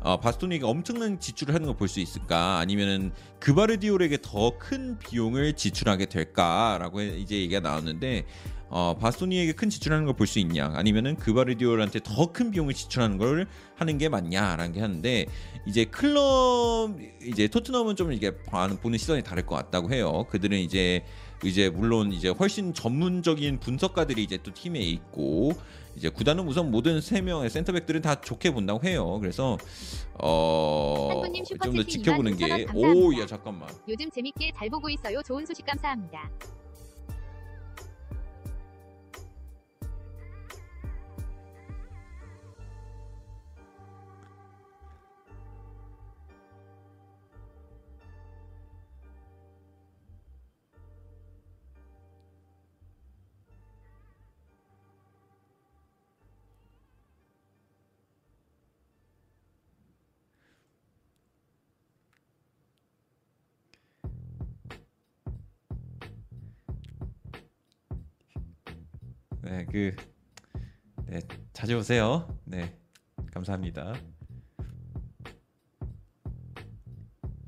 [0.01, 2.57] 어, 바스토니가 엄청난 지출을 하는 걸 볼 수 있을까?
[2.57, 8.25] 아니면은 그바르디올에게 더 큰 비용을 지출하게 될까라고 해- 이제 얘기가 나왔는데
[8.75, 10.71] 어, 바스토니에게 큰 지출하는 걸 볼 수 있냐?
[10.73, 15.25] 아니면은 그바르디올한테 더 큰 비용을 지출하는 걸 하는 게 맞냐라는 게 하는데
[15.67, 16.89] 이제 클럽
[17.23, 20.25] 이제 토트넘은 좀 이게 봐- 보는 시선이 다를 것 같다고 해요.
[20.29, 21.03] 그들은 이제
[21.43, 25.51] 이제 물론 이제 훨씬 전문적인 분석가들이 이제 또 팀에 있고
[25.95, 29.19] 이제 구단은 우선 모든 세 명의 센터백들은 다 좋게 본다고 해요.
[29.19, 29.57] 그래서
[30.15, 33.05] 어 한분님 좀더 지켜보는 2만 게 5천 원 감사합니다.
[33.07, 35.21] 오야 잠깐만 요즘 재밌게 잘 보고 있어요.
[35.21, 36.29] 좋은 소식 감사합니다.
[69.53, 69.95] 네, 그
[71.05, 71.19] 네,
[71.53, 72.27] 자주 오세요.
[72.43, 72.75] 네.
[73.31, 73.93] 감사합니다.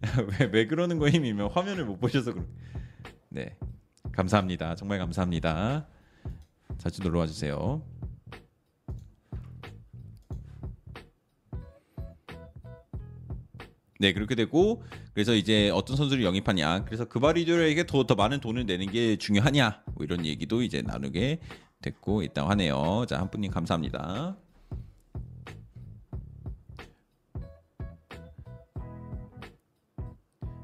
[0.40, 2.46] 왜, 왜 그러는 거임이면 화면을 못 보셔서 그래.
[3.30, 3.58] 네.
[4.12, 4.76] 감사합니다.
[4.76, 5.88] 정말 감사합니다.
[6.78, 7.82] 자주 놀러 와 주세요.
[14.00, 18.92] 네 그렇게 되고 그래서 이제 어떤 선수를 영입하냐 그래서 그바리조에게 더, 더 많은 돈을 내는
[18.92, 21.40] 게 중요하냐 뭐 이런 얘기도 이제 나누게
[21.86, 24.36] 됐고 있다고 하네요 자 한 분님 감사합니다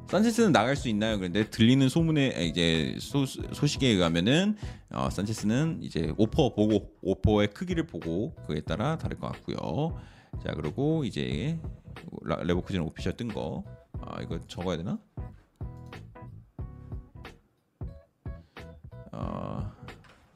[0.07, 1.17] 산체스는 나갈 수 있나요?
[1.17, 4.57] 그런데 들리는 소문에 이제 소, 소식에 의하면은
[4.91, 9.97] 어, 산체스는 이제 오퍼 보고 오퍼의 크기를 보고 그에 따라 다를 것 같고요.
[10.43, 11.57] 자 그리고 이제
[12.23, 13.63] 라- 레버쿠젠 오피셜 뜬 거.
[14.01, 14.99] 아 이거 적어야 되나?
[19.13, 19.71] 어,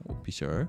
[0.08, 0.68] 오피셜.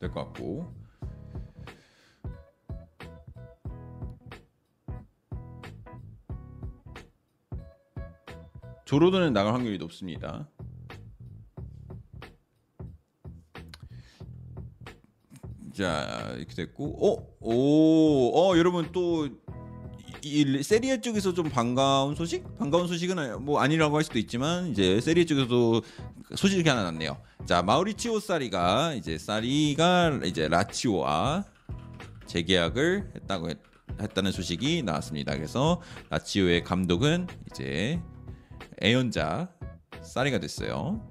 [0.00, 0.66] 될 것 같고.
[8.84, 10.48] 조로드는 나갈 확률이 높습니다.
[15.82, 19.28] 자 이렇게 됐고, 어, 오, 어 여러분 또.
[20.24, 22.44] 이, 이 세리에 쪽에서 좀 반가운 소식?
[22.56, 25.82] 반가운 소식은 뭐 아니라고 할 수도 있지만 이제 세리에 쪽에서도
[26.36, 27.20] 소식이 하나 났네요.
[27.44, 31.44] 자 마우리치오 사리가 이제 사리가 이제 라치오와
[32.26, 33.58] 재계약을 했다고 했,
[34.00, 35.34] 했다는 소식이 나왔습니다.
[35.34, 35.80] 그래서
[36.10, 38.00] 라치오의 감독은 이제
[38.80, 39.48] 애연자
[40.02, 41.10] 사리가 됐어요.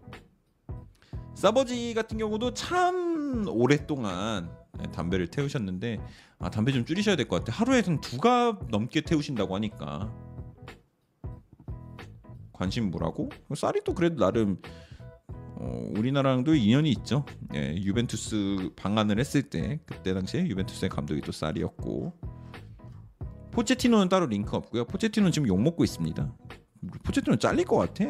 [1.35, 4.60] 사버지 같은 경우도 참 오랫동안
[4.93, 5.99] 담배를 태우셨는데
[6.39, 7.57] 아, 담배 좀 줄이셔야 될 것 같아.
[7.57, 10.13] 하루에 한두갑 넘게 태우신다고 하니까
[12.53, 13.29] 관심 뭐라고?
[13.55, 14.57] 쌀이도 그래도 나름
[15.55, 17.25] 어, 우리나라랑도 인연이 있죠.
[17.53, 22.13] 예, 유벤투스 방한을 했을 때 그때 당시에 유벤투스의 감독이 또 쌀이었고
[23.51, 24.85] 포체티노는 따로 링크 없고요.
[24.85, 26.33] 포체티노는 지금 욕 먹고 있습니다.
[27.03, 28.05] 포체티노 잘릴 것 같아.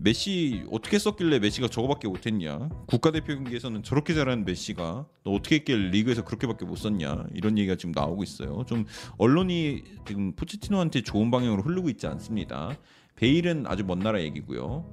[0.00, 2.68] 메시 어떻게 썼길래 메시가 저거밖에 못했냐?
[2.86, 7.26] 국가대표 경기에서는 저렇게 잘하는 메시가 너 어떻게 했길래 리그에서 그렇게밖에 못 썼냐?
[7.34, 8.64] 이런 얘기가 지금 나오고 있어요.
[8.68, 8.84] 좀
[9.18, 12.78] 언론이 지금 포체티노한테 좋은 방향으로 흐르고 있지 않습니다.
[13.16, 14.86] 베일은 아주 먼 나라 얘기고요.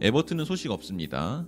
[0.00, 1.46] 에버튼은 소식 없습니다.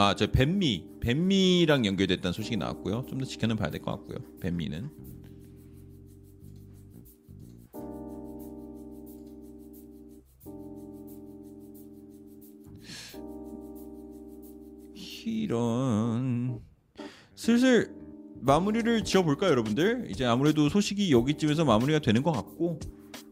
[0.00, 3.04] 아, 저 뱀미, 뱀미랑 연결됐다는 소식이 나왔고요.
[3.08, 4.18] 좀 더 지켜는 봐야 될 것 같고요.
[4.40, 4.90] 뱀미는.
[15.26, 16.60] 이런
[17.34, 17.92] 슬슬
[18.40, 20.06] 마무리를 지어볼까요, 여러분들?
[20.10, 22.78] 이제 아무래도 소식이 여기쯤에서 마무리가 되는 것 같고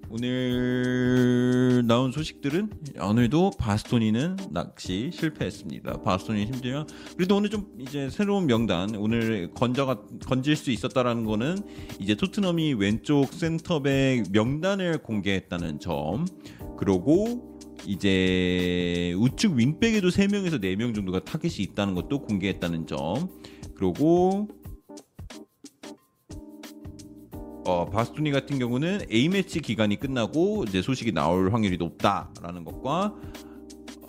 [0.09, 2.71] 오늘 나온 소식들은
[3.01, 6.03] 오늘도 바스토니는 낚시 실패했습니다.
[6.03, 6.87] 바스토니 심지어
[7.17, 11.59] 그래도 오늘 좀 이제 새로운 명단 오늘 건져가 건질 수 있었다라는 거는
[11.99, 16.27] 이제 토트넘이 왼쪽 센터백 명단을 공개했다는 점
[16.79, 23.29] 그리고 이제 우측 윙백에도 3명에서 4명 정도가 타겟이 있다는 것도 공개했다는 점
[23.75, 24.49] 그리고
[27.67, 33.15] 어, 바스토니 같은 경우는 A 매치 기간이 끝나고 이제 소식이 나올 확률이 높다라는 것과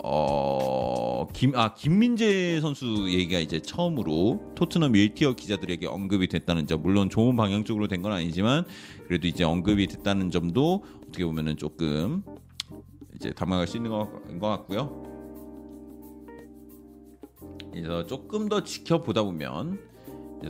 [0.04, 7.10] 어, 김, 아, 김민재 선수 얘기가 이제 처음으로 토트넘 1티어 기자들에게 언급이 됐다는 점, 물론
[7.10, 8.64] 좋은 방향적으로 된 건 아니지만,
[9.08, 12.22] 그래도 이제 언급이 됐다는 점도 어떻게 보면은 조금
[13.16, 15.02] 이제 담아갈 수 있는 것, 것 같고요.
[17.72, 19.80] 그래서 조금 더 지켜보다 보면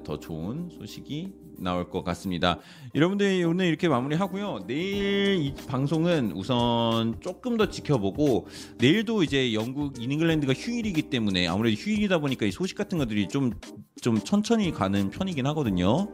[0.04, 2.58] 더 좋은 소식이 나올 것 같습니다.
[2.94, 4.64] 여러분들 오늘 이렇게 마무리하고요.
[4.66, 8.46] 내일 이 방송은 우선 조금 더 지켜보고
[8.78, 14.70] 내일도 이제 영국 이잉글랜드가 휴일이기 때문에 아무래도 휴일이다 보니까 이 소식 같은 것들이 좀좀 천천히
[14.72, 16.08] 가는 편이긴 하거든요.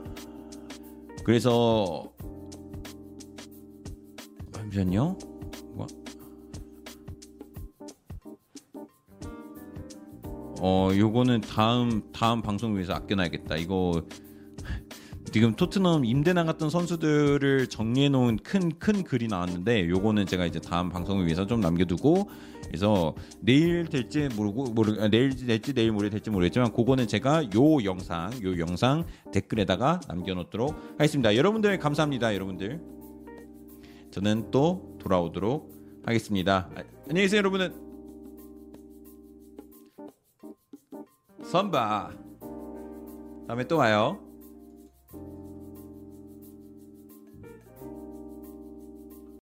[1.25, 2.13] 그래서
[4.75, 5.17] 잠시만요.
[5.75, 5.87] 뭐?
[10.61, 13.57] 어, 요거는 다음 다음 방송 위해서 아껴놔야겠다.
[13.57, 14.03] 이거
[15.35, 20.91] 지금 토트넘 임대 나갔던 선수들을 정리해 놓은 큰 큰 글이 나왔는데 요거는 제가 이제 다음
[20.91, 22.31] 방송을 위해서 좀 남겨두고
[22.69, 27.83] 그래서 내일 될지 모르고 모르 아, 내일 될지 내일 모레 될지 모르겠지만 그거는 제가 요
[27.83, 31.35] 영상 요 영상 댓글에다가 남겨놓도록 하겠습니다.
[31.35, 32.33] 여러분들 감사합니다.
[32.33, 32.81] 여러분들
[34.13, 35.69] 저는 또 돌아오도록
[36.07, 36.69] 하겠습니다.
[36.77, 37.75] 아, 안녕히 계세요, 여러분은.
[41.43, 42.13] 선바
[43.49, 44.24] 다음에 또 와요.